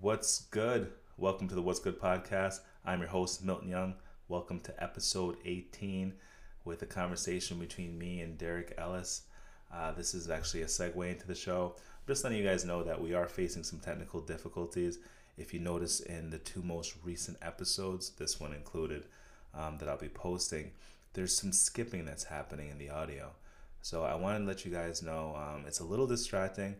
What's 0.00 0.42
good? 0.52 0.92
Welcome 1.16 1.48
to 1.48 1.56
the 1.56 1.62
What's 1.62 1.80
Good 1.80 2.00
podcast. 2.00 2.60
I'm 2.84 3.00
your 3.00 3.08
host, 3.08 3.44
Milton 3.44 3.68
Young. 3.68 3.94
Welcome 4.28 4.60
to 4.60 4.82
episode 4.82 5.38
18 5.44 6.12
with 6.64 6.82
a 6.82 6.86
conversation 6.86 7.58
between 7.58 7.98
me 7.98 8.20
and 8.20 8.38
Derek 8.38 8.74
Ellis. 8.78 9.22
Uh, 9.74 9.90
this 9.90 10.14
is 10.14 10.30
actually 10.30 10.62
a 10.62 10.66
segue 10.66 11.10
into 11.10 11.26
the 11.26 11.34
show. 11.34 11.74
Just 12.06 12.22
letting 12.22 12.38
you 12.38 12.44
guys 12.44 12.64
know 12.64 12.84
that 12.84 13.02
we 13.02 13.12
are 13.12 13.26
facing 13.26 13.64
some 13.64 13.80
technical 13.80 14.20
difficulties. 14.20 15.00
If 15.36 15.52
you 15.52 15.58
notice 15.58 15.98
in 15.98 16.30
the 16.30 16.38
two 16.38 16.62
most 16.62 16.94
recent 17.02 17.36
episodes, 17.42 18.10
this 18.10 18.38
one 18.38 18.52
included, 18.52 19.06
um, 19.52 19.78
that 19.78 19.88
I'll 19.88 19.98
be 19.98 20.08
posting, 20.08 20.70
there's 21.14 21.36
some 21.36 21.50
skipping 21.50 22.04
that's 22.04 22.24
happening 22.24 22.68
in 22.70 22.78
the 22.78 22.90
audio. 22.90 23.32
So 23.82 24.04
I 24.04 24.14
wanted 24.14 24.40
to 24.40 24.44
let 24.44 24.64
you 24.64 24.70
guys 24.70 25.02
know 25.02 25.34
um, 25.36 25.64
it's 25.66 25.80
a 25.80 25.84
little 25.84 26.06
distracting. 26.06 26.76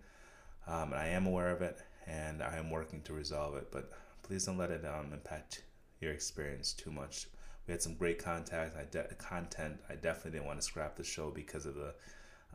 Um, 0.69 0.93
I 0.95 1.09
am 1.09 1.27
aware 1.27 1.51
of 1.51 1.63
it 1.63 1.79
and 2.09 2.43
I 2.43 2.57
am 2.57 2.71
working 2.71 3.03
to 3.03 3.13
resolve 3.13 3.57
it, 3.57 3.69
but 3.71 3.91
please 4.23 4.45
don't 4.45 4.59
let 4.59 4.71
it 4.71 4.85
um, 4.85 5.13
impact 5.13 5.63
your 6.01 6.13
experience 6.13 6.73
too 6.73 6.91
much. 6.91 7.27
We 7.67 7.73
had 7.73 7.83
some 7.83 7.95
great 7.95 8.23
contact. 8.23 8.77
I 8.77 8.85
de- 8.85 9.15
content. 9.17 9.79
I 9.91 9.95
definitely 9.95 10.33
didn't 10.33 10.47
want 10.47 10.59
to 10.59 10.65
scrap 10.65 10.97
the 10.97 11.05
show 11.05 11.31
because 11.31 11.67
of 11.67 11.75
the 11.75 11.95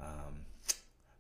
um, 0.02 0.46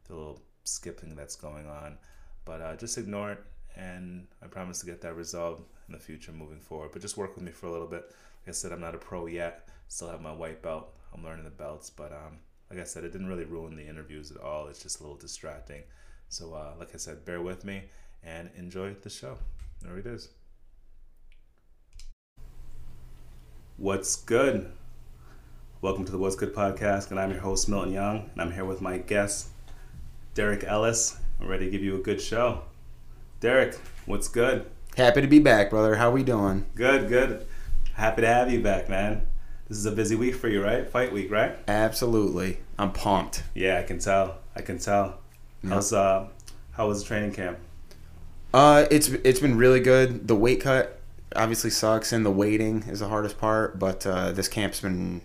the 0.07 0.15
little 0.15 0.41
skipping 0.63 1.15
that's 1.15 1.35
going 1.35 1.67
on. 1.67 1.97
But 2.43 2.61
uh, 2.61 2.75
just 2.75 2.97
ignore 2.97 3.33
it, 3.33 3.43
and 3.75 4.27
I 4.41 4.47
promise 4.47 4.79
to 4.79 4.85
get 4.85 5.01
that 5.01 5.15
resolved 5.15 5.63
in 5.87 5.93
the 5.93 5.99
future 5.99 6.31
moving 6.31 6.59
forward. 6.59 6.89
But 6.91 7.01
just 7.01 7.17
work 7.17 7.35
with 7.35 7.43
me 7.43 7.51
for 7.51 7.67
a 7.67 7.71
little 7.71 7.87
bit. 7.87 8.03
Like 8.41 8.49
I 8.49 8.51
said, 8.51 8.71
I'm 8.71 8.81
not 8.81 8.95
a 8.95 8.97
pro 8.97 9.27
yet. 9.27 9.69
Still 9.87 10.09
have 10.09 10.21
my 10.21 10.33
white 10.33 10.61
belt. 10.63 10.95
I'm 11.13 11.23
learning 11.23 11.45
the 11.45 11.51
belts, 11.51 11.91
but 11.91 12.11
um, 12.11 12.39
like 12.71 12.79
I 12.79 12.83
said, 12.83 13.03
it 13.03 13.11
didn't 13.11 13.27
really 13.27 13.45
ruin 13.45 13.75
the 13.75 13.87
interviews 13.87 14.31
at 14.31 14.41
all. 14.41 14.67
It's 14.67 14.81
just 14.81 14.99
a 14.99 15.03
little 15.03 15.17
distracting. 15.17 15.83
So, 16.29 16.55
uh, 16.55 16.73
like 16.79 16.95
I 16.95 16.97
said, 16.97 17.25
bear 17.25 17.41
with 17.41 17.63
me 17.63 17.83
and 18.25 18.49
enjoy 18.57 18.95
the 19.01 19.09
show. 19.09 19.37
There 19.81 19.97
it 19.97 20.05
is. 20.05 20.29
What's 23.77 24.15
good? 24.15 24.71
Welcome 25.81 26.05
to 26.05 26.11
the 26.11 26.17
What's 26.17 26.35
Good 26.35 26.55
podcast, 26.55 27.11
and 27.11 27.19
I'm 27.19 27.31
your 27.31 27.41
host, 27.41 27.67
Milton 27.67 27.91
Young, 27.91 28.29
and 28.31 28.41
I'm 28.41 28.51
here 28.51 28.63
with 28.65 28.81
my 28.81 28.99
guest, 28.99 29.49
Derek 30.33 30.63
Ellis. 30.63 31.17
I'm 31.41 31.47
ready 31.47 31.65
to 31.65 31.71
give 31.71 31.83
you 31.83 31.95
a 31.95 31.99
good 31.99 32.21
show. 32.21 32.61
Derek, 33.41 33.77
what's 34.05 34.29
good? 34.29 34.65
Happy 34.95 35.21
to 35.21 35.27
be 35.27 35.39
back, 35.39 35.69
brother. 35.69 35.95
How 35.95 36.11
we 36.11 36.23
doing? 36.23 36.65
Good, 36.75 37.09
good. 37.09 37.45
Happy 37.95 38.21
to 38.21 38.27
have 38.27 38.49
you 38.51 38.61
back, 38.61 38.87
man. 38.87 39.27
This 39.67 39.77
is 39.77 39.85
a 39.85 39.91
busy 39.91 40.15
week 40.15 40.35
for 40.35 40.47
you, 40.47 40.63
right? 40.63 40.87
Fight 40.87 41.11
week, 41.11 41.31
right? 41.31 41.57
Absolutely. 41.67 42.59
I'm 42.77 42.91
pumped. 42.91 43.43
Yeah, 43.53 43.79
I 43.79 43.83
can 43.83 43.99
tell. 43.99 44.37
I 44.55 44.61
can 44.61 44.77
tell. 44.77 45.19
Yep. 45.63 45.73
How's 45.73 45.91
uh 45.93 46.27
how 46.71 46.87
was 46.87 47.01
the 47.01 47.07
training 47.07 47.33
camp? 47.33 47.57
Uh, 48.53 48.85
it's 48.91 49.09
it's 49.09 49.39
been 49.39 49.57
really 49.57 49.79
good. 49.79 50.27
The 50.27 50.35
weight 50.35 50.61
cut 50.61 50.99
obviously 51.35 51.71
sucks, 51.71 52.13
and 52.13 52.25
the 52.25 52.31
waiting 52.31 52.83
is 52.83 52.99
the 52.99 53.09
hardest 53.09 53.37
part. 53.37 53.79
But 53.79 54.05
uh, 54.05 54.31
this 54.31 54.47
camp's 54.47 54.79
been 54.79 55.21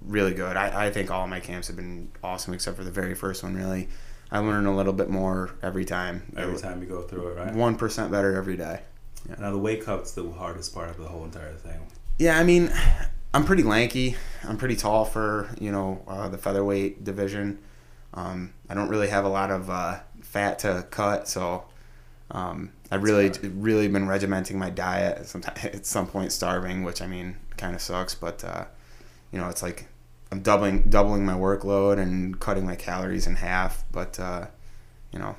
really 0.00 0.34
good. 0.34 0.56
I, 0.56 0.86
I 0.86 0.90
think 0.90 1.10
all 1.10 1.26
my 1.26 1.40
camps 1.40 1.66
have 1.66 1.76
been 1.76 2.10
awesome, 2.22 2.54
except 2.54 2.76
for 2.76 2.84
the 2.84 2.90
very 2.90 3.14
first 3.14 3.42
one. 3.42 3.54
Really, 3.54 3.88
I 4.30 4.38
learn 4.38 4.66
a 4.66 4.74
little 4.74 4.92
bit 4.92 5.10
more 5.10 5.50
every 5.62 5.84
time. 5.84 6.32
Every 6.36 6.58
time 6.58 6.80
you 6.80 6.88
go 6.88 7.02
through 7.02 7.28
it, 7.28 7.36
right? 7.36 7.54
one 7.54 7.76
percent 7.76 8.10
better 8.10 8.34
every 8.36 8.56
day. 8.56 8.80
Now 9.38 9.50
the 9.50 9.58
weight 9.58 9.84
cut's 9.84 10.12
the 10.12 10.30
hardest 10.30 10.74
part 10.74 10.90
of 10.90 10.98
the 10.98 11.08
whole 11.08 11.24
entire 11.24 11.54
thing. 11.54 11.80
Yeah, 12.18 12.38
I 12.38 12.44
mean, 12.44 12.70
I'm 13.34 13.44
pretty 13.44 13.62
lanky. 13.62 14.16
I'm 14.42 14.56
pretty 14.56 14.76
tall 14.76 15.04
for 15.04 15.50
you 15.60 15.70
know 15.70 16.02
uh, 16.08 16.28
the 16.28 16.38
featherweight 16.38 17.04
division. 17.04 17.58
Um, 18.14 18.54
I 18.70 18.74
don't 18.74 18.88
really 18.88 19.08
have 19.08 19.24
a 19.24 19.28
lot 19.28 19.50
of 19.50 19.68
uh, 19.68 20.00
fat 20.22 20.60
to 20.60 20.86
cut, 20.90 21.28
so 21.28 21.64
um, 22.30 22.70
I 22.90 22.96
really, 22.96 23.30
really 23.54 23.88
been 23.88 24.06
regimenting 24.06 24.56
my 24.56 24.70
diet. 24.70 25.26
Sometimes 25.26 25.64
at 25.64 25.86
some 25.86 26.06
point 26.06 26.32
starving, 26.32 26.82
which 26.82 27.02
I 27.02 27.06
mean, 27.06 27.36
kind 27.56 27.74
of 27.74 27.80
sucks. 27.82 28.14
But 28.14 28.42
uh, 28.44 28.64
you 29.32 29.38
know, 29.38 29.48
it's 29.48 29.62
like 29.62 29.86
I'm 30.32 30.40
doubling, 30.40 30.82
doubling 30.88 31.24
my 31.24 31.34
workload 31.34 31.98
and 31.98 32.38
cutting 32.40 32.64
my 32.66 32.76
calories 32.76 33.26
in 33.26 33.36
half. 33.36 33.84
But 33.92 34.18
uh, 34.18 34.46
you 35.12 35.18
know, 35.18 35.36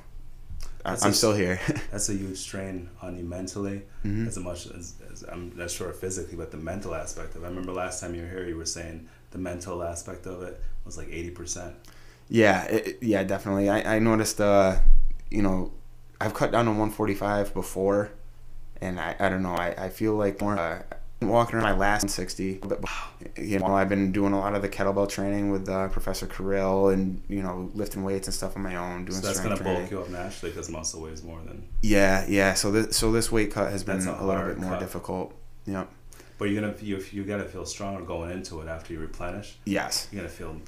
That's 0.84 1.04
I'm 1.04 1.10
a- 1.10 1.14
still 1.14 1.34
here. 1.34 1.58
That's 1.90 2.08
a 2.08 2.14
huge 2.14 2.38
strain 2.38 2.88
on 3.02 3.16
you 3.18 3.24
mentally, 3.24 3.82
Mhm. 4.04 4.26
as 4.28 4.38
much 4.38 4.66
as, 4.66 4.94
as 5.12 5.22
I'm 5.24 5.52
not 5.56 5.70
sure 5.70 5.92
physically, 5.92 6.36
but 6.36 6.50
the 6.50 6.56
mental 6.56 6.94
aspect 6.94 7.34
of 7.34 7.42
it. 7.42 7.46
I 7.46 7.48
remember 7.48 7.72
last 7.72 8.00
time 8.00 8.14
you 8.14 8.22
were 8.22 8.28
here, 8.28 8.46
you 8.46 8.56
were 8.56 8.64
saying 8.64 9.08
the 9.32 9.38
mental 9.38 9.82
aspect 9.82 10.26
of 10.26 10.42
it 10.42 10.62
was 10.84 10.96
like 10.96 11.08
eighty 11.10 11.30
percent. 11.30 11.74
Yeah, 12.28 12.64
it- 12.64 12.98
yeah, 13.02 13.22
definitely. 13.24 13.68
I, 13.68 13.96
I 13.96 13.98
noticed, 13.98 14.40
uh, 14.40 14.76
you 15.30 15.42
know, 15.42 15.72
I've 16.20 16.34
cut 16.34 16.52
down 16.52 16.64
to 16.64 16.70
145 16.70 17.52
before, 17.54 18.10
and 18.80 18.98
I, 18.98 19.16
I 19.18 19.28
don't 19.28 19.42
know, 19.42 19.54
I, 19.54 19.74
I 19.76 19.88
feel 19.90 20.14
like 20.14 20.40
more, 20.40 20.58
uh, 20.58 20.82
walking 21.22 21.56
around 21.56 21.64
my 21.64 21.72
last 21.72 22.04
160, 22.04 22.58
but, 22.62 22.82
you 23.36 23.58
know, 23.58 23.66
I've 23.74 23.88
been 23.88 24.12
doing 24.12 24.32
a 24.32 24.38
lot 24.38 24.54
of 24.54 24.62
the 24.62 24.68
kettlebell 24.68 25.08
training 25.08 25.50
with 25.50 25.68
uh, 25.68 25.88
Professor 25.88 26.26
Kirill 26.26 26.88
and, 26.88 27.22
you 27.28 27.42
know, 27.42 27.70
lifting 27.74 28.04
weights 28.04 28.28
and 28.28 28.34
stuff 28.34 28.56
on 28.56 28.62
my 28.62 28.76
own, 28.76 29.04
doing 29.04 29.20
So 29.20 29.26
that's 29.26 29.40
gonna 29.40 29.56
strength 29.56 29.78
bulk 29.78 29.90
you 29.90 30.00
up 30.00 30.10
naturally 30.10 30.52
because 30.52 30.70
muscle 30.70 31.02
weighs 31.02 31.22
more 31.22 31.40
than. 31.44 31.66
Yeah, 31.82 32.24
yeah, 32.28 32.54
so 32.54 32.70
this, 32.70 32.96
so 32.96 33.12
this 33.12 33.32
weight 33.32 33.50
cut 33.50 33.70
has 33.70 33.84
been 33.84 34.06
a 34.06 34.10
a, 34.10 34.24
little 34.24 34.46
bit 34.46 34.58
more 34.58 34.72
cut. 34.72 34.80
difficult. 34.80 35.34
Yep. 35.66 35.90
But 36.38 36.50
you're 36.50 36.60
gonna 36.60 36.74
you 36.80 37.02
you 37.12 37.24
gotta 37.24 37.44
feel 37.44 37.64
stronger 37.64 38.02
going 38.02 38.30
into 38.30 38.60
it 38.60 38.68
after 38.68 38.92
you 38.92 39.00
replenish. 39.00 39.56
Yes. 39.64 40.08
You're 40.12 40.20
gonna 40.22 40.32
feel 40.32 40.60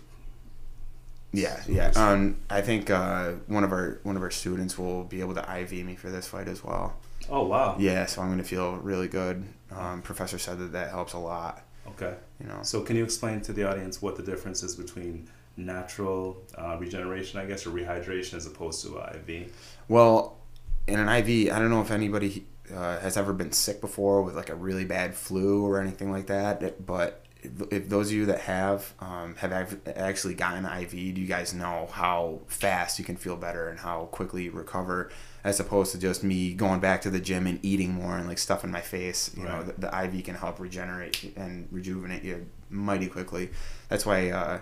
Yeah, 1.32 1.60
yeah. 1.68 1.92
Um, 1.94 2.36
I 2.48 2.60
think 2.62 2.90
uh, 2.90 3.32
one 3.46 3.62
of 3.64 3.72
our 3.72 4.00
one 4.02 4.16
of 4.16 4.22
our 4.22 4.30
students 4.30 4.78
will 4.78 5.04
be 5.04 5.20
able 5.20 5.34
to 5.34 5.60
IV 5.60 5.72
me 5.84 5.94
for 5.94 6.10
this 6.10 6.26
fight 6.26 6.48
as 6.48 6.64
well. 6.64 6.96
oh 7.28 7.44
wow 7.46 7.76
Yeah, 7.78 8.06
so 8.06 8.22
I'm 8.22 8.30
gonna 8.30 8.44
feel 8.44 8.76
really 8.76 9.08
good. 9.08 9.44
Um, 9.70 10.00
professor 10.02 10.38
said 10.38 10.58
that 10.58 10.72
that 10.72 10.90
helps 10.90 11.12
a 11.12 11.18
lot. 11.18 11.62
okay. 11.88 12.14
You 12.40 12.46
know. 12.46 12.60
So 12.62 12.80
can 12.80 12.96
you 12.96 13.04
explain 13.04 13.40
to 13.42 13.52
the 13.52 13.64
audience 13.64 14.00
what 14.00 14.16
the 14.16 14.22
difference 14.22 14.62
is 14.62 14.74
between 14.76 15.28
natural 15.56 16.42
uh, 16.56 16.76
regeneration, 16.78 17.38
I 17.40 17.44
guess, 17.46 17.66
or 17.66 17.70
rehydration 17.70 18.34
as 18.34 18.46
opposed 18.46 18.82
to 18.86 18.98
uh, 18.98 19.14
IV? 19.26 19.52
Well, 19.88 20.38
in 20.86 20.98
an 20.98 21.08
IV, 21.08 21.52
I 21.52 21.58
don't 21.58 21.68
know 21.70 21.82
if 21.82 21.90
anybody 21.90 22.46
uh, 22.74 22.98
has 23.00 23.16
ever 23.18 23.32
been 23.34 23.52
sick 23.52 23.80
before 23.82 24.22
with 24.22 24.34
like 24.36 24.48
a 24.50 24.54
really 24.54 24.84
bad 24.86 25.14
flu 25.14 25.66
or 25.66 25.80
anything 25.80 26.10
like 26.10 26.26
that. 26.28 26.86
But 26.86 27.24
if, 27.42 27.88
those 27.88 28.08
of 28.08 28.14
you 28.14 28.26
that 28.26 28.40
have 28.40 28.94
um, 29.00 29.36
have 29.36 29.78
actually 29.96 30.34
gotten 30.34 30.64
IV, 30.64 30.90
do 30.90 30.96
you 30.98 31.26
guys 31.26 31.54
know 31.54 31.88
how 31.92 32.40
fast 32.46 32.98
you 32.98 33.04
can 33.04 33.16
feel 33.16 33.36
better 33.36 33.68
and 33.68 33.78
how 33.78 34.06
quickly 34.06 34.44
you 34.44 34.50
recover, 34.50 35.10
as 35.44 35.60
opposed 35.60 35.92
to 35.92 35.98
just 35.98 36.24
me 36.24 36.52
going 36.52 36.80
back 36.80 37.00
to 37.02 37.10
the 37.10 37.20
gym 37.20 37.46
and 37.46 37.60
eating 37.64 37.92
more 37.92 38.16
and 38.18 38.26
like 38.26 38.38
stuff 38.38 38.64
in 38.64 38.70
my 38.70 38.80
face. 38.80 39.30
You 39.36 39.44
know, 39.44 39.62
the, 39.62 39.72
the 39.88 40.04
IV 40.04 40.24
can 40.24 40.34
help 40.34 40.58
regenerate 40.58 41.32
and 41.36 41.68
rejuvenate 41.70 42.24
you 42.24 42.46
mighty 42.70 43.06
quickly. 43.06 43.50
That's 43.88 44.04
why. 44.04 44.30
Uh, 44.30 44.60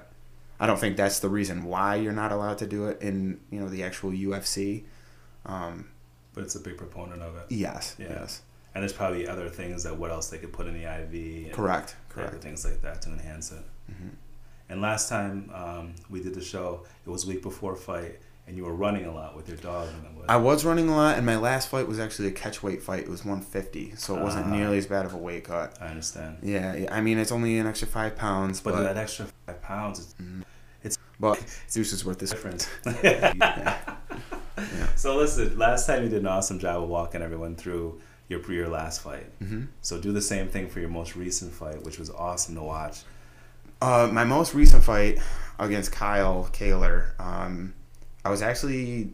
I 0.58 0.66
don't 0.66 0.78
think 0.80 0.96
that's 0.96 1.18
the 1.18 1.28
reason 1.28 1.64
why 1.64 1.96
you're 1.96 2.14
not 2.14 2.32
allowed 2.32 2.56
to 2.58 2.66
do 2.66 2.86
it 2.86 3.02
in 3.02 3.40
you 3.50 3.60
know 3.60 3.68
the 3.68 3.82
actual 3.82 4.10
UFC. 4.10 4.84
Um, 5.44 5.88
But 6.34 6.44
it's 6.44 6.54
a 6.54 6.60
big 6.60 6.76
proponent 6.78 7.22
of 7.22 7.36
it. 7.36 7.44
yes, 7.50 7.94
Yeah. 7.98 8.08
yes, 8.10 8.42
And 8.74 8.82
there's 8.82 8.92
probably 8.92 9.28
other 9.28 9.48
things 9.48 9.82
that 9.84 9.96
what 9.98 10.10
else 10.10 10.28
they 10.30 10.38
could 10.38 10.52
put 10.52 10.66
in 10.66 10.74
the 10.74 10.84
IV. 10.84 11.52
Correct, 11.52 11.94
correct. 12.16 12.42
things 12.42 12.64
like 12.64 12.80
that 12.82 13.02
to 13.02 13.10
enhance 13.10 13.52
it. 13.52 13.62
Mhm. 13.90 14.10
And 14.68 14.80
last 14.80 15.08
time 15.08 15.50
um, 15.54 15.94
we 16.10 16.20
did 16.22 16.34
the 16.34 16.42
show, 16.42 16.84
it 17.06 17.10
was 17.10 17.24
week 17.26 17.42
before 17.42 17.76
fight, 17.76 18.18
and 18.48 18.56
you 18.56 18.64
were 18.64 18.74
running 18.74 19.06
a 19.06 19.12
lot 19.14 19.36
with 19.36 19.48
your 19.48 19.56
dog. 19.58 19.88
I 20.28 20.36
was 20.36 20.64
running 20.64 20.88
a 20.88 20.96
lot, 20.96 21.16
and 21.16 21.24
my 21.24 21.36
last 21.36 21.68
fight 21.68 21.86
was 21.86 22.00
actually 22.00 22.28
a 22.28 22.32
catch 22.32 22.62
weight 22.64 22.82
fight. 22.82 23.00
It 23.04 23.08
was 23.08 23.24
150, 23.24 23.94
so 23.96 24.16
it 24.16 24.22
wasn't 24.22 24.46
Ah. 24.46 24.50
nearly 24.56 24.78
as 24.78 24.86
bad 24.86 25.04
of 25.06 25.14
a 25.14 25.16
weight 25.16 25.44
cut. 25.44 25.76
I 25.80 25.86
understand. 25.88 26.38
Yeah, 26.42 26.74
yeah, 26.74 26.94
I 26.94 27.00
mean 27.00 27.18
it's 27.18 27.30
only 27.32 27.58
an 27.58 27.66
extra 27.66 27.86
five 27.86 28.16
pounds, 28.16 28.60
But 28.60 28.74
but 28.74 28.82
that 28.82 28.96
extra 28.96 29.26
five 29.46 29.62
pounds 29.62 30.14
it's 30.82 30.98
but 31.20 31.38
Zeus 31.70 31.92
is 31.92 32.04
worth 32.04 32.18
this. 32.18 32.30
different. 32.30 32.68
Yeah. 33.04 33.96
So 34.96 35.16
listen, 35.16 35.58
last 35.58 35.86
time 35.86 36.02
you 36.02 36.08
did 36.08 36.20
an 36.22 36.26
awesome 36.26 36.58
job 36.58 36.82
of 36.82 36.88
walking 36.88 37.20
everyone 37.22 37.56
through 37.56 38.00
your 38.28 38.40
your 38.52 38.68
last 38.68 39.00
fight. 39.02 39.26
hmm 39.38 39.64
So 39.82 40.00
do 40.00 40.12
the 40.12 40.20
same 40.22 40.48
thing 40.48 40.68
for 40.68 40.80
your 40.80 40.88
most 40.90 41.16
recent 41.16 41.52
fight, 41.52 41.82
which 41.84 41.98
was 41.98 42.10
awesome 42.10 42.54
to 42.56 42.62
watch. 42.62 43.02
Uh, 43.82 44.08
my 44.10 44.24
most 44.24 44.54
recent 44.54 44.82
fight 44.82 45.18
against 45.58 45.92
Kyle 45.92 46.48
Kaler, 46.52 47.14
um, 47.18 47.74
I 48.24 48.30
was 48.30 48.40
actually, 48.42 49.12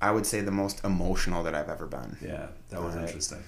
I 0.00 0.10
would 0.10 0.26
say, 0.26 0.40
the 0.40 0.50
most 0.50 0.84
emotional 0.84 1.42
that 1.44 1.54
I've 1.54 1.68
ever 1.68 1.86
been. 1.86 2.16
Yeah, 2.20 2.48
that 2.70 2.82
was 2.82 2.94
Alright. 2.94 3.08
interesting. 3.08 3.38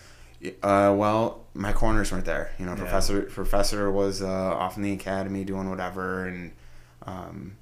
Uh, 0.62 0.93
well, 0.97 1.44
my 1.55 1.73
corners 1.73 2.11
weren't 2.11 2.25
there. 2.25 2.53
You 2.59 2.67
know, 2.67 2.73
Yeah. 2.73 2.79
professor 2.79 3.23
professor 3.23 3.91
was 3.91 4.23
uh, 4.23 4.26
off 4.29 4.76
in 4.76 4.82
the 4.82 4.93
academy 4.93 5.44
doing 5.44 5.69
whatever, 5.70 6.26
and 6.26 6.53
um, 7.06 7.56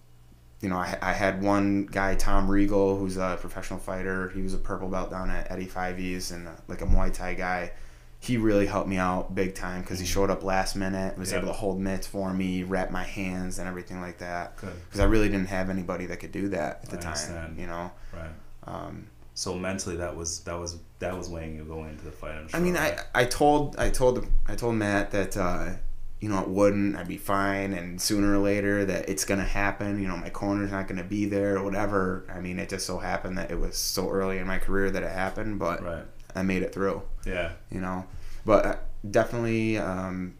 you 0.60 0.68
know, 0.68 0.76
I, 0.76 0.96
I 1.00 1.12
had 1.12 1.42
one 1.42 1.86
guy, 1.86 2.14
Tom 2.14 2.50
Regal, 2.50 2.96
who's 2.96 3.16
a 3.16 3.38
professional 3.40 3.78
fighter. 3.78 4.28
He 4.30 4.42
was 4.42 4.52
a 4.54 4.58
purple 4.58 4.88
belt 4.88 5.10
down 5.10 5.30
at 5.30 5.50
Eddie 5.50 5.66
Fyvie's 5.66 6.30
and 6.30 6.48
uh, 6.48 6.52
like 6.68 6.82
a 6.82 6.86
Muay 6.86 7.12
Thai 7.12 7.34
guy. 7.34 7.72
He 8.22 8.36
really 8.36 8.66
helped 8.66 8.86
me 8.88 8.98
out 8.98 9.34
big 9.34 9.54
time 9.54 9.80
because 9.80 9.98
he 9.98 10.04
showed 10.04 10.28
up 10.28 10.42
last 10.42 10.76
minute, 10.76 11.16
was 11.16 11.32
Yeah. 11.32 11.38
able 11.38 11.48
to 11.48 11.54
hold 11.54 11.80
mitts 11.80 12.06
for 12.06 12.34
me, 12.34 12.62
wrap 12.64 12.90
my 12.90 13.04
hands, 13.04 13.58
and 13.58 13.66
everything 13.66 14.02
like 14.02 14.18
that. 14.18 14.56
Because 14.56 15.00
I 15.00 15.04
really 15.04 15.30
didn't 15.30 15.48
have 15.48 15.70
anybody 15.70 16.04
that 16.06 16.18
could 16.18 16.32
do 16.32 16.48
that 16.50 16.80
at 16.82 16.90
the 16.90 16.98
I 16.98 17.00
time. 17.00 17.12
understand. 17.12 17.58
You 17.58 17.66
know. 17.66 17.90
Right. 18.12 18.30
Um, 18.66 19.06
So 19.32 19.54
mentally, 19.54 19.96
that 19.96 20.14
was 20.14 20.40
that 20.40 20.58
was 20.58 20.76
that 20.98 21.16
was 21.16 21.30
weighing 21.30 21.56
you 21.56 21.64
going 21.64 21.88
into 21.88 22.04
the 22.04 22.12
fight. 22.12 22.50
Sure. 22.50 22.60
I 22.60 22.62
mean, 22.62 22.76
I, 22.76 22.98
I 23.14 23.24
told 23.24 23.76
I 23.78 23.88
told 23.88 24.26
I 24.46 24.54
told 24.56 24.74
Matt 24.74 25.12
that 25.12 25.34
uh, 25.38 25.70
you 26.20 26.28
know 26.28 26.40
it 26.40 26.48
wouldn't. 26.48 26.96
I'd 26.96 27.08
be 27.08 27.16
fine, 27.16 27.72
and 27.72 28.00
sooner 28.00 28.34
or 28.34 28.38
later 28.38 28.84
that 28.84 29.08
it's 29.08 29.24
gonna 29.24 29.44
happen. 29.44 30.00
You 30.00 30.08
know, 30.08 30.16
my 30.16 30.30
corner's 30.30 30.70
not 30.70 30.86
gonna 30.88 31.04
be 31.04 31.24
there 31.24 31.56
or 31.56 31.62
whatever. 31.64 32.26
I 32.32 32.40
mean, 32.40 32.58
it 32.58 32.68
just 32.68 32.86
so 32.86 32.98
happened 32.98 33.38
that 33.38 33.50
it 33.50 33.58
was 33.58 33.76
so 33.76 34.10
early 34.10 34.38
in 34.38 34.46
my 34.46 34.58
career 34.58 34.90
that 34.90 35.02
it 35.02 35.10
happened, 35.10 35.58
but 35.58 35.82
right. 35.82 36.04
I 36.34 36.42
made 36.42 36.62
it 36.62 36.72
through. 36.74 37.02
Yeah. 37.24 37.52
You 37.70 37.80
know, 37.80 38.04
but 38.44 38.66
uh, 38.66 38.76
definitely. 39.10 39.78
Um, 39.78 40.34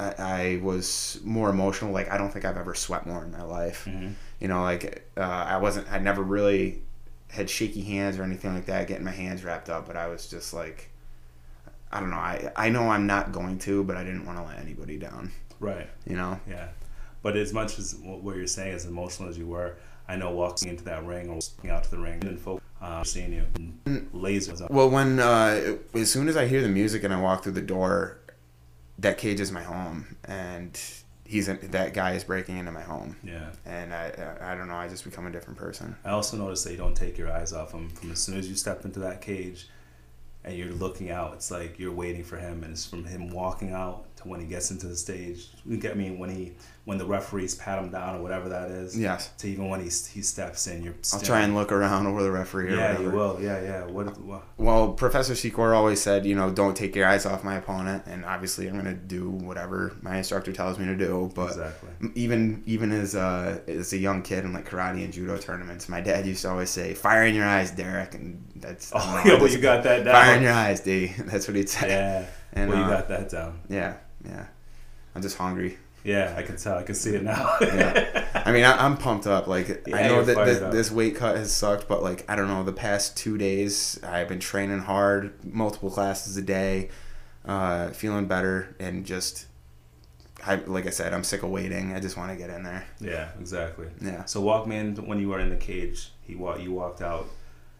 I, 0.00 0.14
I 0.18 0.60
was 0.62 1.20
more 1.24 1.50
emotional. 1.50 1.92
Like 1.92 2.10
I 2.10 2.18
don't 2.18 2.30
think 2.30 2.44
I've 2.44 2.56
ever 2.56 2.74
sweat 2.74 3.06
more 3.06 3.24
in 3.24 3.30
my 3.32 3.42
life. 3.42 3.84
hmm 3.84 4.10
You 4.40 4.48
know, 4.48 4.62
like 4.62 5.08
uh, 5.16 5.20
I 5.20 5.56
wasn't. 5.58 5.90
I 5.90 5.98
never 5.98 6.22
really 6.22 6.82
had 7.30 7.48
shaky 7.48 7.82
hands 7.82 8.18
or 8.18 8.22
anything 8.22 8.54
like 8.54 8.66
that, 8.66 8.86
getting 8.86 9.04
my 9.04 9.10
hands 9.12 9.44
wrapped 9.44 9.70
up. 9.70 9.86
But 9.86 9.96
I 9.96 10.08
was 10.08 10.28
just 10.28 10.52
like, 10.52 10.90
I 11.94 12.00
don't 12.00 12.10
know. 12.10 12.16
I 12.16 12.50
I 12.56 12.68
know 12.68 12.90
I'm 12.90 13.06
not 13.06 13.32
going 13.32 13.58
to, 13.60 13.84
but 13.84 13.96
I 13.96 14.04
didn't 14.04 14.26
want 14.26 14.36
to 14.38 14.44
let 14.44 14.58
anybody 14.58 14.98
down. 14.98 15.30
Right. 15.60 15.88
You 16.06 16.16
know. 16.16 16.40
Yeah. 16.48 16.68
But 17.22 17.36
as 17.36 17.52
much 17.54 17.78
as 17.78 17.94
what 18.02 18.36
you're 18.36 18.46
saying, 18.46 18.74
as 18.74 18.84
emotional 18.84 19.28
as 19.30 19.38
you 19.38 19.46
were, 19.46 19.76
I 20.08 20.16
know 20.16 20.30
walking 20.32 20.68
into 20.68 20.84
that 20.84 21.06
ring 21.06 21.30
or 21.30 21.34
walking 21.36 21.70
out 21.70 21.84
to 21.84 21.90
the 21.90 21.98
ring 21.98 22.22
and 22.26 22.38
folks 22.38 22.62
uh, 22.82 23.02
seeing 23.04 23.32
you, 23.32 23.46
lasers. 24.14 24.68
Well, 24.70 24.90
when 24.90 25.18
uh, 25.20 25.76
as 25.94 26.10
soon 26.10 26.28
as 26.28 26.36
I 26.36 26.46
hear 26.46 26.60
the 26.60 26.68
music 26.68 27.02
and 27.04 27.14
I 27.14 27.20
walk 27.20 27.42
through 27.44 27.52
the 27.52 27.62
door, 27.62 28.18
that 28.98 29.16
cage 29.16 29.40
is 29.40 29.50
my 29.50 29.62
home, 29.62 30.16
and 30.24 30.78
he's 31.24 31.48
in, 31.48 31.58
that 31.70 31.94
guy 31.94 32.12
is 32.12 32.24
breaking 32.24 32.58
into 32.58 32.72
my 32.72 32.82
home, 32.82 33.16
Yeah. 33.24 33.50
and 33.64 33.94
I 33.94 34.36
I 34.42 34.52
I 34.52 34.54
don't 34.54 34.68
know. 34.68 34.74
I 34.74 34.88
just 34.88 35.04
become 35.04 35.26
a 35.26 35.30
different 35.30 35.58
person. 35.58 35.96
I 36.04 36.10
also 36.10 36.36
noticed 36.36 36.64
that 36.64 36.72
you 36.72 36.76
don't 36.78 36.96
take 36.96 37.16
your 37.16 37.32
eyes 37.32 37.54
off 37.54 37.72
him 37.72 37.88
from 37.88 38.12
as 38.12 38.18
soon 38.20 38.36
as 38.38 38.48
you 38.48 38.54
step 38.56 38.84
into 38.84 39.00
that 39.00 39.22
cage 39.22 39.68
and 40.44 40.56
you're 40.56 40.72
looking 40.72 41.10
out. 41.10 41.34
It's 41.34 41.50
like 41.50 41.78
you're 41.78 41.92
waiting 41.92 42.24
for 42.24 42.36
him, 42.36 42.62
and 42.62 42.72
it's 42.72 42.86
from 42.86 43.04
him 43.04 43.30
walking 43.30 43.72
out 43.72 44.04
when 44.24 44.40
he 44.40 44.46
gets 44.46 44.70
into 44.70 44.86
the 44.86 44.96
stage. 44.96 45.48
You 45.64 45.76
get 45.76 45.96
me 45.96 46.10
when 46.10 46.30
he 46.30 46.54
when 46.84 46.98
the 46.98 47.06
referees 47.06 47.54
pat 47.54 47.82
him 47.82 47.90
down 47.90 48.16
or 48.16 48.22
whatever 48.22 48.50
that 48.50 48.70
is. 48.70 48.98
Yes. 48.98 49.30
To 49.38 49.48
even 49.48 49.68
when 49.68 49.80
he 49.80 49.86
he 49.86 50.22
steps 50.22 50.66
in, 50.66 50.82
you're. 50.82 50.94
I'll 51.12 51.20
try 51.20 51.40
and 51.40 51.54
look 51.54 51.72
around 51.72 52.06
over 52.06 52.22
the 52.22 52.30
referee. 52.30 52.76
Yeah, 52.76 53.00
you 53.00 53.10
will. 53.10 53.40
Yeah, 53.40 53.60
yeah. 53.62 53.84
What? 53.84 54.18
what 54.20 54.42
Well, 54.56 54.92
Professor 54.92 55.32
Secor 55.32 55.74
always 55.74 56.00
said, 56.00 56.26
you 56.26 56.34
know, 56.34 56.50
don't 56.50 56.76
take 56.76 56.94
your 56.94 57.06
eyes 57.06 57.26
off 57.26 57.42
my 57.44 57.56
opponent, 57.56 58.04
and 58.06 58.24
obviously 58.24 58.68
I'm 58.68 58.76
gonna 58.76 58.94
do 58.94 59.30
whatever 59.30 59.96
my 60.02 60.18
instructor 60.18 60.52
tells 60.52 60.78
me 60.78 60.86
to 60.86 60.96
do. 60.96 61.30
But 61.34 61.48
exactly. 61.48 61.90
even 62.14 62.62
even 62.66 62.92
as 62.92 63.14
uh, 63.14 63.60
as 63.66 63.92
a 63.92 63.98
young 63.98 64.22
kid 64.22 64.44
in 64.44 64.52
like 64.52 64.68
karate 64.68 65.04
and 65.04 65.12
judo 65.12 65.38
tournaments, 65.38 65.88
my 65.88 66.00
dad 66.00 66.26
used 66.26 66.42
to 66.42 66.50
always 66.50 66.70
say, 66.70 66.94
"Fire 66.94 67.24
in 67.24 67.34
your 67.34 67.46
eyes, 67.46 67.70
Derek," 67.70 68.14
and 68.14 68.44
that's 68.56 68.92
Oh, 68.94 68.98
I 68.98 69.00
don't 69.04 69.26
know, 69.26 69.32
yeah, 69.32 69.40
well, 69.40 69.50
you 69.50 69.58
got 69.58 69.82
that 69.84 70.04
down. 70.04 70.14
Fire 70.14 70.36
in 70.36 70.42
your 70.42 70.52
eyes, 70.52 70.80
D. 70.80 71.06
That's 71.18 71.48
what 71.48 71.56
he'd 71.56 71.68
say. 71.68 71.88
Yeah. 71.88 72.26
And, 72.52 72.70
well, 72.70 72.78
you 72.78 72.84
uh, 72.84 72.88
got 72.88 73.08
that 73.08 73.28
down. 73.30 73.60
Yeah, 73.68 73.96
yeah. 74.24 74.46
I'm 75.14 75.22
just 75.22 75.36
hungry. 75.38 75.78
Yeah, 76.02 76.34
I 76.36 76.42
can 76.42 76.56
tell. 76.56 76.76
I 76.76 76.82
can 76.82 76.94
see 76.94 77.14
it 77.14 77.22
now. 77.22 77.56
Yeah. 77.62 78.26
I 78.46 78.52
mean, 78.52 78.64
I, 78.64 78.84
I'm 78.84 78.98
pumped 78.98 79.26
up. 79.26 79.46
Like, 79.46 79.84
Yeah, 79.86 79.96
I 79.96 80.08
know 80.08 80.22
that 80.22 80.70
this, 80.70 80.90
weight 80.90 81.16
cut 81.16 81.36
has 81.36 81.50
sucked, 81.50 81.88
but 81.88 82.02
like, 82.02 82.28
I 82.30 82.36
don't 82.36 82.48
know. 82.48 82.62
The 82.62 82.72
past 82.74 83.16
two 83.16 83.38
days, 83.38 83.98
I've 84.04 84.28
been 84.28 84.38
training 84.40 84.80
hard, 84.80 85.32
multiple 85.44 85.90
classes 85.90 86.36
a 86.36 86.42
day, 86.42 86.90
uh, 87.46 87.88
feeling 87.90 88.26
better, 88.26 88.76
and 88.78 89.06
just, 89.06 89.46
I 90.46 90.56
like 90.56 90.86
I 90.86 90.90
said, 90.90 91.14
I'm 91.14 91.24
sick 91.24 91.42
of 91.42 91.48
waiting. 91.48 91.94
I 91.94 92.00
just 92.00 92.18
want 92.18 92.30
to 92.32 92.36
get 92.36 92.50
in 92.50 92.64
there. 92.64 92.84
yeah, 93.00 93.30
exactly. 93.40 93.86
Yeah. 94.02 94.24
So 94.26 94.42
walk 94.42 94.66
me 94.66 94.76
in 94.76 94.96
when 95.06 95.18
you 95.20 95.28
were 95.30 95.40
in 95.40 95.48
the 95.48 95.56
cage. 95.56 96.10
He 96.20 96.34
wa- 96.34 96.56
You 96.56 96.72
walked 96.72 97.00
out, 97.00 97.26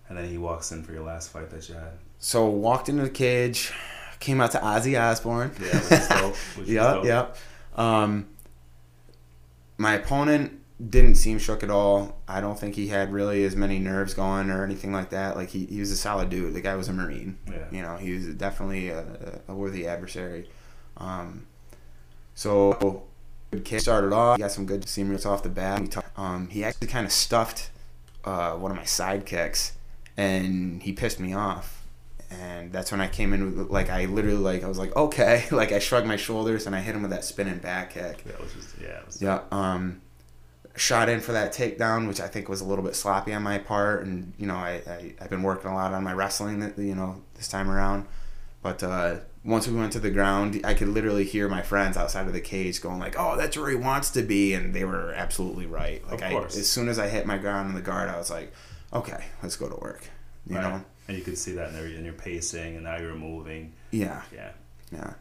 and 0.08 0.16
then 0.16 0.26
he 0.30 0.38
walks 0.38 0.72
in 0.72 0.82
for 0.82 0.92
your 0.92 1.02
last 1.04 1.30
fight 1.30 1.50
that 1.50 1.68
you 1.68 1.74
had. 1.74 1.92
So 2.20 2.46
walked 2.46 2.88
into 2.88 3.02
the 3.02 3.10
cage, 3.10 3.70
came 4.24 4.40
out 4.40 4.50
to 4.52 4.58
Ozzy 4.58 5.00
Osbourne. 5.00 5.52
Yeah, 5.60 5.66
which 5.80 5.92
is 5.92 6.08
dope. 6.08 6.36
Which 6.56 6.68
yep, 6.76 6.94
dope. 6.94 7.04
yep. 7.04 7.36
Um, 7.76 8.26
my 9.78 9.94
opponent 9.94 10.60
didn't 10.90 11.14
seem 11.16 11.38
shook 11.38 11.62
at 11.62 11.70
all. 11.70 12.20
I 12.26 12.40
don't 12.40 12.58
think 12.58 12.74
he 12.74 12.88
had 12.88 13.12
really 13.12 13.44
as 13.44 13.54
many 13.56 13.78
nerves 13.78 14.14
going 14.14 14.50
or 14.50 14.64
anything 14.64 14.92
like 14.92 15.10
that. 15.10 15.36
Like 15.36 15.50
he, 15.50 15.66
he 15.66 15.80
was 15.80 15.90
a 15.90 15.96
solid 15.96 16.30
dude. 16.30 16.54
The 16.54 16.60
guy 16.60 16.74
was 16.74 16.88
a 16.88 16.92
marine. 16.92 17.38
Yeah. 17.50 17.66
You 17.70 17.82
know, 17.82 17.96
he 17.96 18.12
was 18.14 18.26
definitely 18.34 18.88
a, 18.88 19.40
a 19.48 19.54
worthy 19.54 19.86
adversary. 19.86 20.48
Um, 20.96 21.46
so 22.34 23.04
good 23.50 23.64
kick 23.64 23.80
started 23.80 24.12
off. 24.12 24.36
He 24.36 24.42
got 24.42 24.52
some 24.52 24.66
good 24.66 24.82
seamers 24.82 25.24
off 25.26 25.42
the 25.42 25.48
bat. 25.48 25.80
He, 25.80 25.88
talk- 25.88 26.10
um, 26.18 26.48
he 26.48 26.64
actually 26.64 26.88
kind 26.88 27.06
of 27.06 27.12
stuffed 27.12 27.70
uh, 28.24 28.52
one 28.52 28.70
of 28.70 28.76
my 28.76 28.84
sidekicks, 28.84 29.72
and 30.16 30.82
he 30.82 30.92
pissed 30.92 31.20
me 31.20 31.32
off. 31.34 31.73
And 32.40 32.72
that's 32.72 32.90
when 32.90 33.00
I 33.00 33.08
came 33.08 33.32
in 33.32 33.56
with 33.56 33.70
like 33.70 33.90
I 33.90 34.06
literally 34.06 34.38
like 34.38 34.64
I 34.64 34.68
was 34.68 34.78
like 34.78 34.94
okay 34.96 35.44
like 35.50 35.72
I 35.72 35.78
shrugged 35.78 36.06
my 36.06 36.16
shoulders 36.16 36.66
and 36.66 36.74
I 36.74 36.80
hit 36.80 36.94
him 36.94 37.02
with 37.02 37.10
that 37.10 37.24
spinning 37.24 37.58
back 37.58 37.94
kick. 37.94 38.24
Yeah, 38.26 38.32
which 38.32 38.56
is 38.56 38.74
yeah. 38.80 38.98
It 38.98 39.06
was, 39.06 39.22
Yeah. 39.22 39.40
Um, 39.50 40.00
shot 40.76 41.08
in 41.08 41.20
for 41.20 41.32
that 41.32 41.52
takedown, 41.52 42.08
which 42.08 42.20
I 42.20 42.28
think 42.28 42.48
was 42.48 42.60
a 42.60 42.64
little 42.64 42.84
bit 42.84 42.96
sloppy 42.96 43.32
on 43.32 43.42
my 43.42 43.58
part, 43.58 44.04
and 44.04 44.32
you 44.38 44.46
know 44.46 44.56
I, 44.56 44.82
I 44.86 45.14
I've 45.20 45.30
been 45.30 45.42
working 45.42 45.70
a 45.70 45.74
lot 45.74 45.92
on 45.92 46.02
my 46.02 46.12
wrestling 46.12 46.60
that 46.60 46.78
you 46.78 46.94
know 46.94 47.22
this 47.34 47.48
time 47.48 47.70
around, 47.70 48.06
but 48.62 48.82
uh, 48.82 49.16
once 49.44 49.68
we 49.68 49.76
went 49.76 49.92
to 49.92 50.00
the 50.00 50.10
ground, 50.10 50.60
I 50.64 50.74
could 50.74 50.88
literally 50.88 51.24
hear 51.24 51.48
my 51.48 51.62
friends 51.62 51.96
outside 51.96 52.26
of 52.26 52.32
the 52.32 52.40
cage 52.40 52.80
going 52.80 52.98
like, 52.98 53.14
"Oh, 53.18 53.36
that's 53.36 53.56
where 53.56 53.70
he 53.70 53.76
wants 53.76 54.10
to 54.10 54.22
be," 54.22 54.54
and 54.54 54.74
they 54.74 54.84
were 54.84 55.12
absolutely 55.12 55.66
right. 55.66 56.04
Like 56.06 56.22
Of 56.22 56.32
I, 56.32 56.44
as 56.46 56.68
soon 56.68 56.88
as 56.88 56.98
I 56.98 57.08
hit 57.08 57.26
my 57.26 57.38
ground 57.38 57.68
in 57.68 57.74
the 57.74 57.82
guard, 57.82 58.08
I 58.08 58.18
was 58.18 58.30
like, 58.30 58.52
"Okay, 58.92 59.24
let's 59.42 59.56
go 59.56 59.68
to 59.68 59.76
work." 59.76 60.08
You 60.46 60.56
right. 60.56 60.62
know? 60.62 60.84
And 61.08 61.16
you 61.16 61.22
could 61.22 61.36
see 61.36 61.52
that 61.52 61.68
in, 61.68 61.74
there, 61.74 61.86
in 61.86 62.04
your 62.04 62.14
pacing, 62.14 62.76
and 62.76 62.84
now 62.84 62.96
you're 62.98 63.14
moving. 63.14 63.72
Yeah, 63.90 64.22
Yeah. 64.34 64.50
yeah. 64.92 65.14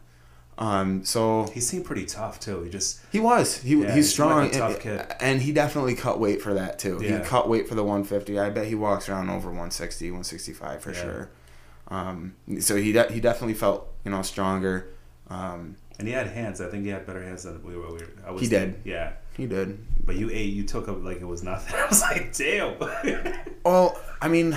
Um, 0.56 1.04
so 1.04 1.46
He 1.52 1.60
seemed 1.60 1.84
pretty 1.84 2.06
tough 2.06 2.38
too. 2.38 2.62
He 2.62 2.70
just 2.70 3.00
He 3.10 3.18
was. 3.20 3.58
He, 3.60 3.74
Yeah, 3.74 3.86
he's 3.94 4.06
he 4.06 4.12
strong, 4.12 4.46
a 4.46 4.50
tough 4.50 4.72
and, 4.74 4.80
kid. 4.80 5.06
and 5.20 5.42
he 5.42 5.52
definitely 5.52 5.96
cut 5.96 6.20
weight 6.20 6.40
for 6.40 6.54
that 6.54 6.78
too. 6.78 7.00
Yeah. 7.02 7.18
He 7.18 7.24
cut 7.24 7.48
weight 7.48 7.68
for 7.68 7.74
the 7.74 7.82
150. 7.82 8.38
I 8.38 8.50
bet 8.50 8.66
he 8.66 8.74
walks 8.76 9.08
around 9.08 9.30
over 9.30 9.48
160, 9.48 10.06
165 10.10 10.80
for 10.80 10.92
Yeah. 10.92 11.00
sure. 11.02 11.30
Um, 11.88 12.34
so 12.60 12.76
he 12.76 12.92
de- 12.92 13.12
he 13.12 13.20
definitely 13.20 13.54
felt 13.54 13.88
you 14.04 14.10
know 14.12 14.22
stronger. 14.22 14.90
Um, 15.28 15.76
and 15.98 16.06
he 16.08 16.14
had 16.14 16.28
hands. 16.28 16.60
I 16.60 16.68
think 16.70 16.84
he 16.84 16.90
had 16.90 17.04
better 17.04 17.22
hands 17.22 17.42
than 17.42 17.62
we 17.64 17.76
were. 17.76 17.88
We 17.88 17.98
were 17.98 18.08
I 18.26 18.30
was 18.30 18.40
He 18.42 18.48
did. 18.48 18.76
Yeah. 18.84 19.12
he 19.36 19.46
did. 19.46 19.78
But 20.06 20.16
you 20.16 20.30
ate. 20.30 20.52
You 20.52 20.62
took 20.64 20.88
up 20.88 21.02
like 21.02 21.20
it 21.20 21.24
was 21.26 21.42
nothing. 21.42 21.74
I 21.78 21.86
was 21.86 22.00
like, 22.00 22.32
damn. 22.34 22.74
Well, 23.64 23.98
I 24.22 24.28
mean, 24.28 24.56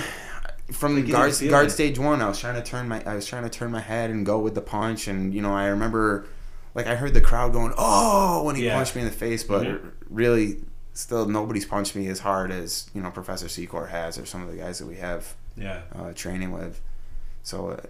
from 0.72 1.04
guard 1.06 1.34
guard 1.48 1.70
stage 1.70 1.98
one, 1.98 2.20
I 2.20 2.28
was 2.28 2.38
trying 2.38 2.54
to 2.56 2.62
turn 2.62 2.88
my 2.88 3.02
I 3.04 3.14
was 3.14 3.26
trying 3.26 3.44
to 3.44 3.50
turn 3.50 3.70
my 3.70 3.80
head 3.80 4.10
and 4.10 4.24
go 4.26 4.38
with 4.38 4.54
the 4.54 4.60
punch, 4.60 5.08
and 5.08 5.32
you 5.34 5.40
know 5.42 5.52
I 5.54 5.66
remember, 5.66 6.26
like 6.74 6.86
I 6.86 6.94
heard 6.94 7.14
the 7.14 7.20
crowd 7.20 7.52
going 7.52 7.72
oh 7.78 8.42
when 8.44 8.56
he 8.56 8.64
Yeah. 8.66 8.76
punched 8.76 8.94
me 8.94 9.02
in 9.02 9.08
the 9.08 9.14
face, 9.14 9.42
but 9.44 9.66
Mhm. 9.66 9.90
really, 10.10 10.60
still 10.94 11.26
nobody's 11.26 11.64
punched 11.64 11.94
me 11.96 12.06
as 12.08 12.20
hard 12.20 12.50
as 12.50 12.90
you 12.94 13.00
know 13.00 13.10
Professor 13.10 13.46
Secor 13.46 13.88
has 13.90 14.18
or 14.18 14.26
some 14.26 14.42
of 14.42 14.50
the 14.50 14.56
guys 14.56 14.78
that 14.78 14.86
we 14.86 14.96
have 14.96 15.34
yeah. 15.56 15.82
uh, 15.94 16.12
training 16.12 16.52
with. 16.52 16.80
So 17.42 17.70
uh, 17.70 17.80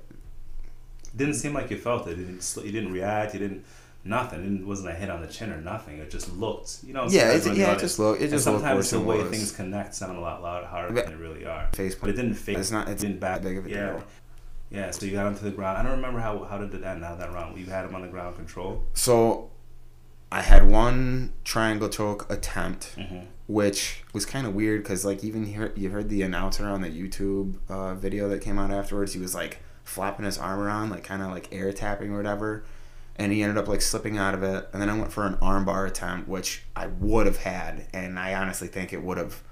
Didn't 1.17 1.35
seem 1.35 1.55
like 1.55 1.71
you 1.71 1.79
felt 1.79 2.07
it. 2.07 2.17
You 2.19 2.25
didn't. 2.27 2.57
You 2.65 2.71
didn't 2.73 2.93
react. 2.93 3.33
You 3.35 3.41
didn't. 3.41 3.65
Nothing. 4.09 4.61
It 4.61 4.67
wasn't 4.67 4.89
a 4.91 4.95
hit 4.95 5.11
on 5.11 5.21
the 5.21 5.27
chin 5.27 5.53
or 5.53 5.61
nothing. 5.61 5.99
It 5.99 6.11
just 6.11 6.33
looked. 6.35 6.79
You 6.83 6.95
know. 6.95 7.07
yeah, 7.09 7.33
it, 7.33 7.57
yeah, 7.57 7.73
it 7.73 7.79
just 7.79 7.99
looked 7.99 8.21
it 8.21 8.25
and 8.25 8.33
just 8.33 8.47
looked 8.47 8.61
sometimes 8.61 8.91
the 8.91 9.01
way 9.01 9.23
things 9.25 9.53
connect 9.53 9.95
sound 9.95 10.17
a 10.17 10.21
lot 10.21 10.43
louder, 10.43 10.67
harder 10.67 10.95
than 10.95 11.07
they 11.11 11.15
really 11.15 11.45
are. 11.45 11.69
face 11.75 11.95
But 11.95 12.11
it 12.11 12.15
didn't 12.15 12.35
fake. 12.35 12.59
It's 12.59 12.71
not- 12.71 12.89
It 12.89 12.99
didn't 12.99 13.21
back. 13.21 13.43
that 13.43 13.49
big 13.49 13.59
of 13.59 13.67
a 13.67 13.71
yeah. 13.71 13.91
deal. 13.93 14.05
Yeah. 14.71 14.91
So 14.91 15.07
you 15.07 15.13
got 15.13 15.27
onto 15.27 15.45
the 15.45 15.51
ground. 15.51 15.79
I 15.79 15.83
don't 15.83 15.93
remember 15.93 16.21
how 16.21 16.43
how 16.45 16.59
did 16.59 16.73
it 16.75 16.83
end. 16.85 17.05
How 17.05 17.15
that 17.17 17.33
round? 17.33 17.59
You 17.59 17.67
had 17.67 17.85
him 17.85 17.95
on 17.95 18.03
the 18.03 18.09
ground 18.09 18.37
control. 18.37 18.85
So 18.95 19.51
I 20.33 20.41
had 20.43 20.69
one 20.69 21.33
triangle 21.45 21.89
choke 21.89 22.31
attempt. 22.31 22.95
Mm-hmm. 22.97 23.27
which 23.47 24.03
was 24.13 24.27
kind 24.27 24.47
of 24.47 24.55
weird 24.55 24.83
because 24.83 25.05
like 25.05 25.25
even 25.25 25.45
here 25.47 25.73
you 25.75 25.89
heard 25.91 26.09
the 26.11 26.21
announcer 26.23 26.67
on 26.67 26.83
the 26.83 26.91
YouTube 26.91 27.55
uh, 27.69 27.95
video 27.95 28.29
that 28.29 28.41
came 28.43 28.59
out 28.59 28.71
afterwards. 28.71 29.15
He 29.15 29.21
was 29.21 29.35
like 29.35 29.59
flapping 29.85 30.27
his 30.27 30.37
arm 30.37 30.61
around, 30.61 30.91
like 30.91 31.03
kind 31.05 31.23
of 31.23 31.31
like 31.31 31.49
air 31.51 31.73
tapping 31.73 32.13
or 32.13 32.19
whatever, 32.19 32.65
and 33.19 33.33
he 33.33 33.43
ended 33.43 33.59
up 33.59 33.69
like 33.69 33.83
slipping 33.83 34.17
out 34.17 34.35
of 34.35 34.43
it. 34.43 34.69
And 34.73 34.81
then 34.81 34.89
I 34.89 34.97
went 34.97 35.13
for 35.13 35.27
an 35.27 35.35
armbar 35.37 35.87
attempt, 35.87 36.29
which 36.29 36.63
I 36.77 36.87
would 36.87 37.27
have 37.27 37.39
had, 37.39 37.87
and 37.93 38.19
I 38.19 38.35
honestly 38.35 38.69
think 38.69 38.93
it 38.93 39.03
would 39.03 39.19
have 39.19 39.43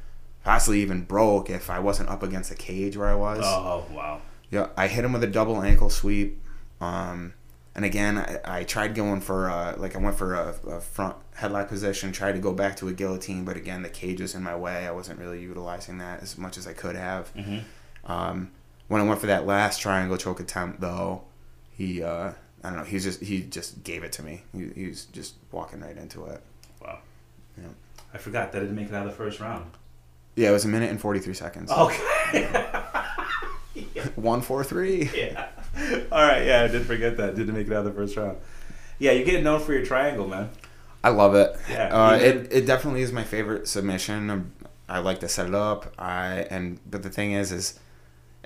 possibly 0.45 0.81
even 0.81 1.03
broke 1.03 1.51
if 1.51 1.69
I 1.69 1.81
wasn't 1.81 2.09
up 2.09 2.23
against 2.23 2.51
the 2.51 2.57
cage 2.57 2.97
where 2.97 3.09
I 3.09 3.15
was. 3.15 3.41
Oh 3.43 3.85
wow. 3.91 4.23
Yeah, 4.51 4.69
I 4.77 4.87
hit 4.87 5.05
him 5.05 5.13
with 5.13 5.25
a 5.25 5.29
double 5.29 5.61
ankle 5.63 5.91
sweep. 5.91 6.41
Um, 6.81 7.35
and 7.75 7.85
again, 7.85 8.17
I, 8.17 8.61
I 8.61 8.65
tried 8.65 8.95
going 8.95 9.21
for 9.21 9.51
uh, 9.51 9.75
like 9.77 9.97
I 9.97 9.99
went 9.99 10.17
for 10.17 10.35
a, 10.35 10.55
a 10.69 10.81
front 10.81 11.17
headlock 11.37 11.69
position, 11.69 12.13
tried 12.13 12.33
to 12.33 12.39
go 12.39 12.53
back 12.53 12.77
to 12.77 12.89
a 12.89 12.93
guillotine, 12.93 13.45
but 13.45 13.57
again, 13.57 13.83
the 13.83 13.89
cage 13.89 14.21
was 14.21 14.35
in 14.35 14.43
my 14.43 14.55
way. 14.55 14.87
I 14.87 14.93
wasn't 14.93 15.19
really 15.19 15.43
utilizing 15.43 15.99
that 15.99 16.23
as 16.23 16.39
much 16.39 16.57
as 16.57 16.67
I 16.67 16.73
could 16.73 16.95
have. 16.95 17.35
Mm-hmm. 17.35 18.11
Um, 18.11 18.53
when 18.89 19.03
I 19.03 19.05
went 19.05 19.21
for 19.21 19.27
that 19.27 19.47
last 19.47 19.81
triangle 19.81 20.17
choke 20.17 20.39
attempt, 20.39 20.81
though, 20.81 21.25
he 21.71 22.03
uh, 22.03 22.33
I 22.67 22.71
don't 22.71 22.79
know, 22.79 22.85
he 22.85 22.99
just 22.99 23.23
he 23.23 23.43
just 23.43 23.85
gave 23.85 24.03
it 24.03 24.11
to 24.13 24.25
me. 24.25 24.43
He, 24.53 24.69
he 24.75 24.89
was 24.89 25.05
just 25.05 25.35
walking 25.53 25.81
right 25.81 25.97
into 25.97 26.27
it. 26.27 26.43
Wow. 26.83 26.99
Yeah. 27.57 27.69
I 28.13 28.19
forgot 28.19 28.51
that 28.51 28.59
it 28.59 28.63
didn't 28.63 28.75
make 28.75 28.89
it 28.89 28.95
out 28.95 29.07
of 29.07 29.13
the 29.13 29.17
first 29.17 29.39
round. 29.39 29.71
Yeah, 30.35 30.49
it 30.49 30.53
was 30.53 30.65
a 30.65 30.69
minute 30.69 30.91
and 30.91 31.01
forty 31.01 31.21
three 31.21 31.33
seconds. 31.33 31.71
Okay. 31.71 32.45
one 34.17 34.41
four 34.41 34.65
three. 34.65 35.09
yeah. 35.15 35.47
All 36.11 36.27
right. 36.27 36.45
Yeah, 36.45 36.65
I 36.65 36.67
did 36.67 36.85
forget 36.87 37.17
that. 37.19 37.37
Didn't 37.37 37.55
make 37.55 37.69
it 37.69 37.73
out 37.73 37.81
of 37.81 37.85
the 37.85 37.93
first 37.93 38.17
round. 38.17 38.37
Yeah, 38.99 39.13
you 39.13 39.25
get 39.25 39.45
known 39.45 39.61
for 39.61 39.73
your 39.73 39.87
triangle, 39.87 40.27
man. 40.27 40.51
I 41.05 41.11
love 41.11 41.37
it. 41.37 41.57
Yeah, 41.71 41.89
uh, 41.95 42.17
it 42.17 42.49
it 42.51 42.67
definitely 42.67 43.03
is 43.03 43.13
my 43.13 43.23
favorite 43.23 43.69
submission. 43.69 44.53
I 44.89 44.99
like 44.99 45.21
to 45.21 45.29
set 45.29 45.47
it 45.47 45.55
up. 45.55 45.95
I 46.01 46.49
and 46.51 46.81
but 46.91 47.05
the 47.05 47.11
thing 47.11 47.31
is, 47.31 47.53
is 47.53 47.79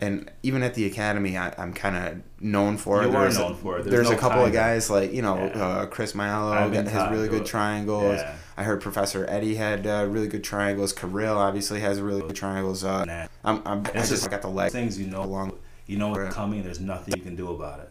and 0.00 0.30
even 0.42 0.62
at 0.62 0.74
the 0.74 0.86
academy, 0.86 1.36
I, 1.36 1.52
I'm 1.58 1.72
kind 1.72 1.96
of 1.96 2.22
known 2.42 2.76
for 2.76 3.02
it. 3.02 3.06
You 3.10 3.16
are 3.16 3.20
There's- 3.22 3.38
known 3.38 3.54
for 3.54 3.78
it. 3.78 3.84
There's 3.84 3.92
There's, 3.94 4.10
no 4.10 4.16
a 4.16 4.18
couple 4.18 4.44
of 4.44 4.52
guys 4.52 4.88
like 4.90 5.12
you 5.12 5.22
know 5.22 5.36
Yeah. 5.36 5.62
uh, 5.64 5.86
Chris 5.86 6.14
Milo 6.14 6.52
Ivan 6.52 6.86
has 6.86 7.10
really 7.10 7.28
good 7.28 7.42
it. 7.42 7.46
triangles. 7.46 8.16
Yeah. 8.18 8.34
I 8.56 8.62
heard 8.64 8.80
Professor 8.82 9.24
Eddie 9.28 9.54
had 9.54 9.86
uh, 9.86 10.06
really 10.08 10.28
good 10.28 10.44
triangles. 10.44 10.92
Kirill 10.92 11.38
obviously 11.38 11.80
has 11.80 12.00
really 12.00 12.20
good 12.20 12.36
triangles. 12.36 12.84
Uh, 12.84 13.04
Nah. 13.04 13.26
I'm, 13.44 13.62
I'm 13.64 13.86
I 13.86 13.92
just 14.00 14.10
just 14.10 14.30
got 14.30 14.42
the 14.42 14.48
leg. 14.48 14.70
Things 14.72 14.98
you 14.98 15.06
know 15.06 15.22
along. 15.22 15.52
You 15.86 15.96
know 15.98 16.08
what's 16.08 16.34
coming. 16.34 16.62
There's 16.62 16.80
nothing 16.80 17.14
you 17.16 17.22
can 17.22 17.36
do 17.36 17.50
about 17.54 17.80
it. 17.80 17.90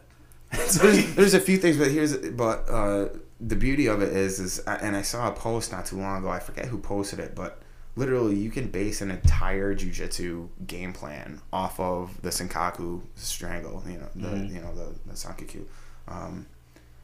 there's, 0.82 1.16
there's 1.16 1.34
a 1.34 1.40
few 1.40 1.58
things, 1.58 1.78
but 1.78 1.92
here's 1.92 2.16
but 2.18 2.68
uh, 2.70 3.10
the 3.40 3.56
beauty 3.56 3.88
of 3.88 4.02
it 4.02 4.10
is 4.16 4.40
is 4.40 4.60
and 4.60 4.96
I 4.96 5.02
saw 5.02 5.28
a 5.28 5.32
post 5.32 5.72
not 5.72 5.86
too 5.86 5.98
long 5.98 6.20
ago. 6.20 6.30
I 6.30 6.40
forget 6.40 6.66
who 6.66 6.78
posted 6.80 7.20
it, 7.20 7.36
but 7.36 7.60
literally 7.96 8.36
you 8.36 8.50
can 8.52 8.68
base 8.70 9.02
an 9.02 9.12
entire 9.12 9.76
jujitsu 9.76 10.48
game 10.68 10.94
plan 10.94 11.42
off 11.52 11.80
of 11.80 12.22
the 12.22 12.30
Sankaku 12.30 13.02
strangle. 13.16 13.84
You 13.88 13.98
know 14.00 14.10
the 14.16 14.28
Mhm. 14.28 14.54
you 14.54 14.62
know 14.62 14.74
the 14.76 14.94
the 15.08 15.14
Sankaku. 15.14 15.66
Um, 16.08 16.46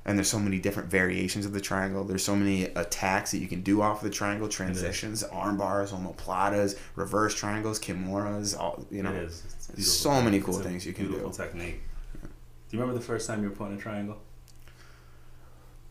and 0.08 0.18
there's 0.20 0.30
so 0.30 0.38
many 0.39 0.60
different 0.60 0.89
variations 0.89 1.48
of 1.48 1.51
the 1.54 1.60
triangle. 1.60 2.04
There's 2.04 2.24
so 2.24 2.36
many 2.36 2.65
attacks 2.65 3.32
that 3.32 3.39
you 3.39 3.48
can 3.48 3.62
do 3.62 3.82
off 3.82 3.98
of 3.98 4.04
the 4.04 4.15
triangle, 4.15 4.48
transitions, 4.48 5.24
arm 5.24 5.58
bars, 5.58 5.92
omoplatas, 5.92 6.77
reverse 6.96 7.34
triangles, 7.34 7.80
kimuras, 7.80 8.58
all 8.58 8.86
you 8.92 9.01
know. 9.01 9.12
it 9.12 9.24
is. 9.24 9.44
It's 9.74 9.92
so 9.92 10.22
many 10.22 10.39
cool 10.39 10.60
things 10.60 10.86
you 10.86 10.94
can 10.94 11.12
do. 11.12 11.32
technique. 11.36 11.82
Do 12.22 12.77
you 12.77 12.80
remember 12.80 13.00
the 13.00 13.06
first 13.06 13.27
time 13.27 13.42
you 13.44 13.50
were 13.50 13.56
putting 13.56 13.77
a 13.77 13.80
triangle? 13.82 14.18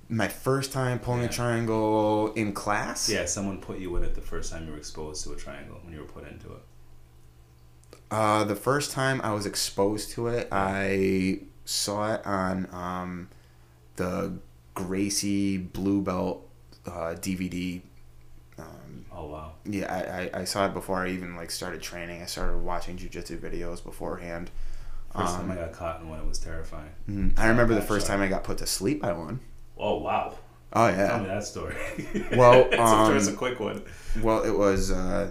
My 0.09 0.29
first 0.29 0.73
time 0.73 0.99
pulling 0.99 1.23
Yeah. 1.23 1.29
a 1.29 1.33
triangle 1.33 2.33
in 2.35 2.53
class. 2.53 3.09
Yeah, 3.09 3.25
someone 3.27 3.59
put 3.59 3.79
you 3.79 3.95
in 3.97 4.05
it 4.05 4.15
the 4.15 4.21
first 4.21 4.53
time 4.53 4.67
you 4.67 4.73
were 4.73 4.79
exposed 4.79 5.25
to 5.25 5.33
a 5.33 5.37
triangle 5.37 5.79
when 5.83 5.93
you 5.95 6.01
were 6.01 6.07
put 6.07 6.29
into 6.29 6.49
it. 6.53 6.63
Uh, 8.11 8.45
the 8.45 8.55
first 8.57 8.91
time 8.93 9.21
I 9.23 9.33
was 9.33 9.47
exposed 9.47 10.11
to 10.13 10.29
it, 10.29 10.49
I 10.53 11.41
saw 11.65 12.15
it 12.15 12.25
on 12.27 12.69
um, 12.73 13.29
the 13.97 14.35
Gracie 14.75 15.57
Blue 15.57 16.03
Belt 16.03 16.47
uh, 16.87 17.15
DVD. 17.19 17.81
Um, 18.59 19.07
Oh 19.11 19.27
wow. 19.27 19.53
yeah, 19.65 19.93
I, 20.33 20.39
I, 20.39 20.41
I 20.43 20.45
saw 20.45 20.67
it 20.67 20.75
before 20.75 21.05
I 21.05 21.11
even 21.11 21.35
like 21.35 21.51
started 21.51 21.81
training. 21.83 22.23
I 22.23 22.27
started 22.27 22.59
watching 22.59 22.97
jujitsu 22.97 23.39
videos 23.39 23.83
beforehand. 23.83 24.51
First 25.17 25.35
Um, 25.35 25.41
time 25.49 25.51
I 25.53 25.55
got 25.57 25.73
caught 25.73 26.01
in 26.03 26.09
one, 26.09 26.21
it 26.21 26.27
was 26.27 26.39
terrifying. 26.39 26.91
Mm, 27.09 27.39
I 27.39 27.47
remember 27.49 27.75
the 27.75 27.83
first 27.83 28.07
time 28.07 28.21
I 28.21 28.27
got 28.29 28.45
put 28.45 28.59
to 28.59 28.67
sleep 28.67 29.01
by 29.01 29.13
one. 29.13 29.41
Oh 29.79 29.99
wow. 29.99 30.35
Oh 30.73 30.89
yeah. 30.89 31.09
Tell 31.09 31.21
me 31.21 31.27
that 31.27 31.45
story. 31.45 31.77
Well, 32.37 32.69
it's, 32.71 32.77
a, 32.77 33.17
it's 33.17 33.27
a 33.29 33.31
um, 33.31 33.37
quick 33.37 33.61
one. 33.61 33.83
Well, 34.21 34.43
it 34.43 34.57
was 34.57 34.91
uh, 34.91 35.31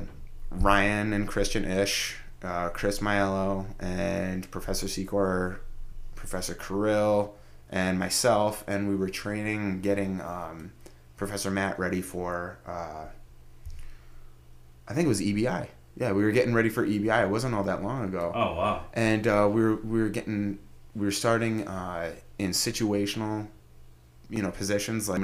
Ryan 0.51 1.13
and 1.13 1.27
Christian 1.27 1.65
Ish, 1.65 2.15
uh, 2.43 2.69
Chris 2.69 2.99
Maiello, 2.99 3.65
and 3.79 4.49
Professor 4.51 4.85
Secor, 4.87 5.57
Professor 6.15 6.53
Kirill, 6.53 7.35
and 7.69 7.99
myself, 7.99 8.63
and 8.67 8.87
we 8.87 8.95
were 8.95 9.09
training, 9.09 9.81
getting 9.81 10.21
um, 10.21 10.71
Professor 11.17 11.51
Matt 11.51 11.77
ready 11.79 12.01
for. 12.01 12.57
Uh, 12.65 13.05
I 14.87 14.93
think 14.93 15.05
it 15.05 15.09
was 15.09 15.21
EBI. 15.21 15.67
Yeah, 15.95 16.11
we 16.11 16.23
were 16.23 16.31
getting 16.31 16.53
ready 16.53 16.69
for 16.69 16.85
EBI. 16.85 17.23
It 17.23 17.29
wasn't 17.29 17.53
all 17.53 17.63
that 17.63 17.83
long 17.83 18.03
ago 18.05 18.31
Oh 18.33 18.55
wow. 18.55 18.85
and 18.93 19.27
uh, 19.27 19.47
we 19.51 19.61
were 19.61 19.75
we 19.75 20.01
were 20.01 20.09
getting 20.09 20.57
we 20.95 21.05
were 21.05 21.11
starting 21.11 21.67
uh, 21.67 22.11
in 22.39 22.51
situational, 22.51 23.47
you 24.33 24.41
know, 24.41 24.51
positions 24.51 25.09
like. 25.09 25.21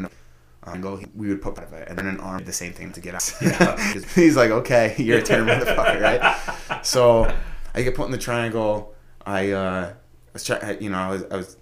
Um, 0.63 0.81
go, 0.81 0.99
we 1.15 1.29
would 1.29 1.41
put 1.41 1.55
part 1.55 1.67
of 1.67 1.73
it, 1.73 1.87
and 1.87 1.97
then 1.97 2.05
an 2.05 2.19
arm 2.19 2.39
did 2.39 2.47
the 2.47 2.53
same 2.53 2.73
thing 2.73 2.91
to 2.91 2.99
get 2.99 3.15
out. 3.15 3.33
Yeah. 3.41 3.93
He's 4.13 4.35
like, 4.35 4.51
"Okay, 4.51 4.93
you're 4.97 5.19
a 5.19 5.23
turn 5.23 5.47
motherfucker, 5.47 6.01
right?" 6.01 6.85
So 6.85 7.33
I 7.73 7.81
get 7.81 7.95
put 7.95 8.05
in 8.05 8.11
the 8.11 8.17
triangle. 8.17 8.93
I 9.25 9.51
uh, 9.51 9.93
was 10.33 10.43
trying, 10.43 10.81
you 10.81 10.89
know, 10.89 10.97
I 10.97 11.09
was, 11.09 11.23
I 11.31 11.35
was, 11.37 11.57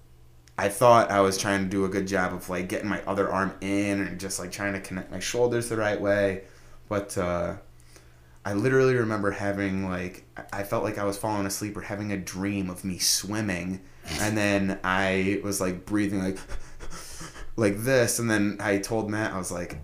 I 0.57 0.69
thought 0.69 1.11
I 1.11 1.21
was 1.21 1.37
trying 1.37 1.63
to 1.63 1.69
do 1.69 1.85
a 1.85 1.89
good 1.89 2.07
job 2.07 2.33
of 2.33 2.49
like 2.49 2.69
getting 2.69 2.89
my 2.89 3.01
other 3.03 3.31
arm 3.31 3.53
in 3.61 4.01
and 4.01 4.19
just 4.19 4.39
like 4.39 4.51
trying 4.51 4.73
to 4.73 4.79
connect 4.79 5.11
my 5.11 5.19
shoulders 5.19 5.69
the 5.69 5.77
right 5.77 5.99
way, 6.01 6.45
but 6.89 7.15
uh, 7.17 7.57
I 8.47 8.53
literally 8.53 8.95
remember 8.95 9.31
having 9.31 9.89
like 9.89 10.23
I 10.53 10.63
felt 10.63 10.83
like 10.83 10.97
I 10.97 11.03
was 11.03 11.17
falling 11.17 11.45
asleep 11.45 11.75
or 11.75 11.81
having 11.81 12.11
a 12.11 12.17
dream 12.17 12.69
of 12.69 12.83
me 12.85 12.97
swimming, 12.97 13.81
and 14.21 14.37
then 14.37 14.79
I 14.83 15.41
was 15.43 15.59
like 15.59 15.85
breathing 15.85 16.23
like 16.23 16.39
like 17.57 17.79
this, 17.79 18.19
and 18.19 18.29
then 18.29 18.57
I 18.61 18.77
told 18.77 19.09
Matt 19.09 19.33
I 19.33 19.37
was 19.37 19.51
like. 19.51 19.79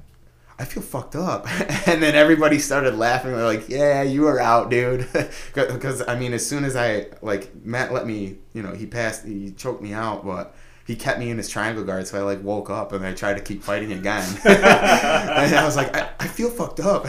I 0.60 0.66
feel 0.66 0.84
fucked 0.84 1.16
up, 1.16 1.48
and 1.88 2.02
then 2.02 2.14
everybody 2.14 2.60
started 2.60 2.96
laughing. 2.96 3.32
They're 3.32 3.44
like, 3.44 3.70
"Yeah, 3.70 4.04
you 4.04 4.28
are 4.28 4.40
out, 4.40 4.70
dude." 4.70 5.08
Because 5.56 6.08
I 6.08 6.16
mean, 6.18 6.32
as 6.32 6.46
soon 6.46 6.64
as 6.64 6.76
I 6.76 7.08
like 7.24 7.66
Matt 7.66 7.92
let 7.92 8.06
me, 8.06 8.38
you 8.54 8.62
know, 8.62 8.72
he 8.72 8.86
passed, 8.86 9.26
he 9.26 9.52
choked 9.52 9.82
me 9.82 9.94
out, 9.94 10.24
but 10.24 10.56
he 10.86 10.96
kept 10.96 11.20
me 11.20 11.30
in 11.30 11.38
his 11.38 11.50
triangle 11.50 11.84
guard. 11.84 12.08
So 12.08 12.20
I 12.20 12.22
like 12.24 12.44
woke 12.44 12.70
up 12.70 12.92
and 12.92 13.06
I 13.06 13.14
tried 13.14 13.36
to 13.36 13.42
keep 13.42 13.64
fighting 13.64 13.92
again. 13.94 14.24
and 14.46 15.56
I 15.56 15.64
was 15.66 15.76
like, 15.76 15.96
I, 15.96 16.10
I 16.20 16.28
feel 16.28 16.50
fucked 16.50 16.80
up. 16.80 17.08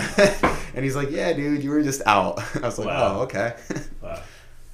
and 0.74 0.84
he's 0.84 0.96
like, 0.96 1.10
Yeah, 1.10 1.32
dude, 1.32 1.62
you 1.62 1.70
were 1.70 1.82
just 1.82 2.02
out. 2.06 2.40
I 2.56 2.60
was 2.66 2.78
like, 2.78 2.88
Wow. 2.88 3.18
Oh, 3.18 3.22
okay. 3.22 3.54
Wow. 4.00 4.22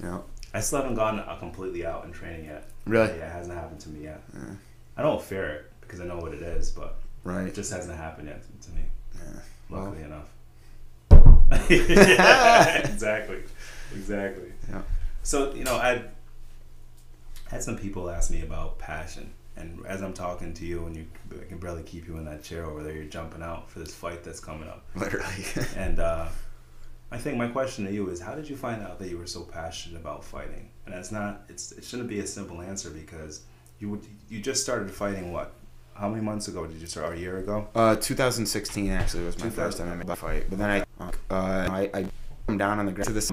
you 0.00 0.06
know, 0.06 0.25
I 0.52 0.61
still 0.61 0.80
haven't 0.80 0.97
gone 0.97 1.23
completely 1.38 1.87
out 1.87 2.04
in 2.04 2.12
training 2.12 2.44
yet. 2.47 2.68
really, 2.87 3.09
Yeah, 3.18 3.26
it 3.26 3.32
hasn't 3.32 3.54
happened 3.54 3.80
to 3.80 3.88
me 3.88 4.04
yet. 4.04 4.23
Yeah. 4.35 4.54
I 4.97 5.02
don't 5.02 5.23
fear 5.23 5.49
it 5.49 5.70
because 5.90 6.00
I 6.00 6.06
know 6.06 6.18
what 6.18 6.32
it 6.32 6.42
is, 6.42 6.70
but 6.70 7.00
right, 7.25 7.49
it 7.49 7.54
just 7.54 7.73
hasn't 7.73 7.97
happened 7.97 8.28
yet 8.28 8.42
to, 8.44 8.68
to 8.68 8.75
me. 8.76 8.82
Yeah. 9.16 9.40
Well, 9.68 9.85
Luckily 9.87 10.04
enough. 10.04 11.68
yeah, 11.68 12.78
exactly. 12.92 13.38
Exactly. 13.92 14.52
Yeah. 14.68 14.82
So, 15.25 15.52
you 15.52 15.64
know, 15.64 15.75
I 15.75 16.04
had 17.49 17.64
some 17.64 17.76
people 17.76 18.09
ask 18.09 18.30
me 18.30 18.42
about 18.42 18.78
passion. 18.78 19.32
And 19.56 19.85
as 19.85 20.00
I'm 20.00 20.12
talking 20.12 20.54
to 20.54 20.64
you, 20.64 20.87
and 20.87 20.97
you 20.97 21.06
I 21.40 21.44
can 21.44 21.59
barely 21.59 21.82
keep 21.82 22.06
you 22.06 22.16
in 22.18 22.25
that 22.26 22.44
chair 22.44 22.64
over 22.64 22.85
there, 22.85 22.94
you're 22.94 23.04
jumping 23.04 23.42
out 23.42 23.68
for 23.68 23.80
this 23.80 23.92
fight 23.92 24.23
that's 24.23 24.38
coming 24.40 24.68
up. 24.68 24.85
literally. 24.94 25.26
And 25.76 25.99
uh, 25.99 26.28
I 27.11 27.18
think 27.18 27.37
my 27.37 27.49
question 27.49 27.85
to 27.85 27.92
you 27.92 28.09
is, 28.11 28.20
how 28.20 28.37
did 28.37 28.49
you 28.49 28.56
find 28.56 28.80
out 28.80 29.00
that 29.00 29.09
you 29.09 29.18
were 29.18 29.26
so 29.26 29.42
passionate 29.42 30.00
about 30.00 30.25
fighting? 30.25 30.70
And 30.87 30.94
it's 30.94 31.11
not, 31.11 31.42
it's 31.49 31.73
it 31.73 31.82
shouldn't 31.82 32.09
be 32.09 32.20
a 32.20 32.26
simple 32.26 32.62
answer 32.62 32.90
because 32.90 33.42
you 33.80 33.88
would 33.90 34.06
you 34.28 34.40
just 34.40 34.62
started 34.62 34.90
fighting 34.90 35.32
what? 35.32 35.52
How 36.00 36.09
many 36.09 36.23
months 36.23 36.49
ago 36.49 36.66
did 36.66 36.80
you 36.80 36.87
start? 36.87 37.14
A 37.14 37.21
year 37.21 37.37
ago? 37.38 37.69
Uh, 37.75 37.95
2016 37.95 38.90
actually 38.90 39.25
was 39.25 39.38
my 39.38 39.50
first 39.50 39.76
time 39.76 39.92
I 39.92 39.97
made 39.97 40.09
a 40.09 40.16
fight, 40.16 40.47
but 40.49 40.59
then 40.59 40.71
I, 40.71 40.80
uh, 41.30 41.69
I, 41.71 41.90
I 41.92 42.07
come 42.47 42.57
down 42.57 42.78
on 42.78 42.87
the 42.87 42.92
ground 42.92 43.09
to 43.09 43.12
this, 43.12 43.30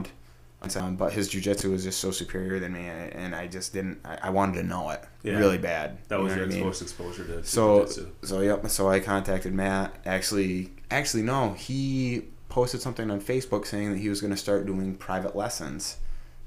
um, 0.75 0.97
but 0.97 1.13
his 1.13 1.29
jujitsu 1.29 1.71
was 1.71 1.85
just 1.85 2.01
so 2.01 2.11
superior 2.11 2.59
than 2.59 2.73
me, 2.73 2.85
and 2.85 3.33
I 3.33 3.47
just 3.47 3.71
didn't. 3.71 3.99
I, 4.03 4.17
I 4.23 4.29
wanted 4.31 4.55
to 4.55 4.63
know 4.63 4.89
it 4.89 5.01
Yeah. 5.23 5.37
really 5.37 5.57
bad. 5.57 5.97
That 6.09 6.17
You 6.17 6.23
was 6.25 6.33
know 6.33 6.39
your 6.39 6.47
what 6.47 6.53
I 6.55 6.57
mean? 6.57 6.65
first 6.67 6.81
exposure 6.81 7.23
to 7.23 7.43
So, 7.45 7.79
jiu-jitsu. 7.85 8.07
so 8.23 8.41
yep. 8.41 8.67
So 8.69 8.89
I 8.89 8.99
contacted 8.99 9.53
Matt. 9.53 9.95
Actually, 10.05 10.71
actually 10.91 11.23
no, 11.23 11.53
he 11.53 12.25
posted 12.49 12.81
something 12.81 13.09
on 13.09 13.21
Facebook 13.21 13.65
saying 13.65 13.93
that 13.93 13.99
he 13.99 14.09
was 14.09 14.19
going 14.19 14.31
to 14.33 14.37
start 14.37 14.65
doing 14.65 14.95
private 14.97 15.37
lessons. 15.37 15.97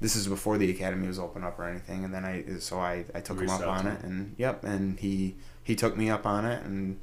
This 0.01 0.15
is 0.15 0.27
before 0.27 0.59
the 0.59 0.69
academy 0.69 1.07
was 1.07 1.17
open 1.17 1.43
up 1.43 1.57
or 1.57 1.63
anything, 1.67 2.03
and 2.05 2.13
then 2.13 2.25
I 2.25 2.43
so 2.59 2.79
I, 2.79 3.05
I 3.15 3.21
took 3.21 3.39
him 3.39 3.49
up 3.49 3.65
on 3.65 3.85
to 3.85 3.91
it, 3.91 4.01
and 4.03 4.35
yep, 4.37 4.63
and 4.63 4.99
he 4.99 5.35
he 5.63 5.75
took 5.75 5.95
me 5.97 6.09
up 6.09 6.25
on 6.25 6.45
it, 6.45 6.63
and 6.63 6.99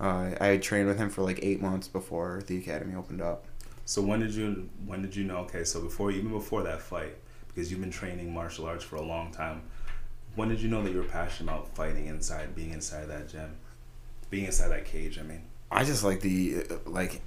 uh, 0.00 0.30
I 0.40 0.46
had 0.46 0.62
trained 0.62 0.88
with 0.88 0.98
him 0.98 1.10
for 1.10 1.22
like 1.22 1.38
eight 1.42 1.60
months 1.60 1.88
before 1.88 2.42
the 2.46 2.58
academy 2.58 2.94
opened 2.94 3.22
up. 3.22 3.44
So 3.84 4.02
when 4.02 4.20
did 4.20 4.32
you 4.32 4.68
when 4.86 5.02
did 5.02 5.14
you 5.14 5.24
know? 5.24 5.38
Okay, 5.38 5.64
so 5.64 5.80
before 5.80 6.10
even 6.10 6.30
before 6.30 6.62
that 6.62 6.80
fight, 6.80 7.16
because 7.48 7.70
you've 7.70 7.80
been 7.80 7.90
training 7.90 8.32
martial 8.32 8.66
arts 8.66 8.84
for 8.84 8.96
a 8.96 9.02
long 9.02 9.30
time, 9.32 9.62
when 10.34 10.48
did 10.48 10.60
you 10.60 10.68
know 10.68 10.82
that 10.82 10.92
you 10.92 10.98
were 10.98 11.04
passionate 11.04 11.50
about 11.52 11.74
fighting 11.74 12.06
inside, 12.06 12.54
being 12.54 12.72
inside 12.72 13.06
that 13.06 13.28
gym, 13.28 13.56
being 14.30 14.46
inside 14.46 14.68
that 14.68 14.84
cage? 14.84 15.18
I 15.18 15.22
mean, 15.22 15.42
I 15.70 15.84
just 15.84 16.04
like 16.04 16.20
the 16.20 16.64
uh, 16.70 16.74
like. 16.86 17.22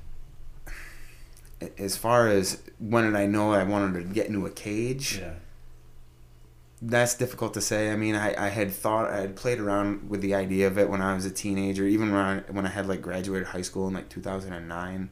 As 1.77 1.95
far 1.95 2.27
as 2.27 2.61
when 2.79 3.05
did 3.05 3.15
I 3.15 3.25
know 3.27 3.53
I 3.53 3.63
wanted 3.63 4.01
to 4.01 4.13
get 4.13 4.27
into 4.27 4.45
a 4.45 4.51
cage? 4.51 5.19
yeah, 5.19 5.35
that's 6.87 7.15
difficult 7.15 7.53
to 7.55 7.61
say. 7.61 7.91
I 7.91 7.95
mean, 7.95 8.15
I, 8.15 8.45
I 8.45 8.49
had 8.49 8.71
thought 8.71 9.09
I 9.09 9.17
had 9.17 9.35
played 9.35 9.59
around 9.59 10.09
with 10.09 10.21
the 10.21 10.35
idea 10.35 10.67
of 10.67 10.77
it 10.77 10.89
when 10.89 11.01
I 11.01 11.15
was 11.15 11.25
a 11.25 11.31
teenager, 11.31 11.85
even 11.85 12.11
when 12.11 12.21
I, 12.21 12.39
when 12.51 12.65
I 12.65 12.69
had 12.69 12.87
like 12.87 13.01
graduated 13.01 13.47
high 13.47 13.63
school 13.63 13.87
in 13.87 13.93
like 13.93 14.09
2009. 14.09 15.09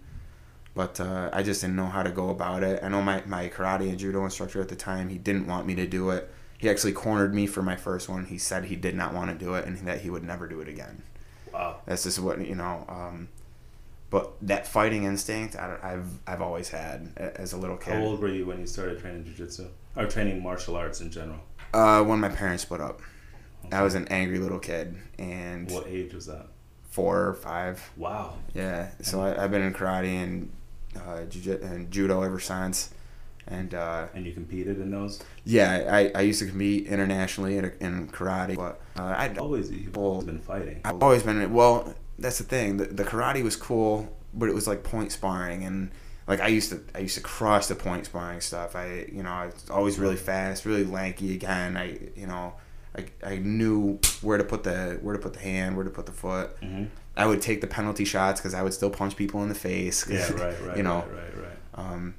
But 0.76 1.00
uh, 1.00 1.30
I 1.34 1.44
just 1.44 1.62
didn't 1.62 1.76
know 1.76 1.88
how 1.88 2.04
to 2.04 2.12
go 2.12 2.30
about 2.30 2.64
it. 2.64 2.84
I 2.84 2.90
know 2.90 3.02
my, 3.02 3.24
my 3.26 3.50
karate 3.50 3.90
and 3.90 3.98
judo 3.98 4.24
instructor 4.24 4.62
at 4.62 4.70
the 4.70 4.76
time, 4.76 5.10
he 5.10 5.18
didn't 5.18 5.48
want 5.48 5.68
me 5.68 5.76
to 5.76 5.88
do 5.88 6.10
it. 6.12 6.32
He 6.58 6.70
actually 6.70 6.94
cornered 6.94 7.34
me 7.34 7.48
for 7.48 7.62
my 7.62 7.76
first 7.76 8.08
one. 8.08 8.26
He 8.26 8.38
said 8.38 8.66
he 8.66 8.76
did 8.76 8.96
not 8.96 9.14
want 9.14 9.32
to 9.32 9.46
do 9.46 9.56
it 9.56 9.66
and 9.66 9.78
that 9.80 10.02
he 10.02 10.10
would 10.10 10.24
never 10.24 10.48
do 10.48 10.62
it 10.62 10.68
again. 10.68 11.04
wow. 11.52 11.82
That's 11.86 12.04
just 12.04 12.20
what, 12.20 12.46
you 12.46 12.56
know. 12.56 12.86
Um, 12.88 13.30
but 14.10 14.34
that 14.44 14.68
fighting 14.68 15.04
instinct, 15.04 15.56
I 15.56 15.68
don't, 15.68 15.84
I've, 15.84 16.08
I've 16.28 16.42
always 16.42 16.70
had 16.70 17.12
as 17.18 17.54
a 17.54 17.58
little 17.58 17.78
kid. 17.78 17.96
How 17.96 18.02
old 18.02 18.20
were 18.20 18.30
you 18.30 18.46
when 18.46 18.60
you 18.60 18.68
started 18.68 19.00
training 19.00 19.26
jiu-jitsu? 19.26 19.68
or 19.96 20.06
training 20.06 20.42
martial 20.42 20.76
arts 20.76 21.02
in 21.02 21.12
general? 21.12 21.40
Uh, 21.74 22.04
when 22.04 22.20
my 22.20 22.30
parents 22.30 22.64
split 22.64 22.82
up, 22.82 23.02
I 23.72 23.82
was 23.82 23.96
an 23.96 24.08
angry 24.10 24.38
little 24.40 24.60
kid, 24.60 24.96
and 25.18 25.70
What 25.72 25.88
age 25.88 26.14
was 26.14 26.28
that? 26.28 26.48
four 26.90 27.26
or 27.28 27.34
five. 27.34 27.92
Wow. 27.98 28.36
Yeah, 28.54 28.90
so 29.02 29.22
I, 29.22 29.44
I've 29.44 29.50
been 29.52 29.64
in 29.64 29.74
karate 29.74 30.24
and 30.24 30.52
uh, 30.96 31.24
jiu- 31.26 31.60
and 31.64 31.90
judo 31.90 32.22
ever 32.22 32.40
since, 32.40 32.94
and 33.48 33.74
uh, 33.74 34.06
And 34.14 34.26
you 34.28 34.34
competed 34.34 34.80
in 34.80 34.92
those? 34.92 35.24
yeah, 35.46 35.90
I, 35.92 36.12
I 36.14 36.22
used 36.22 36.40
to 36.40 36.46
compete 36.48 36.86
internationally 36.86 37.58
in, 37.58 37.74
in 37.80 38.08
karate, 38.10 38.56
but 38.56 38.80
uh, 39.00 39.16
I'd 39.18 39.40
Always, 39.40 39.72
you've 39.72 39.98
always 39.98 40.26
been 40.26 40.40
fighting. 40.40 40.82
I've 40.86 41.02
always 41.02 41.24
been 41.24 41.52
well. 41.52 41.96
That's 42.20 42.38
the 42.38 42.44
thing. 42.44 42.78
The, 42.78 42.86
the 42.86 43.04
karate 43.04 43.44
was 43.44 43.56
cool, 43.56 44.16
but 44.36 44.48
it 44.48 44.54
was 44.54 44.68
like 44.68 44.84
point 44.84 45.12
sparring, 45.12 45.64
and 45.64 45.90
like 46.28 46.40
I 46.40 46.48
used 46.48 46.70
to, 46.72 46.82
I 46.96 47.00
used 47.00 47.16
to 47.16 47.22
crush 47.22 47.68
the 47.68 47.76
point 47.76 48.06
sparring 48.06 48.42
stuff. 48.42 48.76
I, 48.76 49.06
you 49.12 49.24
know, 49.24 49.30
I 49.32 49.46
was 49.48 49.70
always 49.70 50.00
really 50.00 50.16
fast, 50.16 50.66
really 50.66 50.86
lanky. 50.86 51.34
Again, 51.36 51.76
I, 51.78 51.98
you 52.16 52.28
know, 52.28 52.54
I, 52.98 53.06
I 53.26 53.38
knew 53.38 54.00
where 54.22 54.38
to 54.38 54.44
put 54.44 54.64
the 54.64 55.00
where 55.02 55.16
to 55.16 55.22
put 55.22 55.34
the 55.34 55.40
hand, 55.40 55.76
where 55.76 55.84
to 55.86 55.92
put 55.92 56.06
the 56.06 56.12
foot. 56.12 56.52
hmm 56.62 56.86
I 57.16 57.28
would 57.28 57.44
take 57.44 57.62
the 57.62 57.68
penalty 57.68 58.06
shots 58.06 58.42
because 58.42 58.56
I 58.56 58.64
would 58.64 58.74
still 58.74 58.90
punch 58.90 59.16
people 59.16 59.44
in 59.44 59.50
the 59.50 59.54
face. 59.56 60.10
Yeah, 60.10 60.32
right, 60.34 60.60
right, 60.66 60.78
you 60.78 60.82
know, 60.82 61.06
right, 61.08 61.12
right, 61.12 61.38
right. 61.38 61.58
um, 61.76 62.16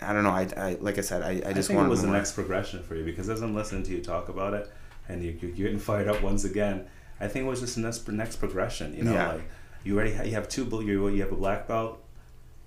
I 0.00 0.12
don't 0.12 0.24
know. 0.24 0.30
I, 0.30 0.48
I 0.56 0.76
like 0.80 0.98
I 0.98 1.02
said, 1.02 1.22
I, 1.22 1.46
I 1.46 1.50
I 1.50 1.52
just 1.52 1.68
think 1.68 1.78
it 1.80 1.88
was 1.88 2.02
the 2.02 2.08
next 2.08 2.32
progression 2.32 2.82
for 2.82 2.96
you 2.96 3.04
because 3.04 3.28
as 3.28 3.42
I'm 3.42 3.54
listening 3.54 3.84
to 3.84 3.92
you 3.92 4.02
talk 4.02 4.28
about 4.28 4.54
it, 4.54 4.68
and 5.08 5.22
you, 5.22 5.38
you're 5.40 5.52
getting 5.52 5.78
fired 5.78 6.08
up 6.08 6.20
once 6.22 6.42
again, 6.44 6.86
I 7.20 7.28
think 7.28 7.44
it 7.46 7.48
was 7.48 7.60
just 7.60 7.76
the 7.76 7.82
next, 7.82 8.08
next 8.08 8.36
progression. 8.36 8.96
You 8.96 9.04
know, 9.04 9.12
Yeah. 9.12 9.32
like 9.34 9.42
you 9.84 9.94
already 9.94 10.12
have, 10.14 10.26
you 10.26 10.32
have 10.34 10.48
two, 10.48 10.64
you 10.84 11.08
you 11.08 11.22
have 11.22 11.30
a 11.30 11.36
black 11.36 11.68
belt, 11.68 12.02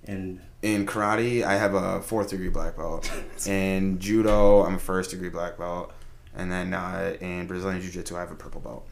and 0.06 0.40
In 0.62 0.86
karate, 0.86 1.42
I 1.42 1.56
have 1.56 1.74
a 1.74 2.00
fourth 2.00 2.30
degree 2.30 2.48
black 2.48 2.76
belt. 2.76 3.10
in 3.46 3.98
judo, 3.98 4.62
I'm 4.64 4.74
a 4.76 4.78
first 4.78 5.10
degree 5.10 5.28
black 5.28 5.58
belt. 5.58 5.92
And 6.34 6.52
then 6.52 6.74
uh, 6.74 7.16
in 7.20 7.46
Brazilian 7.46 7.80
Jiu 7.80 7.90
Jitsu, 7.90 8.16
I 8.16 8.20
have 8.20 8.30
a 8.30 8.34
purple 8.34 8.60
belt. 8.60 8.86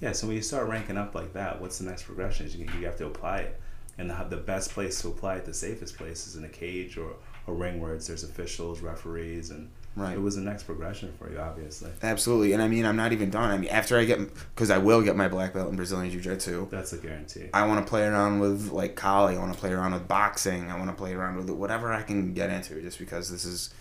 yeah. 0.00 0.12
So 0.12 0.26
when 0.26 0.36
you 0.36 0.42
start 0.42 0.68
ranking 0.68 0.96
up 0.96 1.14
like 1.14 1.32
that, 1.32 1.60
what's 1.60 1.78
the 1.78 1.84
next 1.84 2.04
progression? 2.04 2.46
Is 2.46 2.54
you, 2.54 2.68
you 2.78 2.86
have 2.86 2.96
to 2.98 3.06
apply 3.06 3.38
it, 3.38 3.60
and 3.98 4.08
the, 4.08 4.26
the 4.28 4.36
best 4.36 4.70
place 4.70 5.00
to 5.02 5.08
apply 5.08 5.36
it, 5.36 5.44
the 5.44 5.54
safest 5.54 5.96
place, 5.96 6.26
is 6.26 6.36
in 6.36 6.44
a 6.44 6.48
cage 6.48 6.96
or 6.96 7.14
a 7.48 7.52
ring 7.52 7.80
where 7.80 7.94
it's, 7.94 8.06
there's 8.06 8.22
officials, 8.24 8.80
referees, 8.80 9.50
and 9.50 9.70
Right. 9.98 10.14
it 10.16 10.20
was 10.20 10.36
the 10.36 10.42
next 10.42 10.62
progression 10.64 11.12
for 11.18 11.30
you, 11.30 11.38
obviously. 11.38 11.90
Absolutely. 12.02 12.52
And 12.52 12.62
I 12.62 12.68
mean, 12.68 12.84
I'm 12.86 12.96
not 12.96 13.12
even 13.12 13.30
done. 13.30 13.50
I 13.50 13.58
mean, 13.58 13.70
after 13.70 13.98
I 13.98 14.04
get, 14.04 14.18
because 14.54 14.70
I 14.70 14.78
will 14.78 15.02
get 15.02 15.16
my 15.16 15.28
black 15.28 15.52
belt 15.54 15.68
in 15.70 15.76
Brazilian 15.76 16.10
Jiu 16.10 16.20
Jitsu, 16.20 16.68
That's 16.70 16.92
a 16.92 16.98
guarantee. 16.98 17.48
I 17.52 17.66
want 17.66 17.84
to 17.84 17.88
play 17.88 18.04
around 18.06 18.40
with 18.40 18.70
like 18.70 18.94
Kali. 18.96 19.36
I 19.36 19.38
want 19.38 19.52
to 19.52 19.58
play 19.58 19.72
around 19.72 19.92
with 19.92 20.06
boxing. 20.08 20.70
I 20.70 20.76
want 20.78 20.88
to 20.90 20.96
play 20.96 21.12
around 21.14 21.36
with 21.36 21.50
whatever 21.50 21.92
I 21.92 22.02
can 22.02 22.34
get 22.34 22.50
into 22.50 22.80
just 22.80 22.98
because 22.98 23.30
this 23.30 23.44
is. 23.44 23.74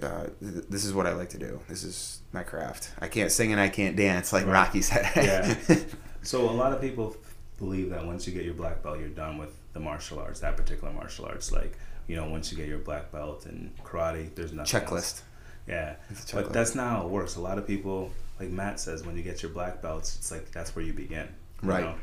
Uh, 0.00 0.28
th- 0.40 0.64
this 0.70 0.84
is 0.84 0.94
what 0.94 1.06
I 1.08 1.12
like 1.12 1.30
to 1.30 1.38
do. 1.38 1.58
This 1.68 1.82
is 1.82 2.20
my 2.32 2.44
craft. 2.44 2.92
I 3.00 3.08
can't 3.08 3.32
sing 3.32 3.50
and 3.50 3.60
I 3.60 3.68
can't 3.68 3.96
dance, 3.96 4.32
like 4.32 4.46
Right. 4.46 4.52
Rocky 4.52 4.80
said. 4.82 5.10
Yeah. 5.16 5.56
So 6.22 6.48
a 6.48 6.52
lot 6.52 6.72
of 6.72 6.80
people 6.80 7.16
believe 7.58 7.90
that 7.90 8.04
once 8.04 8.26
you 8.26 8.32
get 8.34 8.44
your 8.44 8.54
black 8.54 8.82
belt, 8.82 8.98
you're 9.00 9.08
done 9.08 9.38
with 9.38 9.56
the 9.72 9.80
martial 9.80 10.18
arts, 10.18 10.40
that 10.40 10.56
particular 10.56 10.92
martial 10.92 11.24
arts. 11.26 11.50
Like, 11.52 11.78
you 12.06 12.16
know, 12.16 12.28
once 12.28 12.50
you 12.52 12.58
get 12.58 12.68
your 12.68 12.78
black 12.78 13.10
belt 13.12 13.46
in 13.46 13.72
karate, 13.82 14.34
there's 14.34 14.52
nothing 14.52 14.80
else. 14.80 15.22
Yeah. 15.68 15.94
But 16.32 16.52
that's 16.52 16.74
not 16.74 16.88
how 16.90 17.04
it 17.04 17.10
works. 17.10 17.36
A 17.36 17.40
lot 17.40 17.58
of 17.58 17.66
people, 17.66 18.10
like 18.40 18.48
Matt 18.48 18.80
says, 18.80 19.04
when 19.04 19.16
you 19.16 19.22
get 19.22 19.42
your 19.42 19.50
black 19.52 19.82
belts, 19.82 20.16
it's 20.16 20.30
like 20.30 20.50
that's 20.50 20.74
where 20.74 20.84
you 20.84 20.92
begin. 20.92 21.28
you 21.62 21.68
Right. 21.68 21.94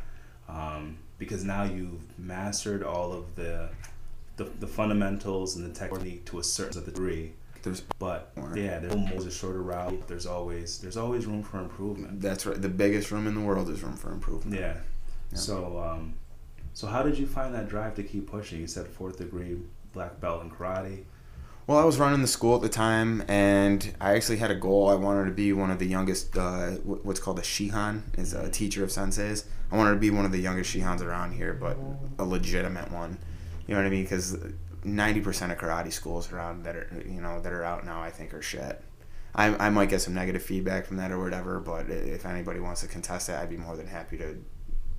Um, 0.48 0.98
because 1.18 1.44
now 1.44 1.64
you've 1.64 2.02
mastered 2.20 2.84
all 2.84 3.12
of 3.14 3.36
the, 3.36 3.70
the 4.38 4.44
the 4.60 4.68
fundamentals 4.68 5.56
and 5.56 5.66
the 5.66 5.78
technique 5.78 6.26
to 6.26 6.40
a 6.40 6.44
certain 6.44 6.84
degree. 6.86 7.34
There's 7.64 7.82
But 7.98 8.36
More. 8.38 8.56
yeah, 8.56 8.78
there's 8.78 8.94
always 8.94 9.26
a 9.26 9.32
shorter 9.32 9.64
route. 9.64 10.08
There's 10.08 10.28
always 10.28 10.78
there's 10.80 10.98
always 10.98 11.26
room 11.26 11.42
for 11.42 11.60
improvement. 11.60 12.22
that's 12.22 12.46
right. 12.46 12.62
The 12.62 12.70
biggest 12.70 13.10
room 13.12 13.26
in 13.26 13.34
the 13.34 13.42
world 13.42 13.70
is 13.70 13.82
room 13.82 13.96
for 13.98 14.12
improvement. 14.12 14.60
Yeah. 14.60 14.78
Yeah. 15.32 15.38
So, 15.40 15.80
um, 15.80 16.14
so 16.74 16.86
how 16.86 17.01
did 17.01 17.18
you 17.18 17.25
find 17.25 17.56
that 17.56 17.68
drive 17.68 17.96
to 17.96 18.04
keep 18.04 18.30
pushing? 18.30 18.60
You 18.62 18.68
said 18.68 18.86
fourth 18.86 19.18
degree 19.18 19.58
black 19.94 20.20
belt 20.22 20.44
in 20.44 20.51
karate. 20.51 21.06
Well, 21.68 21.80
I 21.80 21.84
was 21.84 21.98
running 21.98 22.22
the 22.22 22.28
school 22.28 22.56
at 22.56 22.62
the 22.62 22.70
time, 22.70 23.24
and 23.28 23.96
I 24.00 24.14
actually 24.14 24.38
had 24.38 24.51
a 24.51 24.56
goal. 24.56 24.88
I 24.88 24.94
wanted 24.94 25.25
to 25.25 25.32
be 25.32 25.51
one 25.51 25.72
of 25.72 25.80
the 25.80 25.88
youngest, 25.88 26.38
uh, 26.38 26.72
what's 26.84 27.20
called 27.20 27.40
a 27.40 27.42
shihan, 27.42 28.04
is 28.20 28.34
a 28.34 28.51
teacher 28.51 28.84
of 28.84 28.92
senseis. 28.92 29.46
I 29.72 29.78
wanted 29.78 29.96
to 29.96 30.00
be 30.00 30.12
one 30.12 30.25
of 30.25 30.32
the 30.32 30.40
youngest 30.40 30.72
shihans 30.72 31.01
around 31.01 31.32
here, 31.32 31.54
but 31.54 31.75
a 32.20 32.24
legitimate 32.24 32.92
one. 32.92 33.18
You 33.66 33.74
know 33.74 33.82
what 33.82 33.88
I 33.88 33.90
mean? 33.90 34.04
Because 34.04 34.38
ninety 34.84 35.22
percent 35.22 35.51
of 35.51 35.58
karate 35.58 35.92
schools 35.92 36.32
around 36.32 36.64
that 36.66 36.75
are, 36.75 37.04
you 37.04 37.20
know, 37.20 37.42
that 37.42 37.51
are 37.51 37.64
out 37.64 37.84
now, 37.84 38.00
I 38.00 38.12
think, 38.12 38.36
are 38.36 38.44
shit. 38.44 38.84
I, 39.34 39.48
I 39.66 39.70
might 39.72 39.90
get 39.90 40.01
some 40.01 40.14
negative 40.14 40.44
feedback 40.44 40.86
from 40.86 40.98
that 40.98 41.12
or 41.12 41.20
whatever, 41.20 41.60
but 41.60 41.90
if 41.90 42.28
anybody 42.28 42.60
wants 42.60 42.82
to 42.82 42.88
contest 42.88 43.28
it, 43.28 43.36
I'd 43.36 43.50
be 43.50 43.58
more 43.58 43.75
than 43.75 43.88
happy 43.88 44.18
to 44.20 44.38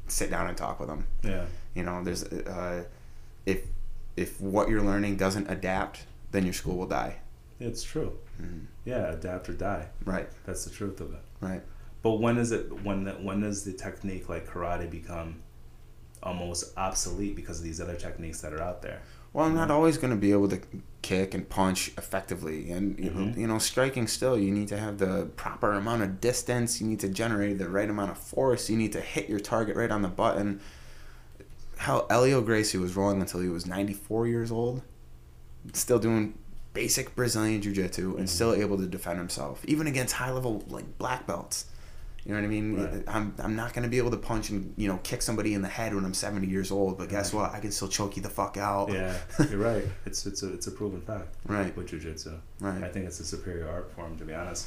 sit 0.08 0.30
down 0.30 0.48
and 0.48 0.56
talk 0.56 0.80
with 0.80 0.88
them. 0.88 1.06
Yeah. 1.22 1.46
You 1.74 1.84
know, 1.84 2.02
there's 2.02 2.24
uh, 2.24 2.84
if 3.46 3.62
if 4.16 4.40
what 4.40 4.68
you're 4.68 4.82
learning 4.82 5.16
doesn't 5.16 5.48
adapt, 5.48 6.06
then 6.32 6.44
your 6.44 6.52
school 6.52 6.76
will 6.76 6.86
die. 6.86 7.16
It's 7.60 7.82
true. 7.82 8.12
Mhm. 8.42 8.66
Yeah, 8.84 9.12
adapt 9.12 9.48
or 9.48 9.52
die. 9.54 9.88
Right, 10.04 10.28
That's 10.44 10.64
the 10.64 10.70
truth 10.70 11.00
of 11.00 11.12
it. 11.12 11.22
right. 11.40 11.62
But 12.02 12.20
when 12.20 12.36
is 12.38 12.52
it 12.52 12.70
when 12.84 13.04
the, 13.04 13.12
when 13.12 13.40
does 13.40 13.64
the 13.64 13.72
technique 13.72 14.28
like 14.28 14.46
karate 14.48 14.88
become 14.90 15.42
almost 16.22 16.72
obsolete 16.76 17.34
because 17.36 17.58
of 17.58 17.64
these 17.64 17.80
other 17.80 17.94
techniques 17.96 18.40
that 18.42 18.52
are 18.52 18.62
out 18.62 18.82
there? 18.82 19.00
Well, 19.32 19.44
I'm 19.46 19.54
not 19.54 19.70
always 19.70 19.98
going 19.98 20.12
to 20.12 20.16
be 20.16 20.32
able 20.32 20.48
to 20.48 20.60
kick 21.02 21.34
and 21.34 21.46
punch 21.48 21.92
effectively, 21.98 22.70
and 22.70 22.98
you 22.98 23.10
know, 23.10 23.20
Mhm. 23.26 23.36
you 23.36 23.46
know, 23.46 23.58
striking 23.58 24.06
still, 24.06 24.38
you 24.38 24.50
need 24.50 24.68
to 24.68 24.78
have 24.78 24.98
the 24.98 25.26
proper 25.36 25.72
amount 25.72 26.02
of 26.02 26.20
distance. 26.20 26.80
You 26.80 26.86
need 26.86 27.00
to 27.00 27.08
generate 27.08 27.58
the 27.58 27.68
right 27.68 27.88
amount 27.90 28.10
of 28.12 28.18
force. 28.18 28.70
You 28.70 28.76
need 28.76 28.92
to 28.92 29.00
hit 29.00 29.28
your 29.28 29.40
target 29.40 29.76
right 29.76 29.90
on 29.90 30.02
the 30.02 30.08
button. 30.08 30.60
How 31.78 32.06
Helio 32.08 32.40
Gracie 32.40 32.78
was 32.78 32.96
rolling 32.96 33.20
until 33.20 33.40
he 33.40 33.48
was 33.48 33.66
94 33.66 34.26
years 34.26 34.50
old, 34.50 34.82
still 35.72 35.98
doing 35.98 36.34
basic 36.72 37.14
Brazilian 37.16 37.62
jiu-jitsu 37.62 38.16
and 38.18 38.28
still 38.28 38.52
able 38.54 38.76
to 38.78 38.86
defend 38.86 39.18
himself, 39.18 39.64
even 39.66 39.86
against 39.86 40.14
high-level 40.14 40.64
like 40.68 40.98
black 40.98 41.26
belts. 41.26 41.66
You 42.24 42.32
know 42.32 42.40
what 42.40 42.44
I 42.46 42.48
mean? 42.50 42.76
Right. 42.76 43.04
I'm, 43.06 43.34
I'm 43.38 43.54
not 43.54 43.72
going 43.72 43.84
to 43.84 43.88
be 43.88 43.98
able 43.98 44.10
to 44.10 44.16
punch 44.16 44.50
and 44.50 44.74
you 44.76 44.88
know 44.88 44.98
kick 45.04 45.22
somebody 45.22 45.54
in 45.54 45.62
the 45.62 45.68
head 45.68 45.94
when 45.94 46.04
I'm 46.04 46.12
70 46.12 46.48
years 46.48 46.72
old, 46.72 46.98
but 46.98 47.08
guess 47.08 47.32
Right. 47.32 47.42
what? 47.42 47.54
I 47.54 47.60
can 47.60 47.70
still 47.70 47.86
choke 47.88 48.16
you 48.16 48.22
the 48.22 48.28
fuck 48.28 48.56
out. 48.56 48.92
Yeah, 48.92 49.16
you're 49.48 49.60
right. 49.60 49.84
It's 50.06 50.26
it's 50.26 50.42
a 50.42 50.52
it's 50.52 50.66
a 50.66 50.72
proven 50.72 51.00
fact 51.02 51.28
Right. 51.46 51.74
with 51.76 51.88
jujitsu. 51.88 52.36
Right. 52.60 52.82
I 52.82 52.88
think 52.88 53.06
it's 53.06 53.20
a 53.20 53.24
superior 53.24 53.68
art 53.68 53.92
form, 53.92 54.18
to 54.18 54.24
be 54.24 54.34
honest. 54.34 54.66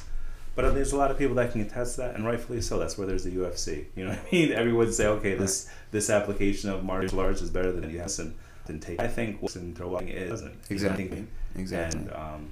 But 0.56 0.64
uh, 0.64 0.70
there's 0.70 0.92
a 0.92 0.96
lot 0.96 1.10
of 1.10 1.18
people 1.18 1.34
that 1.36 1.52
can 1.52 1.60
attest 1.60 1.98
that, 1.98 2.14
and 2.16 2.24
rightfully 2.26 2.62
so. 2.62 2.78
That's 2.78 2.96
where 2.98 3.06
there's 3.06 3.24
the 3.24 3.30
UFC. 3.30 3.84
You 3.94 4.04
know 4.06 4.10
what 4.12 4.18
I 4.20 4.28
mean? 4.32 4.52
Everyone 4.62 4.90
say, 4.90 5.06
okay, 5.06 5.34
this 5.34 5.68
this 5.90 6.08
application 6.08 6.70
of 6.70 6.82
martial 6.82 7.20
arts 7.20 7.42
is 7.42 7.50
better 7.50 7.70
than 7.72 7.82
the 7.82 7.98
UFC, 7.98 8.20
and 8.20 8.34
then 8.70 8.80
take. 8.80 9.00
I 9.00 9.08
think 9.08 9.42
what's 9.42 9.56
in 9.56 9.74
throwing 9.74 10.08
it 10.08 10.28
doesn't. 10.28 10.54
You 10.68 10.78
know, 10.78 10.90
I 10.90 10.96
think- 10.96 11.10
Exactly. 11.12 11.26
Exactly. 11.56 12.00
And 12.00 12.12
um, 12.12 12.50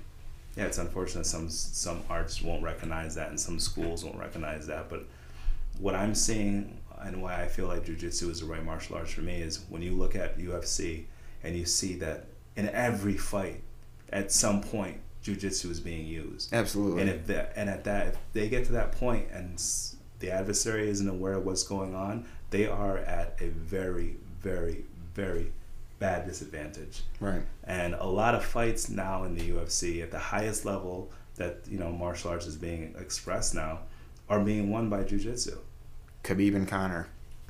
yeah, 0.57 0.65
it's 0.67 0.79
unfortunate 0.79 1.25
some 1.27 1.49
some 1.49 2.03
arts 2.11 2.43
won't 2.43 2.63
recognize 2.63 3.15
that, 3.15 3.29
and 3.31 3.39
some 3.39 3.59
schools 3.59 4.05
won't 4.05 4.19
recognize 4.19 4.67
that. 4.67 4.89
But 4.91 5.05
what 5.79 5.95
I'm 5.95 6.15
seeing 6.15 6.79
and 7.01 7.23
why 7.23 7.41
I 7.43 7.47
feel 7.47 7.69
like 7.69 7.85
jujitsu 7.87 8.29
is 8.31 8.41
the 8.41 8.47
right 8.47 8.65
martial 8.65 8.97
arts 8.97 9.13
for 9.13 9.21
me 9.21 9.41
is 9.41 9.65
when 9.69 9.83
you 9.83 9.93
look 9.93 10.17
at 10.17 10.37
UFC 10.39 11.05
and 11.45 11.57
you 11.57 11.65
see 11.65 11.95
that 11.97 12.25
in 12.57 12.69
every 12.71 13.17
fight, 13.17 13.63
at 14.13 14.33
some 14.33 14.61
point, 14.61 14.97
jujitsu 15.23 15.71
is 15.71 15.79
being 15.79 16.05
used. 16.09 16.53
Absolutely. 16.53 17.03
And 17.03 17.11
if 17.11 17.27
that, 17.29 17.53
and 17.55 17.71
at 17.71 17.85
that, 17.85 18.09
if 18.09 18.17
they 18.33 18.49
get 18.49 18.65
to 18.67 18.73
that 18.73 18.91
point 18.91 19.27
and 19.33 19.63
the 20.19 20.33
adversary 20.33 20.89
isn't 20.91 21.09
aware 21.09 21.35
of 21.35 21.47
what's 21.47 21.63
going 21.63 21.95
on, 21.95 22.27
they 22.51 22.67
are 22.67 22.99
at 22.99 23.37
a 23.41 23.49
very, 23.51 24.17
very, 24.41 24.85
very 25.15 25.53
bad 25.99 26.27
disadvantage. 26.27 27.03
right. 27.21 27.43
And 27.65 27.95
a 27.95 28.07
lot 28.07 28.35
of 28.35 28.45
fights 28.45 28.89
now 28.89 29.25
in 29.25 29.35
the 29.35 29.51
UFC 29.51 30.03
at 30.03 30.11
the 30.11 30.19
highest 30.19 30.65
level 30.65 31.11
that 31.37 31.59
you 31.69 31.79
know 31.79 31.91
martial 31.91 32.31
arts 32.31 32.47
is 32.47 32.57
being 32.57 32.95
expressed 32.99 33.55
now 33.55 33.81
are 34.29 34.41
being 34.41 34.71
won 34.71 34.89
by 34.89 35.03
jujitsu. 35.05 35.57
Khabib 36.25 36.55
and 36.55 36.67
Conor. 36.69 37.09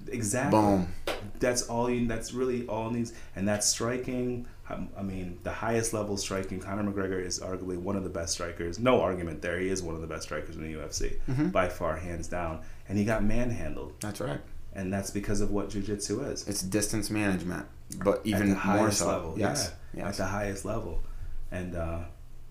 Exactly. 0.09 0.59
Boom. 0.59 0.93
That's 1.41 1.63
all 1.63 1.91
you. 1.91 2.07
That's 2.07 2.33
really 2.33 2.67
all 2.67 2.91
needs, 2.91 3.13
and 3.37 3.47
that's 3.49 3.67
striking. 3.67 4.47
um, 4.71 4.89
I 4.97 5.03
mean, 5.03 5.39
the 5.45 5.51
highest 5.53 5.93
level 5.93 6.17
striking. 6.17 6.61
Conor 6.61 6.85
McGregor 6.91 7.23
is 7.25 7.41
arguably 7.41 7.77
one 7.79 7.97
of 7.97 8.05
the 8.05 8.11
best 8.11 8.33
strikers. 8.35 8.79
No 8.79 9.01
argument 9.01 9.41
there. 9.43 9.59
He 9.59 9.69
is 9.69 9.83
one 9.83 9.95
of 9.95 10.01
the 10.01 10.07
best 10.07 10.25
strikers 10.25 10.57
in 10.57 10.63
the 10.63 10.73
UFC 10.79 11.19
Mhm. 11.29 11.51
by 11.53 11.69
far, 11.69 11.97
hands 11.97 12.29
down. 12.29 12.61
And 12.89 12.97
he 12.99 13.05
got 13.05 13.25
manhandled, 13.25 13.95
That's 14.01 14.21
right. 14.21 14.41
and 14.75 14.93
that's 14.93 15.11
because 15.11 15.41
of 15.41 15.51
what 15.51 15.71
jujitsu 15.71 16.31
is. 16.33 16.47
It's 16.47 16.63
distance 16.63 17.11
management, 17.11 17.67
but 17.97 18.21
even 18.25 18.43
at 18.43 18.49
the 18.49 18.55
more 18.55 18.79
highest 18.79 18.99
so. 18.99 19.07
level. 19.07 19.35
Yes. 19.37 19.73
Yeah, 19.95 20.09
at 20.09 20.17
the 20.17 20.27
highest 20.27 20.65
level, 20.65 21.03
and 21.51 21.75
uh, 21.75 22.01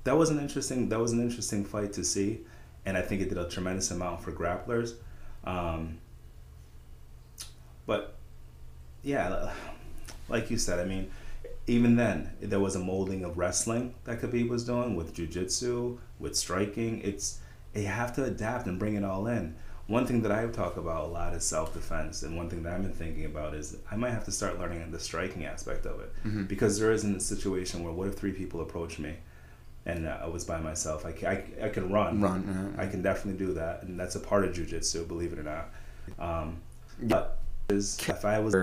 that 0.04 0.18
was 0.18 0.30
an 0.30 0.40
interesting. 0.40 0.90
That 0.90 1.00
was 1.00 1.12
an 1.12 1.22
interesting 1.22 1.64
fight 1.64 1.94
to 1.94 2.04
see, 2.04 2.40
and 2.86 2.98
I 2.98 3.02
think 3.02 3.22
it 3.22 3.30
did 3.30 3.38
a 3.38 3.48
tremendous 3.48 3.92
amount 3.92 4.22
for 4.22 4.32
grapplers. 4.32 4.96
Um, 5.44 6.00
but 7.86 8.16
yeah, 9.04 9.54
like 10.30 10.50
you 10.50 10.58
said, 10.58 10.80
I 10.80 10.86
mean, 10.86 11.12
even 11.68 11.96
then, 11.96 12.32
there 12.42 12.60
was 12.60 12.76
a 12.76 12.80
molding 12.80 13.24
of 13.24 13.38
wrestling 13.38 13.94
that 14.06 14.22
Khabib 14.22 14.50
was 14.50 14.66
doing 14.66 14.96
with 14.96 15.14
jujitsu, 15.14 15.98
with 16.20 16.36
striking. 16.36 17.02
It's 17.02 17.40
you 17.76 17.86
have 17.86 18.16
to 18.16 18.24
adapt 18.24 18.68
and 18.68 18.80
bring 18.80 18.96
it 18.96 19.04
all 19.04 19.28
in. 19.28 19.56
One 19.88 20.06
thing 20.06 20.22
that 20.24 20.32
I 20.34 20.46
talk 20.48 20.76
about 20.78 21.06
a 21.06 21.08
lot 21.08 21.34
is 21.34 21.44
self 21.46 21.74
defense, 21.74 22.24
and 22.24 22.36
one 22.36 22.50
thing 22.50 22.64
that 22.64 22.74
I've 22.74 22.82
been 22.84 22.92
thinking 22.94 23.26
about 23.26 23.54
is 23.54 23.78
I 23.90 23.96
might 23.96 24.10
have 24.12 24.26
to 24.26 24.32
start 24.32 24.60
learning 24.60 24.92
the 24.92 25.00
striking 25.00 25.46
aspect 25.46 25.86
of 25.86 26.00
it 26.02 26.12
Mm-hmm. 26.26 26.44
because 26.46 26.78
there 26.80 26.92
isn't 26.92 27.16
a 27.18 27.20
situation 27.22 27.84
where 27.84 27.94
what 27.94 28.08
if 28.10 28.16
three 28.16 28.34
people 28.34 28.60
approach 28.62 29.00
me 29.00 29.16
and 29.86 30.06
uh, 30.06 30.18
I 30.24 30.28
was 30.28 30.44
by 30.44 30.60
myself? 30.60 31.06
I, 31.06 31.14
ca- 31.14 31.28
I, 31.30 31.44
I 31.68 31.70
can 31.70 31.90
run. 31.92 32.20
Run, 32.20 32.76
I 32.78 32.86
can 32.88 33.02
definitely 33.02 33.40
do 33.46 33.54
that, 33.54 33.84
and 33.84 33.98
that's 33.98 34.16
a 34.16 34.20
part 34.20 34.44
of 34.44 34.54
jujitsu, 34.54 35.08
believe 35.08 35.32
it 35.32 35.40
or 35.40 35.44
not. 35.44 35.70
Um, 36.20 36.58
but 37.04 37.37
is 37.70 37.98
if 38.08 38.24
I 38.24 38.40
was 38.40 38.54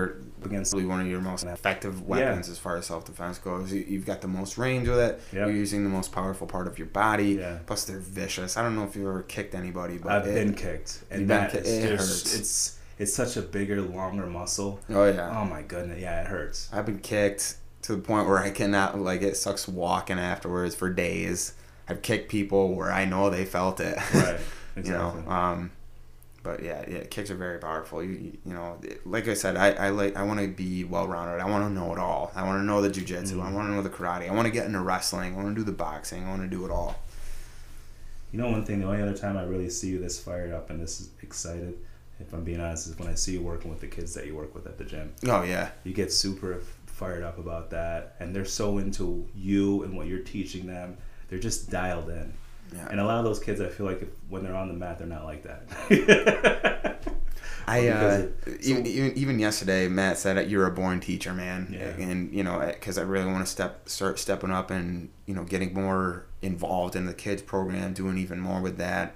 against 0.43 0.71
probably 0.71 0.87
one 0.87 1.01
of 1.01 1.07
your 1.07 1.21
most 1.21 1.43
effective 1.43 2.07
weapons 2.07 2.49
as 2.49 2.57
far 2.57 2.75
as 2.77 2.85
self 2.87 3.05
defense 3.05 3.37
goes. 3.37 3.71
You, 3.71 3.85
you've 3.87 4.05
got 4.05 4.21
the 4.21 4.27
most 4.27 4.57
range 4.57 4.87
with 4.87 4.99
it. 4.99 5.21
Yep. 5.31 5.47
You're 5.47 5.51
using 5.55 5.83
the 5.83 5.89
most 5.89 6.11
powerful 6.11 6.47
part 6.47 6.67
of 6.67 6.77
your 6.79 6.87
body. 6.87 7.33
Yeah. 7.33 7.59
Plus, 7.65 7.85
they're 7.85 7.99
vicious. 7.99 8.57
I 8.57 8.63
don't 8.63 8.75
know 8.75 8.83
if 8.83 8.95
you've 8.95 9.07
ever 9.07 9.23
kicked 9.23 9.53
anybody, 9.55 9.97
but 9.97 10.11
I've 10.11 10.27
it- 10.27 10.33
been 10.33 10.53
kicked, 10.55 11.03
and 11.11 11.29
that 11.29 11.51
ki- 11.51 11.59
it 11.59 11.97
just- 11.97 12.27
hurts. 12.27 12.39
it's 12.39 12.79
it's 12.97 13.13
such 13.13 13.37
a 13.37 13.41
bigger, 13.41 13.81
longer 13.81 14.25
muscle. 14.25 14.79
Oh 14.89 15.05
yeah. 15.05 15.37
Oh 15.39 15.45
my 15.45 15.61
goodness, 15.61 16.01
yeah, 16.01 16.21
it 16.21 16.27
hurts. 16.27 16.69
I've 16.73 16.85
been 16.85 16.99
kicked 16.99 17.57
to 17.83 17.95
the 17.95 18.01
point 18.01 18.27
where 18.27 18.39
I 18.39 18.49
cannot 18.49 18.99
like 18.99 19.21
it 19.21 19.37
sucks 19.37 19.67
walking 19.67 20.17
afterwards 20.17 20.73
for 20.73 20.89
days. 20.89 21.53
I've 21.87 22.01
kicked 22.01 22.29
people 22.31 22.73
where 22.73 22.91
I 22.91 23.05
know 23.05 23.29
they 23.29 23.45
felt 23.45 23.79
it. 23.79 23.97
Right, 24.13 24.39
you 24.77 24.83
know. 24.91 25.09
exactly. 25.09 25.27
Um, 25.33 25.71
but 26.45 26.63
yeah, 26.63 26.85
yeah, 26.87 27.03
kicks 27.03 27.29
are 27.31 27.35
very 27.35 27.57
powerful. 27.59 28.01
You 28.03 28.37
you 28.45 28.53
know, 28.53 28.79
like 29.05 29.27
I 29.27 29.33
said, 29.33 29.57
I, 29.57 29.71
I 29.71 29.89
like 29.89 30.15
I 30.15 30.23
want 30.23 30.39
to 30.39 30.47
be 30.47 30.83
well 30.85 31.07
rounded. 31.07 31.41
I 31.43 31.49
want 31.49 31.65
to 31.67 31.73
know 31.73 31.91
it 31.91 31.99
all. 31.99 32.31
I 32.35 32.43
want 32.43 32.59
to 32.61 32.63
know 32.63 32.81
the 32.81 32.89
jujitsu. 32.89 33.41
I 33.41 33.49
Mhm. 33.49 33.53
want 33.53 33.67
to 33.69 33.73
know 33.73 33.81
the 33.81 33.89
karate. 33.89 34.29
I 34.29 34.33
want 34.33 34.45
to 34.45 34.51
get 34.51 34.65
into 34.67 34.79
wrestling. 34.79 35.33
I 35.33 35.37
want 35.43 35.49
to 35.49 35.55
do 35.55 35.65
the 35.65 35.71
boxing. 35.75 36.23
I 36.25 36.29
want 36.29 36.43
to 36.43 36.47
do 36.47 36.63
it 36.63 36.71
all. 36.71 37.01
You 38.31 38.39
know, 38.39 38.49
one 38.49 38.63
thing, 38.65 38.79
the 38.79 38.85
only 38.85 39.01
other 39.01 39.15
time 39.17 39.37
I 39.37 39.43
really 39.43 39.69
see 39.69 39.89
you 39.89 39.99
this 39.99 40.19
fired 40.19 40.51
up 40.53 40.69
and 40.69 40.79
this 40.81 41.09
excited, 41.23 41.73
if 42.19 42.33
I'm 42.33 42.43
being 42.43 42.59
honest, 42.61 42.87
is 42.87 42.99
when 42.99 43.07
I 43.07 43.15
see 43.15 43.33
you 43.33 43.41
working 43.41 43.69
with 43.71 43.79
the 43.81 43.87
kids 43.87 44.13
that 44.13 44.25
you 44.27 44.35
work 44.35 44.53
with 44.53 44.67
at 44.67 44.77
the 44.77 44.83
gym. 44.83 45.13
Oh 45.27 45.43
yeah, 45.43 45.69
You 45.83 45.93
get 45.93 46.11
super 46.13 46.61
fired 46.85 47.23
up 47.23 47.37
about 47.39 47.69
that, 47.71 48.15
and 48.19 48.35
they're 48.35 48.45
so 48.45 48.77
into 48.77 49.27
you 49.35 49.83
and 49.83 49.97
what 49.97 50.07
you're 50.07 50.19
teaching 50.19 50.65
them. 50.67 50.97
They're 51.29 51.39
just 51.39 51.69
dialed 51.69 52.09
in. 52.09 52.33
Yeah. 52.75 52.87
And 52.91 52.99
a 52.99 53.05
lot 53.05 53.17
of 53.19 53.23
those 53.25 53.39
kids, 53.39 53.61
I 53.61 53.69
feel 53.69 53.85
like 53.85 54.01
if, 54.01 54.09
when 54.29 54.43
they're 54.43 54.55
on 54.55 54.67
the 54.67 54.73
mat, 54.73 54.97
they're 54.99 55.07
not 55.07 55.23
like 55.25 55.43
that. 55.43 57.01
I 57.67 57.87
uh, 57.87 58.27
it- 58.45 58.61
even, 58.61 58.85
even 58.85 59.17
even 59.17 59.39
yesterday, 59.39 59.87
Matt 59.87 60.17
said 60.19 60.37
that 60.37 60.49
you're 60.49 60.67
a 60.67 60.71
born 60.71 60.99
teacher, 60.99 61.33
man. 61.33 61.67
Yeah. 61.71 61.87
And 62.03 62.31
you 62.31 62.43
know, 62.43 62.59
because 62.59 62.97
I 62.99 63.01
really 63.01 63.25
want 63.25 63.43
to 63.43 63.51
step 63.51 63.89
start 63.89 64.19
stepping 64.19 64.51
up 64.51 64.69
and 64.69 65.09
you 65.25 65.33
know 65.33 65.43
getting 65.43 65.73
more 65.73 66.25
involved 66.43 66.95
in 66.95 67.05
the 67.07 67.13
kids 67.13 67.41
program, 67.41 67.93
doing 67.93 68.17
even 68.19 68.39
more 68.39 68.61
with 68.61 68.77
that. 68.77 69.15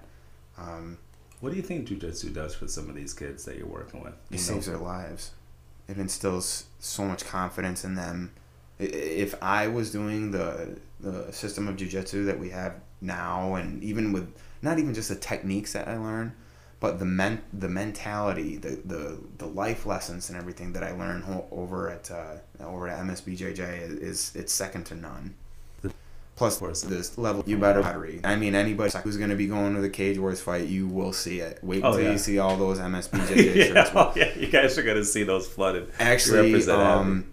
Um, 0.58 0.98
what 1.42 1.52
do 1.52 1.56
you 1.58 1.62
think 1.62 1.88
jujitsu 1.88 2.34
does 2.34 2.56
for 2.56 2.68
some 2.68 2.90
of 2.90 2.96
these 2.96 3.14
kids 3.14 3.46
that 3.46 3.56
you're 3.56 3.68
working 3.68 4.02
with? 4.02 4.14
it 4.14 4.18
You 4.32 4.38
know? 4.38 4.44
saves 4.44 4.66
their 4.66 4.78
lives. 4.78 5.32
It 5.88 5.98
instills 5.98 6.66
so 6.80 7.06
much 7.06 7.26
confidence 7.26 7.86
in 7.86 7.96
them. 7.96 8.32
If 8.80 9.36
I 9.44 9.68
was 9.68 9.92
doing 9.92 10.32
the 10.32 10.80
the 11.00 11.32
system 11.32 11.68
of 11.68 11.76
jujitsu 11.76 12.26
that 12.26 12.40
we 12.40 12.50
have 12.50 12.74
now, 13.02 13.56
and 13.56 13.84
even 13.84 14.12
with 14.12 14.34
not 14.62 14.80
even 14.80 14.94
just 14.94 15.10
the 15.10 15.16
techniques 15.16 15.74
that 15.74 15.88
I 15.88 15.98
learn, 15.98 16.34
but 16.80 17.00
the 17.00 17.06
men 17.06 17.42
the 17.54 17.70
mentality, 17.70 18.58
the 18.58 18.80
the, 18.86 19.20
the 19.38 19.46
life 19.48 19.86
lessons 19.86 20.30
and 20.30 20.38
everything 20.38 20.74
that 20.74 20.84
I 20.84 20.92
learn 20.92 21.22
ho- 21.22 21.48
over 21.52 21.90
at 21.90 22.10
uh, 22.12 22.36
over 22.64 22.88
at 22.88 23.00
MSBJJ 23.06 23.82
is, 23.82 23.94
is 23.94 24.32
it's 24.36 24.54
second 24.54 24.86
to 24.86 24.96
none. 24.96 25.36
Plus, 26.36 26.58
course. 26.58 26.84
this 26.84 27.18
level, 27.18 27.44
you 27.46 27.58
better 27.58 27.82
battery. 27.82 28.22
I 28.24 28.38
mean, 28.38 28.56
anybody 28.56 28.98
who's 29.04 29.18
going 29.18 29.30
to 29.30 29.36
be 29.36 29.46
going 29.48 29.76
to 29.76 29.82
the 29.82 29.90
Cage 29.90 30.18
Wars 30.18 30.40
fight, 30.40 30.68
you 30.70 30.88
will 30.88 31.12
see 31.12 31.42
it. 31.42 31.60
Wait 31.62 31.84
Oh, 31.84 31.90
until 31.90 32.02
yeah. 32.06 32.12
you 32.14 32.18
see 32.18 32.40
all 32.40 32.56
those 32.56 32.80
MSBJJ 32.80 33.56
yeah, 33.56 33.64
shirts. 33.66 33.92
oh, 33.94 34.14
yeah, 34.16 34.34
you 34.38 34.48
guys 34.48 34.78
are 34.78 34.84
gonna 34.84 35.04
see 35.04 35.24
those 35.24 35.50
flooded. 35.50 35.92
Actually, 36.00 36.64
um, 36.70 37.30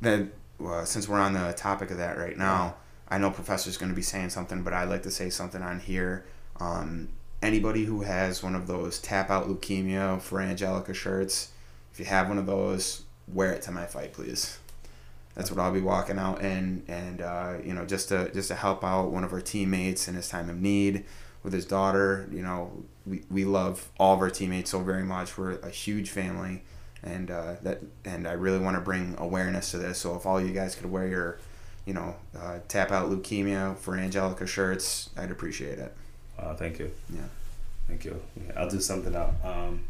that 0.00 0.28
well, 0.58 0.86
since 0.86 1.06
we're 1.06 1.20
on 1.20 1.34
the 1.34 1.52
topic 1.52 1.90
of 1.90 1.98
that 1.98 2.16
right 2.16 2.38
now, 2.38 2.76
I 3.10 3.18
know 3.18 3.30
Professor's 3.30 3.76
going 3.76 3.90
to 3.90 3.96
be 3.96 4.02
saying 4.02 4.30
something, 4.30 4.62
but 4.62 4.72
I'd 4.72 4.88
like 4.88 5.02
to 5.02 5.10
say 5.10 5.30
something 5.30 5.62
on 5.62 5.80
here. 5.80 6.24
Um, 6.60 7.08
anybody 7.42 7.84
who 7.84 8.02
has 8.02 8.42
one 8.42 8.54
of 8.54 8.66
those 8.66 8.98
tap 8.98 9.30
out 9.30 9.48
leukemia 9.48 10.20
for 10.20 10.40
Angelica 10.40 10.94
shirts, 10.94 11.50
if 11.92 11.98
you 11.98 12.04
have 12.04 12.28
one 12.28 12.38
of 12.38 12.46
those, 12.46 13.04
wear 13.26 13.52
it 13.52 13.62
to 13.62 13.72
my 13.72 13.86
fight, 13.86 14.12
please. 14.12 14.58
That's 15.34 15.50
what 15.50 15.60
I'll 15.60 15.72
be 15.72 15.80
walking 15.80 16.18
out 16.18 16.42
in, 16.42 16.82
and 16.88 17.22
uh, 17.22 17.54
you 17.64 17.72
know, 17.72 17.86
just 17.86 18.08
to 18.08 18.30
just 18.32 18.48
to 18.48 18.54
help 18.54 18.84
out 18.84 19.10
one 19.10 19.24
of 19.24 19.32
our 19.32 19.40
teammates 19.40 20.08
in 20.08 20.14
his 20.14 20.28
time 20.28 20.50
of 20.50 20.60
need 20.60 21.04
with 21.42 21.52
his 21.52 21.64
daughter. 21.64 22.28
You 22.32 22.42
know, 22.42 22.84
we, 23.06 23.22
we 23.30 23.44
love 23.44 23.90
all 23.98 24.14
of 24.14 24.20
our 24.20 24.30
teammates 24.30 24.70
so 24.70 24.80
very 24.80 25.04
much. 25.04 25.38
We're 25.38 25.58
a 25.60 25.70
huge 25.70 26.10
family, 26.10 26.62
and 27.02 27.30
uh, 27.30 27.54
that 27.62 27.80
and 28.04 28.26
I 28.26 28.32
really 28.32 28.58
want 28.58 28.76
to 28.76 28.80
bring 28.80 29.14
awareness 29.18 29.70
to 29.70 29.78
this. 29.78 29.98
So 29.98 30.16
if 30.16 30.26
all 30.26 30.40
you 30.40 30.52
guys 30.52 30.74
could 30.74 30.90
wear 30.90 31.06
your, 31.06 31.38
you 31.86 31.94
know, 31.94 32.14
uh, 32.38 32.58
tap 32.68 32.90
out 32.90 33.10
leukemia 33.10 33.76
for 33.78 33.96
Angelica 33.96 34.46
shirts, 34.46 35.10
I'd 35.16 35.30
appreciate 35.30 35.78
it. 35.78 35.94
Uh, 36.38 36.54
thank 36.54 36.78
you. 36.78 36.90
Yeah. 37.12 37.22
Thank 37.88 38.04
you. 38.04 38.20
Yeah, 38.36 38.52
I'll 38.56 38.70
do 38.70 38.80
something 38.80 39.14
out. 39.16 39.34
Um, 39.42 39.82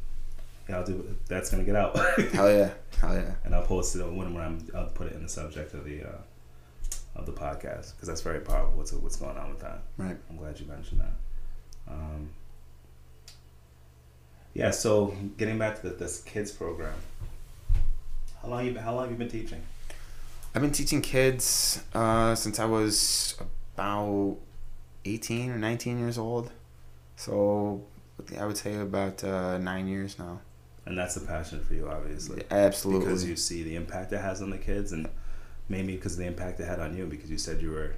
yeah, 0.69 0.79
I'll 0.79 0.87
do. 0.87 1.17
That's 1.29 1.51
gonna 1.51 1.65
get 1.65 1.77
out. 1.77 1.97
Hell 2.33 2.51
yeah, 2.51 2.71
hell 3.01 3.15
yeah. 3.15 3.35
and 3.45 3.55
I'll 3.55 3.67
post 3.67 3.95
it 3.97 4.05
when 4.05 4.33
when 4.33 4.43
I'm. 4.43 4.67
I'll 4.75 4.87
put 4.87 5.09
it 5.09 5.15
in 5.15 5.23
the 5.23 5.29
subject 5.29 5.75
of 5.75 5.85
the 5.85 6.05
uh, 6.05 6.19
of 7.17 7.27
the 7.27 7.33
podcast 7.33 7.95
because 7.95 8.09
that's 8.09 8.23
very 8.23 8.41
powerful. 8.41 8.79
What's 8.79 8.93
what's 8.93 9.17
going 9.17 9.37
on 9.37 9.51
with 9.51 9.61
that? 9.61 9.83
Right. 9.99 10.17
I'm 10.31 10.37
glad 10.37 10.59
you 10.59 10.67
mentioned 10.67 11.01
that. 11.01 11.93
Um, 11.93 12.31
yeah. 14.55 14.71
So 14.71 15.15
getting 15.37 15.59
back 15.59 15.81
to 15.83 15.89
the, 15.89 15.95
this 15.95 16.23
kids 16.23 16.53
program. 16.53 16.95
How 18.41 18.49
long 18.49 18.65
you 18.65 18.73
been, 18.73 18.83
how 18.83 18.95
long 18.95 19.03
have 19.03 19.13
you 19.13 19.19
been 19.19 19.29
teaching? 19.29 19.61
I've 20.55 20.63
been 20.63 20.73
teaching 20.73 21.01
kids 21.01 21.83
uh, 21.95 22.35
since 22.35 22.59
I 22.59 22.65
was 22.65 23.37
about 23.75 24.37
18 25.05 25.51
or 25.51 25.59
19 25.59 25.99
years 25.99 26.19
old. 26.19 26.51
So 27.15 27.83
I 28.39 28.47
would 28.47 28.57
say 28.57 28.77
about 28.77 29.23
uh, 29.23 29.59
nine 29.59 29.87
years 29.87 30.19
now. 30.19 30.41
And 30.87 30.99
that's 30.99 31.17
a 31.17 31.21
passion 31.21 31.63
for 31.63 31.75
you, 31.75 31.89
obviously. 31.89 32.43
Absolutely. 32.51 33.07
Because 33.07 33.25
you 33.25 33.37
see 33.37 33.63
the 33.63 33.77
impact 33.77 34.13
it 34.13 34.19
has 34.19 34.43
on 34.43 34.51
the 34.51 34.59
kids, 34.59 34.91
and 34.93 35.09
maybe 35.69 35.95
because 35.95 36.15
of 36.15 36.19
the 36.19 36.27
impact 36.27 36.59
it 36.59 36.67
had 36.67 36.81
on 36.81 36.97
you, 36.97 37.07
because 37.07 37.31
you 37.31 37.39
said 37.39 37.63
you 37.63 37.71
were 37.71 37.95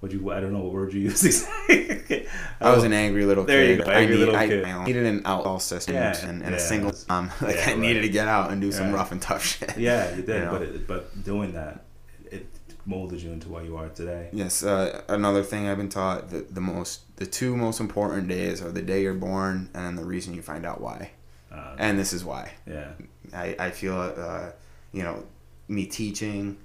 what 0.00 0.12
you 0.12 0.30
I 0.32 0.40
don't 0.40 0.52
know 0.52 0.60
what 0.60 0.72
word 0.72 0.92
you 0.94 1.00
used 1.00 1.24
exactly. 1.68 2.26
I 2.60 2.74
was 2.74 2.84
an 2.84 2.92
angry 2.92 3.24
little 3.26 3.44
There 3.44 3.64
you 3.64 3.76
kid. 3.76 3.84
go, 3.86 3.90
I, 3.90 3.94
angry 3.96 4.14
need, 4.16 4.20
little 4.20 4.36
I, 4.36 4.48
kid. 4.48 4.64
I 4.64 4.84
needed 4.84 5.06
an 5.06 5.22
outlaw 5.24 5.58
system 5.58 5.94
Yeah, 5.94 6.16
and, 6.26 6.42
and 6.42 6.50
yeah. 6.52 6.56
a 6.56 6.60
single 6.60 6.92
um, 7.08 7.30
like 7.40 7.56
Yeah, 7.56 7.70
I 7.70 7.74
needed 7.74 7.96
right. 8.00 8.02
to 8.06 8.08
get 8.08 8.28
out 8.28 8.50
and 8.50 8.60
do 8.60 8.72
some 8.72 8.92
rough 8.92 9.12
and 9.12 9.20
tough 9.20 9.44
shit. 9.52 9.76
yeah, 9.76 10.10
you 10.16 10.22
did, 10.22 10.28
You 10.28 10.44
know? 10.46 10.50
but 10.52 10.62
it, 10.62 10.86
but 10.86 11.22
doing 11.24 11.52
that, 11.52 11.84
it 12.30 12.46
molded 12.86 13.20
you 13.20 13.30
into 13.32 13.48
what 13.50 13.64
you 13.64 13.76
are 13.76 13.88
today. 13.90 14.30
Yes, 14.32 14.62
uh, 14.62 15.02
another 15.08 15.42
thing 15.42 15.68
I've 15.68 15.76
been 15.76 15.88
taught 15.90 16.30
the, 16.30 16.46
the 16.50 16.60
most 16.62 17.02
the 17.16 17.26
two 17.26 17.54
most 17.56 17.78
important 17.80 18.26
days 18.28 18.62
are 18.62 18.72
the 18.72 18.80
day 18.82 19.02
you're 19.02 19.12
born 19.14 19.68
and 19.74 19.98
the 19.98 20.04
reason 20.04 20.32
you 20.32 20.40
find 20.42 20.64
out 20.64 20.80
why. 20.80 21.10
Uh, 21.52 21.74
And 21.78 21.98
this 21.98 22.12
is 22.14 22.24
why. 22.24 22.52
yeah, 22.66 22.92
I, 23.34 23.54
I 23.58 23.70
feel 23.70 23.98
uh, 24.00 24.52
you 24.92 25.02
know 25.02 25.24
me 25.68 25.84
teaching, 25.86 26.56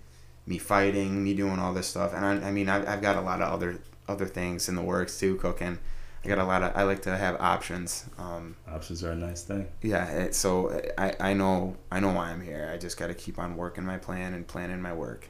me 0.46 0.58
fighting, 0.58 1.24
me 1.24 1.34
doing 1.34 1.60
all 1.60 1.74
this 1.74 1.88
stuff, 1.88 2.14
and 2.14 2.26
I, 2.26 2.48
I 2.48 2.52
mean 2.52 2.70
I've, 2.70 2.88
I've 2.88 3.02
got 3.02 3.16
a 3.16 3.22
lot 3.22 3.42
of 3.42 3.52
other 3.52 3.80
other 4.08 4.26
things 4.26 4.70
in 4.70 4.76
the 4.76 4.82
works 4.82 5.20
too, 5.20 5.36
cooking. 5.36 5.80
I 6.24 6.28
got 6.28 6.38
a 6.40 6.44
lot 6.44 6.64
of 6.64 6.76
I 6.76 6.84
like 6.84 7.04
to 7.04 7.16
have 7.16 7.40
options. 7.40 8.06
Um, 8.18 8.56
options 8.68 9.04
are 9.04 9.12
a 9.12 9.16
nice 9.16 9.44
thing. 9.44 9.68
yeah, 9.82 10.10
it, 10.10 10.36
so 10.36 10.82
I, 10.98 11.14
I 11.20 11.34
know 11.34 11.78
I 11.92 12.00
know 12.00 12.12
why 12.12 12.30
I'm 12.30 12.42
here. 12.42 12.70
I 12.74 12.78
just 12.78 12.98
got 12.98 13.08
to 13.08 13.14
keep 13.14 13.38
on 13.38 13.56
working 13.56 13.86
my 13.86 13.98
plan 13.98 14.34
and 14.34 14.48
planning 14.48 14.82
my 14.82 14.94
work. 14.94 15.28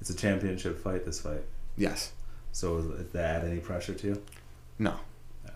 It's 0.00 0.10
a 0.10 0.16
championship 0.16 0.78
fight. 0.78 1.04
This 1.04 1.20
fight. 1.20 1.42
Yes. 1.76 2.12
So 2.52 2.80
did 2.80 3.12
that 3.12 3.42
add 3.42 3.50
any 3.50 3.60
pressure 3.60 3.94
to 3.94 4.06
you? 4.06 4.22
No. 4.78 4.94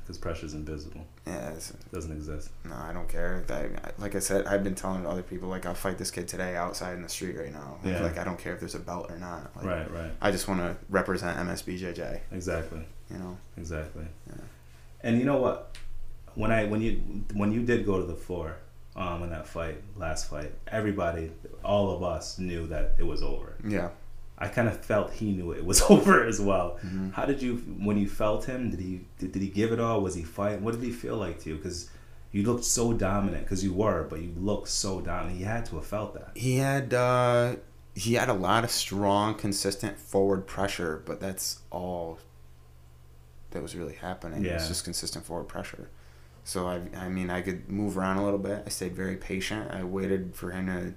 Because 0.04 0.18
pressure 0.18 0.44
is 0.44 0.52
invisible. 0.52 1.00
Yeah. 1.26 1.48
It's, 1.50 1.70
It 1.70 1.90
doesn't 1.92 2.12
exist. 2.12 2.50
no, 2.64 2.74
I 2.76 2.92
don't 2.92 3.08
care. 3.08 3.42
I- 3.48 3.90
like 4.02 4.14
I 4.14 4.18
said, 4.18 4.46
I've 4.46 4.62
been 4.62 4.74
telling 4.74 5.06
other 5.06 5.22
people 5.22 5.48
like 5.48 5.64
I'll 5.64 5.74
fight 5.74 5.96
this 5.96 6.10
kid 6.10 6.28
today 6.28 6.56
outside 6.56 6.94
in 6.94 7.02
the 7.02 7.08
street 7.08 7.38
right 7.38 7.52
now. 7.52 7.78
Yeah. 7.84 8.02
Like 8.02 8.18
I 8.18 8.24
don't 8.24 8.38
care 8.38 8.52
if 8.52 8.60
there's 8.60 8.74
a 8.74 8.80
belt 8.80 9.10
or 9.10 9.18
not. 9.18 9.50
Like, 9.56 9.64
right, 9.64 9.90
right. 9.90 10.10
I 10.20 10.30
just 10.30 10.46
want 10.46 10.60
to 10.60 10.76
represent 10.90 11.38
MSBJJ. 11.38 12.20
Exactly. 12.32 12.84
You 13.10 13.18
know. 13.18 13.38
Exactly. 13.56 14.04
Yeah. 14.26 14.34
And 15.02 15.18
you 15.18 15.24
know 15.24 15.38
what? 15.38 15.76
When 16.34 16.50
I 16.52 16.66
when 16.66 16.80
you 16.82 17.00
when 17.32 17.50
you 17.52 17.62
did 17.62 17.86
go 17.86 17.98
to 17.98 18.06
the 18.06 18.14
floor, 18.16 18.56
um, 18.96 19.22
in 19.22 19.30
that 19.30 19.46
fight, 19.46 19.80
last 19.96 20.28
fight, 20.28 20.52
everybody, 20.68 21.30
all 21.64 21.90
of 21.96 22.02
us 22.02 22.38
knew 22.38 22.66
that 22.68 22.94
it 22.98 23.04
was 23.04 23.22
over. 23.22 23.54
Yeah. 23.66 23.88
I 24.36 24.48
kind 24.48 24.66
of 24.68 24.84
felt 24.84 25.12
he 25.12 25.30
knew 25.32 25.52
it 25.52 25.64
was 25.64 25.80
over 25.90 26.24
as 26.24 26.40
well. 26.40 26.78
Mhm. 26.84 27.12
How 27.12 27.24
did 27.24 27.40
you 27.42 27.56
when 27.78 27.96
you 27.96 28.08
felt 28.08 28.44
him? 28.46 28.70
Did 28.70 28.80
he 28.80 29.06
did, 29.18 29.32
did 29.32 29.42
he 29.42 29.48
give 29.48 29.72
it 29.72 29.80
all? 29.80 30.00
Was 30.00 30.14
he 30.14 30.22
fighting? 30.22 30.64
What 30.64 30.74
did 30.74 30.82
he 30.82 30.90
feel 30.92 31.16
like 31.16 31.40
to 31.40 31.50
you? 31.50 31.56
Because 31.56 31.90
you 32.32 32.42
looked 32.42 32.64
so 32.64 32.92
dominant. 32.92 33.44
Because 33.44 33.62
you 33.62 33.72
were, 33.72 34.04
but 34.10 34.20
you 34.20 34.32
looked 34.36 34.68
so 34.68 35.00
dominant. 35.00 35.38
He 35.38 35.44
had 35.44 35.64
to 35.66 35.76
have 35.76 35.86
felt 35.86 36.14
that. 36.14 36.32
He 36.34 36.56
had 36.56 36.92
uh, 36.92 37.56
he 37.94 38.14
had 38.14 38.28
a 38.28 38.34
lot 38.34 38.64
of 38.64 38.70
strong, 38.70 39.34
consistent 39.36 39.98
forward 39.98 40.46
pressure, 40.48 41.00
but 41.06 41.20
that's 41.20 41.60
all 41.70 42.18
that 43.52 43.62
was 43.62 43.76
really 43.76 43.94
happening. 43.94 44.44
Yeah. 44.44 44.54
It's 44.56 44.66
just 44.66 44.82
consistent 44.82 45.24
forward 45.24 45.44
pressure. 45.46 45.88
So 46.42 46.66
I, 46.66 46.80
I 46.96 47.08
mean, 47.08 47.30
I 47.30 47.40
could 47.40 47.70
move 47.70 47.96
around 47.96 48.16
a 48.18 48.24
little 48.24 48.38
bit. 48.40 48.64
I 48.66 48.68
stayed 48.68 48.94
very 48.96 49.16
patient. 49.16 49.70
I 49.70 49.84
waited 49.84 50.34
for 50.34 50.50
him 50.50 50.66
to 50.66 50.94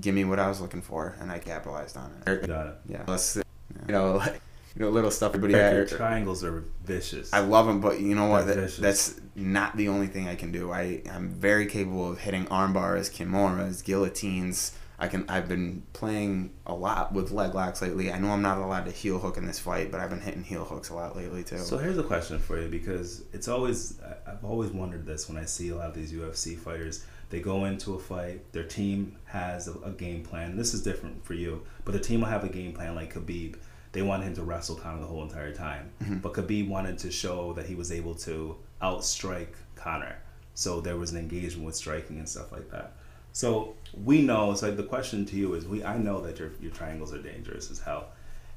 give 0.00 0.14
me 0.14 0.24
what 0.24 0.38
I 0.38 0.48
was 0.48 0.60
looking 0.60 0.82
for, 0.82 1.16
and 1.20 1.30
I 1.30 1.38
capitalized 1.38 1.96
on 1.96 2.12
it. 2.26 2.46
Got 2.46 2.66
it. 2.66 2.74
Yeah, 2.88 3.04
Let's- 3.06 3.36
you 3.36 3.92
know, 3.92 4.16
like, 4.16 4.40
you 4.76 4.82
know, 4.82 4.90
little 4.90 5.10
stuff. 5.10 5.34
Everybody, 5.34 5.54
Your 5.76 5.86
triangles 5.86 6.42
are 6.42 6.64
vicious. 6.84 7.32
I 7.32 7.40
love 7.40 7.66
them, 7.66 7.80
but 7.80 8.00
you 8.00 8.14
know 8.14 8.26
what? 8.26 8.46
That, 8.46 8.76
that's 8.78 9.20
not 9.34 9.76
the 9.76 9.88
only 9.88 10.06
thing 10.08 10.28
I 10.28 10.34
can 10.34 10.52
do. 10.52 10.72
I 10.72 11.02
I'm 11.10 11.30
very 11.30 11.66
capable 11.66 12.10
of 12.10 12.18
hitting 12.18 12.48
arm 12.48 12.72
bars, 12.72 13.08
kimuras, 13.10 13.84
guillotines. 13.84 14.76
I 14.98 15.08
can. 15.08 15.28
I've 15.28 15.48
been 15.48 15.82
playing 15.92 16.52
a 16.66 16.74
lot 16.74 17.12
with 17.12 17.30
leg 17.32 17.54
locks 17.54 17.82
lately. 17.82 18.12
I 18.12 18.18
know 18.18 18.30
I'm 18.30 18.42
not 18.42 18.58
allowed 18.58 18.84
to 18.86 18.92
heel 18.92 19.18
hook 19.18 19.36
in 19.36 19.46
this 19.46 19.58
fight, 19.58 19.90
but 19.90 20.00
I've 20.00 20.10
been 20.10 20.20
hitting 20.20 20.44
heel 20.44 20.64
hooks 20.64 20.88
a 20.88 20.94
lot 20.94 21.16
lately 21.16 21.42
too. 21.42 21.58
So 21.58 21.78
here's 21.78 21.98
a 21.98 22.02
question 22.04 22.38
for 22.38 22.60
you 22.60 22.68
because 22.68 23.22
it's 23.32 23.48
always 23.48 23.98
I've 24.26 24.44
always 24.44 24.70
wondered 24.70 25.04
this 25.04 25.28
when 25.28 25.36
I 25.36 25.44
see 25.46 25.70
a 25.70 25.76
lot 25.76 25.88
of 25.88 25.94
these 25.94 26.12
UFC 26.12 26.56
fighters. 26.56 27.04
They 27.30 27.40
go 27.40 27.64
into 27.64 27.94
a 27.94 27.98
fight, 27.98 28.52
their 28.52 28.64
team 28.64 29.16
has 29.26 29.68
a, 29.68 29.74
a 29.80 29.90
game 29.90 30.22
plan. 30.22 30.56
This 30.56 30.74
is 30.74 30.82
different 30.82 31.24
for 31.24 31.34
you, 31.34 31.62
but 31.84 31.92
the 31.92 32.00
team 32.00 32.20
will 32.20 32.28
have 32.28 32.44
a 32.44 32.48
game 32.48 32.72
plan 32.72 32.94
like 32.94 33.14
Khabib. 33.14 33.56
They 33.92 34.02
wanted 34.02 34.26
him 34.26 34.34
to 34.34 34.42
wrestle 34.42 34.76
Conor 34.76 35.00
the 35.00 35.06
whole 35.06 35.22
entire 35.22 35.54
time, 35.54 35.90
mm-hmm. 36.02 36.18
but 36.18 36.34
Khabib 36.34 36.68
wanted 36.68 36.98
to 36.98 37.10
show 37.10 37.52
that 37.54 37.66
he 37.66 37.74
was 37.74 37.92
able 37.92 38.14
to 38.16 38.56
outstrike 38.82 39.54
Conor. 39.76 40.16
So 40.54 40.80
there 40.80 40.96
was 40.96 41.12
an 41.12 41.18
engagement 41.18 41.66
with 41.66 41.76
striking 41.76 42.18
and 42.18 42.28
stuff 42.28 42.52
like 42.52 42.70
that. 42.70 42.92
So 43.32 43.74
we 44.04 44.22
know. 44.22 44.54
So 44.54 44.70
the 44.70 44.84
question 44.84 45.26
to 45.26 45.36
you 45.36 45.54
is: 45.54 45.66
We 45.66 45.84
I 45.84 45.98
know 45.98 46.20
that 46.20 46.38
your 46.38 46.52
your 46.60 46.70
triangles 46.70 47.12
are 47.12 47.18
dangerous 47.18 47.70
as 47.70 47.80
hell, 47.80 48.06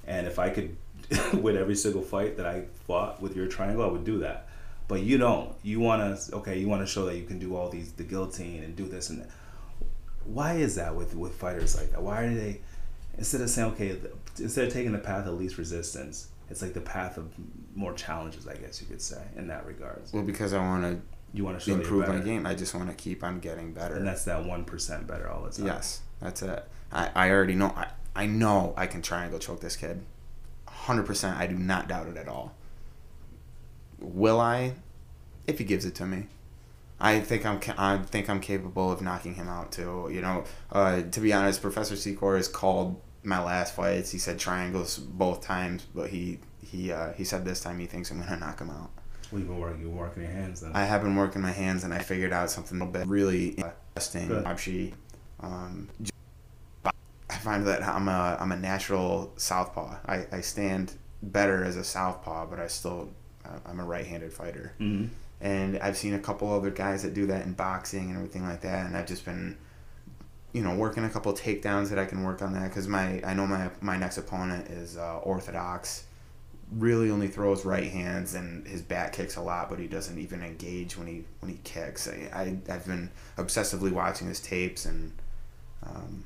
and 0.06 0.28
if 0.28 0.38
I 0.38 0.50
could 0.50 0.78
win 1.34 1.58
every 1.58 1.76
single 1.76 2.04
fight 2.04 2.38
that 2.38 2.46
I 2.46 2.66
fought 2.86 3.22
with 3.22 3.36
your 3.36 3.48
triangle, 3.48 3.84
I 3.84 3.88
would 3.88 4.06
do 4.06 4.20
that. 4.20 4.47
But 4.88 5.02
you 5.02 5.18
don't. 5.18 5.54
You 5.64 5.80
want 5.80 6.20
to 6.20 6.36
okay. 6.38 6.60
You 6.60 6.68
want 6.68 6.82
to 6.82 6.88
show 6.88 7.06
that 7.06 7.18
you 7.18 7.26
can 7.26 7.40
do 7.40 7.56
all 7.56 7.70
these 7.70 7.92
the 7.92 8.04
guillotine 8.04 8.64
and 8.64 8.76
do 8.76 8.88
this 8.88 9.10
and 9.10 9.22
that. 9.22 9.30
Why 10.26 10.54
is 10.54 10.76
that 10.76 10.96
with 10.96 11.16
with 11.16 11.36
fighters 11.36 11.76
like 11.78 11.92
that? 11.92 12.02
Why 12.02 12.24
are 12.24 12.34
they 12.34 12.62
instead 13.18 13.42
of 13.42 13.50
saying 13.50 13.72
okay, 13.74 13.98
instead 14.40 14.68
of 14.68 14.74
taking 14.74 14.92
the 14.92 14.98
path 15.00 15.28
of 15.28 15.34
least 15.36 15.58
resistance, 15.58 16.30
it's 16.50 16.62
like 16.62 16.74
the 16.74 16.82
path 16.82 17.18
of 17.18 17.34
more 17.76 17.94
challenges, 17.94 18.48
I 18.48 18.56
guess 18.56 18.82
you 18.82 18.88
could 18.88 19.02
say, 19.02 19.22
in 19.36 19.48
that 19.48 19.66
regards. 19.66 20.14
well, 20.14 20.24
because 20.24 20.54
I 20.54 20.60
want 20.60 20.84
to. 20.84 21.02
You 21.34 21.44
want 21.44 21.60
to 21.60 21.74
improve 21.74 22.08
my 22.08 22.20
game, 22.20 22.48
I 22.48 22.56
just 22.56 22.74
want 22.74 22.88
to 22.90 22.96
keep 22.96 23.22
on 23.22 23.42
getting 23.42 23.74
better. 23.74 23.96
and 23.96 24.08
that's 24.08 24.24
that 24.24 24.46
one 24.46 24.64
percent 24.64 25.06
better 25.08 25.30
all 25.30 25.44
the 25.44 25.52
time. 25.52 25.66
Yes, 25.66 26.02
that's 26.22 26.42
it. 26.42 26.66
I, 26.92 27.12
I 27.14 27.30
already 27.32 27.54
know. 27.54 27.74
I, 27.76 27.88
I 28.16 28.26
know 28.26 28.74
I 28.78 28.88
can 28.88 29.02
triangle 29.02 29.38
choke 29.38 29.60
this 29.60 29.76
kid. 29.76 30.04
100%. 30.68 31.36
I 31.36 31.48
do 31.48 31.56
not 31.56 31.88
doubt 31.88 32.08
it 32.08 32.18
at 32.18 32.28
all. 32.28 32.56
Will 34.00 34.40
I? 34.40 34.74
If 35.46 35.60
he 35.60 35.64
gives 35.64 35.86
it 35.86 35.96
to 35.96 36.06
me. 36.06 36.28
I 37.00 37.20
think 37.20 37.46
I'm 37.46 37.60
I 37.78 38.00
think 38.00 38.30
I'm 38.30 38.42
capable 38.42 38.92
of 38.92 39.02
knocking 39.02 39.36
him 39.36 39.48
out 39.48 39.72
too. 39.72 40.10
You 40.12 40.22
know, 40.22 40.44
uh, 40.72 41.04
to 41.04 41.20
be 41.20 41.32
honest, 41.32 41.62
Professor 41.62 41.96
Secor 41.96 42.38
has 42.38 42.48
called 42.48 43.00
my 43.24 43.42
last 43.42 43.76
fights. 43.76 44.12
He 44.12 44.18
said 44.18 44.40
triangles 44.40 44.98
both 44.98 45.42
times, 45.42 45.86
but 45.94 46.10
he 46.10 46.40
he 46.66 46.92
uh, 46.92 47.14
he 47.14 47.24
said 47.24 47.46
this 47.46 47.62
time 47.62 47.80
he 47.80 47.86
thinks 47.86 48.10
I'm 48.10 48.20
gonna 48.20 48.38
knock 48.38 48.60
him 48.60 48.72
out. 48.72 48.90
Well, 49.32 49.40
you've 49.40 49.50
been 49.50 49.60
working. 49.60 49.82
You're 49.82 49.92
working 49.92 50.24
your 50.24 50.32
hands 50.32 50.62
then. 50.62 50.72
I 50.74 50.86
have 50.86 51.04
been 51.04 51.16
working 51.16 51.42
my 51.42 51.52
hands 51.52 51.84
and 51.84 51.94
I 51.94 52.00
figured 52.00 52.34
out 52.34 52.50
something 52.50 52.82
a 52.82 52.86
little 52.86 53.00
bit 53.00 53.08
really 53.08 53.60
interesting. 53.96 54.44
Actually, 54.46 54.94
um, 55.42 55.90
I 56.84 57.36
find 57.36 57.68
that 57.68 57.84
I'm 57.84 58.08
a 58.08 58.38
I'm 58.40 58.52
a 58.52 58.58
natural 58.58 59.34
southpaw. 59.38 59.98
I, 60.06 60.26
I 60.32 60.42
stand 60.42 60.94
better 61.22 61.64
as 61.64 61.76
a 61.76 61.84
southpaw, 61.84 62.48
but 62.48 62.60
I 62.60 62.68
still 62.68 63.10
I'm 63.66 63.80
a 63.80 63.86
right-handed 63.86 64.34
fighter. 64.34 64.74
hmm 64.78 65.06
And 65.40 65.78
I've 65.80 65.98
seen 65.98 66.14
a 66.14 66.20
couple 66.20 66.52
other 66.52 66.72
guys 66.72 67.04
that 67.04 67.14
do 67.14 67.28
that 67.28 67.46
in 67.46 67.54
boxing 67.54 68.10
and 68.10 68.16
everything 68.18 68.44
like 68.44 68.62
that, 68.62 68.86
and 68.86 68.98
I've 68.98 69.08
just 69.08 69.24
been, 69.26 69.58
you 70.54 70.62
know, 70.64 70.76
working 70.76 71.04
a 71.04 71.10
couple 71.10 71.32
takedowns 71.34 71.90
that 71.90 72.00
I 72.00 72.06
can 72.06 72.24
work 72.24 72.42
on 72.42 72.54
that 72.54 72.70
because 72.70 72.88
my 72.88 73.22
I 73.24 73.34
know 73.34 73.46
my 73.48 73.70
my 73.82 73.98
next 73.98 74.18
opponent 74.18 74.68
is 74.70 74.98
uh, 74.98 75.20
orthodox, 75.20 76.06
really 76.72 77.10
only 77.12 77.28
throws 77.28 77.66
right 77.66 77.90
hands 77.92 78.34
and 78.34 78.68
his 78.68 78.82
back 78.82 79.14
kicks 79.14 79.36
a 79.36 79.42
lot, 79.42 79.70
but 79.70 79.80
he 79.80 79.88
doesn't 79.88 80.18
even 80.18 80.42
engage 80.42 80.98
when 80.98 81.08
he 81.08 81.24
when 81.40 81.52
he 81.52 81.60
kicks. 81.64 82.08
I, 82.08 82.30
I 82.34 82.74
I've 82.74 82.86
been 82.86 83.12
obsessively 83.38 83.92
watching 83.92 84.28
his 84.28 84.40
tapes 84.40 84.86
and. 84.86 85.12
Um, 85.84 86.24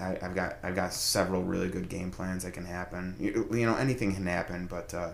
I, 0.00 0.16
I've 0.22 0.34
got 0.34 0.56
I've 0.62 0.74
got 0.74 0.92
several 0.94 1.42
really 1.42 1.68
good 1.68 1.88
game 1.88 2.10
plans 2.10 2.44
that 2.44 2.52
can 2.52 2.64
happen. 2.64 3.16
You, 3.18 3.46
you 3.52 3.66
know 3.66 3.76
anything 3.76 4.14
can 4.14 4.26
happen, 4.26 4.66
but 4.66 4.94
uh, 4.94 5.10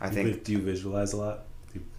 I 0.00 0.10
think 0.10 0.44
do 0.44 0.52
you 0.52 0.58
visualize 0.58 1.12
a 1.12 1.16
lot? 1.16 1.44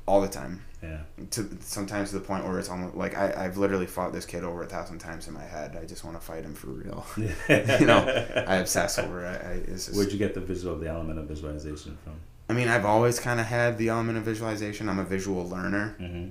All 0.07 0.21
the 0.21 0.27
time 0.27 0.61
yeah. 0.83 0.99
to 1.31 1.49
sometimes 1.61 2.09
to 2.09 2.19
the 2.19 2.21
point 2.25 2.45
where 2.45 2.59
it's 2.59 2.69
almost 2.69 2.95
like 2.95 3.17
I, 3.17 3.45
I've 3.45 3.57
literally 3.57 3.87
fought 3.87 4.13
this 4.13 4.25
kid 4.25 4.43
over 4.43 4.61
a 4.63 4.67
thousand 4.67 4.99
times 4.99 5.27
in 5.27 5.33
my 5.33 5.43
head. 5.43 5.75
I 5.81 5.85
just 5.85 6.03
want 6.03 6.19
to 6.19 6.23
fight 6.25 6.43
him 6.43 6.53
for 6.53 6.67
real. 6.67 7.05
you 7.17 7.87
know, 7.87 8.05
I 8.47 8.57
obsess 8.57 8.99
over 8.99 9.25
it. 9.25 9.41
I, 9.43 9.71
just, 9.71 9.95
Where'd 9.95 10.11
you 10.11 10.19
get 10.19 10.33
the 10.35 10.41
visual, 10.41 10.77
the 10.77 10.87
element 10.87 11.17
of 11.19 11.25
visualization 11.25 11.97
from? 12.03 12.13
I 12.47 12.53
mean, 12.53 12.67
I've 12.67 12.85
always 12.85 13.19
kind 13.19 13.39
of 13.39 13.47
had 13.47 13.77
the 13.79 13.89
element 13.89 14.19
of 14.19 14.23
visualization. 14.23 14.87
I'm 14.87 14.99
a 14.99 15.03
visual 15.03 15.49
learner, 15.49 15.95
Mm-hmm. 15.99 16.29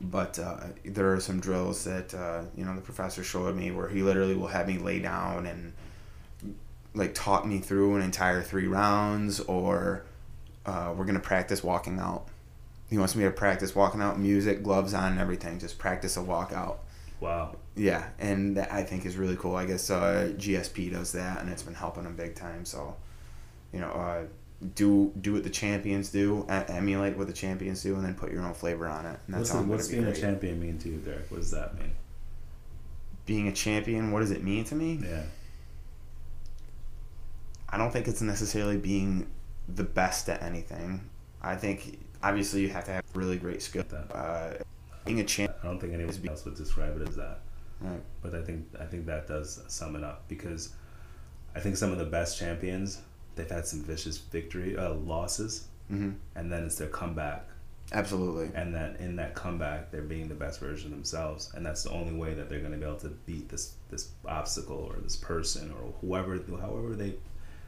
but 0.00 0.38
uh, 0.38 0.58
there 0.84 1.12
are 1.12 1.20
some 1.20 1.40
drills 1.40 1.82
that 1.84 2.14
uh, 2.14 2.42
you 2.56 2.64
know 2.64 2.74
the 2.76 2.80
professor 2.80 3.24
showed 3.24 3.56
me 3.56 3.72
where 3.72 3.88
he 3.88 4.02
literally 4.02 4.36
will 4.36 4.46
have 4.46 4.68
me 4.68 4.78
lay 4.78 5.00
down 5.00 5.46
and 5.46 5.72
like 6.94 7.14
talk 7.14 7.44
me 7.44 7.58
through 7.58 7.96
an 7.96 8.02
entire 8.02 8.42
three 8.42 8.68
rounds, 8.68 9.40
or 9.40 10.04
uh, 10.68 10.92
we're 10.92 11.06
gonna 11.06 11.18
practice 11.18 11.64
walking 11.64 11.98
out. 11.98 12.26
He 12.90 12.98
wants 12.98 13.16
me 13.16 13.24
to 13.24 13.30
practice 13.30 13.74
walking 13.74 14.00
out, 14.00 14.18
music, 14.18 14.62
gloves 14.62 14.94
on, 14.94 15.12
and 15.12 15.20
everything. 15.20 15.58
Just 15.58 15.78
practice 15.78 16.16
a 16.16 16.20
walkout. 16.20 16.76
Wow. 17.20 17.56
Yeah, 17.74 18.08
and 18.18 18.56
that 18.56 18.72
I 18.72 18.82
think 18.82 19.04
is 19.06 19.16
really 19.16 19.36
cool. 19.36 19.56
I 19.56 19.64
guess 19.64 19.90
uh, 19.90 20.32
GSP 20.36 20.92
does 20.92 21.12
that, 21.12 21.40
and 21.40 21.50
it's 21.50 21.62
been 21.62 21.74
helping 21.74 22.04
them 22.04 22.16
big 22.16 22.34
time. 22.34 22.64
So, 22.64 22.96
you 23.72 23.80
know, 23.80 23.90
uh, 23.90 24.22
do 24.74 25.12
do 25.20 25.34
what 25.34 25.44
the 25.44 25.50
champions 25.50 26.10
do, 26.10 26.44
emulate 26.48 27.16
what 27.16 27.26
the 27.26 27.32
champions 27.32 27.82
do, 27.82 27.94
and 27.94 28.04
then 28.04 28.14
put 28.14 28.30
your 28.30 28.42
own 28.42 28.54
flavor 28.54 28.86
on 28.86 29.06
it. 29.06 29.18
And 29.26 29.36
that's 29.36 29.50
how 29.50 29.62
the, 29.62 29.68
what's 29.68 29.88
be 29.88 29.96
being 29.96 30.08
a 30.08 30.14
champion 30.14 30.60
mean 30.60 30.78
to 30.78 30.88
you, 30.88 30.96
Derek? 30.98 31.30
What 31.30 31.38
does 31.38 31.50
that 31.52 31.78
mean? 31.78 31.92
Being 33.26 33.48
a 33.48 33.52
champion, 33.52 34.10
what 34.10 34.20
does 34.20 34.30
it 34.30 34.42
mean 34.42 34.64
to 34.64 34.74
me? 34.74 35.00
Yeah. 35.02 35.22
I 37.70 37.76
don't 37.76 37.92
think 37.92 38.08
it's 38.08 38.22
necessarily 38.22 38.78
being 38.78 39.26
the 39.74 39.84
best 39.84 40.28
at 40.28 40.42
anything. 40.42 41.08
I 41.42 41.56
think 41.56 42.00
obviously 42.22 42.62
you 42.62 42.68
have 42.70 42.84
to 42.86 42.92
have 42.92 43.04
really 43.14 43.38
great 43.38 43.62
skill. 43.62 43.84
Uh, 44.12 44.52
being 45.04 45.20
a 45.20 45.24
champ, 45.24 45.52
I 45.62 45.66
don't 45.66 45.80
think 45.80 45.94
anyone 45.94 46.14
else 46.28 46.44
would 46.44 46.56
describe 46.56 47.00
it 47.00 47.08
as 47.08 47.16
that. 47.16 47.40
right? 47.80 48.00
But 48.22 48.34
I 48.34 48.42
think 48.42 48.66
I 48.80 48.84
think 48.84 49.06
that 49.06 49.26
does 49.28 49.62
sum 49.68 49.96
it 49.96 50.04
up 50.04 50.28
because 50.28 50.74
I 51.54 51.60
think 51.60 51.76
some 51.76 51.92
of 51.92 51.98
the 51.98 52.04
best 52.04 52.38
champions 52.38 53.00
they've 53.36 53.48
had 53.50 53.66
some 53.66 53.82
vicious 53.84 54.18
victory 54.18 54.76
uh, 54.76 54.94
losses, 54.94 55.66
hmm 55.88 56.10
and 56.34 56.50
then 56.52 56.64
it's 56.64 56.76
their 56.76 56.88
comeback, 56.88 57.46
Absolutely. 57.92 58.50
and 58.54 58.74
that 58.74 59.00
in 59.00 59.16
that 59.16 59.34
comeback 59.34 59.90
they're 59.90 60.02
being 60.02 60.28
the 60.28 60.34
best 60.34 60.60
version 60.60 60.86
of 60.86 60.96
themselves, 60.98 61.52
and 61.54 61.64
that's 61.64 61.82
the 61.84 61.90
only 61.90 62.12
way 62.12 62.34
that 62.34 62.48
they're 62.50 62.60
going 62.60 62.72
to 62.72 62.78
be 62.78 62.84
able 62.84 62.96
to 62.98 63.08
beat 63.26 63.48
this 63.48 63.74
this 63.90 64.10
obstacle 64.26 64.76
or 64.92 64.96
this 65.00 65.16
person 65.16 65.70
or 65.72 65.92
whoever 66.00 66.38
however 66.60 66.94
they 66.94 67.14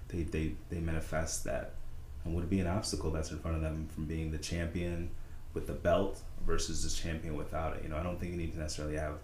they 0.09 0.25
they, 0.25 0.53
they 0.71 0.81
manifest 0.81 1.45
that, 1.45 1.73
and 2.25 2.35
would 2.35 2.45
it 2.45 2.51
be 2.51 2.61
an 2.61 2.67
obstacle 2.67 3.11
that's 3.11 3.31
in 3.31 3.39
front 3.39 3.57
of 3.57 3.63
them 3.63 3.89
from 3.95 4.05
being 4.07 4.31
the 4.31 4.39
champion 4.39 5.11
with 5.55 5.67
the 5.67 5.73
belt 5.73 6.21
versus 6.47 6.83
the 6.85 7.03
champion 7.03 7.37
without 7.37 7.77
it. 7.77 7.83
You 7.83 7.89
know, 7.89 7.97
I 7.97 8.03
don't 8.03 8.19
think 8.21 8.33
you 8.33 8.39
need 8.39 8.53
to 8.53 8.59
necessarily 8.59 8.97
have 8.97 9.15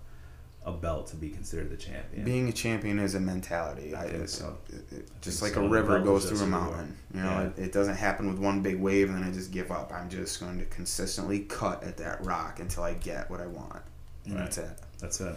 a 0.65 0.73
belt 0.73 1.07
to 1.07 1.17
be 1.17 1.29
considered 1.29 1.71
the 1.71 1.77
champion. 1.77 2.25
Being 2.25 2.49
a 2.49 2.53
champion 2.53 2.99
is 2.99 3.15
a 3.15 3.21
mentality. 3.21 3.95
I 3.95 4.09
think 4.09 4.29
so. 4.29 4.59
it- 4.69 4.93
it- 4.93 5.09
I 5.15 5.19
just 5.21 5.39
think 5.41 5.55
like 5.55 5.63
so. 5.63 5.65
a 5.67 5.69
river 5.69 6.01
goes 6.01 6.29
through 6.29 6.41
a 6.41 6.47
mountain. 6.49 6.97
You 7.15 7.21
know, 7.21 7.31
Yeah. 7.31 7.43
it, 7.43 7.59
it 7.67 7.73
doesn't 7.73 7.95
happen 7.95 8.27
with 8.29 8.39
one 8.41 8.63
big 8.63 8.81
wave 8.81 9.09
and 9.09 9.19
then 9.23 9.29
I 9.29 9.33
just 9.33 9.53
give 9.53 9.71
up. 9.71 9.93
I'm 9.93 10.09
just 10.11 10.41
going 10.41 10.59
to 10.59 10.65
consistently 10.65 11.41
cut 11.41 11.85
at 11.85 11.97
that 11.99 12.25
rock 12.25 12.59
until 12.59 12.83
I 12.83 12.95
get 12.95 13.31
what 13.31 13.41
I 13.41 13.47
want. 13.47 13.83
And 14.25 14.35
Right. 14.35 14.41
that's 14.43 14.59
it. 14.59 14.71
That's 14.99 15.21
it. 15.21 15.37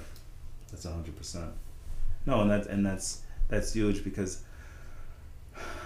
That's 0.72 0.86
a 0.86 0.92
hundred 0.92 1.16
percent. 1.16 1.52
No, 2.26 2.42
and 2.42 2.50
that's 2.50 2.66
and 2.68 2.84
that's 2.84 3.22
that's 3.50 3.74
huge 3.74 4.04
because 4.04 4.42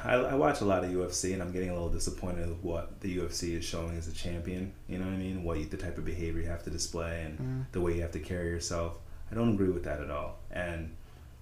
I, 0.03 0.13
I 0.15 0.35
watch 0.35 0.61
a 0.61 0.65
lot 0.65 0.83
of 0.83 0.91
UFC 0.91 1.33
and 1.33 1.41
I'm 1.41 1.51
getting 1.51 1.69
a 1.69 1.73
little 1.73 1.89
disappointed 1.89 2.49
with 2.49 2.63
what 2.63 2.99
the 3.01 3.17
UFC 3.17 3.57
is 3.57 3.63
showing 3.65 3.97
as 3.97 4.07
a 4.07 4.11
champion. 4.13 4.73
You 4.87 4.97
know 4.99 5.05
what 5.05 5.13
I 5.13 5.17
mean? 5.17 5.43
What 5.43 5.57
you, 5.59 5.65
the 5.65 5.77
type 5.77 5.97
of 5.97 6.05
behavior 6.05 6.41
you 6.41 6.47
have 6.47 6.63
to 6.63 6.69
display 6.69 7.23
and 7.23 7.39
Mhm. 7.39 7.65
the 7.71 7.81
way 7.81 7.95
you 7.95 8.01
have 8.01 8.11
to 8.11 8.19
carry 8.19 8.49
yourself. 8.49 8.97
I 9.31 9.35
don't 9.35 9.53
agree 9.53 9.69
with 9.69 9.83
that 9.85 10.01
at 10.01 10.11
all. 10.11 10.39
And 10.51 10.91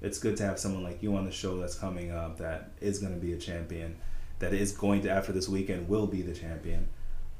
it's 0.01 0.19
good 0.19 0.37
to 0.37 0.43
have 0.43 0.59
someone 0.59 0.83
like 0.83 1.01
you 1.01 1.15
on 1.15 1.25
the 1.25 1.31
show 1.31 1.57
that's 1.59 1.75
coming 1.75 2.11
up 2.11 2.37
that 2.37 2.71
is 2.81 2.99
going 2.99 3.13
to 3.13 3.19
be 3.19 3.33
a 3.33 3.37
champion, 3.37 3.95
that 4.39 4.53
is 4.53 4.71
going 4.71 5.01
to 5.03 5.09
after 5.09 5.31
this 5.31 5.49
weekend 5.49 5.87
will 5.89 6.07
be 6.07 6.21
the 6.21 6.33
champion, 6.33 6.87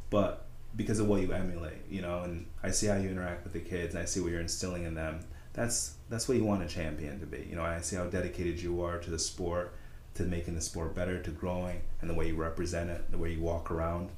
but 0.10 0.46
because 0.76 1.00
of 1.00 1.08
what 1.08 1.22
you 1.22 1.32
emulate, 1.34 1.80
you 1.90 2.02
know. 2.02 2.22
And 2.24 2.46
I 2.64 2.72
see 2.72 2.88
how 2.88 2.96
you 2.96 3.10
interact 3.10 3.44
with 3.44 3.54
the 3.54 3.60
kids, 3.60 3.94
and 3.94 4.02
I 4.02 4.06
see 4.06 4.20
what 4.22 4.32
you're 4.32 4.40
instilling 4.42 4.84
in 4.84 4.94
them. 4.96 5.20
that's 5.54 5.96
that's 6.10 6.30
what 6.30 6.38
you 6.38 6.46
want 6.46 6.64
a 6.64 6.68
champion 6.68 7.20
to 7.20 7.26
be. 7.26 7.46
You 7.50 7.56
know, 7.58 7.64
I 7.64 7.82
see 7.82 7.98
how 7.98 8.06
dedicated 8.06 8.62
you 8.62 8.82
are 8.84 8.98
to 9.00 9.10
the 9.10 9.20
sport, 9.20 9.74
to 10.16 10.24
making 10.24 10.56
the 10.56 10.62
sport 10.62 10.94
better, 10.96 11.22
to 11.22 11.32
growing, 11.32 11.82
and 12.02 12.10
the 12.10 12.14
way 12.14 12.28
you 12.28 12.36
represent 12.36 12.90
it, 12.90 13.10
the 13.12 13.18
way 13.18 13.32
you 13.34 13.42
walk 13.42 13.72
around. 13.72 14.10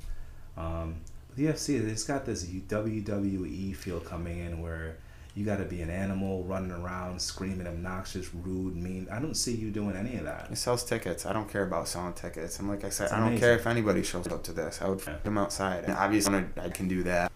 Um, 0.58 0.96
the 1.36 1.46
UFC, 1.46 1.80
it's 1.88 2.04
got 2.04 2.26
this 2.26 2.46
WWE 2.46 3.76
feel 3.76 4.00
coming 4.00 4.40
in 4.40 4.62
where 4.62 4.98
you 5.36 5.44
got 5.46 5.58
to 5.58 5.66
be 5.66 5.82
an 5.82 5.90
animal 5.90 6.44
running 6.44 6.70
around 6.72 7.20
screaming 7.20 7.66
obnoxious 7.66 8.32
rude 8.36 8.76
mean 8.76 9.08
i 9.12 9.18
don't 9.18 9.34
see 9.34 9.52
you 9.56 9.72
doing 9.72 9.96
any 9.96 10.16
of 10.18 10.26
that 10.26 10.48
It 10.52 10.58
sells 10.58 10.84
tickets. 10.84 11.26
I 11.26 11.34
don't 11.34 11.50
care 11.50 11.64
about 11.64 11.88
selling 11.88 12.14
tickets. 12.14 12.60
And 12.60 12.70
like 12.70 12.84
I 12.84 12.90
said, 12.90 13.06
It's 13.06 13.14
I 13.14 13.18
don't 13.18 13.30
amazing. 13.30 13.40
care 13.42 13.56
if 13.56 13.66
anybody 13.66 14.04
shows 14.04 14.28
up 14.28 14.44
to 14.44 14.52
this. 14.54 14.80
I 14.80 14.90
would 14.90 15.02
Yeah. 15.04 15.16
them 15.24 15.40
outside. 15.40 15.86
And 15.86 15.94
obviously, 15.94 16.44
I 16.62 16.70
can 16.70 16.88
do 16.88 17.02
that. 17.04 17.32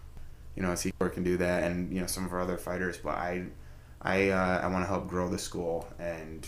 You 0.54 0.62
know, 0.62 0.68
Secor 0.74 1.12
can 1.12 1.24
do 1.24 1.36
that, 1.38 1.64
and 1.64 1.92
you 1.92 2.00
know 2.00 2.06
some 2.06 2.24
of 2.24 2.32
our 2.32 2.40
other 2.40 2.56
fighters. 2.56 2.98
But 2.98 3.16
I, 3.16 3.46
I, 4.00 4.28
uh, 4.30 4.60
I 4.62 4.68
want 4.68 4.84
to 4.84 4.88
help 4.88 5.08
grow 5.08 5.28
the 5.28 5.38
school 5.38 5.88
and 5.98 6.46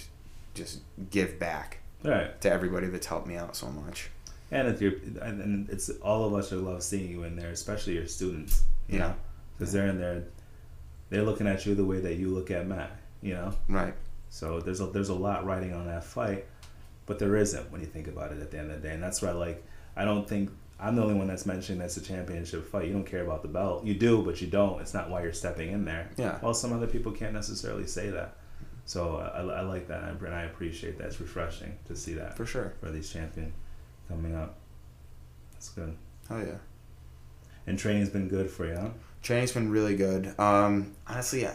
just 0.54 0.82
give 1.10 1.40
back 1.40 1.79
right. 2.04 2.40
to 2.40 2.50
everybody 2.50 2.86
that's 2.88 3.06
helped 3.06 3.26
me 3.26 3.36
out 3.36 3.54
so 3.56 3.68
much. 3.68 4.08
and 4.50 4.68
if 4.68 4.80
you're 4.82 4.94
and 5.22 5.68
it's 5.70 5.90
all 6.02 6.24
of 6.24 6.34
us 6.34 6.50
who 6.50 6.56
love 6.60 6.82
seeing 6.82 7.10
you 7.10 7.22
in 7.24 7.36
there 7.36 7.50
especially 7.50 7.94
your 7.94 8.06
students 8.06 8.62
you 8.88 8.98
Yeah. 8.98 9.08
know? 9.08 9.14
Because 9.58 9.72
they're 9.72 9.86
in 9.88 9.98
there 9.98 10.24
they're 11.10 11.22
looking 11.22 11.46
at 11.46 11.66
you 11.66 11.74
the 11.74 11.84
way 11.84 12.00
that 12.00 12.14
you 12.14 12.28
look 12.30 12.50
at 12.50 12.66
matt 12.66 12.90
you 13.22 13.34
know? 13.34 13.52
Right. 13.68 13.94
so 14.30 14.60
there's 14.60 14.80
a 14.80 14.86
there's 14.86 15.08
a 15.10 15.14
lot 15.14 15.44
riding 15.44 15.72
on 15.74 15.86
that 15.86 16.04
fight 16.04 16.46
but 17.06 17.18
there 17.18 17.36
isn't 17.36 17.70
when 17.72 17.80
you 17.80 17.86
think 17.86 18.06
about 18.08 18.32
it 18.32 18.40
at 18.40 18.50
the 18.52 18.58
end 18.58 18.70
of 18.70 18.80
the 18.80 18.88
day. 18.88 18.94
And 18.94 19.02
that's 19.02 19.20
why 19.22 19.30
like 19.32 19.64
i 19.96 20.04
don't 20.04 20.28
think 20.28 20.50
i'm 20.78 20.96
the 20.96 21.02
only 21.02 21.14
one 21.14 21.26
that's 21.26 21.44
mentioning 21.44 21.78
that's 21.78 21.96
a 21.98 22.00
championship 22.00 22.66
fight. 22.66 22.86
You 22.86 22.92
don't 22.94 23.04
care 23.04 23.22
about 23.22 23.42
the 23.42 23.48
belt. 23.48 23.84
You 23.84 23.92
do 23.94 24.22
but 24.22 24.40
you 24.40 24.46
don't. 24.46 24.80
It's 24.80 24.94
not 24.94 25.10
why 25.10 25.22
you're 25.22 25.32
stepping 25.34 25.70
in 25.72 25.84
there. 25.84 26.08
Yeah. 26.16 26.38
well 26.42 26.54
some 26.54 26.72
other 26.72 26.86
people 26.86 27.12
can't 27.12 27.34
necessarily 27.34 27.86
say 27.86 28.08
that 28.10 28.36
so 28.90 29.18
I, 29.18 29.40
I 29.40 29.60
like 29.60 29.86
that 29.86 30.02
and 30.02 30.34
i 30.34 30.42
appreciate 30.42 30.98
that 30.98 31.06
it's 31.06 31.20
refreshing 31.20 31.76
to 31.86 31.94
see 31.94 32.14
that 32.14 32.36
For 32.36 32.44
sure. 32.44 32.72
for 32.80 32.90
these 32.90 33.08
champion 33.12 33.52
coming 34.08 34.34
up 34.34 34.56
that's 35.52 35.68
good 35.68 35.96
Oh 36.32 36.40
yeah. 36.40 36.58
and 37.68 37.78
training's 37.78 38.08
been 38.08 38.28
good 38.28 38.50
for 38.50 38.66
you 38.66 38.74
huh? 38.74 38.88
Training's 39.22 39.52
been 39.52 39.70
really 39.70 39.96
good. 39.96 40.32
Um, 40.40 40.94
honestly, 41.06 41.46
I, 41.46 41.54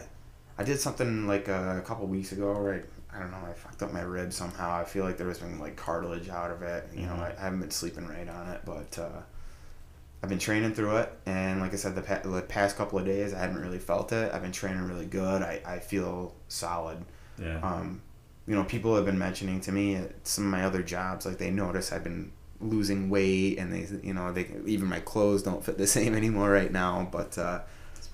I 0.56 0.62
did 0.62 0.78
something 0.78 1.26
like 1.26 1.48
a, 1.48 1.82
couple 1.84 2.06
weeks 2.06 2.30
ago 2.32 2.52
right? 2.52 2.84
I, 3.12 3.18
don't 3.18 3.30
know, 3.32 3.38
I 3.48 3.52
fucked 3.54 3.82
up 3.82 3.92
my 3.92 4.02
rib 4.02 4.32
somehow. 4.32 4.70
I 4.72 4.84
feel 4.84 5.04
like 5.04 5.16
there 5.18 5.26
was 5.26 5.38
been 5.40 5.58
like 5.58 5.74
cartilage 5.76 6.28
out 6.28 6.50
of 6.52 6.62
it. 6.62 6.88
You 6.94 7.06
know, 7.06 7.14
Mhm. 7.14 7.22
I, 7.22 7.34
I 7.36 7.40
haven't 7.40 7.58
been 7.60 7.70
sleeping 7.72 8.06
right 8.06 8.28
on 8.28 8.48
it, 8.50 8.60
but 8.64 8.98
uh, 8.98 9.20
I've 10.22 10.28
been 10.28 10.38
training 10.38 10.74
through 10.74 10.96
it. 10.98 11.12
And 11.26 11.60
like 11.60 11.72
I 11.72 11.76
said, 11.76 11.94
the, 11.96 12.02
pa- 12.02 12.20
the 12.24 12.42
past 12.42 12.76
couple 12.76 12.98
of 13.00 13.04
days, 13.04 13.34
I 13.34 13.38
haven't 13.40 13.60
really 13.60 13.78
felt 13.80 14.12
it. 14.12 14.32
I've 14.32 14.42
been 14.42 14.52
training 14.52 14.82
really 14.82 15.06
good. 15.06 15.42
I, 15.42 15.60
I 15.66 15.78
feel 15.80 16.34
solid. 16.48 16.98
Yeah 17.38 17.58
Um, 17.60 18.02
you 18.46 18.54
know, 18.54 18.64
people 18.64 18.94
have 18.94 19.04
been 19.04 19.18
mentioning 19.18 19.60
to 19.62 19.72
me 19.72 19.96
at 19.96 20.26
some 20.26 20.44
of 20.44 20.50
my 20.50 20.64
other 20.64 20.82
jobs, 20.82 21.26
like 21.26 21.38
they 21.38 21.50
notice 21.50 21.92
I've 21.92 22.04
been 22.04 22.30
losing 22.60 23.10
weight, 23.10 23.58
and 23.58 23.72
they, 23.72 23.86
you 24.06 24.14
know, 24.14 24.32
they 24.32 24.46
even 24.66 24.88
my 24.88 25.00
clothes 25.00 25.42
don't 25.42 25.64
fit 25.64 25.78
the 25.78 25.86
same 25.98 26.14
anymore 26.14 26.50
right 26.50 26.72
now. 26.72 27.08
But 27.10 27.36
uh, 27.38 27.60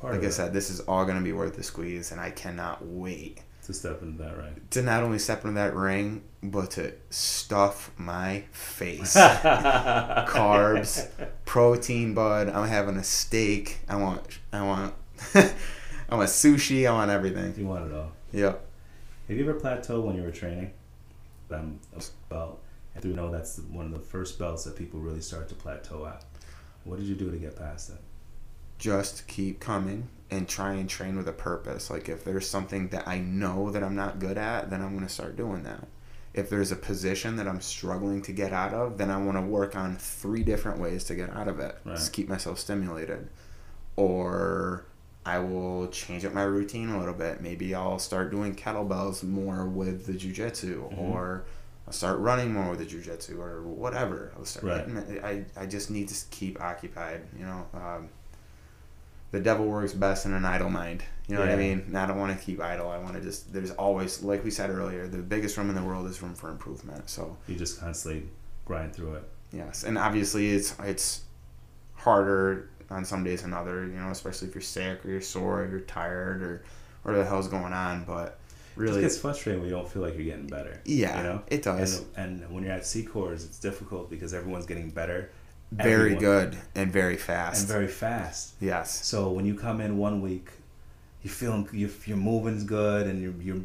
like 0.02 0.24
I 0.24 0.30
said, 0.30 0.52
this 0.52 0.70
is 0.70 0.80
all 0.80 1.04
gonna 1.04 1.20
be 1.20 1.32
worth 1.32 1.54
the 1.56 1.62
squeeze, 1.62 2.12
and 2.12 2.20
I 2.20 2.30
cannot 2.30 2.84
wait 2.84 3.40
to 3.66 3.72
step 3.72 4.02
into 4.02 4.20
that 4.22 4.36
ring. 4.36 4.60
to 4.70 4.82
not 4.82 5.02
only 5.04 5.18
step 5.20 5.42
into 5.44 5.54
that 5.54 5.74
ring, 5.76 6.22
but 6.42 6.72
to 6.72 6.92
stuff 7.10 7.92
my 7.96 8.42
face. 8.50 9.14
Carbs, 9.16 11.08
protein, 11.44 12.14
bud. 12.14 12.48
I'm 12.48 12.66
having 12.68 12.96
a 12.96 13.04
steak. 13.04 13.78
I 13.88 13.96
want, 13.96 14.38
I 14.52 14.62
want, 14.62 14.94
I 15.34 16.16
want 16.16 16.28
sushi. 16.30 16.88
I 16.88 16.92
want 16.92 17.10
everything. 17.10 17.54
you 17.56 17.66
want 17.66 17.90
it 17.90 17.94
all 17.94 18.12
Yep. 18.32 18.66
Have 19.32 19.38
you 19.38 19.48
ever 19.48 19.58
plateaued 19.58 20.04
when 20.04 20.14
you 20.14 20.22
were 20.22 20.30
training? 20.30 20.72
Um, 21.50 21.80
a 21.96 22.02
belt. 22.28 22.62
And 22.94 23.04
you 23.04 23.14
know 23.14 23.30
that's 23.30 23.58
one 23.58 23.86
of 23.86 23.92
the 23.92 23.98
first 23.98 24.38
belts 24.38 24.64
that 24.64 24.76
people 24.76 25.00
really 25.00 25.22
start 25.22 25.48
to 25.48 25.54
plateau 25.54 26.06
at. 26.06 26.24
What 26.84 26.98
did 26.98 27.06
you 27.06 27.14
do 27.14 27.30
to 27.30 27.38
get 27.38 27.56
past 27.56 27.90
it? 27.90 27.96
just 28.82 29.28
keep 29.28 29.60
coming 29.60 30.08
and 30.28 30.48
try 30.48 30.72
and 30.72 30.90
train 30.90 31.16
with 31.16 31.28
a 31.28 31.32
purpose. 31.32 31.88
Like 31.88 32.08
if 32.08 32.24
there's 32.24 32.50
something 32.50 32.88
that 32.88 33.06
I 33.06 33.20
know 33.20 33.70
that 33.70 33.84
I'm 33.84 33.94
not 33.94 34.18
good 34.18 34.36
at, 34.36 34.70
then 34.70 34.82
I'm 34.82 34.90
going 34.96 35.06
to 35.06 35.12
start 35.12 35.36
doing 35.36 35.62
that. 35.62 35.86
If 36.34 36.50
there's 36.50 36.72
a 36.72 36.76
position 36.76 37.36
that 37.36 37.46
I'm 37.46 37.60
struggling 37.60 38.22
to 38.22 38.32
get 38.32 38.52
out 38.52 38.74
of, 38.74 38.98
then 38.98 39.08
I 39.08 39.18
want 39.18 39.38
to 39.38 39.42
work 39.42 39.76
on 39.76 39.96
three 39.96 40.42
different 40.42 40.80
ways 40.80 41.04
to 41.04 41.14
get 41.14 41.30
out 41.30 41.46
of 41.46 41.60
it. 41.60 41.78
Right. 41.84 41.94
Just 41.94 42.12
keep 42.12 42.28
myself 42.28 42.58
stimulated. 42.58 43.28
Or 43.94 44.84
I 45.24 45.38
will 45.38 45.86
change 45.88 46.24
up 46.24 46.32
my 46.32 46.42
routine 46.42 46.88
a 46.90 46.98
little 46.98 47.14
bit. 47.14 47.40
Maybe 47.40 47.74
I'll 47.74 47.98
start 48.00 48.30
doing 48.30 48.54
kettlebells 48.56 49.22
more 49.22 49.66
with 49.66 50.06
the 50.06 50.14
jujitsu 50.14 50.90
Mhm. 50.92 50.98
or 50.98 51.44
I'll 51.86 51.92
start 51.92 52.18
running 52.18 52.52
more 52.52 52.70
with 52.70 52.78
the 52.80 52.86
jujitsu 52.86 53.38
or 53.38 53.62
whatever. 53.62 54.32
I'll 54.36 54.44
start 54.44 54.88
Right. 54.88 55.24
I, 55.24 55.44
I 55.56 55.66
just 55.66 55.90
need 55.90 56.08
to 56.08 56.14
keep 56.30 56.60
occupied, 56.60 57.22
you 57.38 57.44
know. 57.44 57.66
Um, 57.74 58.08
the 59.30 59.40
devil 59.40 59.66
works 59.66 59.92
best 59.94 60.26
in 60.26 60.32
an 60.34 60.44
idle 60.44 60.68
mind. 60.70 61.02
You 61.26 61.36
know 61.36 61.40
what 61.40 61.50
I 61.50 61.56
mean? 61.56 61.84
And 61.86 61.96
I 61.96 62.06
don't 62.06 62.18
want 62.18 62.36
to 62.38 62.44
keep 62.44 62.60
idle. 62.60 62.88
I 62.90 62.98
want 62.98 63.14
to 63.14 63.20
just. 63.20 63.52
There's 63.52 63.70
always, 63.70 64.22
like 64.22 64.44
we 64.44 64.50
said 64.50 64.68
earlier, 64.70 65.06
the 65.08 65.18
biggest 65.18 65.56
room 65.56 65.70
in 65.70 65.74
the 65.76 65.82
world 65.82 66.06
is 66.06 66.20
room 66.20 66.34
for 66.34 66.50
improvement. 66.50 67.08
So 67.08 67.36
You 67.46 67.54
just 67.56 67.80
constantly 67.80 68.28
grind 68.66 68.94
through 68.94 69.14
it. 69.14 69.24
yes, 69.52 69.84
and 69.84 69.96
obviously 69.96 70.50
it's 70.52 70.74
it's 70.80 71.22
harder 71.94 72.68
on 72.92 73.04
some 73.04 73.24
days 73.24 73.42
another. 73.44 73.84
You 73.86 73.94
know, 74.00 74.10
especially 74.10 74.48
if 74.48 74.54
you're 74.54 74.62
sick 74.62 75.04
or 75.04 75.10
you're 75.10 75.20
sore 75.20 75.62
or 75.62 75.68
you're 75.70 75.80
tired 75.80 76.42
or 76.42 76.62
whatever 77.02 77.24
the 77.24 77.28
hell's 77.28 77.48
going 77.48 77.72
on. 77.72 78.04
But 78.04 78.38
It 78.76 78.80
really, 78.80 79.00
just 79.02 79.14
gets 79.14 79.18
frustrating 79.18 79.60
when 79.62 79.70
you 79.70 79.74
don't 79.76 79.88
feel 79.88 80.02
like 80.02 80.14
you're 80.14 80.24
getting 80.24 80.46
better. 80.46 80.80
yeah, 80.84 81.16
You 81.18 81.22
know? 81.24 81.42
it 81.48 81.62
does. 81.62 82.04
And, 82.16 82.40
and 82.42 82.52
when 82.54 82.62
you're 82.64 82.72
at 82.72 82.82
Secor's, 82.82 83.44
it's 83.44 83.58
difficult 83.58 84.08
because 84.10 84.32
everyone's 84.34 84.66
getting 84.66 84.90
better 84.90 85.30
very 85.72 86.14
everyone- 86.14 86.20
good 86.50 86.56
and 86.74 86.92
very 86.92 87.16
fast. 87.16 87.60
and 87.60 87.68
very 87.68 87.88
fast. 87.88 88.52
yes. 88.60 89.04
So 89.06 89.30
when 89.30 89.46
you 89.46 89.54
come 89.54 89.80
in 89.80 89.96
one 89.96 90.20
week, 90.20 90.50
you're 91.22 91.32
feeling 91.32 91.66
you 91.72 91.88
you're 92.04 92.16
moving 92.18 92.66
good 92.66 93.06
and 93.06 93.22
you're, 93.22 93.32
you're 93.40 93.64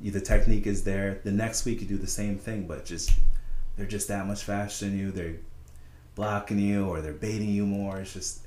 you, 0.00 0.10
the 0.10 0.20
technique 0.20 0.66
is 0.66 0.84
there. 0.84 1.20
The 1.22 1.32
next 1.32 1.64
week 1.66 1.80
you 1.82 1.86
do 1.86 1.98
the 1.98 2.06
same 2.06 2.38
thing, 2.38 2.66
but 2.66 2.84
just 2.86 3.12
they're 3.76 3.84
just 3.86 4.08
that 4.08 4.26
much 4.26 4.42
faster 4.44 4.86
than 4.86 4.98
you. 4.98 5.10
They're 5.10 5.36
blocking 6.14 6.58
you 6.58 6.86
or 6.88 7.00
they're 7.00 7.12
baiting 7.12 7.48
you 7.50 7.66
more. 7.66 7.98
It's 7.98 8.12
just 8.14 8.43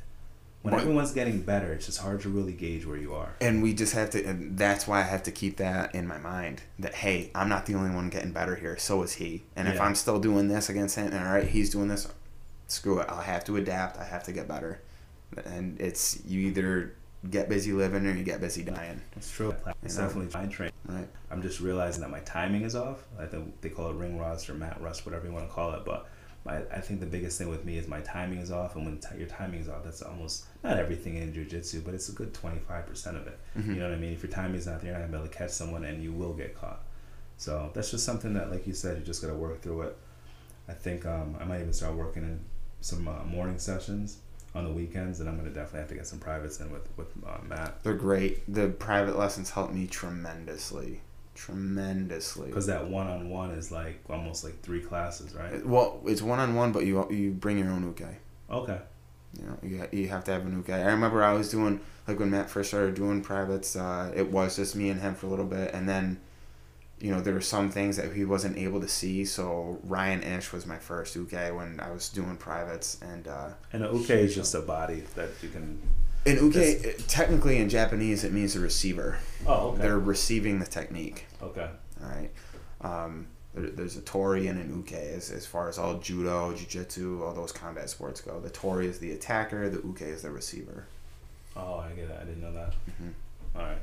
when 0.64 0.74
What- 0.74 0.82
everyone's 0.82 1.12
getting 1.12 1.42
better, 1.42 1.72
it's 1.74 1.86
just 1.86 2.00
hard 2.00 2.22
to 2.22 2.30
really 2.30 2.52
gauge 2.54 2.86
where 2.86 2.98
you 2.98 3.14
are. 3.14 3.36
And 3.40 3.62
we 3.64 3.74
just 3.74 3.94
have 3.94 4.10
to, 4.12 4.24
and 4.24 4.58
that's 4.58 4.88
why 4.88 5.00
I 5.00 5.04
have 5.04 5.24
to 5.24 5.32
keep 5.32 5.58
that 5.58 5.94
in 5.96 6.08
my 6.08 6.18
mind 6.18 6.64
that, 6.80 6.96
hey, 6.96 7.32
I'm 7.36 7.48
not 7.50 7.66
the 7.68 7.76
only 7.76 7.94
one 7.96 8.10
getting 8.10 8.32
better 8.32 8.56
here. 8.56 8.78
So 8.78 9.02
is 9.04 9.14
he. 9.14 9.44
And 9.56 9.68
if 9.68 9.80
I'm 9.80 9.96
still 9.96 10.20
doing 10.20 10.48
this 10.48 10.70
against 10.70 10.96
him, 10.96 11.08
and 11.14 11.26
all 11.26 11.34
right, 11.34 11.48
he's 11.48 11.70
doing 11.70 11.88
this, 11.88 12.08
screw 12.68 13.00
it. 13.00 13.06
I'll 13.10 13.22
have 13.22 13.46
to 13.46 13.56
adapt. 13.58 13.98
I 13.98 14.04
have 14.04 14.24
to 14.24 14.34
get 14.34 14.48
better. 14.48 14.82
And 15.46 15.80
it's, 15.80 16.20
you 16.26 16.42
either 16.48 16.94
get 17.30 17.50
busy 17.50 17.72
living 17.74 18.06
or 18.06 18.14
you 18.14 18.24
get 18.24 18.40
busy 18.42 18.64
dying. 18.64 19.02
It's 19.16 19.32
true. 19.32 19.54
It's 19.84 19.96
You 19.96 20.02
know? 20.02 20.08
definitely 20.08 20.32
fine 20.32 20.50
train. 20.50 20.72
Right. 20.86 21.08
I'm 21.32 21.42
just 21.42 21.60
realizing 21.60 22.02
that 22.02 22.10
my 22.10 22.20
timing 22.22 22.64
is 22.64 22.76
off. 22.76 23.04
I 23.20 23.26
think 23.26 23.60
they 23.62 23.70
call 23.70 23.90
it 23.90 23.96
ring 23.96 24.18
rust 24.20 24.50
or 24.50 24.54
mat 24.54 24.80
rust, 24.82 25.06
whatever 25.06 25.26
you 25.28 25.34
want 25.34 25.48
to 25.48 25.54
call 25.54 25.74
it. 25.74 25.84
But 25.86 26.08
my, 26.48 26.58
I 26.76 26.80
think 26.80 27.00
the 27.00 27.06
biggest 27.06 27.38
thing 27.38 27.50
with 27.50 27.66
me 27.66 27.78
is 27.78 27.88
my 27.88 28.00
timing 28.02 28.40
is 28.40 28.52
off. 28.52 28.76
And 28.76 28.86
when 28.86 28.98
t- 29.00 29.18
your 29.18 29.28
timing 29.28 29.60
is 29.60 29.70
off, 29.70 29.84
that's 29.84 30.02
almost 30.02 30.46
not 30.64 30.78
everything 30.78 31.18
in 31.18 31.34
jujitsu, 31.34 31.84
but 31.86 31.94
it's 31.94 32.10
a 32.10 32.14
good 32.14 32.34
25% 32.34 33.16
of 33.18 33.28
it. 33.28 33.38
Mhm. 33.58 33.68
You 33.68 33.76
know 33.76 33.90
what 33.90 33.94
I 33.96 34.00
mean? 34.00 34.14
If 34.14 34.24
your 34.24 34.32
timing 34.32 34.56
is 34.58 34.66
not 34.66 34.82
there, 34.82 34.92
you're 34.92 35.00
not 35.00 35.00
going 35.00 35.12
to 35.12 35.18
be 35.18 35.24
able 35.24 35.32
to 35.32 35.38
catch 35.38 35.52
someone 35.52 35.84
and 35.84 36.02
you 36.02 36.12
will 36.14 36.34
get 36.34 36.56
caught. 36.56 36.84
So 37.38 37.70
that's 37.74 37.92
just 37.92 38.04
something 38.06 38.34
that, 38.34 38.50
like 38.50 38.66
you 38.66 38.74
said, 38.74 38.98
you 38.98 39.04
just 39.04 39.22
got 39.22 39.28
to 39.28 39.36
work 39.36 39.62
through 39.62 39.82
it. 39.84 39.98
I 40.68 40.74
think 40.74 41.06
um, 41.06 41.36
I 41.40 41.44
might 41.46 41.62
even 41.62 41.74
start 41.74 41.96
working 41.96 42.24
in 42.24 42.40
some 42.82 43.08
uh, 43.08 43.24
morning 43.26 43.60
sessions 43.60 44.18
on 44.56 44.64
the 44.64 44.72
weekends, 44.72 45.20
and 45.20 45.30
I'm 45.30 45.38
going 45.38 45.48
to 45.48 45.54
definitely 45.54 45.80
have 45.82 45.90
to 45.90 45.96
get 45.96 46.08
some 46.08 46.20
privates 46.20 46.60
in 46.60 46.72
with, 46.72 46.88
with 46.98 47.08
uh, 47.26 47.38
Matt. 47.48 47.84
They're 47.84 47.94
great. 47.94 48.52
The 48.52 48.70
private 48.70 49.18
lessons 49.18 49.52
help 49.52 49.72
me 49.72 49.86
tremendously. 49.88 51.02
Tremendously. 51.38 52.48
Because 52.48 52.66
that 52.66 52.88
one 52.90 53.08
on 53.08 53.30
one 53.30 53.52
is 53.52 53.72
like 53.72 54.02
almost 54.10 54.44
like 54.44 54.60
three 54.62 54.82
classes, 54.82 55.36
right? 55.36 55.64
Well, 55.66 56.02
it's 56.06 56.22
one 56.22 56.40
on 56.40 56.56
one, 56.56 56.72
but 56.72 56.86
you 56.86 57.08
you 57.12 57.32
bring 57.32 57.60
your 57.60 57.70
own 57.70 57.84
uke. 57.84 58.10
Okay. 58.50 58.80
You 59.38 59.46
know, 59.46 59.58
you, 59.62 59.80
ha- 59.80 59.88
you 59.92 60.08
have 60.08 60.24
to 60.24 60.32
have 60.32 60.46
an 60.48 60.54
uke. 60.54 60.70
I 60.72 60.82
remember 60.88 61.24
I 61.24 61.34
was 61.34 61.52
doing 61.52 61.80
like 62.08 62.20
when 62.20 62.32
Matt 62.32 62.50
first 62.50 62.70
started 62.70 62.96
doing 62.96 63.22
privates. 63.22 63.76
Uh, 63.76 64.12
it 64.16 64.32
was 64.32 64.56
just 64.56 64.76
me 64.76 64.90
and 64.90 65.00
him 65.00 65.14
for 65.14 65.28
a 65.28 65.30
little 65.30 65.46
bit, 65.46 65.74
and 65.76 65.88
then, 65.88 66.20
you 67.00 67.12
know, 67.12 67.22
there 67.22 67.36
were 67.36 67.42
some 67.42 67.70
things 67.70 67.98
that 67.98 68.12
he 68.14 68.26
wasn't 68.26 68.58
able 68.58 68.82
to 68.82 68.88
see. 68.88 69.24
So 69.24 69.80
Ryan 69.84 70.24
Ish 70.24 70.52
was 70.52 70.66
my 70.66 70.78
first 70.80 71.16
uke 71.16 71.34
when 71.34 71.80
I 71.80 71.92
was 71.92 72.10
doing 72.10 72.36
privates, 72.38 72.98
and 73.02 73.28
uh, 73.28 73.50
And 73.72 73.86
a 73.86 73.92
uke 73.94 74.10
is 74.10 74.34
just 74.34 74.56
a 74.56 74.62
body 74.62 75.04
that 75.16 75.30
you 75.44 75.50
can. 75.50 75.80
In 76.28 76.52
uke 76.52 76.98
technically 77.08 77.58
in 77.58 77.70
Japanese 77.70 78.24
it 78.24 78.32
means 78.34 78.56
a 78.56 78.60
receiver. 78.60 79.20
Oh, 79.46 79.70
okay. 79.70 79.84
They're 79.84 80.00
receiving 80.00 80.60
the 80.60 80.66
technique. 80.66 81.26
Okay. 81.42 81.70
All 82.04 82.10
right. 82.10 82.32
Um, 82.82 83.28
there, 83.56 83.70
there's 83.72 83.98
a 83.98 84.02
tori 84.02 84.48
and 84.48 84.60
an 84.60 84.70
uke 84.76 84.94
as, 84.94 85.32
as 85.32 85.46
far 85.46 85.68
as 85.70 85.78
all 85.78 85.96
judo, 86.00 86.54
jiu-jitsu, 86.54 87.24
all 87.24 87.34
those 87.34 87.52
combat 87.52 87.90
sports 87.90 88.22
go. 88.22 88.40
The 88.40 88.50
tori 88.50 88.88
is 88.88 89.00
the 89.00 89.12
attacker. 89.14 89.70
The 89.70 89.78
uke 89.82 90.02
is 90.02 90.22
the 90.22 90.30
receiver. 90.32 90.86
Oh, 91.56 91.76
I 91.80 91.90
get 91.94 92.06
it. 92.10 92.18
I 92.22 92.24
didn't 92.26 92.42
know 92.42 92.54
that. 92.54 92.74
Mhm. 93.02 93.14
All 93.56 93.64
right. 93.64 93.78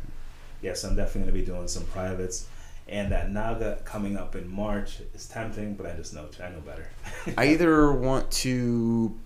yes, 0.63 0.85
I'm 0.85 0.95
definitely 0.95 1.31
going 1.33 1.35
to 1.35 1.41
be 1.41 1.45
doing 1.57 1.67
some 1.69 1.85
privates. 1.87 2.47
And 2.87 3.11
that 3.13 3.31
Naga 3.33 3.79
coming 3.85 4.17
up 4.17 4.37
in 4.37 4.47
March 4.47 4.99
is 5.15 5.27
tempting, 5.27 5.75
but 5.75 5.87
I 5.87 5.95
just 5.95 6.13
know 6.15 6.27
I 6.43 6.51
know 6.51 6.61
better. 6.61 6.87
I 7.39 7.49
either 7.49 7.91
want 8.09 8.31
to 8.31 9.19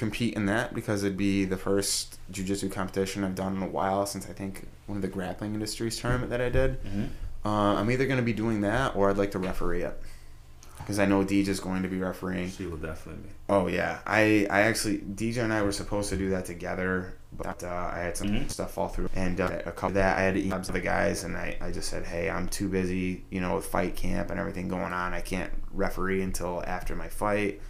compete 0.00 0.34
in 0.34 0.46
that 0.46 0.74
because 0.74 1.04
it'd 1.04 1.16
be 1.16 1.44
the 1.44 1.56
first 1.58 2.18
jiu-jitsu 2.30 2.68
competition 2.70 3.22
I've 3.22 3.34
done 3.34 3.54
in 3.56 3.62
a 3.62 3.68
while 3.68 4.06
since 4.06 4.28
I 4.28 4.32
think 4.32 4.66
one 4.86 4.96
of 4.96 5.02
the 5.02 5.08
grappling 5.08 5.52
industries 5.54 5.98
tournament 6.00 6.30
that 6.30 6.40
I 6.40 6.48
did. 6.48 6.82
Mm-hmm. 6.82 7.04
Uh, 7.44 7.74
I'm 7.78 7.90
either 7.90 8.06
going 8.06 8.18
to 8.18 8.24
be 8.24 8.32
doing 8.32 8.62
that 8.62 8.96
or 8.96 9.10
I'd 9.10 9.16
like 9.18 9.30
to 9.32 9.38
referee 9.38 9.82
it 9.82 9.96
because 10.78 10.98
I 10.98 11.04
know 11.04 11.22
DJ 11.24 11.48
is 11.48 11.60
going 11.60 11.82
to 11.82 11.88
be 11.88 11.98
refereeing. 11.98 12.50
She 12.50 12.66
will 12.66 12.78
definitely 12.78 13.22
be. 13.24 13.28
Oh 13.50 13.66
yeah, 13.66 13.98
I 14.06 14.46
I 14.50 14.62
actually 14.62 14.98
DJ 14.98 15.44
and 15.44 15.52
I 15.52 15.62
were 15.62 15.72
supposed 15.72 16.08
to 16.10 16.16
do 16.16 16.30
that 16.30 16.44
together, 16.46 17.14
but 17.36 17.62
uh, 17.62 17.90
I 17.94 17.98
had 17.98 18.16
some 18.16 18.28
Mhm. 18.28 18.50
stuff 18.50 18.72
fall 18.72 18.88
through, 18.88 19.08
and 19.14 19.40
uh, 19.40 19.50
a 19.66 19.72
couple 19.72 19.88
of 19.88 19.94
that 19.94 20.18
I 20.18 20.22
had 20.22 20.34
to 20.34 20.40
email 20.40 20.62
some 20.64 20.74
of 20.74 20.80
the 20.82 20.86
guys, 20.86 21.24
and 21.24 21.36
I 21.36 21.56
I 21.60 21.70
just 21.70 21.88
said, 21.90 22.04
hey, 22.06 22.30
I'm 22.30 22.48
too 22.48 22.68
busy, 22.68 23.24
you 23.30 23.40
know, 23.42 23.56
with 23.56 23.66
fight 23.66 23.94
camp 23.96 24.30
and 24.30 24.40
everything 24.40 24.68
going 24.68 24.92
on. 24.94 25.12
I 25.12 25.20
can't 25.20 25.52
referee 25.72 26.22
until 26.22 26.62
after 26.66 26.96
my 26.96 27.08
fight, 27.08 27.60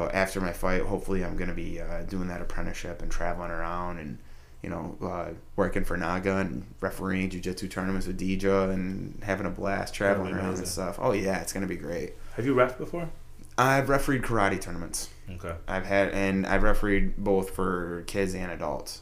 but 0.00 0.14
after 0.14 0.40
my 0.40 0.52
fight, 0.52 0.80
hopefully 0.80 1.22
I'm 1.22 1.36
gonna 1.36 1.52
be 1.52 1.78
uh, 1.78 2.04
doing 2.04 2.28
that 2.28 2.40
apprenticeship 2.40 3.02
and 3.02 3.10
traveling 3.10 3.50
around 3.50 3.98
and. 3.98 4.18
You 4.62 4.68
know, 4.68 4.98
uh, 5.02 5.30
working 5.56 5.84
for 5.84 5.96
Naga 5.96 6.36
and 6.36 6.66
refereeing 6.82 7.30
jiu-jitsu 7.30 7.66
tournaments 7.68 8.06
with 8.06 8.20
DJ 8.20 8.70
and 8.70 9.18
having 9.24 9.46
a 9.46 9.50
blast 9.50 9.94
traveling 9.94 10.34
around 10.34 10.58
and 10.58 10.68
stuff. 10.68 10.98
Oh 11.00 11.12
yeah, 11.12 11.40
it's 11.40 11.54
gonna 11.54 11.66
be 11.66 11.78
great. 11.78 12.12
Have 12.36 12.44
you 12.44 12.52
ref 12.52 12.76
before? 12.76 13.08
I've 13.56 13.88
refereed 13.88 14.20
karate 14.20 14.60
tournaments. 14.60 15.08
Okay. 15.30 15.54
I've 15.66 15.86
had 15.86 16.10
and 16.10 16.46
I've 16.46 16.62
refereed 16.62 17.16
both 17.16 17.52
for 17.52 18.04
kids 18.06 18.34
and 18.34 18.52
adults. 18.52 19.00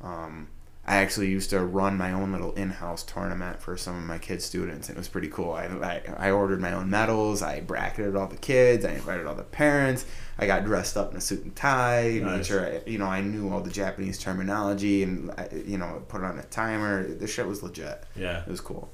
Um, 0.00 0.46
I 0.84 0.96
actually 0.96 1.30
used 1.30 1.50
to 1.50 1.60
run 1.60 1.96
my 1.96 2.12
own 2.12 2.32
little 2.32 2.52
in-house 2.54 3.04
tournament 3.04 3.62
for 3.62 3.76
some 3.76 3.96
of 3.96 4.02
my 4.02 4.18
kids' 4.18 4.44
students, 4.44 4.88
and 4.88 4.96
it 4.96 5.00
was 5.00 5.08
pretty 5.08 5.28
cool. 5.28 5.52
I, 5.52 5.66
I, 5.66 6.02
I 6.18 6.30
ordered 6.32 6.60
my 6.60 6.72
own 6.72 6.90
medals. 6.90 7.40
I 7.40 7.60
bracketed 7.60 8.16
all 8.16 8.26
the 8.26 8.36
kids. 8.36 8.84
I 8.84 8.90
invited 8.90 9.26
all 9.26 9.36
the 9.36 9.44
parents. 9.44 10.04
I 10.38 10.46
got 10.46 10.64
dressed 10.64 10.96
up 10.96 11.12
in 11.12 11.16
a 11.16 11.20
suit 11.20 11.44
and 11.44 11.54
tie. 11.54 12.20
Made 12.22 12.44
sure 12.44 12.66
I, 12.66 12.82
you 12.84 12.98
know 12.98 13.06
I 13.06 13.20
knew 13.20 13.52
all 13.52 13.60
the 13.60 13.70
Japanese 13.70 14.18
terminology, 14.18 15.04
and 15.04 15.30
I, 15.30 15.48
you 15.52 15.78
know 15.78 16.02
put 16.08 16.22
on 16.22 16.38
a 16.38 16.42
timer. 16.44 17.06
The 17.06 17.28
shit 17.28 17.46
was 17.46 17.62
legit. 17.62 18.02
Yeah. 18.16 18.40
It 18.40 18.48
was 18.48 18.60
cool. 18.60 18.90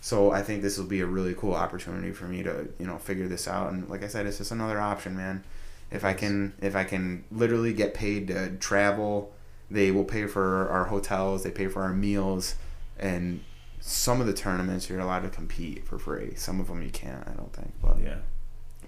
So 0.00 0.30
I 0.30 0.42
think 0.42 0.62
this 0.62 0.78
will 0.78 0.86
be 0.86 1.00
a 1.00 1.06
really 1.06 1.34
cool 1.34 1.54
opportunity 1.54 2.12
for 2.12 2.24
me 2.24 2.42
to, 2.44 2.68
you 2.78 2.86
know, 2.86 2.98
figure 2.98 3.28
this 3.28 3.48
out. 3.48 3.72
And 3.72 3.88
like 3.88 4.04
I 4.04 4.08
said, 4.08 4.26
it's 4.26 4.38
just 4.38 4.52
another 4.52 4.80
option, 4.80 5.16
man. 5.16 5.44
If 5.90 6.04
I 6.04 6.12
can, 6.12 6.54
if 6.60 6.76
I 6.76 6.84
can 6.84 7.24
literally 7.32 7.72
get 7.72 7.94
paid 7.94 8.28
to 8.28 8.50
travel, 8.56 9.32
they 9.70 9.90
will 9.90 10.04
pay 10.04 10.26
for 10.26 10.68
our 10.68 10.84
hotels, 10.86 11.42
they 11.42 11.50
pay 11.50 11.66
for 11.68 11.82
our 11.82 11.92
meals, 11.92 12.54
and 12.98 13.40
some 13.80 14.20
of 14.20 14.26
the 14.26 14.32
tournaments 14.32 14.88
you're 14.88 15.00
allowed 15.00 15.20
to 15.22 15.28
compete 15.30 15.86
for 15.86 15.98
free. 15.98 16.34
Some 16.36 16.60
of 16.60 16.66
them 16.68 16.82
you 16.82 16.90
can't, 16.90 17.26
I 17.28 17.32
don't 17.32 17.52
think. 17.52 17.72
But 17.82 17.98
Yeah. 18.02 18.16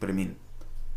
but 0.01 0.09
I 0.09 0.13
mean, 0.13 0.37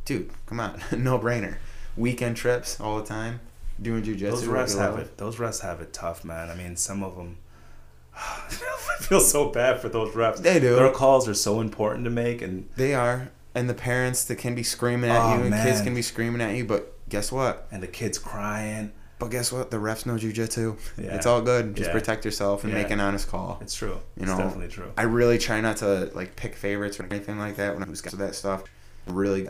dude, 0.05 0.29
come 0.45 0.59
on, 0.59 0.81
no 0.97 1.19
brainer. 1.19 1.57
Weekend 1.95 2.35
trips 2.37 2.79
all 2.79 2.97
the 2.97 3.05
time, 3.05 3.39
doing 3.81 4.03
jujitsu. 4.03 4.19
Those 4.31 4.45
refs 4.47 4.77
have 4.77 4.97
it. 4.97 5.17
Those 5.17 5.35
refs 5.35 5.61
have 5.61 5.79
it 5.81 5.93
tough, 5.93 6.23
man. 6.25 6.49
I 6.49 6.55
mean, 6.55 6.75
some 6.75 7.03
of 7.03 7.15
them. 7.15 7.37
I 8.15 8.97
feel 8.99 9.19
so 9.19 9.49
bad 9.49 9.79
for 9.79 9.89
those 9.89 10.13
refs. 10.13 10.37
They 10.37 10.59
do. 10.59 10.75
Their 10.75 10.91
calls 10.91 11.27
are 11.27 11.33
so 11.33 11.59
important 11.59 12.05
to 12.05 12.09
make, 12.09 12.41
and 12.41 12.69
They 12.75 12.93
are. 12.93 13.29
And 13.55 13.69
the 13.69 13.73
parents 13.75 14.25
that 14.25 14.37
can 14.37 14.55
be 14.55 14.63
screaming 14.63 15.11
at 15.11 15.21
Oh, 15.21 15.37
you, 15.37 15.43
and 15.43 15.53
kids 15.53 15.81
can 15.81 15.93
be 15.93 16.01
screaming 16.01 16.41
at 16.41 16.55
you, 16.55 16.65
but 16.65 16.97
guess 17.09 17.31
what? 17.31 17.67
and 17.71 17.83
the 17.83 17.87
kids 17.87 18.17
crying. 18.17 18.91
But 19.23 19.31
guess 19.31 19.53
what? 19.53 19.71
The 19.71 19.77
refs 19.77 20.05
know 20.05 20.15
jujitsu. 20.15 20.77
Yeah. 20.97 21.15
It's 21.15 21.25
all 21.25 21.41
good. 21.41 21.75
Just 21.77 21.87
Yeah. 21.89 21.93
protect 21.93 22.25
yourself 22.25 22.65
and 22.65 22.73
Yeah. 22.73 22.79
make 22.81 22.91
an 22.91 22.99
honest 22.99 23.29
call. 23.29 23.57
It's 23.61 23.73
true. 23.73 23.91
You 24.17 24.23
it's 24.23 24.25
know, 24.27 24.37
definitely 24.37 24.67
true. 24.67 24.91
I 24.97 25.03
really 25.03 25.37
try 25.37 25.61
not 25.61 25.77
to 25.77 26.11
like 26.13 26.35
pick 26.35 26.55
favorites 26.55 26.99
or 26.99 27.05
anything 27.05 27.39
like 27.39 27.55
that 27.55 27.73
when 27.73 27.83
I 27.83 27.89
was 27.89 28.01
to 28.01 28.15
that 28.17 28.35
stuff. 28.35 28.63
Really, 29.07 29.47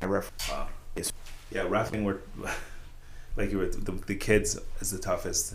I 0.00 0.06
ref. 0.06 0.32
Wow. 0.50 0.66
Yes. 0.96 1.12
Yeah, 1.52 1.62
refing 1.66 2.02
were 2.02 2.18
like 3.36 3.52
you 3.52 3.58
were. 3.58 3.66
The, 3.66 3.92
the 3.92 4.16
kids 4.16 4.58
is 4.80 4.90
the 4.90 4.98
toughest 4.98 5.54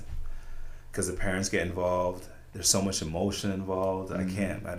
because 0.91 1.07
the 1.07 1.13
parents 1.17 1.49
get 1.49 1.63
involved. 1.67 2.25
There's 2.53 2.69
so 2.69 2.81
much 2.81 3.01
emotion 3.01 3.51
involved. 3.51 4.13
I 4.13 4.23
Mhm. 4.23 4.33
can't. 4.35 4.65
I, 4.65 4.77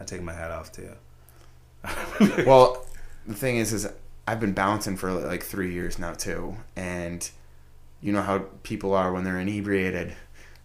I 0.00 0.04
take 0.04 0.22
my 0.22 0.32
hat 0.32 0.50
off 0.50 0.72
to 0.72 0.80
you. 0.82 2.44
Well, 2.46 2.86
the 3.26 3.34
thing 3.34 3.56
is, 3.58 3.74
is 3.74 3.86
I've 4.26 4.40
been 4.40 4.54
bouncing 4.54 4.96
for 4.96 5.12
like 5.12 5.42
three 5.42 5.72
years 5.74 5.98
now 5.98 6.14
too, 6.14 6.56
and 6.76 7.28
you 8.02 8.12
know 8.12 8.22
how 8.22 8.40
people 8.62 8.94
are 8.94 9.12
when 9.12 9.24
they're 9.24 9.38
inebriated. 9.40 10.14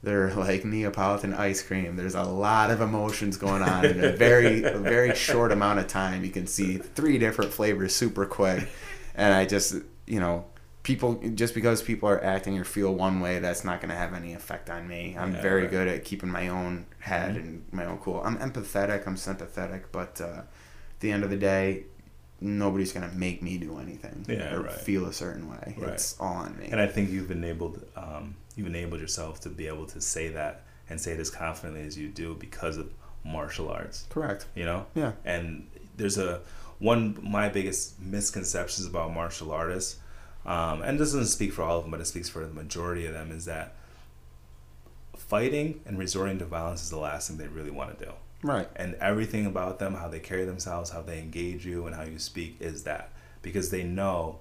They're 0.03 0.33
like 0.45 0.65
Neapolitan 0.65 1.33
ice 1.33 1.61
cream. 1.61 1.95
There's 1.95 2.15
a 2.15 2.23
lot 2.23 2.71
of 2.71 2.81
emotions 2.81 3.37
going 3.37 3.61
on 3.61 3.85
in 3.85 4.03
a 4.03 4.11
very, 4.11 4.63
a 4.77 4.77
very 4.77 5.15
short 5.15 5.51
amount 5.51 5.79
of 5.79 5.87
time. 5.87 6.23
You 6.23 6.31
can 6.31 6.47
see 6.47 6.77
three 6.77 7.17
different 7.17 7.51
flavors 7.53 7.95
super 7.95 8.25
quick, 8.25 8.67
and 9.15 9.33
I 9.33 9.45
just, 9.45 9.75
you 10.05 10.19
know, 10.19 10.45
people 10.83 11.15
just 11.35 11.53
because 11.53 11.81
people 11.81 12.07
are 12.07 12.23
acting 12.23 12.57
or 12.57 12.63
feel 12.63 12.93
one 12.93 13.19
way, 13.19 13.39
that's 13.39 13.65
not 13.65 13.81
going 13.81 13.89
to 13.89 13.95
have 13.95 14.13
any 14.13 14.33
effect 14.33 14.69
on 14.69 14.87
me. 14.87 15.15
I'm 15.19 15.33
Yeah, 15.33 15.41
very 15.41 15.61
right. 15.63 15.71
good 15.71 15.87
at 15.89 16.05
keeping 16.05 16.29
my 16.29 16.47
own 16.47 16.85
head 16.99 17.35
Mhm. 17.35 17.39
and 17.39 17.65
my 17.71 17.85
own 17.85 17.97
cool. 17.97 18.21
I'm 18.23 18.37
empathetic. 18.37 19.05
I'm 19.05 19.17
sympathetic, 19.17 19.91
but 19.91 20.21
uh, 20.21 20.25
at 20.43 20.99
the 21.01 21.11
end 21.11 21.23
of 21.25 21.29
the 21.29 21.35
day, 21.37 21.83
nobody's 22.39 22.91
gonna 22.91 23.11
make 23.13 23.41
me 23.41 23.57
do 23.57 23.79
anything 23.79 24.25
Yeah, 24.27 24.53
or 24.55 24.61
right. 24.63 24.71
feel 24.73 25.05
a 25.05 25.13
certain 25.13 25.49
way. 25.49 25.75
Right. 25.77 25.93
It's 25.93 26.15
all 26.19 26.33
on 26.35 26.57
me. 26.57 26.69
And 26.71 26.79
I 26.79 26.87
think 26.87 27.09
you've 27.09 27.31
enabled 27.31 27.83
um, 27.95 28.35
you've 28.55 28.67
enabled 28.67 29.01
yourself 29.01 29.39
to 29.41 29.49
be 29.49 29.67
able 29.67 29.85
to 29.87 30.01
say 30.01 30.29
that 30.29 30.63
and 30.89 30.99
say 31.01 31.13
it 31.13 31.19
as 31.19 31.29
confidently 31.29 31.81
as 31.85 31.97
you 31.97 32.07
do 32.09 32.35
because 32.35 32.77
of 32.77 32.91
martial 33.25 33.69
arts. 33.69 34.05
Correct. 34.09 34.45
You 34.55 34.65
know. 34.65 34.85
Yeah. 34.95 35.13
And 35.25 35.67
there's 35.97 36.17
a 36.17 36.41
one 36.79 37.17
my 37.21 37.49
biggest 37.49 37.99
misconceptions 37.99 38.87
about 38.87 39.13
martial 39.13 39.51
artists, 39.51 39.97
um, 40.45 40.81
and 40.83 40.99
this 40.99 41.11
doesn't 41.13 41.25
speak 41.25 41.51
for 41.53 41.63
all 41.63 41.77
of 41.77 41.83
them, 41.83 41.91
but 41.91 41.99
it 42.01 42.05
speaks 42.05 42.29
for 42.29 42.45
the 42.45 42.53
majority 42.53 43.05
of 43.07 43.13
them, 43.13 43.31
is 43.31 43.45
that 43.45 43.73
fighting 45.15 45.81
and 45.85 45.97
resorting 45.97 46.37
to 46.39 46.45
violence 46.45 46.83
is 46.83 46.89
the 46.89 46.97
last 46.97 47.27
thing 47.27 47.37
they 47.37 47.47
really 47.47 47.71
want 47.71 47.97
to 47.97 48.05
do 48.05 48.11
Right. 48.43 48.69
and 48.75 48.95
everything 48.95 49.45
about 49.45 49.79
them, 49.79 49.95
how 49.95 50.07
they 50.07 50.19
carry 50.19 50.45
themselves, 50.45 50.91
how 50.91 51.01
they 51.01 51.19
engage 51.19 51.65
you, 51.65 51.85
and 51.87 51.95
how 51.95 52.03
you 52.03 52.19
speak 52.19 52.57
is 52.59 52.83
that 52.83 53.11
because 53.41 53.69
they 53.71 53.83
know, 53.83 54.39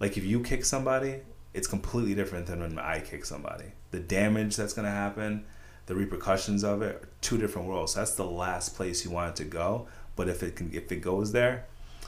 like 0.00 0.16
if 0.16 0.24
you 0.24 0.40
kick 0.40 0.64
somebody, 0.64 1.20
it's 1.52 1.66
completely 1.66 2.14
different 2.14 2.46
than 2.46 2.60
when 2.60 2.78
I 2.78 3.00
kick 3.00 3.24
somebody. 3.24 3.66
The 3.90 4.00
damage 4.00 4.56
that's 4.56 4.72
gonna 4.72 4.90
happen, 4.90 5.44
the 5.86 5.94
repercussions 5.94 6.64
of 6.64 6.82
it, 6.82 6.94
are 6.96 7.08
two 7.20 7.38
different 7.38 7.68
worlds. 7.68 7.92
So 7.92 8.00
that's 8.00 8.12
the 8.14 8.24
last 8.24 8.74
place 8.76 9.04
you 9.04 9.10
want 9.10 9.30
it 9.30 9.36
to 9.44 9.48
go. 9.48 9.86
But 10.16 10.28
if 10.28 10.42
it 10.42 10.56
can, 10.56 10.72
if 10.72 10.90
it 10.92 10.96
goes 10.96 11.32
there, 11.32 11.66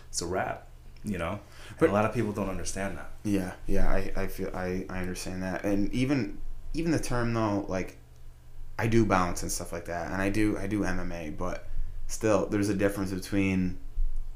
it's 0.08 0.22
a 0.22 0.26
wrap. 0.26 0.68
You 1.04 1.18
know, 1.18 1.38
and 1.68 1.78
But- 1.78 1.90
a 1.90 1.92
lot 1.92 2.04
of 2.04 2.12
people 2.14 2.32
don't 2.32 2.48
understand 2.48 2.98
that. 2.98 3.10
Yeah. 3.22 3.52
Yeah. 3.66 3.88
I, 3.88 4.10
I 4.16 4.26
feel 4.26 4.50
I, 4.54 4.86
I 4.90 4.98
understand 5.00 5.42
that, 5.44 5.64
and 5.64 5.92
even 5.92 6.38
even 6.74 6.90
the 6.90 6.98
term 6.98 7.32
though, 7.34 7.64
like 7.68 7.96
I 8.78 8.86
do 8.86 9.04
balance 9.04 9.42
and 9.42 9.50
stuff 9.50 9.72
like 9.72 9.86
that, 9.86 10.10
and 10.10 10.20
I 10.20 10.28
do 10.28 10.58
I 10.58 10.66
do 10.66 10.80
MMA, 10.80 11.36
but 11.36 11.68
still, 12.06 12.46
there's 12.46 12.68
a 12.68 12.74
difference 12.74 13.12
between 13.12 13.78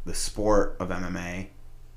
the 0.05 0.15
sport 0.15 0.77
of 0.81 0.89
MMA 0.89 1.49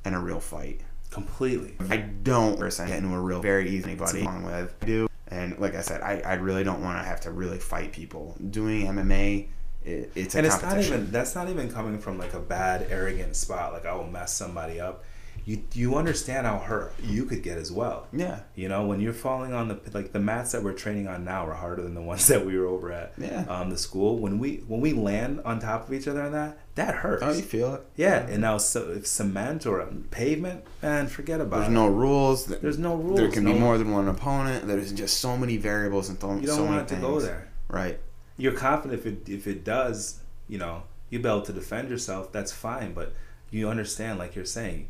and 0.05 0.15
a 0.15 0.19
real 0.19 0.39
fight. 0.39 0.81
Completely. 1.09 1.75
I 1.89 1.97
don't 1.97 2.57
personally 2.57 2.91
get 2.91 3.03
into 3.03 3.15
a 3.15 3.19
real 3.19 3.41
very 3.41 3.69
easy 3.69 3.91
anybody 3.91 4.21
along 4.21 4.43
with. 4.43 4.75
I 4.81 4.85
do. 4.85 5.07
And 5.27 5.57
like 5.59 5.75
I 5.75 5.81
said, 5.81 6.01
I, 6.01 6.21
I 6.25 6.33
really 6.33 6.63
don't 6.63 6.83
want 6.83 6.99
to 6.99 7.03
have 7.03 7.21
to 7.21 7.31
really 7.31 7.59
fight 7.59 7.91
people. 7.91 8.35
Doing 8.49 8.87
MMA, 8.87 9.47
it, 9.85 10.11
it's 10.15 10.35
a 10.35 10.39
and 10.39 10.47
it's 10.47 10.61
not 10.61 10.79
even 10.79 11.11
that's 11.11 11.35
not 11.35 11.49
even 11.49 11.69
coming 11.69 11.99
from 11.99 12.17
like 12.17 12.33
a 12.33 12.39
bad 12.39 12.87
arrogant 12.89 13.35
spot 13.35 13.73
like 13.73 13.85
i 13.85 13.93
will 13.93 14.07
mess 14.07 14.33
somebody 14.33 14.79
up 14.79 15.03
you 15.45 15.61
you 15.73 15.95
understand 15.95 16.47
how 16.47 16.57
hurt 16.57 16.93
you 17.03 17.25
could 17.25 17.43
get 17.43 17.57
as 17.57 17.71
well 17.71 18.07
yeah, 18.13 18.39
you 18.55 18.69
know 18.69 18.85
when 18.85 18.99
you're 19.01 19.11
falling 19.13 19.51
on 19.53 19.67
the 19.67 19.79
like 19.93 20.13
the 20.13 20.19
mats 20.19 20.53
that 20.53 20.63
we're 20.63 20.71
training 20.73 21.07
on 21.07 21.25
now 21.25 21.45
are 21.45 21.53
harder 21.53 21.81
than 21.81 21.93
the 21.95 22.01
ones 22.13 22.27
that 22.27 22.45
we 22.45 22.57
were 22.57 22.65
over 22.65 22.91
at 22.91 23.13
Yeah. 23.17 23.41
um 23.49 23.69
the 23.69 23.77
school 23.77 24.17
when 24.19 24.39
we 24.39 24.63
when 24.67 24.79
we 24.81 24.93
land 24.93 25.41
on 25.43 25.59
top 25.59 25.87
of 25.87 25.93
each 25.93 26.07
other 26.07 26.21
on 26.21 26.31
that 26.31 26.57
that 26.75 26.95
hurts 26.95 27.23
oh, 27.25 27.31
you 27.33 27.41
feel 27.41 27.75
it. 27.75 27.81
yeah 27.95 28.25
and 28.27 28.41
now 28.41 28.57
so 28.57 28.91
if 28.91 29.05
cement 29.05 29.65
or 29.65 29.85
pavement 30.11 30.63
man 30.81 31.07
forget 31.07 31.41
about 31.41 31.57
There's 31.57 31.69
it 31.69 31.71
no 31.73 31.87
rules. 31.87 32.45
there's 32.45 32.77
no 32.79 32.95
rules 32.95 33.17
There 33.19 33.29
can 33.29 33.43
be 33.45 33.53
more 33.53 33.77
than 33.77 33.91
one 33.91 34.07
opponent. 34.07 34.65
There's 34.67 34.91
just 34.93 35.19
so 35.19 35.35
many 35.37 35.57
variables 35.57 36.09
and 36.09 36.19
th- 36.19 36.41
you 36.41 36.47
don't 36.47 36.55
so 36.55 36.63
want 36.63 36.71
many 36.75 36.81
it 36.83 36.87
to 36.89 36.95
things. 36.95 37.05
go 37.07 37.19
there 37.19 37.47
Right. 37.67 37.99
you're 38.37 38.53
confident 38.53 38.99
if 39.01 39.05
it 39.05 39.29
if 39.29 39.45
it 39.47 39.63
does, 39.65 40.19
you 40.47 40.57
know, 40.57 40.83
you 41.09 41.19
be 41.19 41.27
able 41.27 41.41
to 41.43 41.53
defend 41.53 41.89
yourself. 41.89 42.31
That's 42.31 42.51
fine, 42.51 42.93
but 42.93 43.13
you 43.51 43.69
understand, 43.69 44.17
like 44.19 44.35
you're 44.35 44.45
saying, 44.45 44.89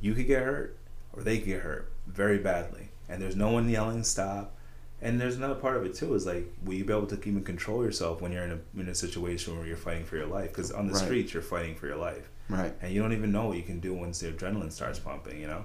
you 0.00 0.14
could 0.14 0.26
get 0.26 0.42
hurt 0.42 0.76
or 1.12 1.22
they 1.22 1.38
could 1.38 1.46
get 1.46 1.62
hurt 1.62 1.92
very 2.06 2.38
badly, 2.38 2.88
and 3.08 3.20
there's 3.20 3.36
no 3.36 3.50
one 3.50 3.68
yelling 3.68 4.04
stop. 4.04 4.54
And 5.00 5.20
there's 5.20 5.36
another 5.36 5.54
part 5.54 5.76
of 5.76 5.84
it 5.84 5.94
too 5.94 6.14
is 6.14 6.26
like, 6.26 6.52
will 6.64 6.74
you 6.74 6.84
be 6.84 6.92
able 6.92 7.06
to 7.06 7.14
even 7.20 7.44
control 7.44 7.84
yourself 7.84 8.20
when 8.20 8.32
you're 8.32 8.42
in 8.42 8.50
a 8.76 8.80
in 8.80 8.88
a 8.88 8.94
situation 8.94 9.56
where 9.56 9.66
you're 9.66 9.76
fighting 9.76 10.04
for 10.04 10.16
your 10.16 10.26
life? 10.26 10.48
Because 10.50 10.72
on 10.72 10.88
the 10.88 10.94
Right. 10.94 11.04
streets 11.04 11.32
you're 11.32 11.42
fighting 11.42 11.76
for 11.76 11.86
your 11.86 11.96
life, 11.96 12.28
Right. 12.48 12.74
and 12.82 12.92
you 12.92 13.00
don't 13.00 13.12
even 13.12 13.30
know 13.30 13.46
what 13.46 13.56
you 13.56 13.62
can 13.62 13.78
do 13.78 13.94
once 13.94 14.18
the 14.20 14.32
adrenaline 14.32 14.72
starts 14.72 14.98
pumping. 14.98 15.40
You 15.40 15.46
know, 15.46 15.64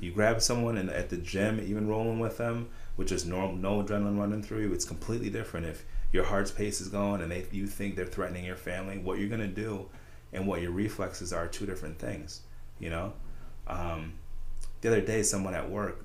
you 0.00 0.12
grab 0.12 0.42
someone 0.42 0.76
and 0.76 0.90
at 0.90 1.08
the 1.08 1.16
gym, 1.16 1.60
even 1.60 1.88
rolling 1.88 2.18
with 2.18 2.36
them, 2.36 2.68
which 2.96 3.10
is 3.10 3.24
normal 3.24 3.56
no 3.56 3.82
adrenaline 3.82 4.18
running 4.18 4.42
through 4.42 4.60
you, 4.60 4.72
it's 4.74 4.84
completely 4.84 5.30
different. 5.30 5.64
If 5.66 5.84
your 6.12 6.24
heart's 6.24 6.50
pace 6.50 6.80
is 6.82 6.88
going 6.88 7.22
and 7.22 7.30
they 7.32 7.46
you 7.52 7.66
think 7.66 7.96
they're 7.96 8.04
threatening 8.04 8.44
your 8.44 8.56
family, 8.56 8.98
what 8.98 9.18
you're 9.18 9.30
gonna 9.30 9.46
do, 9.46 9.88
and 10.32 10.46
what 10.46 10.60
your 10.60 10.72
reflexes 10.72 11.32
are 11.32 11.46
two 11.48 11.64
different 11.64 11.98
things. 11.98 12.42
You 12.78 12.90
know. 12.90 13.14
Um, 13.66 14.14
the 14.80 14.88
other 14.88 15.00
day, 15.00 15.22
someone 15.22 15.54
at 15.54 15.70
work 15.70 16.04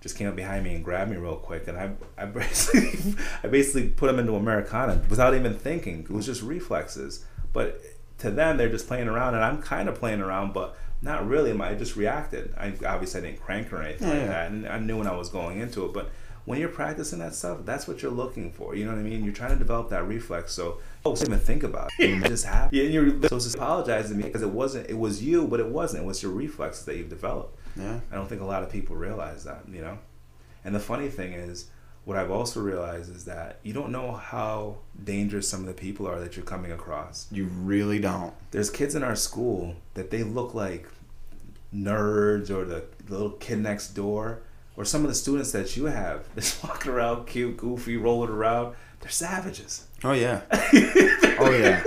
just 0.00 0.16
came 0.16 0.28
up 0.28 0.34
behind 0.36 0.64
me 0.64 0.74
and 0.74 0.84
grabbed 0.84 1.10
me 1.10 1.16
real 1.16 1.36
quick, 1.36 1.68
and 1.68 1.76
I 1.78 1.90
I 2.16 2.24
basically 2.40 3.14
I 3.42 3.48
basically 3.48 3.88
put 3.88 4.06
them 4.08 4.18
into 4.18 4.34
Americana 4.34 5.00
without 5.08 5.34
even 5.34 5.54
thinking. 5.54 6.00
It 6.00 6.10
was 6.10 6.26
just 6.26 6.42
reflexes, 6.42 7.24
but 7.52 7.80
to 8.18 8.30
them 8.30 8.56
they're 8.56 8.68
just 8.68 8.86
playing 8.86 9.08
around, 9.08 9.34
and 9.34 9.44
I'm 9.44 9.60
kind 9.62 9.88
of 9.88 9.96
playing 9.96 10.20
around, 10.20 10.52
but 10.54 10.76
not 11.00 11.26
really. 11.26 11.58
I 11.60 11.74
just 11.74 11.96
reacted. 11.96 12.54
I 12.56 12.72
obviously 12.86 13.20
I 13.20 13.24
didn't 13.24 13.40
crank 13.40 13.72
or 13.72 13.82
anything 13.82 14.08
Yeah, 14.08 14.14
like 14.18 14.26
that, 14.28 14.50
and 14.50 14.66
I 14.68 14.78
knew 14.78 14.98
when 14.98 15.06
I 15.08 15.16
was 15.16 15.28
going 15.28 15.58
into 15.60 15.84
it, 15.84 15.92
but. 15.92 16.10
When 16.44 16.58
you're 16.58 16.68
practicing 16.68 17.20
that 17.20 17.34
stuff, 17.34 17.58
that's 17.64 17.86
what 17.86 18.02
you're 18.02 18.10
looking 18.10 18.52
for. 18.52 18.74
You 18.74 18.84
know 18.84 18.92
what 18.92 18.98
I 18.98 19.02
mean? 19.04 19.22
You're 19.22 19.32
trying 19.32 19.52
to 19.52 19.56
develop 19.56 19.90
that 19.90 20.06
reflex. 20.06 20.52
So, 20.52 20.78
oh, 21.04 21.16
even 21.20 21.38
think 21.38 21.62
about 21.62 21.90
it. 21.98 22.10
It 22.10 22.28
just 22.28 22.44
happened. 22.44 22.72
Yeah, 22.72 22.84
you're 22.84 23.10
supposed 23.22 23.52
to 23.52 23.58
apologize 23.58 24.08
to 24.08 24.14
me 24.14 24.24
because 24.24 24.42
it 24.42 24.50
wasn't. 24.50 24.90
It 24.90 24.98
was 24.98 25.22
you, 25.22 25.46
but 25.46 25.60
it 25.60 25.68
wasn't. 25.68 26.02
It 26.02 26.06
was 26.06 26.22
your 26.22 26.32
reflexes 26.32 26.84
that 26.86 26.96
you've 26.96 27.10
developed. 27.10 27.56
Yeah. 27.76 28.00
I 28.10 28.16
don't 28.16 28.28
think 28.28 28.40
a 28.40 28.46
lot 28.46 28.62
of 28.62 28.70
people 28.70 28.96
realize 28.96 29.44
that, 29.44 29.62
you 29.70 29.80
know? 29.80 29.98
And 30.64 30.74
the 30.74 30.80
funny 30.80 31.08
thing 31.08 31.32
is, 31.32 31.68
what 32.04 32.16
I've 32.16 32.30
also 32.30 32.60
realized 32.60 33.14
is 33.14 33.24
that 33.26 33.60
you 33.62 33.72
don't 33.72 33.92
know 33.92 34.12
how 34.12 34.78
dangerous 35.04 35.48
some 35.48 35.60
of 35.60 35.66
the 35.66 35.72
people 35.72 36.08
are 36.08 36.18
that 36.18 36.36
you're 36.36 36.44
coming 36.44 36.72
across. 36.72 37.28
You 37.30 37.44
really 37.44 38.00
don't. 38.00 38.34
There's 38.50 38.70
kids 38.70 38.96
in 38.96 39.04
our 39.04 39.14
school 39.14 39.76
that 39.94 40.10
they 40.10 40.24
look 40.24 40.54
like 40.54 40.88
nerds 41.72 42.50
or 42.50 42.64
the, 42.64 42.84
the 43.06 43.12
little 43.12 43.30
kid 43.30 43.60
next 43.60 43.90
door 43.90 44.42
or 44.76 44.84
some 44.84 45.02
of 45.02 45.08
the 45.08 45.14
students 45.14 45.52
that 45.52 45.76
you 45.76 45.86
have 45.86 46.32
just 46.34 46.62
walking 46.64 46.92
around 46.92 47.26
cute, 47.26 47.56
goofy, 47.56 47.96
rolling 47.96 48.30
around. 48.30 48.74
They're 49.00 49.10
savages. 49.10 49.86
Oh 50.04 50.12
yeah. 50.12 50.42
oh 50.52 51.50
yeah. 51.50 51.82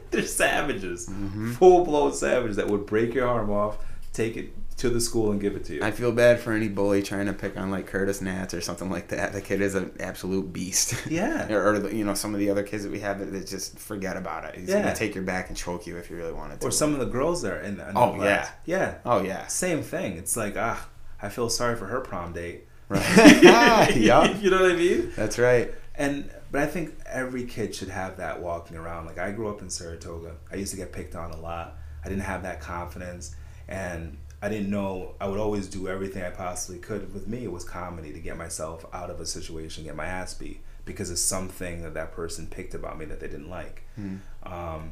They're 0.10 0.22
savages. 0.26 1.08
Mm-hmm. 1.08 1.52
Full 1.52 1.84
blown 1.84 2.12
savages 2.12 2.56
that 2.56 2.68
would 2.68 2.86
break 2.86 3.14
your 3.14 3.26
arm 3.28 3.50
off, 3.50 3.78
take 4.12 4.36
it 4.36 4.52
to 4.78 4.88
the 4.88 5.00
school 5.00 5.30
and 5.30 5.40
give 5.40 5.56
it 5.56 5.64
to 5.66 5.74
you. 5.74 5.82
I 5.82 5.90
feel 5.90 6.10
bad 6.10 6.40
for 6.40 6.52
any 6.52 6.68
bully 6.68 7.02
trying 7.02 7.26
to 7.26 7.32
pick 7.32 7.56
on 7.58 7.70
like 7.70 7.86
Curtis 7.86 8.20
Nats 8.22 8.54
or 8.54 8.60
something 8.60 8.88
like 8.90 9.08
that. 9.08 9.32
The 9.32 9.40
kid 9.42 9.60
is 9.60 9.74
an 9.74 9.92
absolute 10.00 10.52
beast. 10.52 11.06
yeah. 11.08 11.52
or, 11.52 11.74
or, 11.74 11.90
you 11.92 12.04
know 12.04 12.14
some 12.14 12.32
of 12.34 12.40
the 12.40 12.48
other 12.50 12.62
kids 12.62 12.84
that 12.84 12.90
we 12.92 13.00
have 13.00 13.18
that, 13.18 13.26
that 13.32 13.46
just 13.46 13.78
forget 13.78 14.16
about 14.16 14.44
it. 14.46 14.54
He's 14.58 14.68
Yeah. 14.68 14.82
gonna 14.82 14.94
take 14.94 15.14
your 15.14 15.24
back 15.24 15.48
and 15.48 15.56
choke 15.56 15.86
you 15.86 15.96
if 15.98 16.08
you 16.08 16.16
really 16.16 16.32
wanted 16.32 16.60
to. 16.60 16.66
Or 16.66 16.70
some 16.70 16.94
of 16.94 17.00
the 17.00 17.06
girls 17.06 17.42
there 17.42 17.60
in 17.60 17.76
the 17.76 17.92
Oh, 17.96 18.16
yeah. 18.22 18.48
yeah 18.64 18.94
Oh 19.04 19.22
yeah. 19.22 19.46
same 19.48 19.82
thing 19.82 20.16
it's 20.16 20.36
like 20.36 20.56
ah 20.56 20.88
I 21.22 21.28
feel 21.28 21.48
sorry 21.48 21.76
for 21.76 21.86
her 21.86 22.00
prom 22.00 22.32
date 22.32 22.66
Right. 22.88 23.94
yup. 23.96 24.36
you 24.42 24.50
know 24.50 24.62
what 24.62 24.72
I 24.72 24.76
mean 24.76 25.12
That's 25.16 25.38
right. 25.38 25.72
and 25.94 26.30
but 26.50 26.62
I 26.62 26.66
think 26.66 26.94
every 27.06 27.44
kid 27.44 27.74
should 27.74 27.88
have 27.88 28.16
that 28.16 28.40
walking 28.42 28.76
around 28.76 29.06
like 29.06 29.18
I 29.18 29.30
grew 29.32 29.48
up 29.48 29.62
in 29.62 29.70
Saratoga 29.70 30.32
I 30.52 30.56
used 30.56 30.70
to 30.72 30.76
get 30.76 30.92
picked 30.92 31.14
on 31.14 31.30
a 31.30 31.36
lot 31.40 31.76
I 32.04 32.08
didn't 32.08 32.24
have 32.24 32.42
that 32.42 32.60
confidence 32.60 33.34
and 33.68 34.16
I 34.42 34.48
didn't 34.48 34.70
know 34.70 35.14
I 35.20 35.28
would 35.28 35.38
always 35.38 35.68
do 35.68 35.86
everything 35.86 36.22
I 36.24 36.30
possibly 36.30 36.80
could 36.80 37.12
with 37.14 37.28
me 37.28 37.44
it 37.44 37.52
was 37.52 37.62
comedy 37.64 38.12
to 38.12 38.18
get 38.20 38.36
myself 38.36 38.84
out 38.92 39.10
of 39.10 39.20
a 39.20 39.26
situation 39.26 39.84
get 39.84 39.94
my 39.94 40.06
ass 40.06 40.34
beat 40.34 40.60
because 40.84 41.10
of 41.10 41.18
something 41.18 41.82
that 41.82 41.94
that 41.94 42.10
person 42.12 42.46
picked 42.48 42.74
about 42.74 42.98
me 42.98 43.04
that 43.04 43.20
they 43.20 43.28
didn't 43.28 43.50
like 43.50 43.84
Hmm. 43.94 44.16
um, 44.42 44.90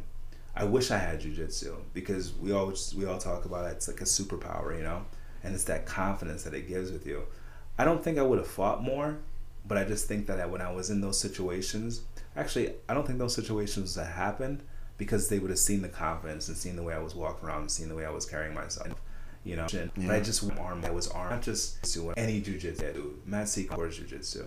I 0.54 0.64
wish 0.64 0.90
I 0.90 0.98
had 0.98 1.20
jujitsu 1.20 1.74
because 1.94 2.32
we 2.34 2.52
all 2.52 2.72
we 2.96 3.06
all 3.06 3.18
talk 3.18 3.44
about 3.44 3.66
it. 3.66 3.74
It's 3.76 3.86
like 3.88 4.00
a 4.00 4.04
superpower, 4.04 4.76
you 4.76 4.82
know, 4.82 5.04
and 5.42 5.54
it's 5.54 5.64
that 5.64 5.86
confidence 5.86 6.42
that 6.44 6.54
it 6.54 6.68
gives 6.68 6.90
with 6.90 7.06
you. 7.06 7.22
I 7.78 7.84
don't 7.84 8.02
think 8.02 8.18
I 8.18 8.22
would 8.22 8.38
have 8.38 8.48
fought 8.48 8.82
more, 8.82 9.18
but 9.66 9.78
I 9.78 9.84
just 9.84 10.06
think 10.08 10.26
that 10.26 10.50
when 10.50 10.60
I 10.60 10.72
was 10.72 10.90
in 10.90 11.00
those 11.00 11.18
situations, 11.20 12.02
actually, 12.36 12.72
I 12.88 12.94
don't 12.94 13.06
think 13.06 13.18
those 13.18 13.34
situations 13.34 13.94
that 13.94 14.06
happened 14.06 14.62
because 14.96 15.28
they 15.28 15.38
would 15.38 15.50
have 15.50 15.58
seen 15.58 15.82
the 15.82 15.88
confidence 15.88 16.48
and 16.48 16.56
seen 16.56 16.74
the 16.76 16.82
way 16.82 16.94
I 16.94 16.98
was 16.98 17.14
walking 17.14 17.48
around 17.48 17.60
and 17.62 17.70
seen 17.70 17.88
the 17.88 17.94
way 17.94 18.04
I 18.04 18.10
was 18.10 18.26
carrying 18.26 18.54
myself. 18.54 18.88
You 19.44 19.56
know, 19.56 19.66
but 19.96 20.10
I 20.10 20.20
just 20.20 20.42
armed. 20.58 20.84
I 20.84 20.90
was 20.90 21.08
armed, 21.08 21.30
not 21.30 21.42
just 21.42 21.94
doing 21.94 22.14
any 22.18 22.42
jujitsu. 22.42 23.24
Matt 23.24 23.46
Secor 23.46 23.88
jujitsu. 23.88 24.46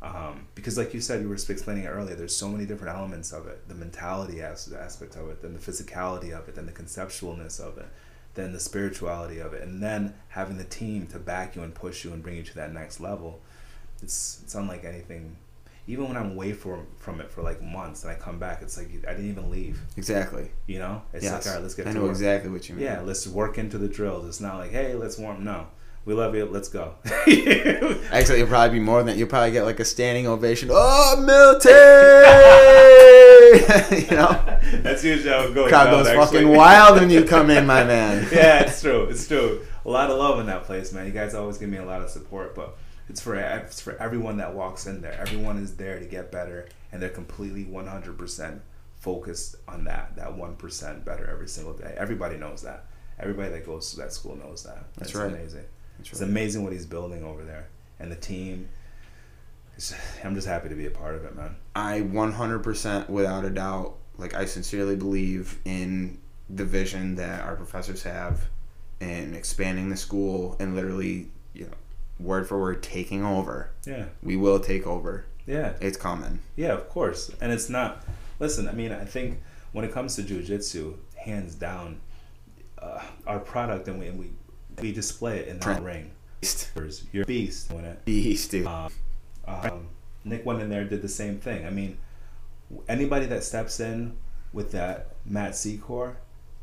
Um, 0.00 0.46
because 0.54 0.78
like 0.78 0.94
you 0.94 1.00
said, 1.00 1.20
you 1.20 1.28
were 1.28 1.34
explaining 1.34 1.84
it 1.84 1.88
earlier. 1.88 2.14
There's 2.14 2.34
so 2.34 2.48
many 2.48 2.64
different 2.64 2.96
elements 2.96 3.32
of 3.32 3.48
it: 3.48 3.68
the 3.68 3.74
mentality 3.74 4.40
as- 4.40 4.72
aspect 4.72 5.16
of 5.16 5.28
it, 5.28 5.42
then 5.42 5.54
the 5.54 5.58
physicality 5.58 6.30
of 6.30 6.48
it, 6.48 6.54
then 6.54 6.66
the 6.66 6.72
conceptualness 6.72 7.58
of 7.60 7.78
it, 7.78 7.86
then 8.38 8.52
the 8.52 8.60
spirituality 8.60 9.40
of 9.40 9.52
it, 9.52 9.62
and 9.62 9.82
then 9.82 10.14
having 10.28 10.58
the 10.58 10.64
team 10.64 11.06
to 11.08 11.18
back 11.18 11.56
you 11.56 11.62
and 11.62 11.74
push 11.74 12.04
you 12.04 12.12
and 12.12 12.22
bring 12.22 12.36
you 12.36 12.42
to 12.44 12.54
that 12.54 12.72
next 12.72 13.00
level. 13.00 13.40
It's 14.02 14.40
it's 14.44 14.54
unlike 14.54 14.84
anything. 14.84 15.36
Even 15.88 16.06
when 16.06 16.16
I'm 16.16 16.32
away 16.32 16.52
from 16.52 16.86
from 16.98 17.20
it 17.20 17.30
for 17.30 17.42
like 17.42 17.60
months 17.60 18.04
and 18.04 18.12
I 18.12 18.14
come 18.14 18.38
back, 18.38 18.62
it's 18.62 18.78
like 18.78 18.88
I 19.08 19.12
didn't 19.12 19.30
even 19.30 19.50
leave. 19.50 19.80
Exactly. 19.96 20.50
You 20.66 20.78
know, 20.78 21.02
it's 21.12 21.24
yes. 21.24 21.32
like 21.32 21.46
all 21.46 21.54
right, 21.54 21.62
let's 21.62 21.74
get 21.74 21.88
I 21.88 21.92
know 21.92 22.02
work. 22.02 22.10
exactly 22.10 22.50
what 22.50 22.68
you 22.68 22.76
mean. 22.76 22.84
Yeah, 22.84 23.00
let's 23.00 23.26
work 23.26 23.58
into 23.58 23.76
the 23.76 23.88
drills. 23.88 24.26
It's 24.26 24.40
not 24.40 24.58
like, 24.58 24.70
hey, 24.70 24.94
let's 24.94 25.18
warm. 25.18 25.42
No, 25.42 25.66
we 26.04 26.14
love 26.14 26.34
you. 26.34 26.46
Let's 26.46 26.68
go. 26.68 26.94
Actually, 27.04 28.40
it'll 28.40 28.46
probably 28.46 28.78
be 28.78 28.84
more 28.84 28.98
than 28.98 29.08
that. 29.08 29.16
you'll 29.16 29.28
probably 29.28 29.50
get 29.50 29.64
like 29.64 29.80
a 29.80 29.84
standing 29.84 30.28
ovation. 30.28 30.68
Oh, 30.70 31.16
Milton! 31.26 33.27
you 33.90 34.16
know, 34.16 34.58
That's 34.82 35.04
usually 35.04 35.30
how 35.30 35.44
it 35.44 35.54
goes. 35.54 35.68
crowd 35.68 35.90
goes 35.90 36.06
actually. 36.06 36.24
fucking 36.24 36.48
wild 36.48 37.00
when 37.00 37.10
you 37.10 37.24
come 37.24 37.50
in, 37.50 37.66
my 37.66 37.84
man. 37.84 38.26
yeah, 38.32 38.60
it's 38.60 38.80
true. 38.80 39.04
It's 39.04 39.26
true. 39.26 39.64
A 39.84 39.90
lot 39.90 40.10
of 40.10 40.18
love 40.18 40.40
in 40.40 40.46
that 40.46 40.64
place, 40.64 40.92
man. 40.92 41.06
You 41.06 41.12
guys 41.12 41.34
always 41.34 41.58
give 41.58 41.68
me 41.68 41.78
a 41.78 41.84
lot 41.84 42.02
of 42.02 42.10
support, 42.10 42.54
but 42.54 42.76
it's 43.08 43.20
for 43.20 43.34
it's 43.36 43.80
for 43.80 43.96
everyone 43.96 44.36
that 44.38 44.54
walks 44.54 44.86
in 44.86 45.00
there. 45.00 45.18
Everyone 45.20 45.58
is 45.58 45.76
there 45.76 45.98
to 45.98 46.04
get 46.04 46.30
better, 46.30 46.68
and 46.92 47.00
they're 47.00 47.08
completely 47.08 47.64
one 47.64 47.86
hundred 47.86 48.18
percent 48.18 48.60
focused 48.96 49.56
on 49.66 49.84
that. 49.84 50.16
That 50.16 50.34
one 50.36 50.56
percent 50.56 51.04
better 51.04 51.28
every 51.30 51.48
single 51.48 51.74
day. 51.74 51.94
Everybody 51.96 52.36
knows 52.36 52.62
that. 52.62 52.84
Everybody 53.20 53.50
that 53.50 53.66
goes 53.66 53.90
to 53.92 53.96
that 53.98 54.12
school 54.12 54.36
knows 54.36 54.62
that. 54.64 54.84
That's 54.96 55.10
It's 55.10 55.18
right. 55.18 55.32
Amazing. 55.32 55.64
That's 55.98 56.10
It's 56.12 56.20
amazing 56.20 56.62
what 56.64 56.72
he's 56.72 56.86
building 56.86 57.24
over 57.24 57.42
there, 57.44 57.68
and 57.98 58.10
the 58.12 58.16
team. 58.16 58.68
I'm 60.24 60.34
just 60.34 60.46
happy 60.46 60.68
to 60.68 60.74
be 60.74 60.86
a 60.86 60.90
part 60.90 61.14
of 61.14 61.24
it, 61.24 61.36
man. 61.36 61.56
I 61.74 62.00
100% 62.00 63.08
without 63.08 63.44
a 63.44 63.50
doubt, 63.50 63.94
like 64.16 64.34
I 64.34 64.44
sincerely 64.44 64.96
believe 64.96 65.58
in 65.64 66.18
the 66.50 66.64
vision 66.64 67.14
that 67.16 67.42
our 67.42 67.54
professors 67.56 68.02
have 68.02 68.48
in 69.00 69.34
expanding 69.34 69.90
the 69.90 69.96
school 69.96 70.56
and 70.58 70.74
literally, 70.74 71.28
you 71.52 71.64
know, 71.66 71.72
word 72.18 72.48
for 72.48 72.58
word 72.58 72.82
taking 72.82 73.24
over. 73.24 73.70
Yeah, 73.86 74.06
We 74.22 74.36
will 74.36 74.58
take 74.58 74.86
over. 74.86 75.26
yeah. 75.46 75.74
It's 75.80 75.96
common. 75.96 76.40
Yeah, 76.56 76.72
of 76.72 76.88
course. 76.88 77.30
And 77.40 77.52
it's 77.52 77.68
not. 77.68 78.04
Listen, 78.40 78.68
I 78.68 78.72
mean, 78.72 78.90
I 78.92 79.04
think 79.04 79.40
when 79.72 79.84
it 79.84 79.92
comes 79.92 80.16
to 80.16 80.22
jujitsu, 80.22 80.94
hands 81.16 81.54
down, 81.54 82.00
uh, 82.80 83.02
our 83.26 83.38
product 83.38 83.86
and 83.88 83.98
we 84.00 84.06
and 84.08 84.18
we 84.18 84.30
we 84.80 84.92
display 84.92 85.38
it 85.38 85.48
in 85.48 85.58
the 85.60 85.80
ring. 85.80 86.10
Beast. 86.40 86.70
You're 87.12 87.24
a 87.24 87.26
beast. 87.26 87.72
Beast, 88.04 88.50
dude. 88.52 88.66
Um, 88.66 88.92
um, 89.48 89.86
Nick 90.24 90.44
went 90.44 90.60
in 90.60 90.68
there 90.68 90.84
did 90.84 91.02
the 91.02 91.08
same 91.08 91.38
thing. 91.38 91.66
I 91.66 91.70
mean, 91.70 91.98
anybody 92.88 93.26
that 93.26 93.44
steps 93.44 93.80
in 93.80 94.16
with 94.52 94.72
that 94.72 95.14
Matt 95.24 95.52
Secor, 95.52 96.16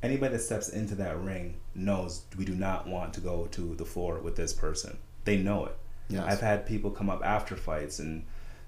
anybody 0.04 0.34
that 0.34 0.42
steps 0.42 0.70
into 0.70 0.96
that 0.96 1.20
ring 1.20 1.56
knows 1.74 2.26
we 2.38 2.46
do 2.46 2.56
not 2.56 2.88
want 2.88 3.14
to 3.16 3.22
go 3.22 3.48
to 3.52 3.76
the 3.76 3.86
floor 3.86 4.20
with 4.20 4.36
this 4.36 4.54
person. 4.54 4.98
They 5.24 5.38
know 5.38 5.66
it. 5.66 5.78
Yes. 6.10 6.24
I've 6.26 6.42
had 6.42 6.66
people 6.68 6.92
come 6.92 7.10
up 7.10 7.22
after 7.26 7.56
fights 7.56 8.00
and 8.00 8.24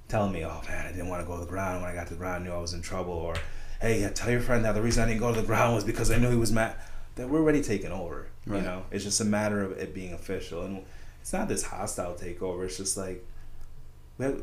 tell 0.07 0.27
me, 0.27 0.43
"Oh 0.43 0.61
man, 0.67 0.87
I 0.87 0.91
didn't 0.91 1.09
want 1.09 1.21
to 1.21 1.27
go 1.27 1.35
to 1.35 1.45
the 1.45 1.49
ground. 1.49 1.81
When 1.81 1.91
I 1.91 1.93
got 1.93 2.07
to 2.07 2.13
the 2.13 2.19
ground, 2.19 2.43
I 2.43 2.47
knew 2.47 2.53
I 2.53 2.59
was 2.59 2.73
in 2.73 2.81
trouble." 2.81 3.13
Or, 3.13 3.35
"Hey, 3.79 4.01
yeah, 4.01 4.09
tell 4.09 4.31
your 4.31 4.41
friend 4.41 4.65
that 4.65 4.73
the 4.73 4.81
reason 4.81 5.03
I 5.03 5.07
didn't 5.07 5.19
go 5.19 5.33
to 5.33 5.41
the 5.41 5.45
ground 5.45 5.75
was 5.75 5.83
because 5.83 6.09
I 6.09 6.17
knew 6.17 6.29
he 6.29 6.35
was 6.35 6.51
mad." 6.51 6.75
That 7.15 7.29
we're 7.29 7.39
already 7.39 7.61
taken 7.61 7.91
over. 7.91 8.27
Right. 8.45 8.57
You 8.57 8.63
know, 8.63 8.83
it's 8.91 9.03
just 9.03 9.21
a 9.21 9.25
matter 9.25 9.61
of 9.61 9.71
it 9.73 9.93
being 9.93 10.13
official, 10.13 10.63
and 10.63 10.83
it's 11.21 11.33
not 11.33 11.47
this 11.47 11.63
hostile 11.63 12.15
takeover. 12.15 12.65
It's 12.65 12.77
just 12.77 12.97
like 12.97 13.23
we 14.17 14.25
have 14.25 14.41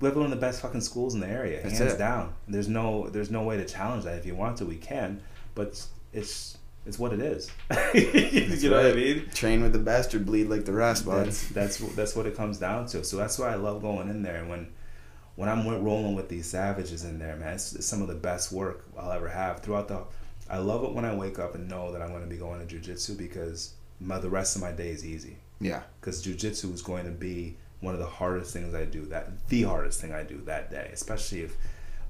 we 0.00 0.08
have 0.08 0.16
one 0.16 0.24
of 0.24 0.30
the 0.30 0.36
best 0.36 0.60
fucking 0.60 0.80
schools 0.80 1.14
in 1.14 1.20
the 1.20 1.28
area, 1.28 1.62
That's 1.62 1.78
hands 1.78 1.92
it. 1.92 1.98
down. 1.98 2.34
There's 2.48 2.68
no 2.68 3.08
there's 3.08 3.30
no 3.30 3.42
way 3.42 3.56
to 3.56 3.64
challenge 3.64 4.04
that. 4.04 4.18
If 4.18 4.26
you 4.26 4.34
want 4.34 4.58
to, 4.58 4.64
we 4.64 4.76
can, 4.76 5.20
but 5.54 5.84
it's 6.12 6.58
it's 6.84 6.98
what 6.98 7.12
it 7.12 7.20
is. 7.20 7.50
you 7.94 8.68
know 8.70 8.76
what 8.76 8.86
I 8.86 8.94
mean? 8.94 9.28
Train 9.32 9.62
with 9.62 9.72
the 9.72 9.78
best 9.78 10.14
or 10.14 10.18
bleed 10.18 10.48
like 10.48 10.64
the 10.64 10.72
rest, 10.72 11.06
bud. 11.06 11.26
That's 11.26 11.48
that's 11.48 11.78
that's 11.94 12.16
what 12.16 12.26
it 12.26 12.36
comes 12.36 12.58
down 12.58 12.86
to. 12.86 13.04
So 13.04 13.16
that's 13.16 13.38
why 13.38 13.52
I 13.52 13.54
love 13.54 13.82
going 13.82 14.08
in 14.08 14.22
there. 14.22 14.36
And 14.36 14.48
when 14.48 14.72
when 15.36 15.48
I'm 15.48 15.66
rolling 15.66 16.14
with 16.14 16.28
these 16.28 16.46
savages 16.46 17.04
in 17.04 17.18
there, 17.18 17.36
man, 17.36 17.54
it's, 17.54 17.72
it's 17.74 17.86
some 17.86 18.02
of 18.02 18.08
the 18.08 18.14
best 18.14 18.52
work 18.52 18.84
I'll 18.98 19.12
ever 19.12 19.28
have 19.28 19.60
throughout 19.60 19.88
the. 19.88 20.02
I 20.50 20.58
love 20.58 20.84
it 20.84 20.92
when 20.92 21.04
I 21.04 21.14
wake 21.14 21.38
up 21.38 21.54
and 21.54 21.68
know 21.68 21.92
that 21.92 22.02
I'm 22.02 22.10
going 22.10 22.22
to 22.22 22.28
be 22.28 22.36
going 22.36 22.66
to 22.66 22.74
jujitsu 22.74 23.16
because 23.16 23.74
my 24.00 24.18
the 24.18 24.28
rest 24.28 24.56
of 24.56 24.62
my 24.62 24.72
day 24.72 24.90
is 24.90 25.06
easy. 25.06 25.36
Yeah. 25.60 25.82
Because 26.00 26.24
jujitsu 26.24 26.74
is 26.74 26.82
going 26.82 27.04
to 27.04 27.12
be 27.12 27.56
one 27.82 27.92
of 27.92 28.00
the 28.00 28.06
hardest 28.06 28.54
things 28.54 28.74
I 28.74 28.86
do. 28.86 29.04
That 29.06 29.46
the 29.48 29.64
hardest 29.64 30.00
thing 30.00 30.14
I 30.14 30.22
do 30.22 30.38
that 30.46 30.70
day, 30.70 30.88
especially 30.92 31.42
if. 31.42 31.54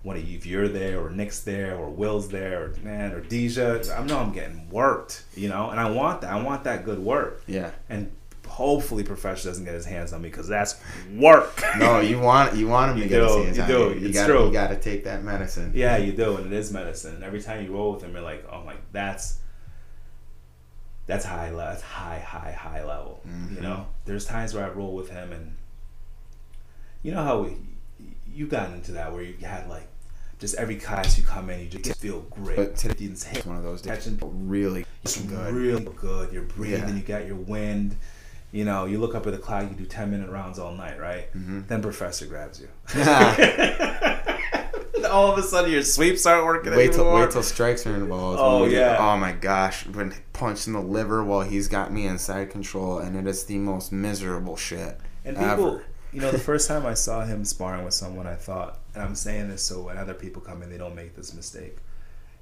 One 0.05 0.17
of 0.17 0.29
you, 0.29 0.37
if 0.37 0.47
you're 0.47 0.67
there, 0.67 0.99
or 1.01 1.11
Nick's 1.11 1.43
there, 1.43 1.77
or 1.77 1.89
Will's 1.89 2.29
there, 2.29 2.65
or 2.65 2.75
man, 2.83 3.13
or 3.13 3.21
Deja, 3.21 3.81
I 3.97 4.03
know 4.05 4.19
I'm 4.19 4.33
getting 4.33 4.69
worked, 4.69 5.23
you 5.37 5.49
know, 5.49 5.71
and 5.71 5.79
I 5.79 5.89
want 5.93 6.23
that. 6.23 6.33
I 6.33 6.43
want 6.43 6.65
that 6.65 6.85
good 6.85 6.99
work 6.99 7.45
Yeah. 7.47 7.71
and 7.89 8.11
hopefully 8.49 9.05
Professor 9.05 9.49
doesn't 9.49 9.65
get 9.65 9.75
his 9.75 9.85
hands 9.87 10.13
on 10.13 10.21
me 10.21 10.29
because 10.29 10.49
that's 10.49 10.75
work. 11.15 11.63
No, 11.79 12.01
you 12.01 12.19
want 12.19 12.57
you 12.57 12.67
want 12.67 12.91
him 12.91 12.97
to 12.97 13.03
You 13.05 13.09
get 13.09 13.19
do, 13.21 13.27
his 13.27 13.45
hands 13.45 13.57
you 13.59 13.63
on 13.63 13.69
do. 13.69 13.79
you. 13.95 14.01
You 14.01 14.09
It's 14.09 14.19
gotta, 14.19 14.33
true. 14.33 14.47
You 14.47 14.53
got 14.53 14.69
to 14.71 14.77
take 14.77 15.05
that 15.05 15.23
medicine. 15.23 15.71
Yeah, 15.73 15.97
you 15.99 16.11
do, 16.11 16.37
and 16.37 16.47
it 16.47 16.53
is 16.53 16.73
medicine. 16.73 17.15
And 17.15 17.23
every 17.23 17.41
time 17.41 17.65
you 17.65 17.71
roll 17.73 17.93
with 17.93 18.03
him, 18.03 18.13
you're 18.13 18.23
like, 18.23 18.45
oh 18.51 18.65
my, 18.65 18.75
that's 18.91 19.39
that's 21.07 21.25
high, 21.25 21.51
that's 21.51 21.83
high, 21.83 22.19
high, 22.19 22.51
high 22.53 22.85
level. 22.85 23.21
You 23.25 23.31
Mhm. 23.59 23.61
know, 23.63 23.87
there's 24.05 24.25
times 24.25 24.53
where 24.53 24.65
I 24.65 24.69
roll 24.71 24.95
with 24.97 25.11
him, 25.11 25.33
and 25.33 25.55
you 27.03 27.13
know 27.13 27.23
how 27.23 27.43
we, 27.43 27.57
you 28.33 28.47
got 28.47 28.71
into 28.73 28.93
that 28.93 29.13
where 29.13 29.23
you 29.23 29.35
had 29.43 29.69
like 29.69 29.89
just 30.39 30.55
every 30.57 30.77
class 30.77 31.17
you 31.19 31.25
come 31.25 31.51
in, 31.51 31.61
you 31.61 31.67
just 31.67 32.01
feel 32.01 32.21
great. 32.31 32.57
But 32.57 32.77
today- 32.77 33.05
You 33.05 33.15
hit 33.31 33.47
one 33.47 33.57
of 33.57 33.63
those 33.63 33.81
days. 33.83 33.99
catching 34.05 34.19
Really 34.49 34.85
it's 35.05 35.21
good. 35.21 35.55
really 35.55 35.85
good. 36.01 36.33
You're 36.33 36.43
breathing, 36.43 36.89
Yeah. 36.89 36.95
you 36.95 37.03
got 37.03 37.27
your 37.27 37.37
wind. 37.37 37.97
You 38.51 38.65
know, 38.67 38.85
you 38.87 38.99
look 38.99 39.15
up 39.15 39.27
at 39.27 39.33
the 39.33 39.39
clock, 39.39 39.63
you 39.71 39.77
do 39.77 39.85
10 39.87 40.11
minute 40.11 40.29
rounds 40.31 40.59
all 40.59 40.75
night, 40.75 40.99
right? 41.01 41.33
Mhm. 41.33 41.67
Then 41.69 41.81
Professor 41.81 42.27
grabs 42.27 42.61
you. 42.61 42.69
All 45.11 45.31
of 45.33 45.39
a 45.39 45.43
sudden, 45.43 45.71
your 45.71 45.83
sweeps 45.83 46.25
aren't 46.27 46.47
working 46.47 46.73
Wait 46.75 46.93
till 46.93 47.03
anymore. 47.03 47.21
wait 47.23 47.31
till 47.33 47.43
strikes 47.43 47.87
are 47.87 47.95
involved. 47.95 48.39
Oh, 48.41 48.65
we- 48.65 48.75
yeah. 48.77 48.97
Oh 48.99 49.17
my 49.19 49.33
gosh! 49.33 49.85
Been 49.85 50.15
punched 50.33 50.67
in 50.69 50.73
the 50.73 50.81
liver 50.81 51.23
while 51.23 51.43
he's 51.43 51.69
got 51.69 51.93
me 51.93 52.07
inside 52.07 52.51
control, 52.51 52.99
and 52.99 53.15
it 53.17 53.27
is 53.27 53.45
the 53.45 53.59
most 53.59 53.93
miserable 53.93 54.57
shit 54.57 54.99
And 55.25 55.37
people, 55.37 55.51
ever. 55.51 55.85
You 56.13 56.21
know, 56.21 56.31
the 56.31 56.39
first 56.39 56.69
time 56.69 56.85
I 56.85 56.95
saw 56.95 57.25
him 57.25 57.45
sparring 57.45 57.85
with 57.85 57.95
someone, 57.95 58.27
I 58.27 58.35
thought, 58.35 58.79
and 58.95 59.03
I'm 59.03 59.15
saying 59.15 59.49
this 59.49 59.63
so 59.63 59.83
when 59.83 59.97
other 59.97 60.15
people 60.15 60.43
come 60.43 60.63
in, 60.63 60.71
they 60.71 60.79
don't 60.79 60.95
make 60.95 61.17
this 61.17 61.35
mistake. 61.35 61.79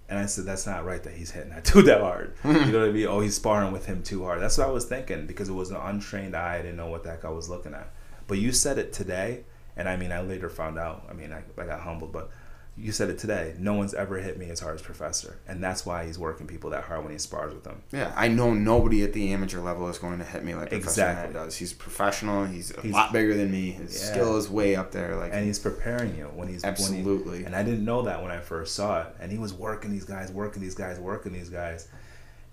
And 0.08 0.18
I 0.18 0.26
said, 0.26 0.44
that's 0.44 0.66
not 0.66 0.84
right 0.84 1.02
that 1.04 1.14
he's 1.14 1.30
hitting 1.30 1.50
that 1.50 1.64
dude 1.72 1.86
that 1.86 2.00
hard. 2.00 2.34
you 2.44 2.52
know 2.52 2.80
what 2.80 2.88
I 2.88 2.92
mean? 2.92 3.06
Oh, 3.06 3.20
he's 3.20 3.36
sparring 3.36 3.72
with 3.72 3.86
him 3.86 4.02
too 4.02 4.24
hard. 4.24 4.42
That's 4.42 4.58
what 4.58 4.66
I 4.66 4.70
was 4.70 4.84
thinking 4.84 5.26
because 5.26 5.48
it 5.48 5.52
was 5.52 5.70
an 5.70 5.76
untrained 5.76 6.34
eye. 6.34 6.56
I 6.56 6.62
didn't 6.62 6.76
know 6.76 6.88
what 6.88 7.04
that 7.04 7.22
guy 7.22 7.30
was 7.30 7.48
looking 7.48 7.74
at. 7.74 7.92
But 8.26 8.38
you 8.38 8.50
said 8.50 8.78
it 8.78 8.92
today, 8.92 9.44
and 9.76 9.88
I 9.88 9.96
mean, 9.96 10.10
I 10.10 10.20
later 10.20 10.50
found 10.50 10.78
out. 10.78 11.06
I 11.08 11.12
mean, 11.12 11.32
I, 11.32 11.42
I 11.60 11.64
got 11.64 11.80
humbled, 11.80 12.12
but 12.12 12.30
you 12.76 12.92
said 12.92 13.10
it 13.10 13.18
today. 13.18 13.54
No 13.58 13.74
one's 13.74 13.92
ever 13.92 14.18
hit 14.18 14.38
me 14.38 14.48
as 14.48 14.60
hard 14.60 14.74
as 14.76 14.80
Professor, 14.82 15.38
and 15.46 15.62
that's 15.62 15.84
why 15.84 16.06
he's 16.06 16.18
working 16.18 16.46
people 16.46 16.70
that 16.70 16.84
hard 16.84 17.02
when 17.02 17.12
he 17.12 17.18
spars 17.18 17.52
with 17.52 17.62
them. 17.64 17.82
Yeah, 17.92 18.12
I 18.16 18.28
know 18.28 18.54
nobody 18.54 19.02
at 19.02 19.12
the 19.12 19.32
amateur 19.32 19.60
level 19.60 19.88
is 19.88 19.98
going 19.98 20.18
to 20.18 20.24
hit 20.24 20.44
me 20.44 20.54
like 20.54 20.70
Professor 20.70 20.88
Exactly. 21.02 21.34
Matt 21.34 21.44
does. 21.44 21.56
He's 21.56 21.72
professional. 21.74 22.46
He's 22.46 22.70
a 22.76 22.80
He's- 22.80 22.94
lot 22.94 23.12
bigger 23.12 23.34
than 23.36 23.50
me. 23.50 23.72
His 23.72 24.00
Yeah. 24.00 24.12
skill 24.12 24.36
is 24.38 24.48
way 24.48 24.76
up 24.76 24.92
there. 24.92 25.16
Like 25.16 25.32
and 25.34 25.44
he's 25.44 25.58
preparing 25.58 26.16
you 26.16 26.24
when 26.34 26.48
he's 26.48 26.62
when 26.62 26.74
he- 26.74 26.82
Absolutely. 26.82 27.44
and 27.44 27.54
I 27.54 27.62
didn't 27.62 27.84
know 27.84 28.02
that 28.02 28.22
when 28.22 28.30
I 28.30 28.40
first 28.40 28.74
saw 28.74 29.02
it. 29.02 29.08
And 29.20 29.30
he 29.30 29.38
was 29.38 29.52
working 29.52 29.90
these 29.90 30.04
guys, 30.04 30.30
working 30.32 30.62
these 30.62 30.74
guys, 30.74 30.98
working 30.98 31.32
these 31.32 31.50
guys, 31.50 31.88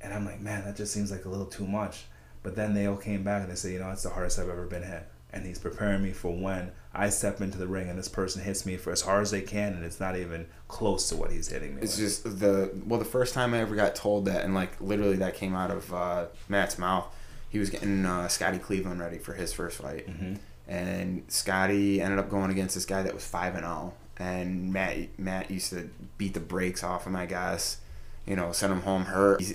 and 0.01 0.13
I'm 0.13 0.25
like, 0.25 0.41
man, 0.41 0.65
that 0.65 0.75
just 0.75 0.93
seems 0.93 1.09
like 1.09 1.25
a 1.25 1.29
little 1.29 1.45
too 1.45 1.65
much. 1.65 2.05
But 2.43 2.55
then 2.55 2.73
they 2.73 2.85
all 2.85 2.97
came 2.97 3.23
back 3.23 3.41
and 3.43 3.51
they 3.51 3.55
said, 3.55 3.71
you 3.71 3.79
know, 3.79 3.89
it's 3.91 4.03
the 4.03 4.09
hardest 4.09 4.39
I've 4.39 4.49
ever 4.49 4.65
been 4.67 4.83
hit. 4.83 5.03
And 5.33 5.45
he's 5.45 5.59
preparing 5.59 6.01
me 6.03 6.11
for 6.13 6.31
when 6.35 6.71
I 6.97 7.09
step 7.09 7.39
into 7.41 7.57
the 7.57 7.67
ring 7.67 7.89
and 7.89 7.97
this 7.99 8.07
person 8.07 8.41
hits 8.41 8.65
me 8.65 8.75
for 8.77 8.91
as 8.91 9.01
hard 9.01 9.21
as 9.21 9.31
they 9.31 9.41
can, 9.41 9.73
and 9.73 9.85
it's 9.85 9.99
not 9.99 10.17
even 10.17 10.47
close 10.67 11.09
to 11.09 11.15
what 11.15 11.31
he's 11.31 11.47
hitting 11.49 11.75
me. 11.75 11.81
It's 11.83 11.97
with. 11.97 12.05
just 12.07 12.39
the 12.39 12.71
well, 12.85 12.99
the 12.99 13.05
first 13.05 13.33
time 13.33 13.53
I 13.53 13.59
ever 13.59 13.75
got 13.75 13.95
told 13.95 14.25
that, 14.25 14.43
and 14.43 14.53
like 14.55 14.79
literally 14.81 15.17
that 15.17 15.35
came 15.35 15.55
out 15.55 15.71
of 15.71 15.93
uh, 15.93 16.25
Matt's 16.49 16.77
mouth. 16.77 17.05
He 17.49 17.59
was 17.59 17.69
getting 17.69 18.05
uh, 18.05 18.27
Scotty 18.27 18.57
Cleveland 18.57 18.99
ready 18.99 19.17
for 19.19 19.33
his 19.33 19.53
first 19.53 19.77
fight, 19.81 20.07
Mhm. 20.07 20.39
and 20.67 21.23
Scotty 21.29 22.01
ended 22.01 22.19
up 22.19 22.29
going 22.29 22.51
against 22.51 22.75
this 22.75 22.85
guy 22.85 23.01
that 23.03 23.13
was 23.13 23.25
five 23.25 23.53
and 23.55 23.63
zero. 23.63 23.93
And 24.19 24.73
Matt 24.73 25.19
Matt 25.19 25.51
used 25.51 25.69
to 25.69 25.89
beat 26.17 26.33
the 26.33 26.39
brakes 26.39 26.83
off 26.83 27.05
him, 27.05 27.15
I 27.15 27.25
guess. 27.27 27.77
You 28.25 28.35
know, 28.35 28.51
send 28.51 28.73
him 28.73 28.81
home 28.81 29.05
hurt. 29.05 29.39
He 29.39 29.53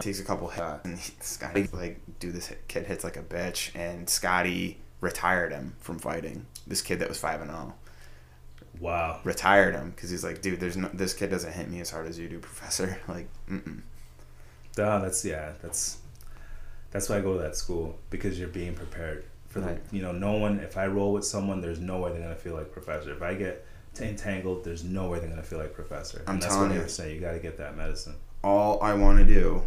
takes 0.00 0.20
a 0.20 0.24
couple 0.24 0.48
hits, 0.48 0.84
and 0.84 0.98
Scotty 1.20 1.68
like, 1.72 2.00
dude, 2.20 2.34
this 2.34 2.50
kid 2.68 2.86
hits 2.86 3.04
like 3.04 3.16
a 3.18 3.22
bitch, 3.22 3.70
and 3.74 4.08
Scotty 4.08 4.78
retired 5.00 5.52
him 5.52 5.74
from 5.80 5.98
fighting. 5.98 6.46
This 6.68 6.82
kid 6.82 7.00
that 7.00 7.08
was 7.08 7.18
five 7.18 7.40
and 7.40 7.50
zero 7.50 7.74
wow. 8.80 9.20
retired 9.24 9.74
him 9.74 9.90
because 9.90 10.10
he's 10.10 10.22
like, 10.22 10.42
dude, 10.42 10.60
there's 10.60 10.76
no 10.76 10.88
this 10.92 11.14
kid 11.14 11.30
doesn't 11.30 11.52
hit 11.52 11.68
me 11.68 11.80
as 11.80 11.90
hard 11.90 12.06
as 12.06 12.18
you 12.18 12.28
do, 12.28 12.38
Professor. 12.38 12.98
Like, 13.08 13.28
mm-mm. 13.48 13.80
Oh, 14.78 15.00
that's 15.00 15.24
yeah, 15.24 15.52
that's 15.62 15.98
that's 16.90 17.08
why 17.08 17.18
I 17.18 17.20
go 17.20 17.34
to 17.34 17.42
that 17.42 17.56
school 17.56 17.98
because 18.10 18.38
you're 18.38 18.48
being 18.48 18.74
prepared 18.74 19.24
for 19.48 19.60
the 19.60 19.78
you 19.90 20.02
know 20.02 20.12
no 20.12 20.32
one. 20.36 20.60
If 20.60 20.76
I 20.76 20.86
roll 20.86 21.12
with 21.12 21.24
someone, 21.24 21.60
there's 21.60 21.80
no 21.80 21.98
way 21.98 22.12
they're 22.12 22.20
gonna 22.20 22.36
feel 22.36 22.54
like 22.54 22.70
professor. 22.70 23.12
If 23.12 23.22
I 23.22 23.34
get 23.34 23.66
entangled, 24.00 24.64
there's 24.64 24.84
no 24.84 25.08
way 25.08 25.18
they're 25.18 25.28
gonna 25.28 25.42
feel 25.42 25.58
like 25.58 25.72
professor. 25.72 26.22
I'm 26.26 26.34
and 26.34 26.42
that's 26.42 26.54
telling 26.54 26.68
what 26.68 26.74
you. 26.74 26.80
you're 26.80 26.88
saying. 26.88 27.14
You 27.14 27.20
got 27.20 27.32
to 27.32 27.40
get 27.40 27.58
that 27.58 27.76
medicine. 27.76 28.14
all 28.44 28.80
I 28.82 28.94
want 28.94 29.18
to 29.18 29.24
do, 29.24 29.62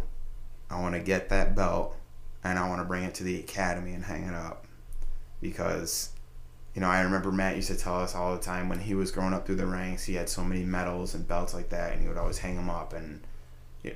I 0.70 0.80
want 0.80 0.94
to 0.94 1.00
get 1.00 1.28
that 1.28 1.54
belt, 1.54 1.96
and 2.42 2.58
I 2.58 2.68
want 2.68 2.80
to 2.80 2.84
bring 2.84 3.04
it 3.04 3.14
to 3.16 3.24
the 3.24 3.38
academy 3.40 3.92
and 3.92 4.04
hang 4.04 4.24
it 4.24 4.34
up, 4.34 4.66
because, 5.40 6.10
you 6.74 6.80
know, 6.80 6.88
I 6.88 7.00
remember 7.02 7.30
Matt 7.30 7.56
used 7.56 7.68
to 7.68 7.76
tell 7.76 7.96
us 8.00 8.14
all 8.14 8.34
the 8.34 8.40
time 8.42 8.68
when 8.68 8.80
he 8.80 8.94
was 8.94 9.10
growing 9.10 9.34
up 9.34 9.46
through 9.46 9.56
the 9.56 9.66
ranks, 9.66 10.04
he 10.04 10.14
had 10.14 10.28
so 10.28 10.42
many 10.42 10.64
medals 10.64 11.14
and 11.14 11.26
belts 11.28 11.52
like 11.54 11.68
that, 11.70 11.92
and 11.92 12.00
he 12.02 12.08
would 12.08 12.16
always 12.16 12.38
hang 12.38 12.56
them 12.56 12.70
up, 12.70 12.92
and 12.94 13.20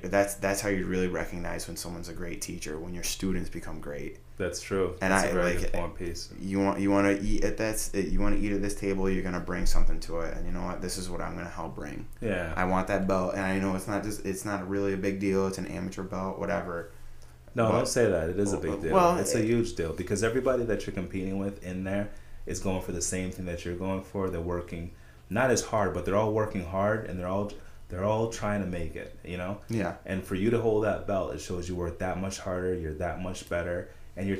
that's 0.03 0.33
that's 0.35 0.59
how 0.59 0.67
you 0.69 0.85
really 0.85 1.07
recognize 1.07 1.65
when 1.67 1.77
someone's 1.77 2.09
a 2.09 2.13
great 2.13 2.41
teacher 2.41 2.77
when 2.77 2.93
your 2.93 3.03
students 3.05 3.49
become 3.49 3.79
great. 3.79 4.19
That's 4.37 4.59
true. 4.61 4.95
And 5.01 5.11
that's 5.13 5.33
I, 5.33 5.41
like, 5.41 5.71
point 5.71 5.95
piece. 5.95 6.29
you 6.41 6.59
want 6.59 6.79
you 6.81 6.91
want 6.91 7.07
to 7.07 7.25
eat 7.25 7.43
at 7.45 7.55
that 7.57 7.89
you 7.95 8.19
want 8.19 8.35
to 8.37 8.41
eat 8.45 8.51
at 8.51 8.61
this 8.61 8.75
table 8.75 9.09
you're 9.09 9.23
gonna 9.23 9.39
bring 9.39 9.65
something 9.65 9.99
to 10.01 10.19
it 10.19 10.35
and 10.35 10.45
you 10.45 10.51
know 10.51 10.61
what 10.63 10.81
this 10.81 10.97
is 10.97 11.09
what 11.09 11.21
i'm 11.21 11.35
gonna 11.35 11.49
help 11.49 11.73
bring 11.73 12.05
Yeah. 12.21 12.53
i 12.55 12.65
want 12.65 12.87
that 12.89 13.07
belt 13.07 13.33
and 13.33 13.41
i 13.43 13.57
know 13.57 13.75
it's 13.75 13.87
not 13.87 14.03
just 14.03 14.25
it's 14.27 14.45
not 14.45 14.69
really 14.69 14.93
a 14.93 14.97
big 14.97 15.19
deal 15.19 15.47
it's 15.47 15.57
an 15.57 15.65
amateur 15.67 16.03
belt 16.03 16.37
whatever 16.37 16.91
No, 17.55 17.63
Well- 17.63 17.71
don't 17.77 17.87
say 17.87 18.11
that. 18.11 18.29
It 18.29 18.37
is 18.37 18.53
a 18.53 18.57
big 18.57 18.79
deal. 18.81 18.93
well, 18.93 19.17
it's 19.17 19.33
a 19.33 19.41
huge 19.41 19.73
deal 19.75 19.93
because 19.93 20.21
everybody 20.23 20.63
that 20.65 20.85
you're 20.85 20.93
competing 20.93 21.39
with 21.39 21.63
in 21.63 21.83
there 21.85 22.09
is 22.47 22.59
going 22.59 22.81
for 22.81 22.91
the 22.93 23.01
same 23.01 23.29
thing 23.31 23.45
that 23.45 23.63
you're 23.65 23.75
going 23.75 24.01
for. 24.01 24.29
They're 24.29 24.41
working 24.41 24.91
not 25.29 25.51
as 25.51 25.61
hard, 25.61 25.93
but 25.93 26.05
they're 26.05 26.15
all 26.15 26.31
working 26.33 26.63
hard 26.65 27.05
and 27.07 27.19
they're 27.19 27.27
all 27.27 27.51
they're 27.89 28.03
all 28.03 28.29
trying 28.29 28.61
to 28.61 28.67
make 28.67 28.95
it. 28.95 29.17
You 29.23 29.37
know. 29.37 29.59
yeah 29.69 29.95
And 30.05 30.23
for 30.23 30.35
you 30.35 30.49
to 30.49 30.59
hold 30.59 30.83
that 30.85 31.05
belt, 31.07 31.33
it 31.35 31.39
shows 31.41 31.69
you 31.69 31.75
work 31.75 31.99
that 31.99 32.19
much 32.19 32.39
harder. 32.39 32.73
You're 32.73 32.93
that 32.95 33.21
much 33.21 33.47
better, 33.49 33.89
and 34.15 34.27
you're 34.27 34.39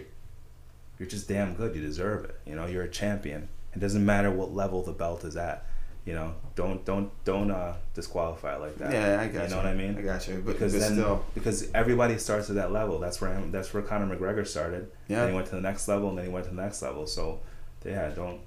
you're 0.97 1.07
just 1.07 1.27
damn 1.27 1.53
good. 1.53 1.75
You 1.75 1.81
deserve 1.81 2.25
it. 2.25 2.39
You 2.45 2.55
know, 2.55 2.65
you're 2.65 2.83
a 2.83 2.89
champion. 2.89 3.49
It 3.75 3.79
doesn't 3.79 4.03
matter 4.05 4.31
what 4.31 4.53
level 4.53 4.81
the 4.81 4.93
belt 4.93 5.23
is 5.23 5.37
at. 5.37 5.65
You 6.05 6.13
know, 6.13 6.33
don't 6.55 6.83
don't 6.85 7.11
don't 7.25 7.51
uh, 7.51 7.73
disqualify 7.93 8.55
it 8.55 8.61
like 8.61 8.77
that. 8.77 8.93
yeah 8.93 9.19
i 9.21 9.27
got 9.27 9.33
you 9.33 9.41
You 9.43 9.49
know 9.49 9.57
what 9.57 9.65
I 9.65 9.73
mean? 9.73 9.97
i 9.97 10.01
got 10.01 10.25
you 10.27 10.35
but, 10.35 10.53
because 10.53 10.71
but 10.71 10.79
then 10.79 10.93
still 10.93 11.25
because 11.33 11.69
everybody 11.73 12.17
starts 12.17 12.49
at 12.49 12.55
that 12.55 12.71
level. 12.71 12.97
That's 12.97 13.19
where 13.19 13.37
that's 13.51 13.73
where 13.73 13.83
Conor 13.83 14.15
McGregor 14.15 14.47
started. 14.47 14.89
Yeah. 15.09 15.19
Then 15.19 15.29
he 15.29 15.35
went 15.35 15.47
to 15.47 15.55
the 15.55 15.61
next 15.61 15.85
level, 15.89 16.07
and 16.09 16.17
then 16.17 16.25
he 16.25 16.31
went 16.31 16.45
to 16.45 16.55
the 16.55 16.61
next 16.61 16.81
level. 16.81 17.05
So, 17.07 17.41
yeah, 17.85 18.07
I 18.07 18.09
don't. 18.09 18.41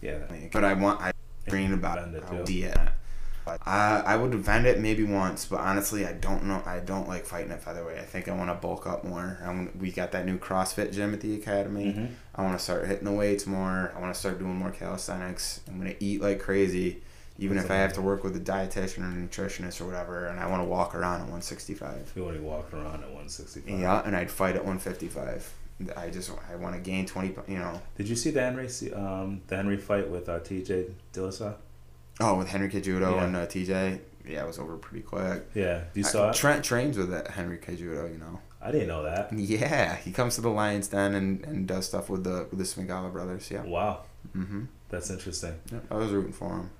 Yeah. 0.00 0.18
but 0.52 0.62
i 0.62 0.74
want 0.74 1.00
i 1.00 1.12
dream 1.48 1.72
about 1.72 1.98
it 1.98 2.22
i 2.24 2.32
would 2.32 2.46
too. 2.46 2.52
see 2.52 2.62
it 2.62 2.78
I, 3.64 4.02
I 4.06 4.16
would 4.16 4.30
defend 4.30 4.66
it 4.66 4.78
maybe 4.78 5.04
once, 5.04 5.46
but 5.46 5.60
honestly, 5.60 6.04
I 6.06 6.12
don't 6.12 6.44
know. 6.44 6.62
I 6.66 6.80
don't 6.80 7.08
like 7.08 7.24
fighting 7.24 7.50
at 7.52 7.62
featherweight. 7.62 7.98
I 7.98 8.02
think 8.02 8.28
I 8.28 8.34
want 8.36 8.50
to 8.50 8.54
bulk 8.54 8.86
up 8.86 9.04
more. 9.04 9.38
I 9.42 9.48
want, 9.48 9.76
we 9.78 9.90
got 9.90 10.12
that 10.12 10.26
new 10.26 10.38
CrossFit 10.38 10.92
gym 10.92 11.14
at 11.14 11.20
the 11.20 11.34
academy. 11.34 11.92
Mhm. 11.94 12.08
I 12.34 12.42
want 12.42 12.58
to 12.58 12.62
start 12.62 12.86
hitting 12.86 13.04
the 13.04 13.12
weights 13.12 13.46
more. 13.46 13.92
I 13.96 14.00
want 14.00 14.12
to 14.12 14.18
start 14.20 14.38
doing 14.38 14.54
more 14.54 14.70
calisthenics. 14.70 15.60
I'm 15.68 15.78
gonna 15.78 15.94
eat 16.00 16.20
like 16.20 16.40
crazy, 16.40 17.02
even 17.38 17.56
That's 17.56 17.64
if 17.66 17.70
I 17.70 17.76
have 17.76 17.92
to 17.94 18.02
work 18.02 18.22
with 18.22 18.36
a 18.36 18.40
dietitian 18.40 18.98
or 18.98 19.06
a 19.18 19.26
nutritionist 19.26 19.80
or 19.80 19.86
whatever. 19.86 20.26
And 20.26 20.38
I 20.40 20.46
want 20.46 20.62
to 20.62 20.68
walk 20.68 20.94
around 20.94 21.14
at 21.22 21.28
165. 21.28 22.12
You 22.16 22.24
already 22.24 22.40
walked 22.40 22.74
around 22.74 23.02
at 23.02 23.08
165. 23.08 23.80
Yeah, 23.80 24.02
and 24.04 24.14
I'd 24.14 24.30
fight 24.30 24.56
at 24.56 24.64
155. 24.64 25.54
I 25.96 26.10
just 26.10 26.30
I 26.50 26.56
want 26.56 26.74
to 26.74 26.80
gain 26.80 27.06
20. 27.06 27.34
You 27.46 27.58
know. 27.58 27.80
Did 27.96 28.08
you 28.08 28.16
see 28.16 28.30
the 28.30 28.40
Henry 28.40 28.68
um 28.94 29.42
the 29.46 29.56
Henry 29.56 29.76
fight 29.76 30.08
with 30.10 30.28
uh, 30.28 30.40
T.J. 30.40 30.86
Dillashaw? 31.12 31.54
Oh, 32.20 32.34
with 32.36 32.48
Henry 32.48 32.68
Cejudo 32.68 33.12
Yeah. 33.14 33.24
and 33.24 33.36
uh, 33.36 33.46
TJ. 33.46 34.00
Yeah, 34.26 34.42
it 34.44 34.46
was 34.46 34.58
over 34.58 34.76
pretty 34.76 35.04
quick. 35.04 35.48
Yeah. 35.54 35.84
You 35.94 36.04
I- 36.04 36.08
saw 36.08 36.30
it? 36.30 36.34
Trent 36.36 36.64
trains 36.64 36.98
with 36.98 37.10
that 37.10 37.28
Henry 37.28 37.58
Cejudo. 37.58 38.10
You 38.12 38.18
know. 38.18 38.40
I 38.60 38.72
didn't 38.72 38.88
know 38.88 39.04
that. 39.04 39.32
Yeah, 39.32 39.94
he 39.96 40.10
comes 40.10 40.34
to 40.34 40.40
the 40.40 40.48
Lions 40.50 40.88
Den 40.88 41.14
and, 41.14 41.44
and 41.44 41.66
does 41.68 41.86
stuff 41.86 42.10
with 42.10 42.24
the 42.24 42.46
with 42.50 42.58
the 42.58 42.64
Smigala 42.64 43.12
brothers. 43.12 43.48
Yeah. 43.50 43.62
Wow, 43.62 44.00
Mm-hmm. 44.36 44.64
that's 44.88 45.10
interesting. 45.10 45.54
Yep. 45.70 45.84
I 45.92 45.94
was 45.94 46.10
rooting 46.10 46.32
for 46.32 46.48
him. 46.56 46.70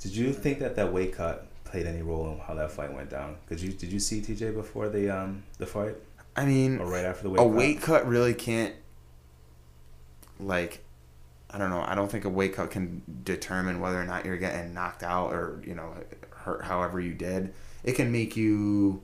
Did 0.00 0.16
you 0.16 0.32
think 0.32 0.58
that 0.58 0.74
that 0.76 0.92
weight 0.92 1.12
cut 1.14 1.46
played 1.64 1.86
any 1.86 2.02
role 2.02 2.30
in 2.32 2.38
how 2.40 2.54
that 2.54 2.72
fight 2.72 2.92
went 2.92 3.10
down? 3.10 3.36
Did 3.48 3.60
you 3.60 3.72
did 3.72 3.92
you 3.92 4.00
see 4.00 4.20
T.J. 4.20 4.50
before 4.50 4.88
the 4.88 5.08
um 5.08 5.44
the 5.58 5.66
fight 5.66 5.94
I 6.36 6.44
mean, 6.44 6.78
or 6.78 6.86
right 6.86 7.04
after 7.04 7.24
the 7.24 7.30
weight? 7.30 7.40
a 7.40 7.44
cut? 7.44 7.52
weight 7.52 7.80
cut 7.80 8.06
really 8.06 8.34
can't 8.34 8.74
like 10.38 10.84
I 11.50 11.58
don't 11.58 11.70
know. 11.70 11.84
I 11.86 11.94
don't 11.94 12.10
think 12.10 12.24
a 12.24 12.28
weight 12.28 12.54
cut 12.54 12.70
can 12.70 13.02
determine 13.24 13.80
whether 13.80 14.00
or 14.00 14.04
not 14.04 14.24
you're 14.24 14.36
getting 14.36 14.74
knocked 14.74 15.02
out 15.02 15.32
or 15.32 15.62
you 15.66 15.74
know 15.74 15.94
hurt 16.30 16.64
however 16.64 17.00
you 17.00 17.14
did. 17.14 17.54
It 17.84 17.92
can 17.92 18.10
make 18.12 18.36
you 18.36 19.02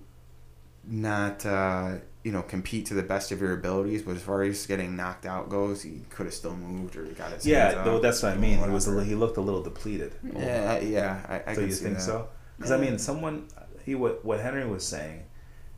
not 0.85 1.47
uh, 1.47 1.95
you 2.25 2.33
know 2.33 2.43
compete 2.43 2.87
to 2.87 2.95
the 2.95 3.03
best 3.03 3.33
of 3.33 3.41
your 3.41 3.53
abilities, 3.53 4.03
but 4.03 4.17
as 4.17 4.23
far 4.23 4.43
as 4.43 4.67
getting 4.67 4.97
knocked 4.97 5.25
out 5.25 5.49
goes, 5.49 5.83
he 5.83 6.03
could 6.11 6.27
have 6.27 6.35
still 6.35 6.55
moved 6.55 6.97
or 6.97 7.05
got 7.05 7.33
his 7.33 7.47
Yeah, 7.47 7.83
though 7.85 8.01
that's 8.01 8.23
what 8.23 8.33
I 8.33 8.37
mean. 8.37 8.59
He 8.59 8.69
was 8.69 8.89
a, 8.89 9.05
he 9.05 9.15
looked 9.15 9.37
a 9.37 9.41
little 9.41 9.63
depleted. 9.63 10.13
yeah 10.37 10.79
yeah 10.81 11.43
I, 11.47 11.53
I 11.53 11.55
so 11.55 11.61
you 11.63 11.73
think 11.73 11.95
that. 11.95 12.03
so? 12.03 12.29
Because 12.57 12.73
I 12.73 12.77
mean, 12.77 12.99
someone 12.99 13.49
he 13.85 13.95
what 13.95 14.25
what 14.25 14.41
Henry 14.41 14.67
was 14.67 14.87
saying, 14.87 15.23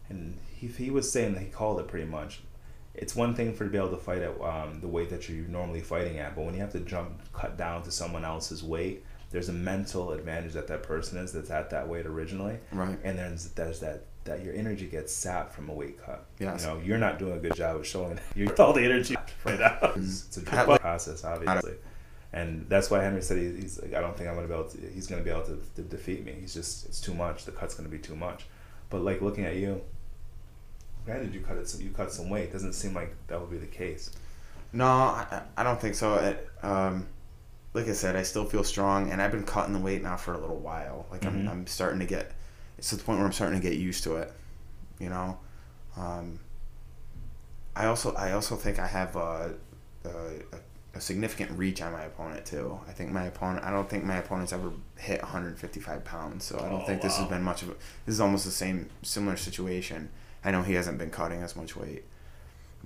and 0.09 0.39
he 0.69 0.85
he 0.85 0.91
was 0.91 1.11
saying 1.11 1.35
that 1.35 1.43
he 1.43 1.49
called 1.49 1.81
it 1.81 1.89
pretty 1.89 2.07
much, 2.07 2.41
it's 2.95 3.15
one 3.17 3.35
thing 3.35 3.53
for 3.55 3.65
to 3.65 3.71
be 3.71 3.77
able 3.79 3.91
to 3.91 3.97
fight 3.97 4.23
at 4.23 4.41
um, 4.41 4.81
the 4.81 4.89
weight 4.89 5.11
that 5.11 5.29
you're 5.29 5.47
normally 5.49 5.81
fighting 5.81 6.19
at, 6.19 6.35
but 6.37 6.45
when 6.45 6.55
you 6.55 6.61
have 6.61 6.73
to 6.73 6.81
jump 6.81 7.21
cut 7.33 7.57
down 7.57 7.83
to 7.83 7.91
someone 7.91 8.25
else's 8.25 8.63
weight, 8.63 9.05
there's 9.31 9.49
a 9.49 9.53
mental 9.53 10.13
advantage 10.13 10.53
that 10.53 10.69
that 10.69 10.83
person 10.85 11.19
is 11.19 11.33
that's 11.33 11.51
at 11.51 11.71
that 11.71 11.89
weight 11.89 12.07
originally, 12.07 12.59
Right. 12.73 12.99
and 13.03 13.19
then 13.19 13.37
there's 13.57 13.81
that 13.81 14.05
that 14.25 14.43
your 14.43 14.55
energy 14.55 14.87
gets 14.87 15.13
sapped 15.13 15.53
from 15.53 15.69
a 15.69 15.73
weight 15.75 16.03
cut. 16.03 16.25
Yes. 16.39 16.63
You 16.63 16.69
know, 16.69 16.79
you're 16.83 16.97
not 16.99 17.19
doing 17.19 17.35
a 17.35 17.39
good 17.39 17.55
job 17.55 17.77
of 17.77 17.87
showing 17.87 18.19
you 18.35 18.49
all 18.59 18.73
the 18.73 18.83
energy 18.83 19.17
right 19.45 19.61
now. 19.61 19.77
It's, 19.97 20.27
it's 20.29 20.37
a 20.39 20.41
process, 20.79 21.25
obviously, 21.25 21.75
and 22.33 22.67
that's 22.71 22.91
why 22.91 23.03
Henry 23.03 23.21
said 23.21 23.37
he, 23.39 23.53
he's 23.61 23.83
like, 23.83 23.93
I 23.93 24.01
don't 24.01 24.17
think 24.17 24.29
I'm 24.31 24.35
gonna 24.37 24.49
be 24.49 24.55
able 24.55 24.65
to. 24.69 24.79
He's 24.95 25.07
gonna 25.07 25.23
be 25.23 25.31
able 25.31 25.43
to, 25.43 25.61
to 25.77 25.83
defeat 25.83 26.25
me. 26.25 26.35
He's 26.41 26.55
just 26.55 26.87
it's 26.87 27.01
too 27.01 27.13
much. 27.15 27.45
The 27.45 27.53
cut's 27.53 27.75
gonna 27.75 27.89
be 27.91 27.99
too 27.99 28.17
much. 28.17 28.47
But 28.89 29.03
like 29.03 29.21
looking 29.21 29.45
at 29.45 29.57
you, 29.57 29.83
granted 31.05 31.35
you 31.35 31.41
cut 31.41 31.57
it, 31.57 31.69
so 31.69 31.79
you 31.79 31.91
cut 31.91 32.13
some 32.13 32.29
weight. 32.31 32.53
Doesn't 32.53 32.73
seem 32.75 32.95
like 32.95 33.15
that 33.29 33.41
would 33.41 33.51
be 33.51 33.59
the 33.59 33.67
case. 33.67 34.11
No, 34.73 34.87
I, 34.87 35.43
I 35.57 35.63
don't 35.63 35.81
think 35.81 35.95
so. 35.95 36.15
It, 36.17 36.49
um, 36.63 37.07
like 37.75 37.89
I 37.89 37.93
said, 37.93 38.17
I 38.17 38.23
still 38.23 38.45
feel 38.45 38.65
strong, 38.65 39.11
and 39.11 39.21
I've 39.23 39.31
been 39.33 39.45
cutting 39.45 39.73
the 39.73 39.81
weight 39.81 40.03
now 40.03 40.17
for 40.17 40.35
a 40.35 40.39
little 40.39 40.59
while. 40.59 41.07
Like 41.11 41.23
Mhm. 41.23 41.29
I'm, 41.29 41.49
I'm 41.49 41.67
starting 41.67 42.01
to 42.01 42.07
get. 42.07 42.33
It's 42.79 42.91
to 42.91 42.97
the 42.97 43.03
point 43.05 43.19
where 43.19 43.27
I'm 43.27 43.33
starting 43.33 43.61
to 43.61 43.69
get 43.69 43.79
used 43.79 44.03
to 44.05 44.17
it. 44.17 44.33
You 44.99 45.09
know, 45.11 45.39
um, 45.97 46.39
I 47.77 47.87
also 47.87 48.15
I 48.15 48.33
also 48.33 48.57
think 48.57 48.79
I 48.79 48.87
have 48.87 49.17
a, 49.17 49.55
a, 50.05 50.11
a 50.95 51.01
significant 51.01 51.51
reach 51.59 51.83
on 51.83 51.93
my 51.93 52.03
opponent 52.05 52.47
too. 52.47 52.79
I 52.89 52.93
think 52.93 53.11
my 53.13 53.25
opponent. 53.27 53.65
I 53.65 53.71
don't 53.71 53.89
think 53.89 54.05
my 54.05 54.17
opponent's 54.17 54.53
ever 54.53 54.71
hit 54.97 55.21
155 55.23 56.05
pounds, 56.05 56.45
so 56.45 56.59
I 56.59 56.69
don't 56.69 56.83
Oh, 56.83 56.87
think 56.87 57.03
this 57.03 57.17
has 57.19 57.29
been 57.29 57.43
much 57.43 57.63
of. 57.63 57.71
a 57.71 57.73
This 58.07 58.15
is 58.15 58.21
almost 58.21 58.45
the 58.45 58.51
same 58.53 58.89
similar 59.03 59.37
situation. 59.37 60.11
I 60.45 60.51
know 60.51 60.63
he 60.63 60.75
hasn't 60.75 60.99
been 60.99 61.11
cutting 61.11 61.43
as 61.43 61.57
much 61.57 61.77
weight 61.77 62.05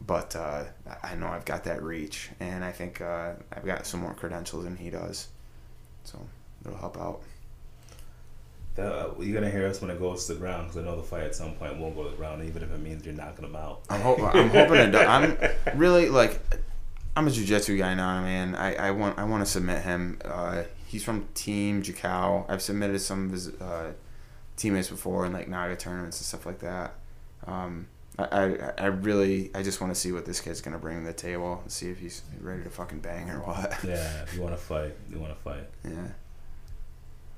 but 0.07 0.37
uh, 0.37 0.65
I 1.03 1.15
know 1.15 1.29
I've 1.29 1.45
got 1.45 1.65
that 1.65 1.83
reach, 1.83 2.31
and 2.41 2.65
I 2.65 2.73
think 2.73 3.01
uh, 3.01 3.33
I've 3.53 3.65
got 3.65 3.87
some 3.87 4.01
more 4.01 4.15
credentials 4.15 4.65
than 4.65 4.77
he 4.77 4.91
does, 4.91 5.29
so 6.05 6.19
it'll 6.65 6.79
help 6.79 6.99
out. 6.99 7.23
The, 8.75 9.13
you're 9.19 9.35
gonna 9.35 9.51
hear 9.51 9.67
us 9.67 9.81
when 9.81 9.91
it 9.91 9.99
goes 9.99 10.27
to 10.27 10.35
the 10.35 10.41
ground 10.41 10.69
because 10.69 10.83
I 10.83 10.85
know 10.89 10.97
the 10.97 11.03
fight 11.03 11.25
at 11.25 11.35
some 11.35 11.55
point 11.55 11.77
won't 11.79 11.97
go 11.97 12.05
to 12.05 12.11
the 12.11 12.17
ground, 12.17 12.45
even 12.45 12.63
if 12.63 12.73
it 12.73 12.79
means 12.79 13.05
you're 13.05 13.15
knocking 13.15 13.43
them 13.43 13.57
out. 13.57 13.81
I'm, 13.91 14.01
hope, 14.01 14.21
I'm 14.21 14.51
hoping 14.51 14.77
it. 14.77 14.91
Does. 14.91 15.07
I'm 15.07 15.37
really 15.79 16.09
like, 16.09 16.41
I'm 17.17 17.27
a 17.27 17.31
jujitsu 17.31 17.77
guy 17.77 17.95
now, 17.95 18.23
man. 18.23 18.55
I, 18.55 18.75
I 18.77 18.91
want 18.93 19.19
I 19.19 19.25
want 19.25 19.45
to 19.45 19.51
submit 19.51 19.83
him. 19.83 20.21
Uh, 20.25 20.63
he's 20.87 21.03
from 21.03 21.27
Team 21.35 21.83
Jukau. 21.83 22.45
I've 22.49 22.63
submitted 22.63 23.01
some 23.01 23.27
of 23.27 23.33
his 23.33 23.49
uh, 23.49 23.93
teammates 24.57 24.91
before 24.91 25.27
in 25.27 25.33
like 25.33 25.49
Naga 25.49 25.75
tournaments 25.75 26.21
and 26.21 26.27
stuff 26.27 26.47
like 26.47 26.61
that. 26.61 26.95
Um, 27.49 27.87
I, 28.19 28.25
I, 28.25 28.73
I 28.79 28.87
really 28.87 29.51
I 29.55 29.63
just 29.63 29.81
want 29.81 29.95
to 29.95 29.99
see 29.99 30.13
what 30.13 30.27
this 30.27 30.41
kid's 30.41 30.61
gonna 30.61 30.79
bring 30.79 31.01
to 31.01 31.07
the 31.07 31.13
table. 31.13 31.61
And 31.63 31.71
see 31.73 31.89
if 31.91 31.99
he's 31.99 32.23
ready 32.41 32.63
to 32.65 32.71
fucking 32.71 33.01
bang 33.01 33.31
or 33.31 33.39
what. 33.41 33.73
Yeah, 33.85 34.25
you 34.35 34.43
want 34.43 34.55
to 34.55 34.61
fight, 34.61 34.95
you 35.11 35.19
want 35.19 35.35
to 35.35 35.41
fight. 35.41 35.67
yeah. 35.85 36.09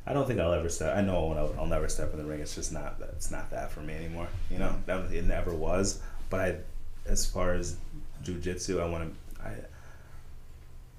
I 0.07 0.13
don't 0.15 0.27
think 0.27 0.41
I'll 0.41 0.53
ever 0.55 0.69
step. 0.71 0.97
I 0.97 1.03
know 1.03 1.33
I'll, 1.33 1.55
I'll 1.61 1.67
never 1.67 1.89
step 1.89 2.13
in 2.13 2.19
the 2.19 2.25
ring. 2.25 2.41
It's 2.41 2.55
just 2.55 2.73
not. 2.73 2.99
that 2.99 3.11
It's 3.11 3.31
not 3.31 3.51
that 3.51 3.71
for 3.71 3.81
me 3.81 3.95
anymore. 3.95 4.29
You 4.51 4.59
know, 4.59 4.75
that, 4.87 5.13
it 5.13 5.25
never 5.25 5.55
was. 5.55 6.01
But 6.31 6.41
I, 6.41 6.57
as 7.07 7.27
far 7.27 7.53
as 7.53 7.77
jujitsu, 8.25 8.81
I 8.81 8.89
want 8.89 9.15
to. 9.37 9.43
I. 9.43 9.53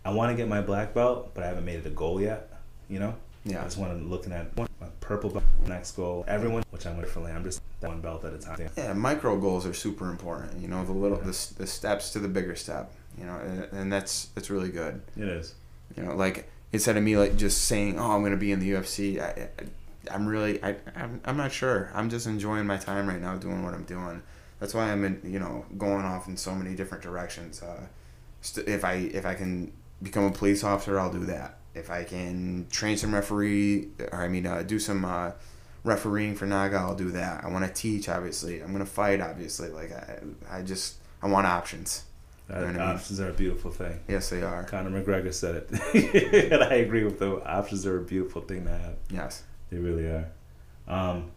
I 0.03 0.11
want 0.13 0.31
to 0.31 0.37
get 0.37 0.47
my 0.47 0.61
black 0.61 0.93
belt, 0.93 1.31
but 1.33 1.43
I 1.43 1.47
haven't 1.47 1.65
made 1.65 1.79
it 1.79 1.85
a 1.85 1.89
goal 1.89 2.21
yet. 2.21 2.53
You 2.89 2.99
know. 2.99 3.15
Yeah. 3.43 3.61
I 3.61 3.63
just 3.65 3.77
want 3.77 3.99
to 3.99 4.05
looking 4.05 4.31
at 4.33 4.55
my 4.81 4.87
purple 4.99 5.29
belt 5.29 5.43
next 5.67 5.91
goal. 5.91 6.25
Everyone, 6.27 6.63
which 6.71 6.85
I'm 6.85 6.99
differently. 6.99 7.31
I'm 7.31 7.43
just 7.43 7.61
that 7.79 7.89
one 7.89 8.01
belt 8.01 8.25
at 8.25 8.33
a 8.33 8.37
time. 8.37 8.69
Yeah, 8.75 8.93
micro 8.93 9.37
goals 9.37 9.65
are 9.65 9.73
super 9.73 10.09
important. 10.09 10.59
You 10.59 10.67
know, 10.67 10.83
the 10.83 10.91
little 10.91 11.17
the, 11.17 11.53
the 11.57 11.67
steps 11.67 12.11
to 12.13 12.19
the 12.19 12.27
bigger 12.27 12.55
step. 12.55 12.91
You 13.17 13.25
know, 13.25 13.35
and, 13.35 13.63
and 13.71 13.93
that's 13.93 14.25
that's 14.35 14.49
really 14.49 14.69
good. 14.69 15.01
It 15.15 15.27
is. 15.27 15.55
You 15.95 16.03
know, 16.03 16.15
like 16.15 16.49
instead 16.73 16.97
of 16.97 17.03
me 17.03 17.15
like 17.15 17.37
just 17.37 17.65
saying, 17.65 17.99
"Oh, 17.99 18.11
I'm 18.11 18.23
gonna 18.23 18.37
be 18.37 18.51
in 18.51 18.59
the 18.59 18.71
UFC," 18.71 19.21
I, 19.21 19.49
I 19.59 20.13
I'm 20.13 20.25
really 20.25 20.63
I 20.63 20.75
I'm, 20.95 21.21
I'm 21.25 21.37
not 21.37 21.51
sure. 21.51 21.91
I'm 21.93 22.09
just 22.09 22.25
enjoying 22.25 22.65
my 22.65 22.77
time 22.77 23.07
right 23.07 23.21
now 23.21 23.35
doing 23.35 23.63
what 23.63 23.73
I'm 23.73 23.83
doing. 23.83 24.23
That's 24.59 24.73
why 24.73 24.91
I'm 24.91 25.03
in 25.05 25.21
you 25.23 25.39
know 25.39 25.65
going 25.77 26.05
off 26.05 26.27
in 26.27 26.37
so 26.37 26.55
many 26.55 26.75
different 26.75 27.03
directions. 27.03 27.61
Uh, 27.61 27.87
st- 28.41 28.67
if 28.67 28.83
I 28.83 28.93
if 28.93 29.25
I 29.25 29.35
can 29.35 29.71
become 30.01 30.23
a 30.23 30.31
police 30.31 30.63
officer, 30.63 30.99
I'll 30.99 31.11
do 31.11 31.25
that. 31.25 31.57
If 31.73 31.89
I 31.89 32.03
can 32.03 32.67
train 32.69 32.97
some 32.97 33.13
referee, 33.13 33.89
or 34.11 34.21
I 34.23 34.27
mean, 34.27 34.45
uh, 34.45 34.61
do 34.63 34.77
some 34.79 35.05
uh, 35.05 35.31
refereeing 35.83 36.35
for 36.35 36.45
Naga, 36.45 36.77
I'll 36.77 36.95
do 36.95 37.11
that. 37.11 37.43
I 37.43 37.47
want 37.49 37.65
to 37.65 37.71
teach, 37.73 38.09
obviously. 38.09 38.61
I'm 38.61 38.71
gonna 38.71 38.85
fight, 38.85 39.21
obviously. 39.21 39.69
Like 39.69 39.91
I, 39.93 40.19
I 40.49 40.61
just 40.63 40.95
I 41.21 41.27
want 41.27 41.47
options. 41.47 42.03
Uh, 42.49 42.55
You 42.55 42.59
know 42.59 42.65
what 42.67 42.75
I 42.75 42.79
mean? 42.87 42.95
options 42.95 43.19
are 43.21 43.29
a 43.29 43.33
beautiful 43.33 43.71
thing. 43.71 43.99
Yes, 44.09 44.29
they 44.29 44.41
are. 44.43 44.63
Conor 44.65 44.89
McGregor 45.01 45.33
said 45.33 45.55
it, 45.71 46.51
and 46.51 46.63
I 46.63 46.75
agree 46.75 47.05
with 47.05 47.19
them. 47.19 47.41
Options 47.45 47.85
are 47.85 47.97
a 47.97 48.03
beautiful 48.03 48.41
thing 48.41 48.65
to 48.65 48.71
have. 48.71 48.95
Yes. 49.09 49.43
They 49.69 49.77
really 49.77 50.05
are. 50.07 50.27
Um, 50.87 51.31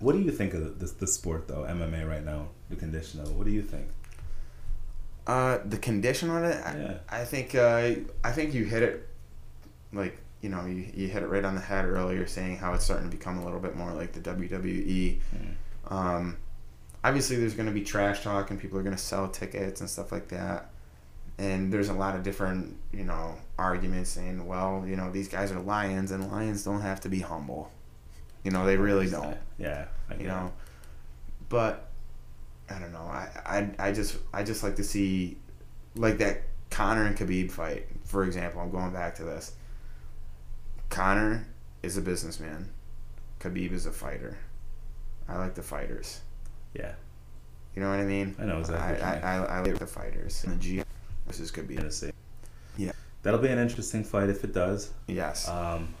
what 0.00 0.14
do 0.14 0.18
you 0.18 0.32
think 0.32 0.54
of 0.54 0.64
the, 0.64 0.86
the, 0.86 0.92
the 1.00 1.06
sport 1.06 1.46
though, 1.46 1.62
MMA 1.62 2.08
right 2.08 2.24
now, 2.24 2.48
the 2.68 2.74
condition 2.74 3.20
of 3.20 3.28
it? 3.28 3.34
What 3.34 3.44
do 3.46 3.52
you 3.52 3.62
think? 3.62 3.86
Uh, 5.26 5.58
the 5.64 5.76
condition 5.78 6.30
on 6.30 6.44
it, 6.44 6.60
I, 6.64 6.76
Yeah. 6.76 6.94
I 7.08 7.24
think 7.24 7.54
uh, 7.54 7.92
I 8.24 8.32
think 8.32 8.52
you 8.54 8.64
hit 8.64 8.82
it, 8.82 9.08
like 9.92 10.18
you 10.40 10.48
know, 10.48 10.64
you, 10.64 10.86
you 10.94 11.08
hit 11.08 11.22
it 11.22 11.26
right 11.26 11.44
on 11.44 11.54
the 11.54 11.60
head 11.60 11.84
earlier, 11.84 12.26
saying 12.26 12.56
how 12.56 12.72
it's 12.72 12.84
starting 12.84 13.10
to 13.10 13.14
become 13.14 13.38
a 13.38 13.44
little 13.44 13.60
bit 13.60 13.76
more 13.76 13.92
like 13.92 14.12
the 14.12 14.20
WWE. 14.20 15.20
Mm. 15.36 15.92
Um, 15.92 16.36
obviously, 17.04 17.36
there's 17.36 17.52
going 17.52 17.68
to 17.68 17.74
be 17.74 17.82
trash 17.82 18.22
talk, 18.22 18.50
and 18.50 18.58
people 18.58 18.78
are 18.78 18.82
going 18.82 18.96
to 18.96 19.02
sell 19.02 19.28
tickets 19.28 19.80
and 19.80 19.90
stuff 19.90 20.12
like 20.12 20.28
that. 20.28 20.70
And 21.36 21.70
there's 21.70 21.90
a 21.90 21.94
lot 21.94 22.16
of 22.16 22.22
different, 22.22 22.76
you 22.90 23.04
know, 23.04 23.34
arguments 23.58 24.10
saying, 24.10 24.46
well, 24.46 24.84
you 24.86 24.96
know, 24.96 25.10
these 25.10 25.28
guys 25.28 25.52
are 25.52 25.60
lions, 25.60 26.10
and 26.10 26.30
lions 26.32 26.64
don't 26.64 26.80
have 26.80 27.00
to 27.00 27.10
be 27.10 27.20
humble. 27.20 27.70
You 28.42 28.50
know, 28.50 28.64
they 28.64 28.78
really 28.78 29.10
don't. 29.10 29.36
Yeah, 29.58 29.88
I 30.10 30.14
you 30.14 30.26
know 30.26 30.52
but 31.50 31.88
i 32.70 32.78
don't 32.78 32.92
know 32.92 33.00
I, 33.00 33.28
I 33.44 33.88
i 33.88 33.92
just 33.92 34.16
i 34.32 34.42
just 34.42 34.62
like 34.62 34.76
to 34.76 34.84
see 34.84 35.36
like 35.96 36.16
that 36.18 36.44
Conor 36.70 37.04
and 37.04 37.16
khabib 37.16 37.50
fight 37.50 37.86
for 38.04 38.24
example 38.24 38.62
i'm 38.62 38.70
going 38.70 38.92
back 38.92 39.16
to 39.16 39.24
this 39.24 39.52
Conor 40.90 41.46
is 41.82 41.96
a 41.96 42.02
businessman 42.02 42.68
khabib 43.40 43.72
is 43.72 43.86
a 43.86 43.92
fighter 43.92 44.36
i 45.28 45.38
like 45.38 45.54
the 45.54 45.62
fighters 45.62 46.20
Yeah, 46.74 46.92
you 47.74 47.82
know 47.82 47.88
what 47.88 48.00
i 48.00 48.04
mean 48.04 48.34
I 48.38 48.44
know 48.44 48.58
exactly. 48.58 49.02
i 49.02 49.14
i. 49.18 49.36
I, 49.38 49.58
I 49.58 49.60
like 49.62 49.78
the 49.78 49.86
fighters 49.86 50.44
and 50.44 50.52
the 50.54 50.58
g 50.58 50.82
versus 51.26 51.50
khabib 51.50 51.76
Tennessee. 51.76 52.10
Yeah. 52.76 52.92
that'll 53.22 53.40
be 53.40 53.48
an 53.48 53.58
interesting 53.58 54.04
fight 54.04 54.28
if 54.28 54.44
it 54.44 54.52
does. 54.52 54.90
yes 55.06 55.48
Um, 55.48 55.94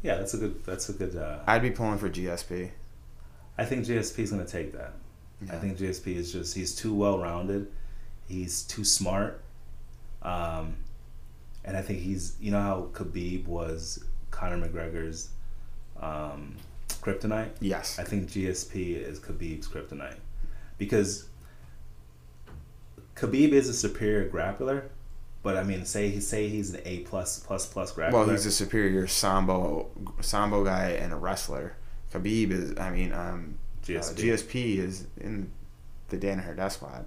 yeah, 0.00 0.14
that's 0.18 0.32
a 0.34 0.38
good. 0.38 0.64
That's 0.64 0.88
a 0.90 0.92
good. 0.92 1.16
Uh, 1.16 1.40
i'd 1.48 1.60
be 1.62 1.72
pulling 1.72 1.98
for 1.98 2.08
gsp 2.08 2.70
I 3.60 3.64
think 3.64 3.84
GSP 3.84 4.20
is 4.20 4.30
going 4.30 4.46
to 4.46 4.50
take 4.50 4.72
that. 4.74 4.92
I 5.52 5.56
think 5.56 5.76
GSP 5.78 6.14
is 6.14 6.32
just 6.32 6.54
he's 6.54 6.76
too 6.76 6.94
well 6.94 7.18
rounded, 7.18 7.66
he's 8.28 8.62
too 8.62 8.84
smart, 8.84 9.40
um, 10.22 10.76
and 11.68 11.76
I 11.76 11.82
think 11.82 12.00
he's 12.00 12.36
you 12.40 12.50
know 12.50 12.60
how 12.60 12.88
Khabib 12.92 13.46
was 13.46 14.02
Conor 14.30 14.66
McGregor's 14.66 15.28
um, 16.00 16.56
kryptonite. 17.02 17.50
yes 17.60 17.98
I 17.98 18.04
think 18.04 18.28
GSP 18.28 18.96
is 18.96 19.20
Khabib's 19.20 19.68
kryptonite 19.68 20.16
because 20.78 21.28
Khabib 23.14 23.50
is 23.50 23.68
a 23.68 23.74
superior 23.74 24.30
grappler, 24.30 24.84
but 25.42 25.56
I 25.56 25.62
mean, 25.64 25.84
say 25.84 26.08
he 26.08 26.20
say 26.20 26.48
he's 26.48 26.72
an 26.72 26.80
A 26.84 27.00
plus 27.00 27.38
plus 27.40 27.66
plus 27.66 27.92
grappler. 27.92 28.12
well 28.12 28.28
he's 28.28 28.46
a 28.46 28.52
superior 28.52 29.06
sambo 29.06 29.90
sambo 30.20 30.64
guy 30.64 30.90
and 30.90 31.12
a 31.12 31.16
wrestler 31.16 31.74
khabib 32.12 32.50
is 32.50 32.78
i 32.78 32.88
mean 32.90 33.12
um 33.12 33.58
GSP. 33.84 34.10
Uh, 34.10 34.14
GSP 34.14 34.78
is 34.78 35.06
in 35.18 35.50
the 36.08 36.16
Danaher 36.16 36.56
Death 36.56 36.72
Squad. 36.72 37.04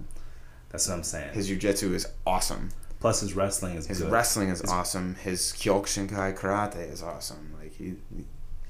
That's 0.70 0.88
what 0.88 0.94
I'm 0.94 1.02
saying. 1.02 1.34
His 1.34 1.48
jiu-jitsu 1.48 1.94
is 1.94 2.06
awesome. 2.26 2.70
Plus 3.02 3.20
his 3.20 3.34
wrestling 3.34 3.76
is 3.76 3.86
His 3.86 4.00
good. 4.00 4.10
wrestling 4.12 4.48
is 4.48 4.60
His- 4.62 4.70
awesome. 4.70 5.16
His 5.16 5.52
Kyokushinkai 5.52 6.38
karate 6.38 6.90
is 6.90 7.02
awesome. 7.02 7.54
Like 7.60 7.74
he 7.74 7.94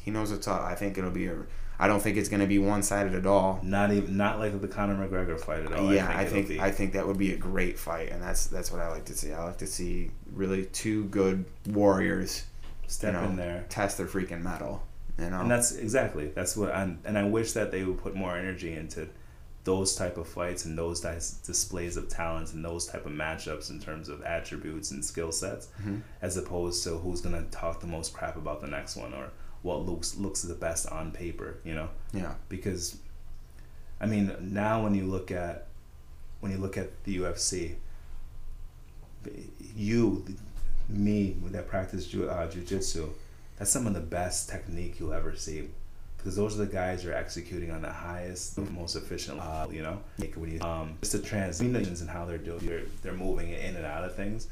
he 0.00 0.10
knows 0.10 0.32
what's 0.32 0.48
up. 0.48 0.62
I 0.62 0.74
think 0.74 0.98
it'll 0.98 1.10
be 1.12 1.26
a. 1.26 1.36
I 1.78 1.86
don't 1.88 2.00
think 2.00 2.16
it's 2.16 2.28
going 2.28 2.40
to 2.40 2.46
be 2.46 2.58
one-sided 2.60 3.14
at 3.14 3.26
all. 3.26 3.58
Not 3.62 3.92
even 3.92 4.16
not 4.16 4.38
like 4.38 4.58
the 4.60 4.68
Conor 4.68 4.94
McGregor 4.96 5.38
fight 5.40 5.64
at 5.64 5.72
all. 5.72 5.92
yeah, 5.92 6.08
I 6.16 6.24
think 6.24 6.48
be- 6.48 6.60
I 6.60 6.70
think 6.70 6.92
that 6.94 7.06
would 7.06 7.18
be 7.18 7.32
a 7.32 7.36
great 7.36 7.78
fight, 7.78 8.10
and 8.10 8.22
that's 8.22 8.46
that's 8.46 8.70
what 8.72 8.80
I 8.80 8.88
like 8.88 9.04
to 9.06 9.14
see. 9.14 9.32
I 9.32 9.44
like 9.44 9.58
to 9.58 9.66
see 9.66 10.10
really 10.32 10.64
two 10.66 11.04
good 11.06 11.44
warriors 11.68 12.44
step 12.86 13.14
you 13.14 13.20
know, 13.20 13.26
in 13.28 13.36
there. 13.36 13.64
test 13.68 13.98
their 13.98 14.06
freaking 14.06 14.42
metal. 14.42 14.82
You 15.18 15.28
know, 15.30 15.40
And 15.40 15.50
that's 15.50 15.72
exactly 15.72 16.28
that's 16.28 16.56
what 16.56 16.74
I'm, 16.74 16.98
and 17.04 17.18
I 17.18 17.24
wish 17.24 17.52
that 17.52 17.70
they 17.70 17.84
would 17.84 17.98
put 17.98 18.14
more 18.14 18.34
energy 18.36 18.72
into 18.74 19.08
those 19.64 19.94
type 19.94 20.16
of 20.18 20.26
fights 20.26 20.64
and 20.64 20.76
those 20.76 21.00
dis- 21.00 21.34
displays 21.46 21.96
of 21.96 22.08
talents 22.08 22.52
and 22.52 22.64
those 22.64 22.86
type 22.86 23.06
of 23.06 23.12
matchups 23.12 23.70
in 23.70 23.78
terms 23.80 24.08
of 24.08 24.20
attributes 24.22 24.90
and 24.90 25.04
skill 25.04 25.30
sets, 25.30 25.68
Mhm. 25.84 26.02
as 26.20 26.36
opposed 26.36 26.82
to 26.84 26.98
who's 26.98 27.20
gonna 27.20 27.44
talk 27.52 27.80
the 27.80 27.86
most 27.86 28.12
crap 28.12 28.36
about 28.36 28.60
the 28.60 28.66
next 28.66 28.96
one 28.96 29.14
or 29.14 29.28
what 29.62 29.86
looks 29.86 30.16
looks 30.16 30.42
the 30.42 30.54
best 30.54 30.88
on 30.88 31.12
paper. 31.12 31.58
You 31.64 31.74
know, 31.74 31.88
yeah, 32.12 32.34
because 32.48 32.96
I 34.00 34.06
mean 34.06 34.34
now 34.40 34.82
when 34.82 34.94
you 34.96 35.06
look 35.06 35.30
at 35.30 35.68
when 36.40 36.50
you 36.50 36.58
look 36.58 36.76
at 36.76 37.04
the 37.04 37.18
UFC, 37.18 37.76
you, 39.76 40.24
me, 40.88 41.36
that 41.44 41.68
practice 41.68 42.06
jiu- 42.06 42.28
uh, 42.28 42.50
jujitsu, 42.50 43.10
that's 43.58 43.70
some 43.70 43.86
of 43.86 43.94
the 43.94 44.00
best 44.00 44.48
technique 44.48 44.98
you'll 44.98 45.12
ever 45.12 45.36
see. 45.36 45.68
Because 46.22 46.36
those 46.36 46.54
are 46.54 46.64
the 46.64 46.72
guys 46.72 47.02
you're 47.02 47.14
executing 47.14 47.72
on 47.72 47.82
the 47.82 47.90
highest, 47.90 48.56
most 48.58 48.94
efficient, 48.94 49.40
uh, 49.40 49.66
you 49.70 49.82
know. 49.82 50.00
Like 50.18 50.34
when 50.34 50.52
you, 50.52 50.60
um, 50.60 50.96
just 51.00 51.12
the 51.12 51.18
transitions 51.18 52.00
and 52.00 52.08
how 52.08 52.24
they're 52.24 52.38
doing, 52.38 52.60
they're, 52.60 52.82
they're 53.02 53.12
moving 53.12 53.50
in 53.50 53.74
and 53.76 53.84
out 53.84 54.04
of 54.04 54.14
things. 54.14 54.46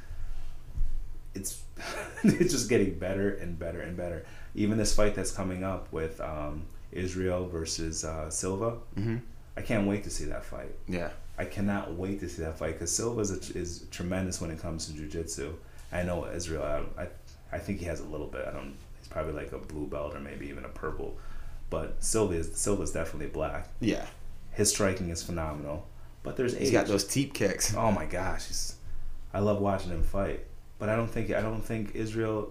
It's 1.35 1.63
it's 2.25 2.53
just 2.53 2.69
getting 2.69 2.99
better 2.99 3.31
and 3.35 3.59
better 3.59 3.81
and 3.81 3.97
better. 3.97 4.27
Even 4.55 4.79
this 4.79 4.95
fight 4.95 5.15
that's 5.15 5.31
coming 5.31 5.63
up 5.63 5.93
with 5.93 6.21
um, 6.21 6.63
Israel 6.91 7.47
versus 7.49 8.05
uh, 8.05 8.29
Silva, 8.31 8.79
hmm 8.95 9.19
I 9.57 9.63
can't 9.63 9.87
wait 9.87 10.05
to 10.05 10.11
see 10.11 10.25
that 10.27 10.45
fight. 10.45 10.75
Yeah. 10.89 11.11
I 11.37 11.45
cannot 11.45 11.95
wait 11.95 12.21
to 12.21 12.29
see 12.29 12.43
that 12.43 12.57
fight 12.59 12.75
because 12.75 12.95
Silva 12.95 13.21
is, 13.21 13.51
is 13.51 13.85
tremendous 13.91 14.41
when 14.41 14.51
it 14.51 14.59
comes 14.61 14.87
to 14.87 14.93
jujitsu. 14.93 15.55
I 15.93 16.03
know 16.03 16.27
Israel. 16.27 16.87
I, 16.97 17.03
I 17.03 17.09
I 17.53 17.59
think 17.59 17.79
he 17.81 17.85
has 17.87 18.01
a 18.01 18.05
little 18.05 18.27
bit. 18.27 18.47
I 18.47 18.53
don't. 18.53 18.75
He's 18.99 19.09
probably 19.09 19.33
like 19.33 19.53
a 19.53 19.59
blue 19.59 19.87
belt 19.87 20.15
or 20.15 20.21
maybe 20.21 20.49
even 20.49 20.65
a 20.65 20.69
purple. 20.69 21.17
But 21.71 22.03
Silva 22.03 22.35
is 22.35 22.57
Silva's 22.57 22.91
definitely 22.91 23.29
black. 23.29 23.69
Yeah. 23.81 24.05
His 24.53 24.71
striking 24.71 25.09
is 25.11 25.23
phenomenal. 25.23 25.87
But 26.23 26.37
there's 26.37 26.55
age. 26.55 26.61
He's 26.61 26.71
got 26.73 26.87
those 26.87 27.05
teep 27.05 27.33
kicks. 27.33 27.75
Oh 27.75 27.91
my 27.91 28.05
gosh, 28.05 28.49
he's, 28.49 28.75
I 29.33 29.39
love 29.39 29.61
watching 29.61 29.91
him 29.91 30.03
fight. 30.03 30.45
But 30.79 30.89
I 30.89 30.97
don't 30.97 31.09
think 31.09 31.31
I 31.31 31.41
don't 31.41 31.63
think 31.63 31.95
Israel. 31.95 32.51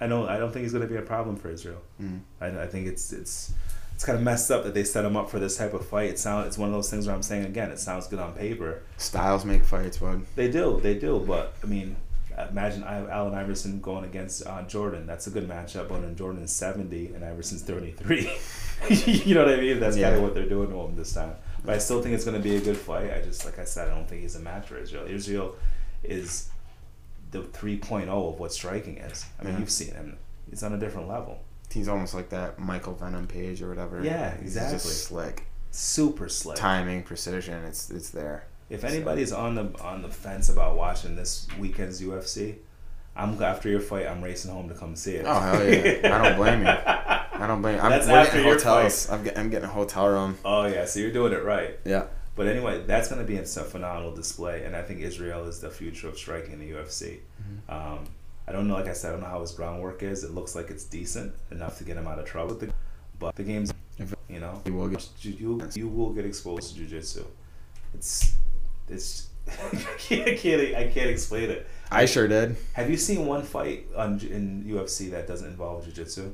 I 0.00 0.06
don't 0.06 0.28
I 0.28 0.38
don't 0.38 0.52
think 0.52 0.62
he's 0.62 0.72
going 0.72 0.86
to 0.86 0.88
be 0.88 0.96
a 0.96 1.02
problem 1.02 1.36
for 1.36 1.50
Israel. 1.50 1.82
Mm. 2.00 2.20
I, 2.40 2.62
I 2.62 2.66
think 2.66 2.86
it's 2.86 3.12
it's 3.12 3.52
it's 3.94 4.04
kind 4.04 4.16
of 4.16 4.24
messed 4.24 4.50
up 4.50 4.64
that 4.64 4.74
they 4.74 4.84
set 4.84 5.04
him 5.04 5.16
up 5.16 5.30
for 5.30 5.38
this 5.38 5.56
type 5.56 5.74
of 5.74 5.86
fight. 5.86 6.10
It 6.10 6.18
sound 6.18 6.46
it's 6.46 6.58
one 6.58 6.68
of 6.68 6.74
those 6.74 6.90
things 6.90 7.06
where 7.06 7.14
I'm 7.14 7.22
saying 7.22 7.44
again, 7.44 7.70
it 7.70 7.78
sounds 7.78 8.06
good 8.06 8.18
on 8.18 8.32
paper. 8.32 8.82
Styles 8.96 9.44
make 9.44 9.64
fights, 9.64 9.98
bud. 9.98 10.26
They 10.34 10.50
do, 10.50 10.80
they 10.82 10.94
do. 10.94 11.20
But 11.26 11.54
I 11.62 11.66
mean, 11.66 11.96
imagine 12.50 12.82
I- 12.84 13.08
Allen 13.10 13.34
Iverson 13.34 13.80
going 13.80 14.04
against 14.04 14.46
uh, 14.46 14.62
Jordan. 14.62 15.06
That's 15.06 15.26
a 15.26 15.30
good 15.30 15.48
matchup. 15.48 15.88
But 15.88 16.00
when 16.02 16.16
Jordan's 16.16 16.52
seventy 16.52 17.06
and 17.14 17.24
Iverson's 17.24 17.62
thirty 17.62 17.92
three, 17.92 18.30
you 19.24 19.34
know 19.34 19.44
what 19.44 19.54
I 19.54 19.60
mean? 19.60 19.80
That's 19.80 19.96
kind 19.96 20.14
of 20.16 20.22
what 20.22 20.34
they're 20.34 20.48
doing 20.48 20.70
to 20.70 20.76
him 20.80 20.96
this 20.96 21.12
time. 21.12 21.34
But 21.64 21.74
I 21.74 21.78
still 21.78 22.02
think 22.02 22.14
it's 22.14 22.24
going 22.24 22.36
to 22.36 22.42
be 22.42 22.56
a 22.56 22.60
good 22.60 22.76
fight. 22.76 23.10
I 23.12 23.20
just 23.22 23.44
like 23.44 23.58
I 23.58 23.64
said, 23.64 23.88
I 23.88 23.94
don't 23.94 24.06
think 24.08 24.22
he's 24.22 24.36
a 24.36 24.40
match 24.40 24.68
for 24.68 24.76
Israel. 24.76 25.06
Israel 25.08 25.56
is 26.02 26.50
the 27.30 27.40
3.0 27.40 28.06
of 28.08 28.38
what 28.38 28.52
striking 28.52 28.98
is. 28.98 29.24
I 29.40 29.44
mean, 29.44 29.54
Yeah. 29.54 29.60
you've 29.60 29.70
seen 29.70 29.94
him. 29.94 30.18
He's 30.50 30.62
on 30.62 30.72
a 30.74 30.78
different 30.78 31.08
level. 31.08 31.40
He's 31.72 31.88
almost 31.88 32.14
like 32.14 32.28
that 32.28 32.58
Michael 32.58 32.94
Venom 32.94 33.26
page 33.26 33.62
or 33.62 33.68
whatever. 33.68 34.02
Yeah, 34.04 34.32
He's 34.36 34.56
exactly. 34.56 34.74
just 34.78 35.04
slick. 35.04 35.46
Super 35.70 36.28
slick. 36.28 36.56
Timing, 36.56 37.02
precision, 37.02 37.64
it's 37.64 37.90
it's 37.90 38.10
there. 38.10 38.44
If 38.70 38.84
anybody's 38.84 39.32
on 39.32 39.54
the 39.54 39.70
on 39.80 40.02
the 40.02 40.08
fence 40.08 40.48
about 40.48 40.76
watching 40.76 41.16
this 41.16 41.46
weekend's 41.58 42.00
UFC, 42.00 42.56
I'm 43.16 43.40
after 43.42 43.68
your 43.68 43.80
fight. 43.80 44.06
I'm 44.06 44.22
racing 44.22 44.50
home 44.50 44.68
to 44.68 44.74
come 44.74 44.96
see 44.96 45.14
it. 45.16 45.26
Oh 45.26 45.38
hell 45.40 45.68
yeah! 45.68 46.16
I 46.16 46.22
don't 46.24 46.36
blame 46.36 46.60
you. 46.62 46.68
I 46.68 47.46
don't 47.46 47.62
blame. 47.62 47.76
You. 47.76 47.80
I'm, 47.82 47.90
That's 47.90 48.06
we're 48.06 48.14
after 48.18 48.32
getting 48.32 48.46
your 48.48 48.56
hotels. 48.58 49.10
I'm 49.10 49.22
getting 49.24 49.38
I'm 49.38 49.50
getting 49.50 49.68
a 49.68 49.72
hotel 49.72 50.08
room. 50.08 50.38
Oh 50.44 50.66
yeah, 50.66 50.84
so 50.86 51.00
you're 51.00 51.12
doing 51.12 51.32
it 51.32 51.44
right. 51.44 51.78
Yeah. 51.84 52.06
But 52.36 52.48
anyway, 52.48 52.82
that's 52.84 53.08
going 53.08 53.20
to 53.20 53.26
be 53.26 53.36
a 53.36 53.44
phenomenal 53.44 54.12
display, 54.12 54.64
and 54.64 54.74
I 54.74 54.82
think 54.82 55.00
Israel 55.00 55.44
is 55.44 55.60
the 55.60 55.70
future 55.70 56.08
of 56.08 56.18
striking 56.18 56.52
in 56.52 56.58
the 56.58 56.70
UFC. 56.72 57.18
Mm-hmm. 57.40 57.70
Um, 57.72 58.04
I 58.48 58.52
don't 58.52 58.66
know, 58.66 58.74
like 58.74 58.88
I 58.88 58.92
said, 58.92 59.10
I 59.10 59.12
don't 59.12 59.20
know 59.22 59.28
how 59.28 59.40
his 59.40 59.52
groundwork 59.52 60.02
is. 60.02 60.24
It 60.24 60.32
looks 60.32 60.54
like 60.56 60.68
it's 60.68 60.84
decent 60.84 61.32
enough 61.52 61.78
to 61.78 61.84
get 61.84 61.96
him 61.96 62.08
out 62.08 62.18
of 62.18 62.24
trouble. 62.24 62.60
But 63.20 63.36
the 63.36 63.44
game's, 63.44 63.72
you 64.28 64.40
know, 64.40 64.60
You 64.64 64.74
will 64.74 64.88
get. 64.88 65.08
you, 65.22 65.62
you 65.74 65.88
will 65.88 66.10
get 66.10 66.26
exposed 66.26 66.74
to 66.76 66.82
jujitsu. 66.82 67.24
It's 67.94 68.34
it's 68.88 69.28
I 69.48 69.76
can't, 69.98 70.28
I 70.28 70.34
can't 70.36 70.74
I 70.76 70.88
can't 70.88 71.10
explain 71.10 71.50
it. 71.50 71.66
I 71.90 72.06
sure 72.06 72.26
did. 72.26 72.56
Have 72.72 72.90
you 72.90 72.96
seen 72.96 73.26
one 73.26 73.42
fight 73.42 73.86
on 73.96 74.18
in 74.20 74.64
UFC 74.64 75.10
that 75.10 75.26
doesn't 75.26 75.46
involve 75.48 75.84
jujitsu? 75.86 76.32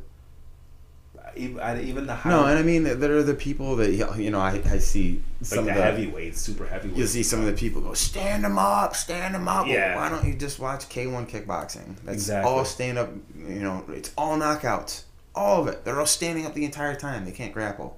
Even, 1.36 2.06
the 2.06 2.14
high, 2.14 2.30
No, 2.30 2.44
and 2.46 2.58
I 2.58 2.62
mean 2.62 2.82
there 2.82 3.16
are 3.16 3.22
the 3.22 3.34
people 3.34 3.76
that 3.76 3.92
you 4.18 4.30
know 4.30 4.40
I, 4.40 4.60
I 4.64 4.78
see 4.78 5.22
like 5.40 5.46
some 5.46 5.64
the 5.64 5.70
of 5.70 5.76
the 5.76 5.82
heavyweights, 5.82 6.40
super 6.40 6.66
heavyweights. 6.66 6.98
you 6.98 7.06
see 7.06 7.22
some 7.22 7.40
of 7.40 7.46
the 7.46 7.52
people 7.52 7.80
go 7.82 7.94
stand 7.94 8.42
them 8.42 8.58
up, 8.58 8.96
stand 8.96 9.34
them 9.34 9.46
up. 9.46 9.66
Yeah. 9.66 9.94
why 9.96 10.08
don't 10.08 10.24
you 10.26 10.34
just 10.34 10.58
watch 10.58 10.88
K1 10.88 11.28
kickboxing? 11.30 11.94
That's 12.04 12.16
Exactly. 12.16 12.50
all 12.50 12.64
stand 12.64 12.98
up. 12.98 13.10
You 13.36 13.60
know, 13.60 13.84
it's 13.90 14.12
all 14.18 14.36
knockouts, 14.38 15.04
all 15.34 15.60
of 15.62 15.68
it. 15.68 15.84
They're 15.84 16.00
all 16.00 16.06
standing 16.06 16.46
up 16.46 16.54
the 16.54 16.64
entire 16.64 16.96
time. 16.96 17.24
They 17.24 17.32
can't 17.32 17.52
grapple. 17.52 17.96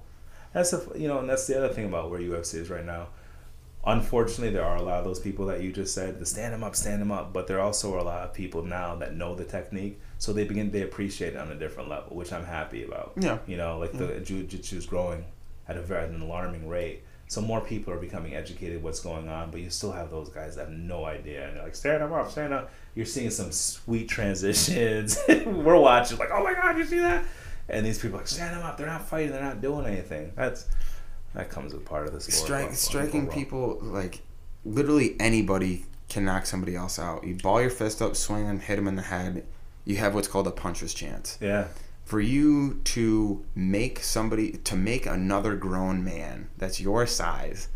That's 0.53 0.69
the 0.71 0.91
you 0.95 1.07
know, 1.07 1.17
and 1.19 1.27
that's 1.29 1.47
the 1.47 1.57
other 1.57 1.73
thing 1.73 1.85
about 1.85 2.11
where 2.11 2.19
UFC 2.19 2.55
is 2.55 2.69
right 2.69 2.85
now. 2.85 3.07
Unfortunately, 3.85 4.53
there 4.53 4.63
are 4.63 4.77
a 4.77 4.81
lot 4.81 4.99
of 4.99 5.03
those 5.03 5.19
people 5.19 5.45
that 5.47 5.61
you 5.61 5.73
just 5.73 5.93
said, 5.93 6.19
the 6.19 6.25
stand 6.25 6.53
them 6.53 6.63
up, 6.63 6.75
stand 6.75 7.01
them 7.01 7.11
up. 7.11 7.33
But 7.33 7.47
there 7.47 7.57
are 7.57 7.65
also 7.65 7.93
are 7.95 7.99
a 7.99 8.03
lot 8.03 8.21
of 8.21 8.33
people 8.33 8.63
now 8.63 8.95
that 8.95 9.15
know 9.15 9.35
the 9.35 9.43
technique, 9.43 9.99
so 10.19 10.31
they 10.31 10.45
begin 10.45 10.71
they 10.71 10.83
appreciate 10.83 11.33
it 11.33 11.37
on 11.37 11.51
a 11.51 11.55
different 11.55 11.89
level, 11.89 12.15
which 12.15 12.31
I'm 12.31 12.45
happy 12.45 12.83
about. 12.83 13.13
Yeah. 13.19 13.39
You 13.45 13.57
know, 13.57 13.79
like 13.79 13.91
the 13.91 14.21
jiu-jitsu 14.21 14.77
is 14.77 14.85
growing 14.85 15.25
at 15.67 15.75
a 15.75 15.81
very 15.81 16.03
at 16.03 16.09
an 16.09 16.21
alarming 16.21 16.67
rate. 16.69 17.03
So 17.27 17.41
more 17.41 17.61
people 17.61 17.93
are 17.93 17.97
becoming 17.97 18.35
educated 18.35 18.83
what's 18.83 18.99
going 18.99 19.27
on, 19.27 19.49
but 19.49 19.59
you 19.59 19.69
still 19.69 19.91
have 19.91 20.11
those 20.11 20.29
guys 20.29 20.55
that 20.55 20.69
have 20.69 20.77
no 20.77 21.05
idea 21.05 21.47
and 21.47 21.57
they're 21.57 21.63
like 21.63 21.75
stand 21.75 22.01
them 22.01 22.13
up, 22.13 22.31
stand 22.31 22.53
up. 22.53 22.71
You're 22.95 23.05
seeing 23.05 23.31
some 23.31 23.51
sweet 23.51 24.07
transitions. 24.07 25.17
We're 25.27 25.79
watching 25.79 26.19
like, 26.19 26.29
oh 26.31 26.43
my 26.43 26.53
god, 26.53 26.77
you 26.77 26.85
see 26.85 26.99
that? 26.99 27.25
And 27.69 27.85
these 27.85 27.97
people 27.97 28.17
are 28.17 28.19
like 28.19 28.27
stand 28.27 28.55
them 28.55 28.63
up. 28.63 28.77
They're 28.77 28.87
not 28.87 29.07
fighting. 29.07 29.31
They're 29.31 29.41
not 29.41 29.61
doing 29.61 29.85
anything. 29.85 30.31
That's 30.35 30.67
that 31.35 31.49
comes 31.49 31.73
with 31.73 31.85
part 31.85 32.07
of 32.07 32.13
sport. 32.21 32.33
Strike, 32.33 32.73
striking 32.75 33.27
people 33.27 33.79
like 33.81 34.21
literally 34.65 35.15
anybody 35.19 35.85
can 36.09 36.25
knock 36.25 36.45
somebody 36.45 36.75
else 36.75 36.99
out. 36.99 37.23
You 37.25 37.35
ball 37.35 37.61
your 37.61 37.69
fist 37.69 38.01
up, 38.01 38.15
swing 38.15 38.45
them, 38.47 38.59
hit 38.59 38.75
them 38.75 38.87
in 38.87 38.95
the 38.95 39.01
head. 39.01 39.45
You 39.85 39.97
have 39.97 40.13
what's 40.13 40.27
called 40.27 40.47
a 40.47 40.51
puncher's 40.51 40.93
chance. 40.93 41.37
Yeah, 41.41 41.67
For 42.05 42.19
you 42.21 42.75
to 42.85 43.43
make 43.55 43.99
somebody 44.03 44.51
to 44.53 44.75
make 44.75 45.05
another 45.05 45.55
grown 45.55 46.03
man 46.03 46.49
that's 46.57 46.79
your 46.79 47.05
size 47.07 47.67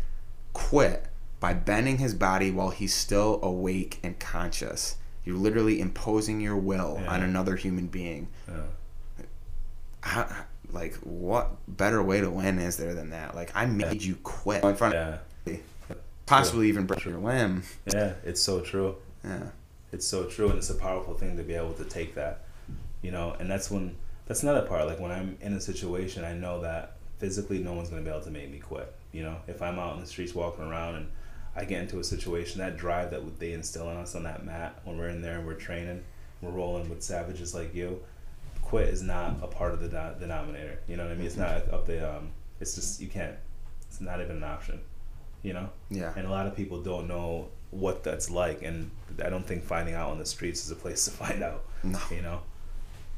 quit 0.52 1.06
by 1.40 1.54
bending 1.54 1.98
his 1.98 2.14
body 2.14 2.50
while 2.50 2.70
he's 2.70 2.94
still 2.94 3.38
awake 3.42 3.98
and 4.02 4.18
conscious. 4.18 4.96
You're 5.24 5.36
literally 5.36 5.80
imposing 5.80 6.40
your 6.40 6.56
will 6.56 6.98
Yeah. 7.02 7.10
on 7.12 7.22
another 7.22 7.56
human 7.56 7.86
being. 7.88 8.28
yeah. 8.48 8.62
How, 10.00 10.28
like 10.72 10.94
what 10.96 11.56
better 11.66 12.02
way 12.02 12.20
to 12.20 12.30
win 12.30 12.58
is 12.58 12.76
there 12.76 12.94
than 12.94 13.10
that? 13.10 13.34
Like 13.34 13.50
I 13.54 13.66
made 13.66 14.02
you 14.02 14.16
quit 14.22 14.64
in 14.64 14.76
front 14.76 14.94
of 14.94 15.20
yeah, 15.46 15.56
possibly 16.26 16.68
even 16.68 16.86
break 16.86 17.04
your 17.04 17.18
limb. 17.18 17.62
yeah. 17.86 18.14
It's 18.24 18.40
so 18.40 18.60
true. 18.60 18.96
Yeah. 19.24 19.48
It's 19.90 20.06
so 20.06 20.24
true, 20.26 20.50
and 20.50 20.58
it's 20.58 20.70
a 20.70 20.74
powerful 20.74 21.14
thing 21.14 21.36
to 21.38 21.42
be 21.42 21.54
able 21.54 21.72
to 21.74 21.84
take 21.84 22.14
that, 22.14 22.44
you 23.00 23.10
know. 23.10 23.34
And 23.40 23.50
that's 23.50 23.70
when 23.70 23.96
that's 24.26 24.42
another 24.42 24.62
part. 24.62 24.86
Like 24.86 25.00
when 25.00 25.10
I'm 25.10 25.38
in 25.40 25.54
a 25.54 25.60
situation, 25.60 26.24
I 26.24 26.34
know 26.34 26.60
that 26.60 26.96
physically 27.18 27.58
no 27.58 27.72
one's 27.72 27.88
gonna 27.88 28.02
be 28.02 28.10
able 28.10 28.20
to 28.22 28.30
make 28.30 28.50
me 28.50 28.58
quit. 28.58 28.94
You 29.12 29.22
know, 29.22 29.36
if 29.46 29.62
I'm 29.62 29.78
out 29.78 29.94
in 29.94 30.00
the 30.00 30.06
streets 30.06 30.34
walking 30.34 30.64
around 30.64 30.96
and 30.96 31.08
I 31.56 31.64
get 31.64 31.80
into 31.80 31.98
a 31.98 32.04
situation, 32.04 32.60
that 32.60 32.76
drive 32.76 33.10
that 33.10 33.40
they 33.40 33.52
instill 33.52 33.90
in 33.90 33.96
us 33.96 34.14
on 34.14 34.24
that 34.24 34.44
mat 34.44 34.78
when 34.84 34.98
we're 34.98 35.08
in 35.08 35.22
there 35.22 35.38
and 35.38 35.46
we're 35.46 35.54
training, 35.54 36.04
we're 36.42 36.50
rolling 36.50 36.90
with 36.90 37.02
savages 37.02 37.54
like 37.54 37.74
you. 37.74 38.00
Quit 38.68 38.88
is 38.88 39.02
not 39.02 39.36
a 39.42 39.46
part 39.46 39.72
of 39.72 39.80
the 39.80 39.88
denominator. 40.20 40.78
You 40.86 40.96
know 40.96 41.04
what 41.04 41.12
I 41.12 41.14
mean? 41.16 41.26
It's 41.26 41.36
not 41.36 41.72
up 41.72 41.86
the. 41.86 42.16
Um, 42.16 42.30
it's 42.60 42.74
just 42.74 43.00
you 43.00 43.08
can't. 43.08 43.34
It's 43.88 44.00
not 44.00 44.20
even 44.20 44.36
an 44.36 44.44
option. 44.44 44.80
You 45.42 45.52
know 45.52 45.68
Yeah. 45.88 46.12
and 46.16 46.26
a 46.26 46.30
lot 46.30 46.46
of 46.46 46.56
people 46.56 46.82
don't 46.82 47.06
know 47.06 47.48
what 47.70 48.02
that's 48.02 48.28
like 48.30 48.62
and 48.62 48.90
i 49.24 49.28
don't 49.30 49.46
think 49.46 49.62
finding 49.62 49.94
out 49.94 50.10
on 50.10 50.18
the 50.18 50.24
streets 50.26 50.64
is 50.64 50.70
a 50.72 50.74
place 50.74 51.04
to 51.08 51.10
find 51.12 51.42
out 51.44 51.64
No. 51.84 51.98
you 52.10 52.22
know 52.22 52.40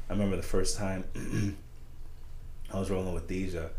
i 0.07 0.13
remember 0.13 0.35
the 0.35 0.43
first 0.43 0.77
time 0.77 1.03
i 2.73 2.77
was 2.79 2.91
rolling 2.91 3.13
with 3.13 3.27
deja 3.27 3.69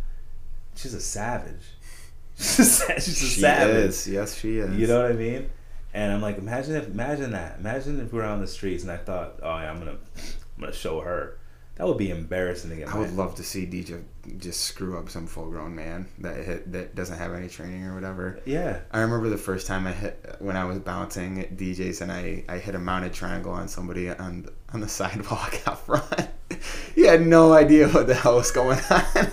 she's 0.74 0.92
a 0.94 1.00
savage 1.00 1.62
she's 2.36 2.58
a, 2.82 2.94
she's 3.00 3.22
a 3.22 3.26
She 3.26 3.40
savage 3.40 3.76
is. 3.90 4.08
Yes, 4.08 4.34
she 4.38 4.58
is. 4.58 4.74
you 4.76 4.86
know 4.88 5.02
what 5.02 5.12
i 5.12 5.14
mean 5.14 5.48
and 5.94 6.12
i'm 6.12 6.20
like 6.20 6.38
imagine 6.38 6.74
if 6.74 6.86
imagine 6.88 7.30
that 7.32 7.58
imagine 7.60 8.00
if 8.00 8.12
we 8.12 8.18
were 8.18 8.24
on 8.24 8.40
the 8.40 8.46
streets 8.48 8.82
and 8.82 8.90
i 8.90 8.96
thought 8.96 9.34
oh 9.42 9.56
yeah, 9.58 9.70
i'm 9.70 9.78
gonna 9.78 9.92
i'm 9.92 10.60
gonna 10.60 10.72
show 10.72 11.00
her 11.00 11.38
that 11.76 11.86
would 11.86 11.96
be 11.98 12.10
embarrassing 12.10 12.70
to 12.70 12.76
get 12.76 12.88
I 12.88 12.92
my 12.94 12.98
would 13.00 13.14
love 13.16 13.34
to 13.36 13.42
see 13.42 13.66
DJ 13.66 14.02
just 14.38 14.60
screw 14.60 14.98
up 14.98 15.08
some 15.10 15.26
full 15.26 15.50
grown 15.50 15.74
man 15.74 16.06
that 16.18 16.36
hit, 16.44 16.70
that 16.72 16.94
doesn't 16.94 17.18
have 17.18 17.32
any 17.34 17.48
training 17.48 17.84
or 17.84 17.94
whatever. 17.94 18.40
yeah 18.44 18.80
I 18.92 19.00
remember 19.00 19.28
the 19.30 19.38
first 19.38 19.66
time 19.66 19.86
I 19.86 19.92
hit 19.92 20.36
when 20.38 20.56
I 20.56 20.64
was 20.64 20.78
bouncing 20.78 21.40
at 21.40 21.56
DJs 21.56 22.02
and 22.02 22.12
I, 22.12 22.44
I 22.48 22.58
hit 22.58 22.74
a 22.74 22.78
mounted 22.78 23.12
triangle 23.14 23.52
on 23.52 23.68
somebody 23.68 24.10
on 24.10 24.42
the, 24.42 24.52
on 24.72 24.80
the 24.80 24.88
sidewalk 24.98 25.60
out 25.66 25.84
front. 25.84 26.28
he 26.94 27.06
had 27.06 27.22
no 27.26 27.52
idea 27.52 27.88
what 27.88 28.06
the 28.06 28.14
hell 28.14 28.36
was 28.36 28.50
going 28.52 28.78
on. 28.90 29.32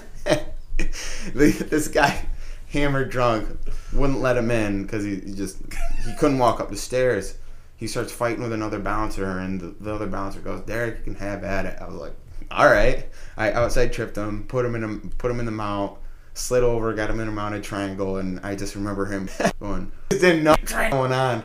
The- 1.34 1.68
this 1.70 1.88
guy, 1.88 2.26
hammered 2.72 3.10
drunk, 3.10 3.50
wouldn't 3.94 4.22
let 4.22 4.38
him 4.38 4.50
in 4.50 4.84
because 4.84 5.04
he, 5.04 5.20
he 5.20 5.34
just 5.34 5.58
he 6.06 6.16
couldn't 6.16 6.40
walk 6.40 6.60
up 6.60 6.70
the 6.70 6.78
stairs. 6.78 7.38
He 7.76 7.88
starts 7.88 8.12
fighting 8.12 8.42
with 8.42 8.54
another 8.54 8.80
bouncer, 8.80 9.40
and 9.40 9.60
the, 9.60 9.76
the 9.80 9.94
other 9.94 10.08
bouncer 10.08 10.40
goes, 10.40 10.62
"Derek, 10.62 11.00
you 11.00 11.04
can 11.04 11.16
have 11.16 11.44
at 11.44 11.66
it." 11.66 11.78
I 11.82 11.86
was 11.88 11.96
like, 11.96 12.14
"All 12.52 12.70
right." 12.70 13.08
I 13.38 13.54
outside 13.54 13.94
tripped 13.94 14.18
him, 14.18 14.44
put 14.48 14.66
him 14.66 14.76
in 14.76 14.84
a, 14.84 14.98
put 15.18 15.32
him 15.32 15.40
in 15.40 15.46
the 15.46 15.52
mount, 15.52 15.98
slid 16.34 16.62
over, 16.62 16.94
got 16.94 17.10
him 17.10 17.22
in 17.22 17.28
a 17.30 17.32
mounted 17.32 17.64
triangle, 17.64 18.18
and 18.18 18.40
I 18.42 18.56
just 18.56 18.76
remember 18.76 19.06
him 19.06 19.30
going, 19.62 19.92
didn't 20.10 20.44
know 20.44 20.52
what's 20.52 20.74
going 20.74 21.14
on. 21.14 21.44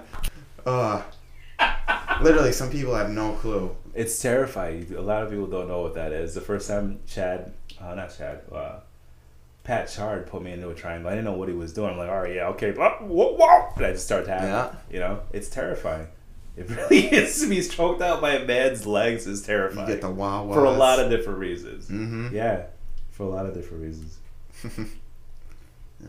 Uh, 0.66 1.02
literally, 2.20 2.50
some 2.50 2.70
people 2.70 2.94
have 2.96 3.10
no 3.10 3.34
clue. 3.34 3.76
It's 3.94 4.18
terrifying. 4.20 4.92
A 4.96 5.00
lot 5.00 5.22
of 5.22 5.30
people 5.30 5.46
don't 5.46 5.68
know 5.68 5.82
what 5.82 5.94
that 5.94 6.10
is. 6.10 6.34
The 6.34 6.40
first 6.40 6.66
time 6.66 6.98
Chad, 7.06 7.52
uh, 7.80 7.94
not 7.94 8.16
Chad, 8.16 8.40
uh, 8.52 8.80
Pat 9.62 9.88
Chard 9.88 10.26
put 10.26 10.42
me 10.42 10.52
into 10.52 10.68
a 10.70 10.74
triangle. 10.74 11.08
I 11.08 11.12
didn't 11.14 11.26
know 11.26 11.34
what 11.34 11.48
he 11.48 11.54
was 11.54 11.72
doing. 11.72 11.92
I'm 11.92 11.98
like, 11.98 12.10
all 12.10 12.22
right, 12.22 12.34
yeah, 12.34 12.48
okay, 12.48 12.72
whoa, 12.72 12.90
whoa, 13.00 13.36
whoa. 13.36 13.72
And 13.76 13.86
I 13.86 13.92
just 13.92 14.04
start 14.04 14.26
tapping. 14.26 14.48
Yeah. 14.48 14.74
You 14.90 14.98
know, 14.98 15.20
it's 15.32 15.48
terrifying. 15.48 16.08
It 16.56 16.70
really 16.70 16.98
is. 17.12 17.40
To 17.40 17.48
be 17.48 17.60
choked 17.62 18.00
out 18.02 18.20
by 18.20 18.34
a 18.34 18.44
man's 18.44 18.86
legs 18.86 19.26
is 19.26 19.40
You 19.40 19.46
terrifying. 19.46 19.86
get 19.88 20.00
the 20.00 20.10
wow 20.10 20.50
for 20.52 20.64
a 20.64 20.70
lot 20.70 21.00
of 21.00 21.10
different 21.10 21.38
reasons. 21.40 21.86
Mm-hmm. 21.86 22.34
Yeah, 22.34 22.64
for 23.10 23.24
a 23.24 23.28
lot 23.28 23.46
of 23.46 23.54
different 23.54 23.82
reasons. 23.82 24.18
Yeah. 26.00 26.08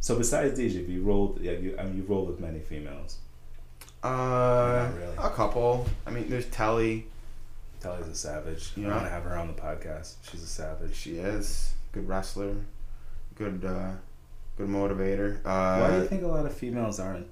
So 0.00 0.16
besides 0.16 0.58
DJ, 0.58 0.88
you 0.88 1.02
rolled. 1.02 1.40
Yeah, 1.40 1.52
you, 1.52 1.76
I 1.78 1.84
mean, 1.84 1.96
you 1.96 2.02
rolled 2.04 2.28
with 2.28 2.38
many 2.40 2.60
females. 2.60 3.18
Uh, 4.04 4.88
really. 4.96 5.16
a 5.18 5.30
couple. 5.30 5.86
I 6.06 6.10
mean, 6.10 6.28
there's 6.30 6.46
Telly. 6.46 7.06
Tally's 7.80 8.06
a 8.06 8.14
savage. 8.14 8.70
you 8.76 8.84
I 8.84 8.88
Yeah. 8.88 8.94
want 8.94 9.06
to 9.06 9.10
have 9.10 9.24
her 9.24 9.36
on 9.36 9.48
the 9.48 9.52
podcast. 9.54 10.14
She's 10.30 10.42
a 10.42 10.46
savage. 10.46 10.94
She 10.94 11.16
is 11.18 11.72
good 11.92 12.06
wrestler, 12.08 12.54
good, 13.36 13.64
uh, 13.64 13.92
good 14.56 14.68
motivator. 14.68 15.38
Uh, 15.44 15.78
Why 15.80 15.90
do 15.90 16.02
you 16.02 16.06
think 16.08 16.22
a 16.22 16.26
lot 16.26 16.46
of 16.46 16.54
females 16.54 16.98
aren't 17.00 17.26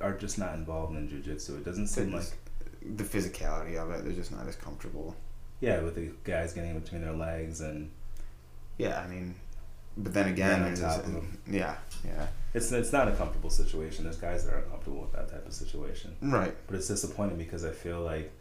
are 0.00 0.12
just 0.14 0.38
not 0.38 0.54
involved 0.54 0.96
in 0.96 1.08
jujitsu? 1.08 1.58
It 1.58 1.64
doesn't 1.64 1.88
seem 1.88 2.12
like 2.12 2.24
the 2.96 3.04
physicality 3.04 3.76
of 3.76 3.90
it? 3.90 4.04
They're 4.04 4.12
just 4.12 4.32
not 4.32 4.46
as 4.48 4.56
comfortable. 4.56 5.14
yeah, 5.60 5.80
with 5.80 5.94
the 5.94 6.10
guys 6.24 6.52
getting 6.52 6.70
in 6.70 6.80
between 6.80 7.02
their 7.02 7.12
legs 7.12 7.60
and 7.60 7.90
Yeah, 8.78 9.00
I 9.00 9.06
mean, 9.06 9.34
but 9.96 10.12
then 10.14 10.28
again, 10.28 10.60
Yeah, 10.60 10.66
on 10.66 10.74
there's 10.74 10.80
top 10.80 11.06
of 11.06 11.14
'em. 11.16 11.38
yeah, 11.48 11.76
yeah, 12.04 12.26
it's 12.54 12.72
it's 12.72 12.92
not 12.92 13.08
a 13.08 13.12
comfortable 13.12 13.50
situation. 13.50 14.04
There's 14.04 14.16
guys 14.16 14.44
that 14.44 14.54
are 14.54 14.58
uncomfortable 14.58 15.02
with 15.02 15.12
that 15.12 15.28
type 15.30 15.46
of 15.46 15.52
situation. 15.52 16.16
right. 16.22 16.54
But 16.66 16.76
it's 16.76 16.88
disappointing 16.88 17.36
because 17.38 17.64
I 17.64 17.70
feel 17.72 18.00
like 18.00 18.32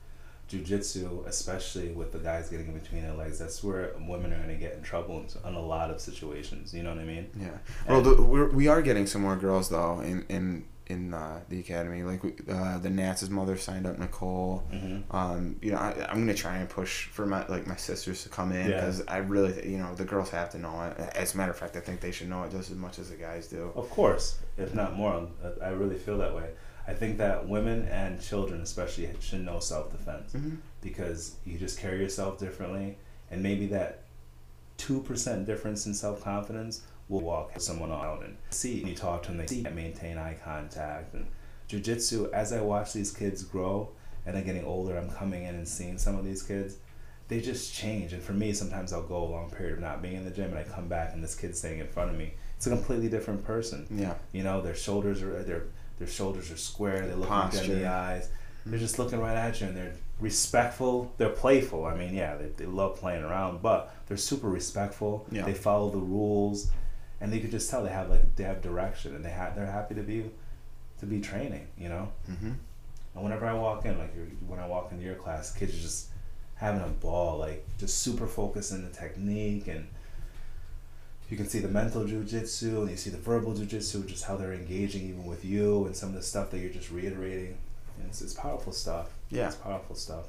jujitsu, 0.51 1.25
especially 1.27 1.89
with 1.91 2.11
the 2.11 2.19
guys 2.19 2.49
getting 2.49 2.67
in 2.67 2.73
between 2.77 3.03
their 3.03 3.13
legs, 3.13 3.39
that's 3.39 3.63
where 3.63 3.91
women 3.99 4.33
are 4.33 4.37
going 4.37 4.49
to 4.49 4.55
get 4.55 4.73
in 4.73 4.83
trouble 4.83 5.19
in, 5.19 5.49
in 5.49 5.55
a 5.55 5.59
lot 5.59 5.89
of 5.89 5.99
situations. 6.01 6.73
You 6.73 6.83
know 6.83 6.89
what 6.93 6.99
I 6.99 7.05
mean? 7.05 7.29
Yeah. 7.39 7.57
Well, 7.87 8.01
the, 8.01 8.21
we're, 8.21 8.49
we 8.49 8.67
are 8.67 8.81
getting 8.81 9.07
some 9.07 9.21
more 9.21 9.35
girls 9.35 9.69
though 9.69 9.99
in 10.01 10.25
in 10.29 10.65
in 10.87 11.13
uh, 11.13 11.39
the 11.47 11.59
academy. 11.59 12.03
Like 12.03 12.23
we, 12.23 12.33
uh, 12.49 12.77
the 12.79 12.89
Nats' 12.89 13.29
mother 13.29 13.55
signed 13.57 13.87
up 13.87 13.97
Nicole. 13.97 14.63
Mm-hmm. 14.71 15.15
Um, 15.15 15.55
you 15.61 15.71
know, 15.71 15.77
I, 15.77 16.05
I'm 16.09 16.19
gonna 16.19 16.33
try 16.33 16.57
and 16.57 16.67
push 16.69 17.07
for 17.07 17.25
my 17.25 17.47
like 17.47 17.65
my 17.65 17.77
sisters 17.77 18.23
to 18.23 18.29
come 18.29 18.51
in 18.51 18.69
Yeah. 18.69 18.75
because 18.75 19.01
I 19.07 19.17
really, 19.17 19.69
you 19.69 19.77
know, 19.77 19.95
the 19.95 20.05
girls 20.05 20.29
have 20.31 20.49
to 20.51 20.59
know 20.59 20.81
it. 20.83 20.99
As 21.15 21.33
a 21.33 21.37
matter 21.37 21.51
of 21.51 21.57
fact, 21.57 21.75
I 21.75 21.79
think 21.79 22.01
they 22.01 22.11
should 22.11 22.29
know 22.29 22.43
it 22.43 22.51
just 22.51 22.69
as 22.71 22.77
much 22.77 22.99
as 22.99 23.09
the 23.09 23.15
guys 23.15 23.47
do. 23.47 23.71
Of 23.75 23.89
course, 23.89 24.39
if 24.57 24.75
not 24.75 24.95
more. 24.95 25.27
I 25.63 25.69
really 25.69 25.97
feel 25.97 26.17
that 26.17 26.35
way. 26.35 26.49
I 26.87 26.93
think 26.93 27.17
that 27.19 27.47
women 27.47 27.85
and 27.87 28.21
children, 28.21 28.61
especially, 28.61 29.09
should 29.19 29.45
know 29.45 29.59
self 29.59 29.91
defense 29.91 30.33
Mm-hmm. 30.33 30.55
because 30.81 31.35
you 31.45 31.57
just 31.57 31.79
carry 31.79 31.99
yourself 31.99 32.39
differently, 32.39 32.97
and 33.29 33.41
maybe 33.43 33.67
that 33.67 34.03
two 34.77 35.01
percent 35.01 35.45
difference 35.45 35.85
in 35.85 35.93
self 35.93 36.23
confidence 36.23 36.81
will 37.09 37.21
walk 37.21 37.51
someone 37.59 37.91
out 37.91 38.23
and 38.23 38.37
see. 38.49 38.79
And 38.79 38.89
you 38.89 38.95
talk 38.95 39.23
to 39.23 39.29
them, 39.29 39.37
they 39.37 39.47
see 39.47 39.63
and 39.65 39.75
maintain 39.75 40.17
eye 40.17 40.37
contact. 40.43 41.13
And 41.13 41.27
jujitsu, 41.69 42.31
as 42.31 42.53
I 42.53 42.61
watch 42.61 42.93
these 42.93 43.11
kids 43.11 43.43
grow 43.43 43.89
and 44.25 44.35
they're 44.35 44.43
getting 44.43 44.63
older, 44.65 44.97
I'm 44.97 45.09
coming 45.09 45.43
in 45.43 45.55
and 45.55 45.67
seeing 45.67 45.97
some 45.97 46.15
of 46.17 46.23
these 46.25 46.41
kids. 46.43 46.77
They 47.27 47.39
just 47.39 47.73
change, 47.73 48.11
and 48.11 48.21
for 48.21 48.33
me, 48.33 48.51
sometimes 48.51 48.91
I'll 48.91 49.03
go 49.03 49.23
a 49.23 49.31
long 49.31 49.49
period 49.51 49.73
of 49.75 49.79
not 49.79 50.01
being 50.01 50.15
in 50.15 50.25
the 50.25 50.31
gym, 50.31 50.49
and 50.49 50.59
I 50.59 50.63
come 50.63 50.89
back, 50.89 51.13
and 51.13 51.23
this 51.23 51.33
kid's 51.33 51.59
staying 51.59 51.79
in 51.79 51.87
front 51.87 52.11
of 52.11 52.17
me. 52.17 52.33
It's 52.57 52.67
a 52.67 52.69
completely 52.71 53.07
different 53.07 53.45
person. 53.45 53.87
Yeah. 53.89 54.15
You 54.33 54.43
know, 54.43 54.61
their 54.61 54.75
shoulders 54.75 55.21
are 55.21 55.41
their 55.43 55.63
their 56.01 56.09
shoulders 56.09 56.49
are 56.51 56.57
square. 56.57 57.05
They 57.07 57.13
look 57.13 57.29
you 57.29 57.59
dead 57.59 57.69
in 57.69 57.79
the 57.83 57.87
eyes. 57.87 58.29
They're 58.65 58.79
just 58.79 58.97
looking 58.99 59.19
right 59.19 59.35
at 59.37 59.61
you, 59.61 59.67
and 59.67 59.77
they're 59.77 59.93
respectful. 60.19 61.13
They're 61.17 61.29
playful. 61.29 61.85
I 61.85 61.95
mean, 61.95 62.13
yeah, 62.13 62.35
they, 62.37 62.47
they 62.49 62.65
love 62.65 62.97
playing 62.97 63.23
around, 63.23 63.61
but 63.61 63.93
they're 64.07 64.17
super 64.17 64.49
respectful. 64.49 65.25
Yeah. 65.31 65.45
They 65.45 65.53
follow 65.53 65.89
the 65.91 65.97
rules, 65.99 66.71
and 67.19 67.31
they 67.31 67.39
could 67.39 67.51
just 67.51 67.69
tell 67.69 67.83
they 67.83 67.89
have 67.91 68.09
like 68.09 68.35
they 68.35 68.43
have 68.43 68.61
direction, 68.61 69.15
and 69.15 69.23
they 69.23 69.29
have 69.29 69.55
they're 69.55 69.65
happy 69.79 69.95
to 69.95 70.01
be 70.01 70.29
to 70.99 71.05
be 71.05 71.21
training. 71.21 71.67
You 71.77 71.89
know, 71.89 72.11
Mm-hmm. 72.29 72.51
and 73.15 73.23
whenever 73.23 73.45
I 73.45 73.53
walk 73.53 73.85
in, 73.85 73.97
like 73.97 74.13
when 74.47 74.59
I 74.59 74.67
walk 74.67 74.91
into 74.91 75.03
your 75.05 75.15
class, 75.15 75.53
kids 75.53 75.73
are 75.77 75.81
just 75.81 76.07
having 76.55 76.81
a 76.81 76.87
ball, 76.87 77.37
like 77.39 77.65
just 77.79 77.99
super 77.99 78.27
focused 78.27 78.71
in 78.71 78.83
the 78.83 78.89
technique, 78.91 79.67
and 79.67 79.87
you 81.31 81.37
can 81.37 81.47
see 81.47 81.59
the 81.59 81.67
mental 81.69 82.03
jujitsu 82.03 82.81
and 82.81 82.91
you 82.91 82.97
see 82.97 83.09
the 83.09 83.17
verbal 83.17 83.53
jujitsu, 83.53 84.05
just 84.05 84.25
how 84.25 84.35
they're 84.35 84.53
engaging 84.53 85.03
even 85.09 85.25
with 85.25 85.45
you 85.45 85.85
and 85.85 85.95
some 85.95 86.09
of 86.09 86.15
the 86.15 86.21
stuff 86.21 86.51
that 86.51 86.59
you're 86.59 86.69
just 86.69 86.91
reiterating. 86.91 87.57
And 87.97 88.07
it's, 88.09 88.21
it's 88.21 88.33
powerful 88.33 88.73
stuff. 88.73 89.07
Yeah. 89.29 89.47
It's 89.47 89.55
powerful 89.55 89.95
stuff. 89.95 90.25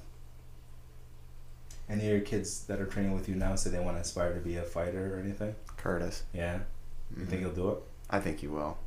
Any 1.91 2.05
of 2.07 2.11
your 2.13 2.21
kids 2.21 2.65
that 2.67 2.81
are 2.81 2.87
training 2.87 3.13
with 3.15 3.29
you 3.29 3.35
now 3.35 3.57
say 3.57 3.71
they 3.71 3.81
want 3.81 3.97
to 3.97 4.01
aspire 4.01 4.33
to 4.33 4.41
be 4.41 4.57
a 4.57 4.63
fighter 4.63 5.17
or 5.17 5.19
anything? 5.21 5.55
Curtis. 5.77 6.23
Yeah. 6.33 6.61
You 7.17 7.25
Mhm. 7.25 7.29
think 7.29 7.41
he'll 7.43 7.51
do 7.53 7.71
it? 7.71 7.79
I 8.09 8.21
think 8.21 8.39
he 8.41 8.47
will. 8.47 8.79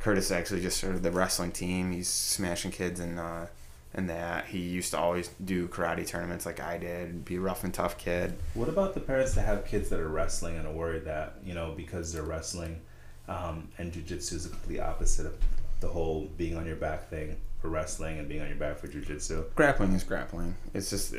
Curtis 0.00 0.30
actually 0.30 0.60
just 0.60 0.76
started 0.78 1.02
the 1.02 1.10
wrestling 1.10 1.52
team. 1.52 1.92
He's 1.92 2.08
smashing 2.08 2.70
kids 2.72 3.00
and 3.00 3.18
uh, 3.18 3.46
and 3.94 4.08
that. 4.08 4.46
He 4.46 4.58
used 4.58 4.92
to 4.92 4.98
always 4.98 5.28
do 5.44 5.68
karate 5.68 6.06
tournaments 6.06 6.46
like 6.46 6.60
I 6.60 6.78
did. 6.78 7.24
Be 7.24 7.36
a 7.36 7.40
rough 7.40 7.64
and 7.64 7.74
tough 7.74 7.98
kid. 7.98 8.34
What 8.54 8.68
about 8.68 8.94
the 8.94 9.00
parents 9.00 9.34
that 9.34 9.42
have 9.42 9.64
kids 9.64 9.88
that 9.90 10.00
are 10.00 10.08
wrestling 10.08 10.56
and 10.56 10.66
are 10.66 10.72
worried 10.72 11.04
that, 11.06 11.34
you 11.44 11.54
know, 11.54 11.72
because 11.76 12.12
they're 12.12 12.22
wrestling 12.22 12.80
um, 13.28 13.68
and 13.78 13.92
jujitsu 13.92 14.34
is 14.34 14.44
the 14.44 14.50
complete 14.50 14.80
opposite 14.80 15.26
of 15.26 15.34
the 15.80 15.88
whole 15.88 16.28
being 16.36 16.56
on 16.56 16.66
your 16.66 16.76
back 16.76 17.08
thing 17.08 17.36
for 17.60 17.68
wrestling 17.68 18.18
and 18.18 18.28
being 18.28 18.42
on 18.42 18.48
your 18.48 18.56
back 18.56 18.78
for 18.78 18.88
jujitsu? 18.88 19.54
Grappling 19.54 19.92
is 19.94 20.04
grappling. 20.04 20.54
It's 20.74 20.90
just 20.90 21.14
uh, 21.14 21.18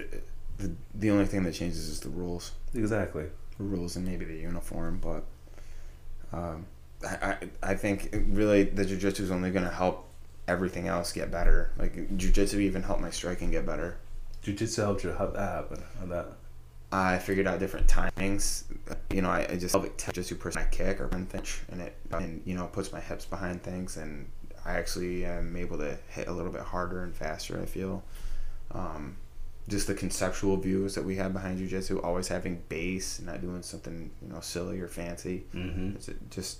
the 0.57 0.72
the 0.95 1.09
only 1.09 1.26
thing 1.26 1.43
that 1.43 1.53
changes 1.53 1.88
is 1.88 1.99
the 1.99 2.09
rules. 2.09 2.51
Exactly. 2.74 3.26
The 3.57 3.63
rules 3.63 3.95
and 3.95 4.05
maybe 4.05 4.26
the 4.26 4.38
uniform, 4.38 4.99
but 5.01 5.24
um, 6.36 6.65
I, 7.05 7.15
I 7.15 7.72
I 7.72 7.76
think 7.76 8.09
really 8.28 8.63
the 8.63 8.86
jujitsu 8.86 9.22
is 9.22 9.32
only 9.32 9.51
going 9.51 9.65
to 9.65 9.72
help 9.72 10.11
everything 10.48 10.88
else 10.88 11.12
get 11.12 11.32
better. 11.32 11.72
Like 11.78 11.96
jujitsu 12.18 12.60
even 12.60 12.84
helped 12.84 13.02
my 13.02 13.10
striking 13.10 13.52
get 13.52 13.66
better. 13.66 13.98
Jujitsu 14.44 14.78
helped 14.78 15.04
you. 15.04 15.12
How'd 15.14 15.36
that 15.36 15.39
happen? 15.39 15.84
How'd 16.00 16.10
that? 16.10 16.28
I 16.92 17.20
figured 17.20 17.48
out 17.48 17.60
different 17.60 17.88
timings. 17.88 18.64
You 19.12 19.22
know, 19.22 19.30
I, 19.30 19.48
I 19.50 19.56
just 19.56 19.74
jujitsu 19.74 20.38
person 20.38 20.62
I 20.62 20.66
kick 20.66 21.00
or 21.00 21.08
run 21.08 21.26
things, 21.26 21.62
and 21.72 21.82
it 21.82 21.96
and 22.12 22.42
you 22.46 22.56
know 22.56 22.68
puts 22.68 22.92
my 22.92 23.00
hips 23.00 23.26
behind 23.26 23.64
things, 23.64 23.98
and 23.98 24.30
I 24.66 24.74
actually 24.74 25.26
am 25.26 25.56
able 25.56 25.78
to 25.78 25.98
hit 26.10 26.28
a 26.28 26.32
little 26.32 26.52
bit 26.52 26.62
harder 26.62 27.04
and 27.04 27.16
faster. 27.16 27.60
I 27.62 27.66
feel. 27.66 28.04
Um, 28.72 29.18
just 29.68 29.88
the 29.88 29.94
conceptual 29.94 30.58
views 30.58 30.96
that 30.96 31.04
we 31.04 31.16
have 31.18 31.34
behind 31.34 31.60
jujitsu, 31.60 32.04
always 32.04 32.28
having 32.28 32.62
base, 32.68 33.22
not 33.22 33.42
doing 33.42 33.62
something 33.62 34.12
you 34.22 34.28
know 34.28 34.42
silly 34.42 34.80
or 34.82 34.88
fancy. 34.88 35.46
Mm-hmm. 35.56 35.96
It's 35.96 36.10
just 36.30 36.60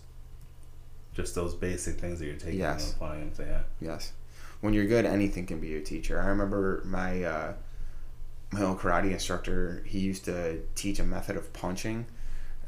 Just 1.14 1.36
those 1.36 1.54
basic 1.54 2.00
things 2.00 2.20
that 2.20 2.26
you're 2.26 2.36
taking 2.36 2.60
Yes. 2.60 2.86
and 2.86 2.94
applying 2.96 3.20
them 3.20 3.32
to, 3.36 3.44
yeah. 3.44 3.62
Yes. 3.82 4.14
When 4.62 4.74
you're 4.74 4.86
good, 4.86 5.06
anything 5.06 5.46
can 5.46 5.60
be 5.60 5.68
your 5.68 5.82
teacher. 5.82 6.22
I 6.22 6.28
remember 6.28 6.82
my 6.86 7.24
uh, 7.24 7.54
my 8.52 8.62
old 8.64 8.80
karate 8.80 9.12
instructor. 9.12 9.84
He 9.86 10.00
used 10.00 10.26
to 10.26 10.60
teach 10.76 11.00
a 11.00 11.04
method 11.04 11.36
of 11.36 11.52
punching, 11.54 12.06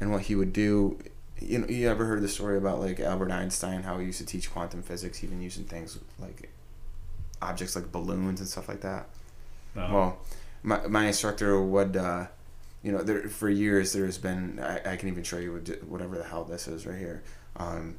and 0.00 0.10
what 0.10 0.22
he 0.22 0.34
would 0.34 0.52
do. 0.52 0.98
You 1.40 1.58
know, 1.60 1.66
you 1.68 1.88
ever 1.88 2.04
heard 2.06 2.22
the 2.22 2.28
story 2.28 2.56
about 2.58 2.80
like 2.80 3.00
Albert 3.00 3.30
Einstein? 3.30 3.82
How 3.84 3.98
he 3.98 4.06
used 4.06 4.18
to 4.18 4.26
teach 4.26 4.50
quantum 4.52 4.82
physics, 4.82 5.22
even 5.22 5.40
using 5.40 5.64
things 5.64 5.98
like 6.18 6.50
objects 7.40 7.76
like 7.76 7.92
balloons 7.92 8.40
and 8.40 8.48
stuff 8.48 8.68
like 8.68 8.80
that. 8.80 9.06
No. 9.74 9.88
Well, 9.92 10.18
my, 10.62 10.86
my 10.86 11.06
instructor 11.06 11.60
would, 11.60 11.96
uh, 11.96 12.26
you 12.82 12.90
know, 12.92 13.02
there 13.02 13.28
for 13.28 13.48
years 13.48 13.92
there's 13.92 14.18
been. 14.18 14.58
I, 14.60 14.92
I 14.92 14.96
can 14.96 15.08
even 15.08 15.22
show 15.22 15.38
you 15.38 15.52
whatever 15.86 16.16
the 16.18 16.24
hell 16.24 16.44
this 16.44 16.66
is 16.68 16.86
right 16.86 16.98
here. 16.98 17.22
Um, 17.56 17.96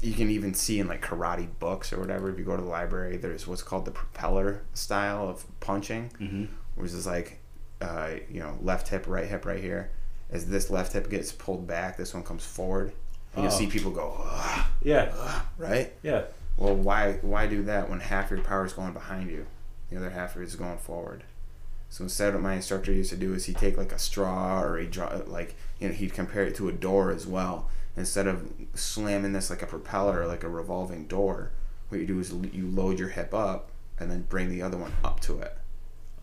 you 0.00 0.12
can 0.14 0.30
even 0.30 0.54
see 0.54 0.78
in 0.78 0.86
like 0.86 1.02
karate 1.04 1.48
books 1.58 1.92
or 1.92 1.98
whatever. 2.00 2.30
If 2.30 2.38
you 2.38 2.44
go 2.44 2.56
to 2.56 2.62
the 2.62 2.68
library, 2.68 3.16
there's 3.16 3.46
what's 3.46 3.62
called 3.62 3.84
the 3.84 3.90
propeller 3.90 4.62
style 4.74 5.28
of 5.28 5.44
punching, 5.60 6.10
mm-hmm. 6.20 6.44
which 6.76 6.92
is 6.92 7.06
like, 7.06 7.40
uh, 7.80 8.10
you 8.30 8.40
know, 8.40 8.56
left 8.62 8.88
hip, 8.88 9.06
right 9.08 9.26
hip, 9.26 9.44
right 9.44 9.60
here. 9.60 9.90
As 10.30 10.46
this 10.46 10.70
left 10.70 10.92
hip 10.92 11.08
gets 11.10 11.32
pulled 11.32 11.66
back, 11.66 11.96
this 11.96 12.12
one 12.14 12.22
comes 12.22 12.44
forward, 12.44 12.92
and 13.34 13.44
you'll 13.44 13.52
Oh. 13.52 13.56
see 13.56 13.66
people 13.66 13.90
go, 13.90 14.14
"Ah," 14.18 14.70
Yeah. 14.82 15.40
right? 15.56 15.92
Yeah. 16.02 16.24
Well, 16.56 16.74
why 16.76 17.14
why 17.22 17.46
do 17.46 17.62
that 17.64 17.88
when 17.88 18.00
half 18.00 18.30
your 18.30 18.40
power 18.40 18.64
is 18.66 18.72
going 18.72 18.92
behind 18.92 19.30
you, 19.30 19.46
the 19.90 19.96
other 19.96 20.10
half 20.10 20.36
is 20.36 20.54
going 20.56 20.78
forward? 20.78 21.24
So 21.90 22.04
instead, 22.04 22.34
what 22.34 22.42
my 22.42 22.54
instructor 22.54 22.92
used 22.92 23.10
to 23.10 23.16
do 23.16 23.32
is 23.32 23.46
he'd 23.46 23.56
take 23.56 23.78
like 23.78 23.92
a 23.92 23.98
straw 23.98 24.60
or 24.62 24.76
he 24.76 24.86
draw 24.86 25.22
like 25.26 25.54
you 25.80 25.88
know 25.88 25.94
he'd 25.94 26.12
compare 26.12 26.44
it 26.44 26.54
to 26.56 26.68
a 26.68 26.72
door 26.72 27.10
as 27.10 27.26
well. 27.26 27.70
Instead 27.98 28.26
of 28.26 28.48
slamming 28.74 29.32
this 29.32 29.50
like 29.50 29.62
a 29.62 29.66
propeller 29.66 30.20
or 30.22 30.26
like 30.26 30.44
a 30.44 30.48
revolving 30.48 31.06
door, 31.06 31.50
what 31.88 32.00
you 32.00 32.06
do 32.06 32.18
is 32.20 32.32
you 32.52 32.66
load 32.68 32.98
your 32.98 33.08
hip 33.08 33.34
up 33.34 33.70
and 33.98 34.10
then 34.10 34.22
bring 34.22 34.48
the 34.50 34.62
other 34.62 34.76
one 34.76 34.92
up 35.04 35.20
to 35.20 35.40
it. 35.40 35.56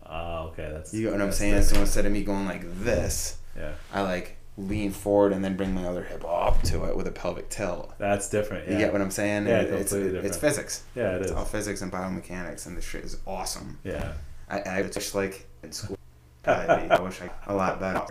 Oh, 0.08 0.48
okay. 0.52 0.70
That's 0.72 0.94
You 0.94 1.06
know 1.06 1.12
what 1.12 1.22
I'm 1.22 1.32
saying? 1.32 1.52
different. 1.54 1.74
So 1.76 1.80
instead 1.82 2.06
of 2.06 2.12
me 2.12 2.22
going 2.24 2.46
like 2.46 2.62
this, 2.82 3.38
Yeah. 3.56 3.72
I 3.92 4.02
like 4.02 4.36
lean 4.56 4.90
forward 4.90 5.32
and 5.32 5.44
then 5.44 5.54
bring 5.56 5.74
my 5.74 5.84
other 5.84 6.02
hip 6.04 6.24
up 6.24 6.62
to 6.62 6.84
it 6.84 6.96
with 6.96 7.06
a 7.06 7.10
pelvic 7.10 7.50
tilt. 7.50 7.92
That's 7.98 8.30
different. 8.30 8.66
Yeah. 8.66 8.72
You 8.74 8.78
get 8.78 8.92
what 8.92 9.02
I'm 9.02 9.10
saying? 9.10 9.46
Yeah, 9.46 9.60
It- 9.60 9.70
it's, 9.72 9.92
completely 9.92 10.18
it's 10.20 10.36
different. 10.36 10.40
physics. 10.40 10.82
Yeah, 10.94 11.16
it 11.16 11.22
It's 11.22 11.30
is. 11.30 11.36
all 11.36 11.44
physics 11.44 11.82
and 11.82 11.92
biomechanics, 11.92 12.66
and 12.66 12.76
this 12.76 12.84
shit 12.84 13.04
is 13.04 13.18
awesome. 13.26 13.78
Yeah. 13.84 14.12
I, 14.48 14.60
I 14.60 14.82
wish 14.82 15.14
like 15.14 15.46
in 15.62 15.72
school. 15.72 15.98
I, 16.46 16.52
I 16.90 17.00
wish 17.00 17.20
I 17.20 17.28
a 17.48 17.54
lot 17.54 17.80
better. 17.80 18.06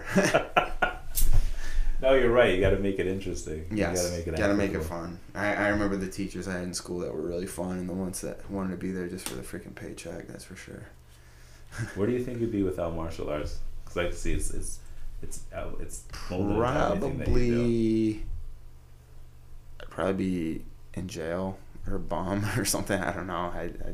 No, 2.02 2.14
you're 2.14 2.32
right. 2.32 2.54
You 2.54 2.60
got 2.62 2.72
to 2.72 2.80
make 2.80 3.00
it 3.00 3.08
interesting. 3.08 3.66
yes, 3.72 3.98
You 3.98 4.02
got 4.02 4.10
to 4.10 4.18
make 4.18 4.28
it. 4.28 4.38
gotta 4.38 4.54
make 4.54 4.74
it 4.74 4.84
fun. 4.84 5.20
I, 5.34 5.54
I 5.56 5.68
remember 5.70 5.96
the 5.96 6.10
teachers 6.10 6.48
I 6.48 6.54
had 6.54 6.64
in 6.64 6.74
school 6.74 7.00
that 7.00 7.14
were 7.14 7.22
really 7.22 7.46
fun, 7.48 7.78
and 7.78 7.88
the 7.90 7.94
ones 7.94 8.22
that 8.22 8.50
wanted 8.52 8.72
to 8.72 8.78
be 8.78 8.92
there 8.92 9.08
just 9.08 9.28
for 9.30 9.36
the 9.36 9.42
freaking 9.42 9.74
paycheck. 9.76 10.28
That's 10.28 10.44
for 10.44 10.56
sure. 10.56 10.84
Where 11.96 12.08
do 12.08 12.14
you 12.14 12.24
think 12.24 12.40
you'd 12.42 12.52
be 12.52 12.64
without 12.64 12.96
martial 12.96 13.30
arts? 13.30 13.60
Because 13.84 13.98
I 13.98 14.04
can 14.06 14.14
see 14.14 14.34
it's 14.34 14.52
it's 14.52 14.80
it's 15.22 15.42
uh, 15.56 15.68
it's 15.80 16.04
molded 16.30 16.58
into 16.58 16.62
everything 17.08 17.18
that 17.20 17.28
you 17.30 17.34
do. 17.34 17.56
Probably, 17.56 18.24
I'd 19.82 19.90
probably 19.90 20.14
be 20.14 20.66
in 20.94 21.08
jail 21.08 21.58
or 21.88 21.96
a 21.96 22.00
bomb 22.00 22.46
or 22.58 22.66
something. 22.66 23.00
I 23.02 23.12
don't 23.14 23.28
know. 23.28 23.52
I, 23.54 23.72
I 23.86 23.94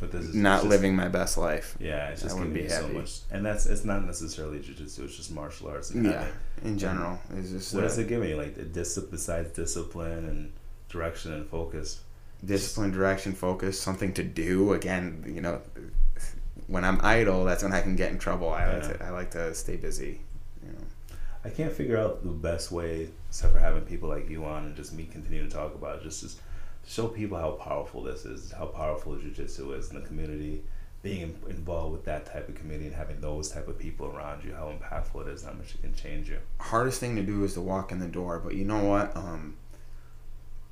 But 0.00 0.12
this 0.12 0.26
is 0.26 0.34
not 0.34 0.58
just- 0.58 0.68
living 0.68 0.94
my 0.94 1.08
best 1.08 1.36
life. 1.36 1.76
Yeah, 1.80 2.08
it's 2.10 2.22
just 2.22 2.36
going 2.36 2.54
to 2.54 2.60
be 2.62 2.68
so 2.68 2.86
much, 2.88 3.20
and 3.32 3.44
that's 3.44 3.66
it's 3.66 3.84
not 3.84 4.04
necessarily 4.04 4.58
jujitsu. 4.60 5.00
It's 5.04 5.16
just 5.16 5.32
martial 5.32 5.68
arts. 5.68 5.90
And 5.90 6.04
Yeah, 6.06 6.26
in 6.64 6.78
general, 6.78 7.18
it's 7.36 7.50
just 7.50 7.74
What 7.74 7.80
does 7.80 7.98
it 7.98 8.08
give 8.08 8.20
me? 8.20 8.34
Like 8.34 8.54
the 8.54 8.62
dis- 8.62 8.98
besides 8.98 9.50
discipline 9.56 10.24
and 10.26 10.52
direction 10.88 11.32
and 11.32 11.46
focus. 11.48 12.00
discipline, 12.44 12.92
direction, 12.92 13.32
focus, 13.32 13.80
something 13.80 14.12
to 14.14 14.22
do. 14.22 14.72
Again, 14.72 15.24
you 15.34 15.40
know, 15.40 15.60
when 16.68 16.84
I'm 16.84 17.00
idle, 17.02 17.44
that's 17.44 17.64
when 17.64 17.72
I 17.72 17.80
can 17.80 17.96
get 17.96 18.12
in 18.12 18.18
trouble. 18.18 18.50
I 18.50 18.72
like 18.72 18.82
to 18.98 19.04
I 19.04 19.10
like 19.10 19.30
to 19.32 19.52
stay 19.54 19.74
busy. 19.76 20.20
You 20.64 20.72
know. 20.74 20.84
I 21.44 21.50
can't 21.50 21.72
figure 21.72 21.96
out 21.96 22.22
the 22.22 22.30
best 22.30 22.70
way, 22.70 23.08
except 23.28 23.52
for 23.52 23.58
having 23.58 23.82
people 23.82 24.08
like 24.08 24.28
you 24.30 24.44
on 24.44 24.66
and 24.66 24.76
just 24.76 24.92
me 24.92 25.06
continue 25.10 25.42
to 25.42 25.50
talk 25.50 25.74
about 25.74 25.96
it. 25.96 26.02
Just 26.04 26.22
to 26.22 26.42
show 26.88 27.06
people 27.06 27.38
how 27.38 27.50
powerful 27.52 28.02
this 28.02 28.24
is, 28.24 28.50
how 28.50 28.66
powerful 28.66 29.14
jujitsu 29.14 29.78
is 29.78 29.90
in 29.90 30.00
the 30.00 30.06
community. 30.06 30.62
Being 31.00 31.38
involved 31.48 31.92
with 31.92 32.04
that 32.06 32.26
type 32.26 32.48
of 32.48 32.56
community 32.56 32.86
and 32.86 32.96
having 32.96 33.20
those 33.20 33.50
type 33.50 33.68
of 33.68 33.78
people 33.78 34.08
around 34.08 34.42
you, 34.42 34.52
how 34.52 34.72
impactful 34.72 35.28
it 35.28 35.28
is, 35.28 35.44
how 35.44 35.52
much 35.52 35.76
it 35.76 35.82
can 35.82 35.94
change 35.94 36.28
you. 36.28 36.38
hardest 36.58 36.98
thing 36.98 37.14
to 37.14 37.22
do 37.22 37.44
is 37.44 37.54
to 37.54 37.60
walk 37.60 37.92
in 37.92 38.00
the 38.00 38.08
door. 38.08 38.40
But 38.40 38.56
you 38.56 38.64
know 38.64 38.82
what? 38.82 39.16
Um, 39.16 39.54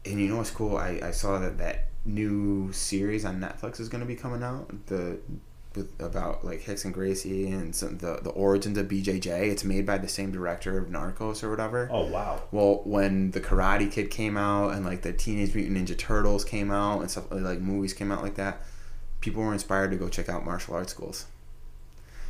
and 0.05 0.21
you 0.21 0.29
know 0.29 0.39
what's 0.39 0.51
cool? 0.51 0.79
I, 0.79 1.01
I 1.01 1.11
saw 1.13 1.39
that 1.39 1.59
that 1.59 1.89
new 2.05 2.73
series 2.73 3.25
on 3.25 3.41
Netflix 3.41 3.79
is 3.79 3.89
going 3.89 4.01
to 4.01 4.07
be 4.07 4.17
coming 4.17 4.43
out. 4.43 4.87
The 4.87 5.19
about 5.99 6.45
like 6.45 6.61
Hicks 6.63 6.85
and 6.85 6.93
Gracie 6.95 7.49
and 7.49 7.75
some, 7.75 7.99
the 7.99 8.21
the 8.23 8.31
origins 8.31 8.79
of 8.79 8.89
BJJ. 8.89 9.27
It's 9.51 9.65
made 9.65 9.87
by 9.87 9.99
the 9.99 10.09
same 10.09 10.31
director 10.33 10.79
of 10.79 10.89
Narcos 10.89 11.43
or 11.43 11.51
whatever. 11.51 11.89
Oh 11.93 12.07
wow! 12.07 12.43
Well, 12.53 12.83
when 12.85 13.31
the 13.33 13.41
Karate 13.41 13.91
Kid 13.91 14.11
came 14.11 14.37
out 14.37 14.73
and 14.75 14.85
like 14.85 15.03
the 15.03 15.13
Teenage 15.13 15.55
Mutant 15.55 15.77
Ninja 15.77 15.97
Turtles 15.97 16.45
came 16.45 16.71
out 16.71 17.01
and 17.01 17.11
stuff 17.11 17.31
like 17.31 17.61
movies 17.61 17.93
came 17.93 18.11
out 18.13 18.23
like 18.23 18.35
that, 18.37 18.63
people 19.21 19.43
were 19.43 19.53
inspired 19.53 19.91
to 19.91 19.97
go 19.97 20.09
check 20.09 20.29
out 20.29 20.45
martial 20.45 20.75
arts 20.75 20.93
schools. 20.93 21.27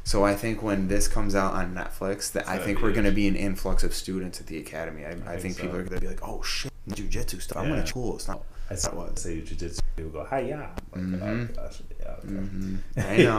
So 0.05 0.25
I 0.25 0.35
think 0.37 0.63
when 0.63 0.87
this 0.87 1.09
comes 1.09 1.35
out 1.35 1.55
on 1.55 1.75
Netflix, 1.75 2.31
that 2.33 2.47
I 2.49 2.59
think 2.59 2.81
we're 2.81 2.93
going 2.93 3.07
to 3.07 3.11
be 3.11 3.27
an 3.27 3.35
influx 3.35 3.83
of 3.83 3.93
students 3.93 4.41
at 4.41 4.47
the 4.47 4.57
academy. 4.57 5.05
I, 5.05 5.11
I, 5.11 5.15
think 5.15 5.41
think, 5.41 5.55
so. 5.57 5.63
people 5.63 5.79
are 5.79 5.83
going 5.83 5.97
to 5.97 6.01
be 6.01 6.07
like, 6.07 6.21
"Oh 6.23 6.43
shit, 6.43 6.71
jujitsu 6.89 7.43
stuff! 7.43 7.59
I'm 7.59 7.65
Yeah. 7.65 7.71
going 7.71 7.83
to 7.83 7.89
school." 7.89 8.15
It's 8.15 8.29
not. 8.29 8.43
I 8.71 8.75
saw 8.75 8.95
was. 8.95 9.21
say 9.23 9.35
you 9.37 9.43
jujitsu. 9.43 9.81
People 9.97 10.11
go, 10.13 10.25
"Hi, 10.25 10.41
yeah." 10.41 10.71
Like, 10.93 11.05
Mhm. 11.05 11.51
oh, 11.51 11.55
gosh, 11.63 11.81
yeah, 12.01 12.11
okay. 12.19 12.29
Mhm. 12.29 12.79
I 12.97 13.17
know. 13.19 13.39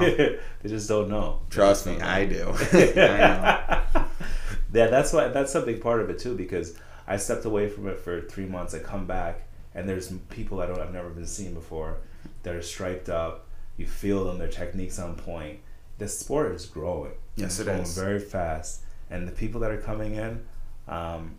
they 0.61 0.69
just 0.69 0.87
don't 0.87 1.09
know. 1.09 1.41
Trust 1.49 1.85
me, 1.85 1.93
don't 1.93 2.03
I 2.03 2.25
do. 2.25 2.53
I 2.73 3.17
know. 3.95 4.05
yeah, 4.73 4.87
that's 4.87 5.11
why 5.13 5.27
that's 5.29 5.53
a 5.55 5.61
big 5.61 5.81
part 5.81 6.01
of 6.01 6.09
it 6.09 6.19
too 6.19 6.35
because 6.35 6.77
I 7.07 7.17
stepped 7.17 7.45
away 7.45 7.69
from 7.69 7.87
it 7.87 7.99
for 7.99 8.21
three 8.21 8.45
months. 8.45 8.73
I 8.73 8.79
come 8.79 9.05
back 9.05 9.43
and 9.75 9.87
there's 9.87 10.11
people 10.29 10.61
I 10.61 10.65
don't 10.65 10.79
I've 10.79 10.93
never 10.93 11.09
been 11.09 11.27
seen 11.27 11.53
before 11.53 11.97
that 12.43 12.55
are 12.55 12.61
striped 12.61 13.09
up. 13.09 13.47
You 13.77 13.85
feel 13.85 14.25
them, 14.25 14.39
their 14.39 14.47
techniques 14.47 14.97
on 14.99 15.15
point. 15.15 15.59
The 15.99 16.07
sport 16.07 16.53
is 16.55 16.65
growing. 16.65 17.11
Yes, 17.35 17.51
it's 17.51 17.59
it 17.59 17.63
growing 17.65 17.81
is. 17.83 17.95
very 17.97 18.19
fast, 18.19 18.81
and 19.09 19.27
the 19.27 19.31
people 19.31 19.61
that 19.61 19.71
are 19.71 19.81
coming 19.81 20.15
in. 20.15 20.43
Um, 20.87 21.35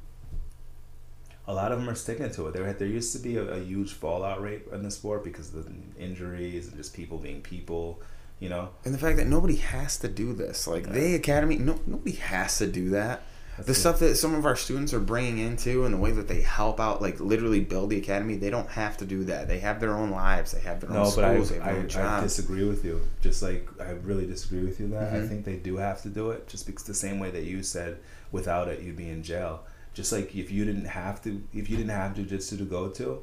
a 1.49 1.53
lot 1.55 1.73
of 1.73 1.79
them 1.81 1.89
are 1.89 1.95
sticking 1.95 2.31
to 2.31 2.47
it. 2.47 2.53
There, 2.55 2.71
there 2.75 2.87
used 2.87 3.13
to 3.17 3.19
be 3.19 3.37
a, 3.39 3.43
a 3.43 3.59
huge 3.61 3.93
fallout 3.95 4.41
rate 4.43 4.63
in 4.73 4.83
the 4.83 4.91
sport 4.91 5.25
because 5.25 5.53
of 5.55 5.65
the 5.65 5.73
injuries 6.03 6.69
and 6.69 6.77
just 6.77 6.95
people 6.95 7.19
being 7.19 7.41
people, 7.41 8.01
you 8.39 8.49
know. 8.51 8.69
And 8.85 8.93
the 8.95 8.99
fact 8.99 9.17
that 9.17 9.27
nobody 9.27 9.57
has 9.57 9.99
to 10.01 10.09
do 10.09 10.33
this, 10.35 10.67
like 10.67 10.87
Yeah. 10.87 10.93
the 10.93 11.15
academy, 11.15 11.57
no, 11.57 11.81
nobody 11.87 12.13
has 12.17 12.59
to 12.59 12.67
do 12.67 12.91
that. 12.91 13.23
That's 13.57 13.67
the 13.67 13.73
it. 13.73 13.77
stuff 13.77 13.99
that 14.01 14.15
some 14.17 14.35
of 14.35 14.47
our 14.47 14.55
students 14.55 14.93
are 14.95 15.01
bringing 15.01 15.39
into 15.39 15.85
and 15.85 15.93
the 15.93 15.99
way 15.99 16.13
that 16.13 16.29
they 16.29 16.43
help 16.43 16.79
out 16.79 17.03
like 17.03 17.19
literally 17.19 17.59
build 17.61 17.91
the 17.91 17.99
academy 17.99 18.37
they 18.37 18.51
don't 18.51 18.69
have 18.69 18.97
to 18.99 19.05
do 19.05 19.25
that 19.25 19.49
they 19.49 19.59
have 19.59 19.81
their 19.81 19.95
own 19.97 20.11
lives 20.13 20.53
they 20.53 20.61
have 20.61 20.79
their 20.81 20.91
No, 20.91 21.03
own 21.07 21.13
but 21.17 21.25
I, 21.25 21.33
schools 21.35 21.49
they 21.51 21.57
have 21.59 21.67
I, 21.67 21.73
their 21.83 22.03
own 22.03 22.07
I 22.07 22.21
disagree 22.21 22.69
with 22.69 22.85
you. 22.85 23.01
Just 23.21 23.43
like 23.43 23.67
I 23.81 23.91
really 24.11 24.27
disagree 24.27 24.63
with 24.63 24.79
you 24.79 24.87
that 24.91 25.13
I 25.13 25.17
Mhm. 25.17 25.29
think 25.29 25.45
they 25.45 25.57
do 25.57 25.77
have 25.79 26.03
to 26.03 26.09
do 26.09 26.31
it. 26.31 26.47
Just 26.47 26.67
because 26.67 26.85
the 26.85 26.95
same 26.95 27.19
way 27.19 27.33
that 27.33 27.45
you 27.45 27.65
said, 27.65 27.99
without 28.31 28.69
it, 28.69 28.81
you'd 28.83 28.97
be 28.97 29.09
in 29.09 29.25
jail. 29.25 29.65
Just 29.99 30.13
like 30.13 30.33
if 30.37 30.49
you 30.53 30.65
didn't 30.65 30.85
have 30.85 31.21
to, 31.25 31.43
if 31.53 31.69
you 31.69 31.77
didn't 31.77 31.91
have 31.91 32.15
jujitsu 32.15 32.57
to 32.59 32.65
go 32.65 32.87
to, 32.91 33.21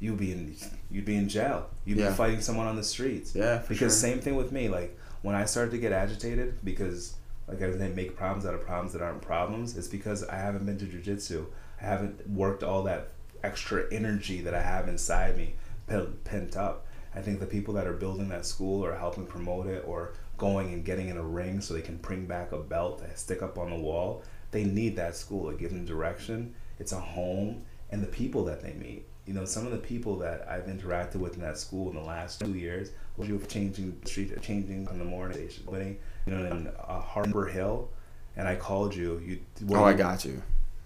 you'd 0.00 0.18
be 0.18 0.32
in, 0.32 0.56
you'd 0.90 1.04
be 1.04 1.14
in 1.14 1.28
jail. 1.28 1.70
You'd 1.84 1.98
Yeah. 1.98 2.08
be 2.08 2.14
fighting 2.16 2.40
someone 2.40 2.66
on 2.66 2.74
the 2.74 2.82
streets. 2.82 3.32
yeah 3.32 3.60
for 3.60 3.68
Because 3.74 3.78
sure. 3.92 4.10
same 4.10 4.18
thing 4.18 4.34
with 4.34 4.50
me. 4.50 4.68
Like 4.68 4.98
when 5.22 5.36
I 5.36 5.44
started 5.44 5.70
to 5.70 5.78
get 5.78 5.92
agitated 5.92 6.58
because 6.64 7.14
like 7.46 7.62
I 7.62 7.68
they 7.70 7.90
make 7.90 8.16
problems 8.16 8.44
out 8.44 8.54
of 8.54 8.62
problems 8.62 8.92
that 8.94 9.02
aren't 9.02 9.22
problems. 9.22 9.76
It's 9.76 9.86
because 9.86 10.24
I 10.24 10.34
haven't 10.34 10.66
been 10.66 10.78
to 10.78 10.84
jujitsu. 10.86 11.46
I 11.80 11.84
haven't 11.84 12.28
worked 12.28 12.64
all 12.64 12.82
that 12.82 13.10
extra 13.44 13.84
energy 13.92 14.40
that 14.40 14.52
I 14.52 14.62
have 14.62 14.88
inside 14.88 15.36
me 15.36 15.54
pent, 15.86 16.24
pent 16.24 16.56
up. 16.56 16.86
I 17.14 17.20
think 17.20 17.38
the 17.38 17.46
people 17.46 17.72
that 17.74 17.86
are 17.86 17.92
building 17.92 18.30
that 18.30 18.46
school 18.46 18.84
or 18.84 18.96
helping 18.96 19.26
promote 19.26 19.68
it 19.68 19.84
or 19.86 20.14
going 20.38 20.74
and 20.74 20.84
getting 20.84 21.08
in 21.08 21.16
a 21.18 21.22
ring 21.22 21.60
so 21.60 21.72
they 21.72 21.80
can 21.82 21.98
bring 21.98 22.26
back 22.26 22.50
a 22.50 22.58
belt 22.58 22.98
to 22.98 23.16
stick 23.16 23.42
up 23.42 23.56
on 23.58 23.70
the 23.70 23.76
wall, 23.76 24.22
they 24.50 24.64
need 24.64 24.96
that 24.96 25.16
school 25.16 25.50
It 25.50 25.58
gives 25.58 25.72
them 25.72 25.84
direction. 25.84 26.54
It's 26.78 26.92
a 26.92 27.00
home 27.00 27.64
and 27.90 28.02
the 28.02 28.06
people 28.06 28.44
that 28.44 28.62
they 28.62 28.72
meet. 28.74 29.06
You 29.26 29.34
know, 29.34 29.44
some 29.44 29.66
of 29.66 29.72
the 29.72 29.78
people 29.78 30.18
that 30.18 30.46
I've 30.48 30.66
interacted 30.66 31.16
with 31.16 31.34
in 31.34 31.42
that 31.42 31.58
school 31.58 31.90
in 31.90 31.96
the 31.96 32.02
last 32.02 32.40
two 32.40 32.54
years, 32.54 32.90
you 33.18 33.40
changing 33.48 33.98
the 34.00 34.08
street, 34.08 34.40
changing 34.42 34.86
on 34.88 34.98
the 34.98 35.04
morning 35.04 35.36
station, 35.36 35.64
living, 35.66 35.98
you 36.26 36.34
know, 36.34 36.44
in 36.44 36.68
uh, 36.68 37.00
Harbor 37.00 37.46
Hill, 37.46 37.88
and 38.36 38.46
I 38.46 38.54
called 38.56 38.94
you. 38.94 39.18
You 39.24 39.40
oh 39.74 39.84
i 39.84 39.94
got 39.94 40.24
you 40.24 40.42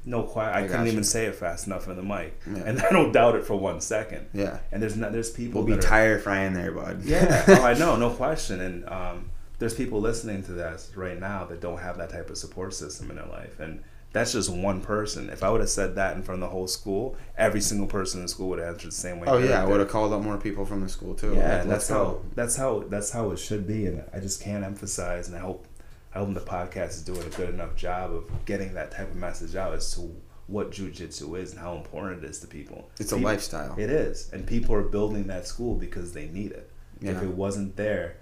no 0.07 0.23
quiet. 0.23 0.55
I, 0.57 0.65
I 0.65 0.67
couldn't 0.67 0.87
even 0.87 1.05
say 1.05 1.27
it 1.27 1.35
fast 1.35 1.67
enough 1.67 1.87
in 1.89 1.97
the 1.97 2.03
mic, 2.03 2.41
Yeah. 2.47 2.63
and 2.65 2.81
I 2.83 2.91
don't 2.91 3.13
doubt 3.13 3.35
it 3.35 3.45
for 3.45 3.57
one 3.57 3.81
second. 3.81 4.29
yeah 4.33 4.59
And 4.73 4.83
there's 4.83 4.97
not 4.97 5.13
there's 5.13 5.31
people 5.31 5.63
we'll 5.63 5.75
be 5.77 5.79
are- 5.79 5.83
tire 5.83 6.19
frying 6.19 6.55
there 6.55 6.73
bud 6.73 7.03
yeah, 7.05 7.45
oh, 7.49 7.63
I 7.63 7.75
know, 7.75 7.97
no 7.97 8.11
question. 8.11 8.61
And 8.61 8.89
um, 8.89 9.30
there's 9.61 9.75
people 9.75 10.01
listening 10.01 10.43
to 10.45 10.53
this 10.53 10.91
right 10.97 11.19
now 11.21 11.45
that 11.45 11.61
don't 11.61 11.79
have 11.79 11.97
that 11.99 12.11
type 12.11 12.29
of 12.31 12.37
support 12.39 12.75
system 12.75 13.09
in 13.11 13.17
their 13.17 13.27
life, 13.27 13.61
and 13.61 13.83
that's 14.13 14.33
just 14.33 14.51
one 14.51 14.81
person. 14.81 15.31
If 15.31 15.45
I 15.45 15.51
would 15.51 15.61
have 15.61 15.71
said 15.71 15.95
that 15.95 16.17
in 16.17 16.25
front 16.25 16.43
of 16.43 16.49
the 16.49 16.53
whole 16.53 16.67
school, 16.67 17.17
every 17.39 17.61
single 17.61 17.87
person 17.87 18.19
in 18.19 18.25
the 18.25 18.29
school 18.29 18.49
would 18.49 18.59
have 18.59 18.75
answered 18.75 18.89
the 18.91 18.95
same 18.97 19.21
way. 19.21 19.29
oh 19.29 19.39
yeah 19.39 19.63
i 19.63 19.67
would 19.67 19.79
have 19.79 19.89
called 19.89 20.13
up 20.13 20.21
more 20.23 20.37
people 20.37 20.67
from 20.67 20.81
the 20.81 20.89
school 20.89 21.15
too 21.15 21.35
Yeah, 21.37 21.59
Like, 21.59 21.69
that's 21.69 21.89
how 21.89 22.05
go. 22.05 22.25
that's 22.35 22.57
how 22.57 22.81
that's 22.89 23.11
how 23.13 23.31
it 23.31 23.37
should 23.39 23.69
be, 23.69 23.87
and 23.87 24.03
I 24.13 24.19
just 24.19 24.43
can't 24.43 24.65
emphasize. 24.65 25.29
And 25.29 25.37
I 25.37 25.41
hope 25.41 25.67
I 26.13 26.19
hope 26.19 26.35
the 26.35 26.41
podcast 26.41 26.89
is 26.91 27.03
doing 27.03 27.23
a 27.23 27.31
good 27.37 27.51
enough 27.51 27.77
job 27.77 28.13
of 28.13 28.25
getting 28.47 28.75
that 28.75 28.91
type 28.91 29.11
of 29.13 29.17
message 29.17 29.55
out 29.55 29.75
as 29.75 29.95
to 29.95 30.01
what 30.49 30.73
jujitsu 30.73 31.39
is 31.41 31.53
and 31.53 31.61
how 31.61 31.77
important 31.77 32.25
it 32.25 32.29
is 32.29 32.41
to 32.41 32.49
people. 32.49 32.91
it's 32.99 33.13
a 33.13 33.17
lifestyle 33.17 33.77
It 33.79 33.91
is, 33.91 34.29
and 34.33 34.45
people 34.45 34.75
are 34.75 34.83
building 34.83 35.29
that 35.29 35.47
school 35.47 35.77
because 35.77 36.13
they 36.13 36.27
need 36.27 36.51
it. 36.51 36.69
If 37.01 37.23
it 37.23 37.29
wasn't 37.29 37.77
there, 37.77 38.17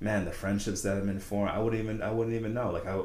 man, 0.00 0.24
the 0.24 0.32
friendships 0.32 0.82
that 0.82 0.96
have 0.96 1.06
been 1.06 1.20
formed, 1.20 1.50
I 1.50 1.58
wouldn't 1.58 1.82
even 1.82 2.02
I 2.02 2.10
wouldn't 2.10 2.34
even 2.36 2.54
know. 2.54 2.70
Like 2.70 2.86
I, 2.86 3.00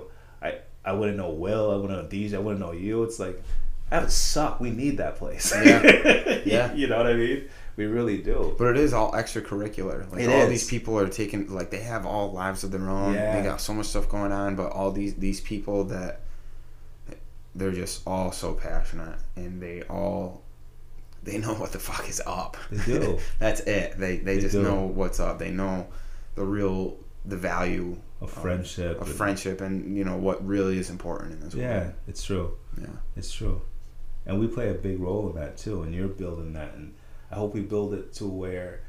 I, 0.48 0.58
I 0.84 0.94
wouldn't 0.94 1.18
know 1.18 1.30
Will. 1.30 1.72
I 1.72 1.76
wouldn't 1.76 1.92
know 2.02 2.08
DJ. 2.08 2.36
I 2.36 2.40
wouldn't 2.40 2.62
know 2.62 2.72
you. 2.72 3.04
It's 3.04 3.20
like 3.20 3.42
that 3.90 4.02
would 4.02 4.12
suck. 4.12 4.60
We 4.60 4.72
need 4.72 4.98
that 4.98 5.16
place. 5.18 5.54
Yeah. 5.54 6.42
Yeah. 6.46 6.74
you 6.74 6.88
know 6.88 6.98
what 6.98 7.08
I 7.08 7.14
mean? 7.16 7.50
We 7.76 7.86
really 7.86 8.20
do. 8.20 8.56
But 8.58 8.68
it 8.68 8.78
is 8.78 8.94
all 8.94 9.12
extracurricular. 9.14 10.10
Like 10.12 10.22
It 10.22 10.30
all 10.30 10.42
is. 10.44 10.50
these 10.50 10.68
people 10.70 10.98
are 11.00 11.08
taking 11.10 11.54
like 11.54 11.72
they 11.72 11.80
have 11.82 12.06
all 12.06 12.32
lives 12.32 12.64
of 12.64 12.72
their 12.72 12.88
own. 12.90 13.14
Yeah. 13.16 13.36
They 13.36 13.44
got 13.48 13.60
so 13.62 13.74
much 13.74 13.88
stuff 13.88 14.08
going 14.10 14.32
on, 14.32 14.56
but 14.56 14.72
all 14.72 14.92
these 14.92 15.16
these 15.16 15.42
people 15.42 15.84
that 15.86 16.22
they're 17.56 17.72
just 17.72 18.02
all 18.08 18.32
so 18.32 18.54
passionate 18.54 19.18
and 19.36 19.62
they 19.62 19.82
all 19.84 20.42
they 21.24 21.38
know 21.40 21.54
what 21.56 21.72
the 21.72 21.80
fuck 21.80 22.08
is 22.08 22.22
up. 22.26 22.58
They 22.72 23.00
do. 23.00 23.20
That's 23.40 23.62
it. 23.62 23.98
They 23.98 24.18
they, 24.18 24.36
They 24.36 24.40
just 24.42 24.54
do. 24.54 24.62
know 24.64 24.86
what's 24.86 25.20
up. 25.20 25.40
They 25.40 25.50
know 25.52 25.88
the 26.36 26.44
real 26.46 26.98
the 27.26 27.38
value 27.38 27.98
of 28.22 28.30
friendship. 28.30 29.02
of 29.02 29.08
and- 29.08 29.16
friendship 29.18 29.62
and 29.62 29.98
you 29.98 30.04
know 30.04 30.16
what 30.18 30.46
really 30.46 30.78
is 30.78 30.90
important 30.90 31.34
in 31.34 31.40
this 31.40 31.54
Yeah, 31.56 31.80
world. 31.82 31.94
it's 32.08 32.24
true. 32.24 32.58
Yeah. 32.80 32.88
It's 33.16 33.32
true. 33.32 33.62
And 34.28 34.40
we 34.40 34.48
play 34.48 34.70
a 34.70 34.74
big 34.74 35.00
role 35.00 35.30
in 35.30 35.36
that 35.36 35.58
too, 35.58 35.84
and 35.84 35.94
you're 35.94 36.08
building 36.08 36.54
that 36.54 36.74
and 36.76 36.94
I 37.32 37.36
hope 37.36 37.54
we 37.54 37.62
build 37.62 37.94
it 37.94 38.14
to 38.16 38.26
where 38.28 38.82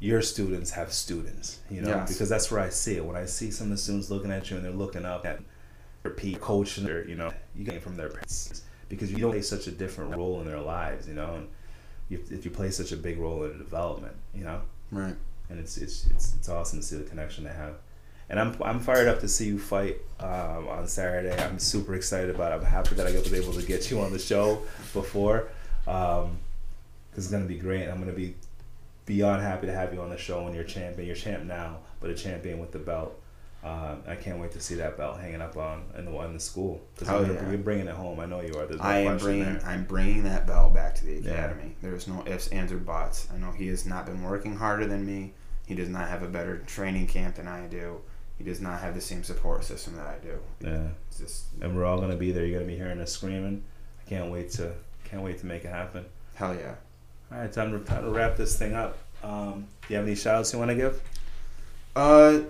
your 0.00 0.20
students 0.20 0.72
have 0.72 0.92
students, 0.92 1.60
you 1.70 1.80
know, 1.80 1.88
Yes. 1.88 2.12
because 2.12 2.28
that's 2.28 2.50
where 2.50 2.60
I 2.60 2.68
see 2.68 2.96
it. 2.96 3.04
When 3.04 3.16
I 3.16 3.24
see 3.24 3.50
some 3.50 3.68
of 3.68 3.70
the 3.70 3.76
students 3.78 4.10
looking 4.10 4.30
at 4.30 4.50
you 4.50 4.56
and 4.56 4.64
they're 4.64 4.72
looking 4.72 5.04
up 5.06 5.24
at 5.24 5.38
their 6.02 6.12
repeat 6.12 6.40
coach 6.40 6.78
or 6.78 7.04
you 7.08 7.14
know 7.14 7.32
you 7.54 7.64
get 7.64 7.82
from 7.82 7.96
their 7.96 8.08
parents 8.10 8.62
because 8.88 9.10
you 9.10 9.18
don't 9.18 9.30
play 9.32 9.42
such 9.42 9.66
a 9.68 9.70
different 9.72 10.14
role 10.16 10.40
in 10.40 10.46
their 10.46 10.60
lives, 10.60 11.06
you 11.08 11.14
know, 11.14 11.34
and 11.36 11.48
if 12.10 12.44
you 12.44 12.50
play 12.50 12.70
such 12.70 12.92
a 12.92 12.96
big 12.96 13.18
role 13.18 13.44
in 13.44 13.58
development, 13.58 14.14
you 14.34 14.44
know, 14.44 14.60
right, 14.92 15.16
and 15.50 15.58
it's 15.58 15.76
it's 15.78 16.06
it's 16.10 16.34
it's 16.34 16.48
awesome 16.48 16.80
to 16.80 16.84
see 16.84 16.96
the 16.96 17.04
connection 17.04 17.44
they 17.44 17.50
have. 17.52 17.74
And 18.28 18.40
I'm, 18.40 18.56
I'm 18.60 18.80
fired 18.80 19.06
up 19.06 19.20
to 19.20 19.28
see 19.28 19.46
you 19.46 19.56
fight 19.56 19.98
um, 20.18 20.66
on 20.66 20.88
Saturday. 20.88 21.30
I'm 21.44 21.60
super 21.60 21.94
excited 21.94 22.28
about 22.34 22.50
it. 22.50 22.56
I'm 22.56 22.64
happy 22.64 22.96
that 22.96 23.06
I 23.06 23.12
was 23.12 23.32
able 23.32 23.52
to 23.52 23.62
get 23.62 23.88
you 23.88 24.00
on 24.00 24.12
the 24.12 24.18
show 24.18 24.62
before. 24.92 25.46
Um, 25.86 26.38
it's 27.16 27.28
going 27.28 27.44
to 27.44 27.48
be 27.48 27.54
great. 27.54 27.86
I'm 27.86 27.98
going 28.02 28.10
to 28.10 28.16
be 28.16 28.34
beyond 29.04 29.42
happy 29.42 29.68
to 29.68 29.72
have 29.72 29.94
you 29.94 30.00
on 30.00 30.10
the 30.10 30.18
show 30.18 30.42
when 30.42 30.54
you're 30.54 30.64
champion. 30.64 31.06
You're 31.06 31.14
champ 31.14 31.44
now, 31.44 31.78
but 32.00 32.10
a 32.10 32.14
champion 32.14 32.58
with 32.58 32.72
the 32.72 32.80
belt. 32.80 33.16
Uh, 33.62 33.94
I 34.08 34.16
can't 34.16 34.40
wait 34.40 34.50
to 34.52 34.60
see 34.60 34.74
that 34.74 34.96
belt 34.96 35.20
hanging 35.20 35.40
up 35.40 35.56
on 35.56 35.84
in 35.96 36.04
the 36.04 36.20
in 36.22 36.34
the 36.34 36.40
school 36.40 36.80
because 36.94 37.08
Oh, 37.08 37.20
yeah. 37.32 37.48
you're 37.48 37.58
bringing 37.58 37.86
it 37.86 37.94
home. 37.94 38.18
I 38.18 38.26
know 38.26 38.40
you 38.40 38.54
are. 38.58 38.66
There's 38.66 38.80
no 38.80 38.86
I 38.86 38.98
am 38.98 39.18
bringing 39.18 39.44
there. 39.44 39.62
I'm 39.64 39.84
bringing 39.84 40.24
that 40.24 40.48
belt 40.48 40.74
back 40.74 40.96
to 40.96 41.04
the 41.04 41.12
Yeah. 41.20 41.30
academy. 41.30 41.76
There's 41.80 42.08
no 42.08 42.24
ifs, 42.26 42.48
ands, 42.48 42.72
or 42.72 42.78
buts. 42.78 43.28
I 43.32 43.38
know 43.38 43.52
he 43.52 43.68
has 43.68 43.86
not 43.86 44.04
been 44.06 44.22
working 44.22 44.56
harder 44.56 44.84
than 44.86 45.06
me. 45.06 45.32
He 45.66 45.74
does 45.74 45.88
not 45.88 46.08
have 46.08 46.22
a 46.22 46.28
better 46.28 46.58
training 46.66 47.08
camp 47.08 47.36
than 47.36 47.46
I 47.48 47.66
do. 47.66 48.00
He 48.38 48.44
does 48.44 48.60
not 48.60 48.80
have 48.80 48.94
the 48.94 49.00
same 49.00 49.22
support 49.24 49.64
system 49.64 49.96
that 49.96 50.06
I 50.06 50.16
do. 50.22 50.38
Yeah, 50.60 50.88
It's 51.08 51.18
just 51.18 51.44
and 51.60 51.76
we're 51.76 51.84
all 51.84 52.00
gonna 52.00 52.16
be 52.16 52.32
there. 52.32 52.44
You're 52.44 52.58
gonna 52.60 52.70
be 52.70 52.76
hearing 52.76 53.00
us 53.00 53.12
screaming. 53.12 53.62
I 54.04 54.08
can't 54.08 54.30
wait 54.30 54.50
to 54.52 54.72
can't 55.04 55.22
wait 55.22 55.38
to 55.40 55.46
make 55.46 55.64
it 55.64 55.68
happen. 55.70 56.04
hell 56.34 56.54
yeah. 56.54 56.74
All 57.32 57.38
right, 57.38 57.52
time 57.52 57.72
to 57.72 57.84
time 57.84 58.04
to 58.04 58.10
wrap 58.10 58.36
this 58.36 58.56
thing 58.56 58.74
up. 58.74 58.98
Um, 59.24 59.66
do 59.82 59.94
you 59.94 59.96
have 59.96 60.06
any 60.06 60.14
shout 60.14 60.36
outs 60.36 60.52
you 60.52 60.58
want 60.58 60.70
to 60.70 60.74
give? 60.76 61.00
Uh, 61.96 62.40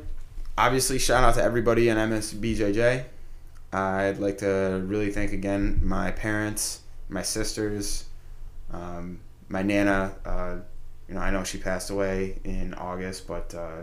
obviously, 0.58 0.98
shout 0.98 1.22
out 1.24 1.34
to 1.36 1.42
everybody 1.42 1.88
in 1.88 1.96
MSBJJ. 1.96 3.04
I'd 3.72 4.18
like 4.18 4.38
to 4.38 4.82
really 4.86 5.10
thank 5.12 5.32
again 5.32 5.80
my 5.82 6.10
parents, 6.10 6.80
my 7.08 7.22
sisters, 7.22 8.04
um, 8.72 9.20
my 9.48 9.62
nana. 9.62 10.14
Uh, 10.24 10.56
you 11.08 11.14
know, 11.14 11.20
I 11.20 11.30
know 11.30 11.44
she 11.44 11.58
passed 11.58 11.90
away 11.90 12.38
in 12.44 12.74
August, 12.74 13.26
but 13.26 13.54
uh, 13.54 13.82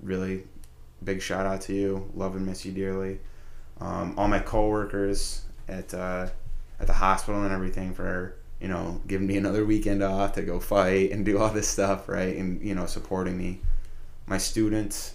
really 0.00 0.44
big 1.02 1.22
shout 1.22 1.46
out 1.46 1.62
to 1.62 1.74
you. 1.74 2.10
Love 2.14 2.36
and 2.36 2.46
miss 2.46 2.64
you 2.64 2.72
dearly. 2.72 3.20
Um, 3.80 4.14
all 4.18 4.28
my 4.28 4.40
coworkers 4.40 5.42
at 5.68 5.94
uh, 5.94 6.28
at 6.80 6.86
the 6.86 6.92
hospital 6.92 7.42
and 7.42 7.52
everything 7.52 7.94
for 7.94 8.36
you 8.60 8.68
know 8.68 9.00
giving 9.06 9.26
me 9.26 9.36
another 9.36 9.64
weekend 9.64 10.02
off 10.02 10.32
to 10.32 10.42
go 10.42 10.58
fight 10.58 11.12
and 11.12 11.24
do 11.24 11.38
all 11.38 11.50
this 11.50 11.68
stuff, 11.68 12.08
right? 12.08 12.36
And 12.36 12.62
you 12.62 12.74
know 12.74 12.86
supporting 12.86 13.38
me. 13.38 13.60
My 14.26 14.36
students, 14.36 15.14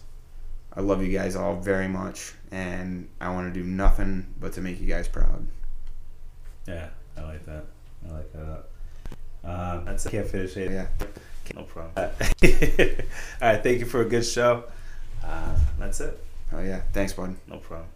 I 0.76 0.82
love 0.82 1.04
you 1.04 1.16
guys 1.16 1.36
all 1.36 1.56
very 1.56 1.88
much, 1.88 2.34
and 2.52 3.08
I 3.22 3.30
want 3.30 3.54
to 3.54 3.60
do 3.60 3.66
nothing 3.66 4.34
but 4.40 4.54
to 4.54 4.62
make 4.62 4.82
you 4.82 4.88
guys 4.88 5.08
proud. 5.08 5.46
Yeah, 6.68 6.90
I 7.16 7.22
like 7.22 7.46
that. 7.46 7.66
I 8.08 8.12
like 8.12 8.34
that. 8.34 8.64
Um, 9.44 9.86
that's 9.86 10.08
can't 10.08 10.28
finish 10.28 10.56
it. 10.58 10.72
Yeah. 10.72 10.88
No 11.56 11.64
problem. 11.64 11.92
All 11.98 12.10
right, 13.42 13.64
thank 13.64 13.80
you 13.80 13.86
for 13.86 14.02
a 14.02 14.06
good 14.06 14.26
show. 14.26 14.64
Uh, 15.24 15.56
that's 15.80 16.00
it. 16.00 16.18
Oh 16.52 16.62
yeah. 16.62 16.82
Thanks, 16.94 17.14
bud. 17.14 17.36
No 17.48 17.58
problem. 17.58 17.88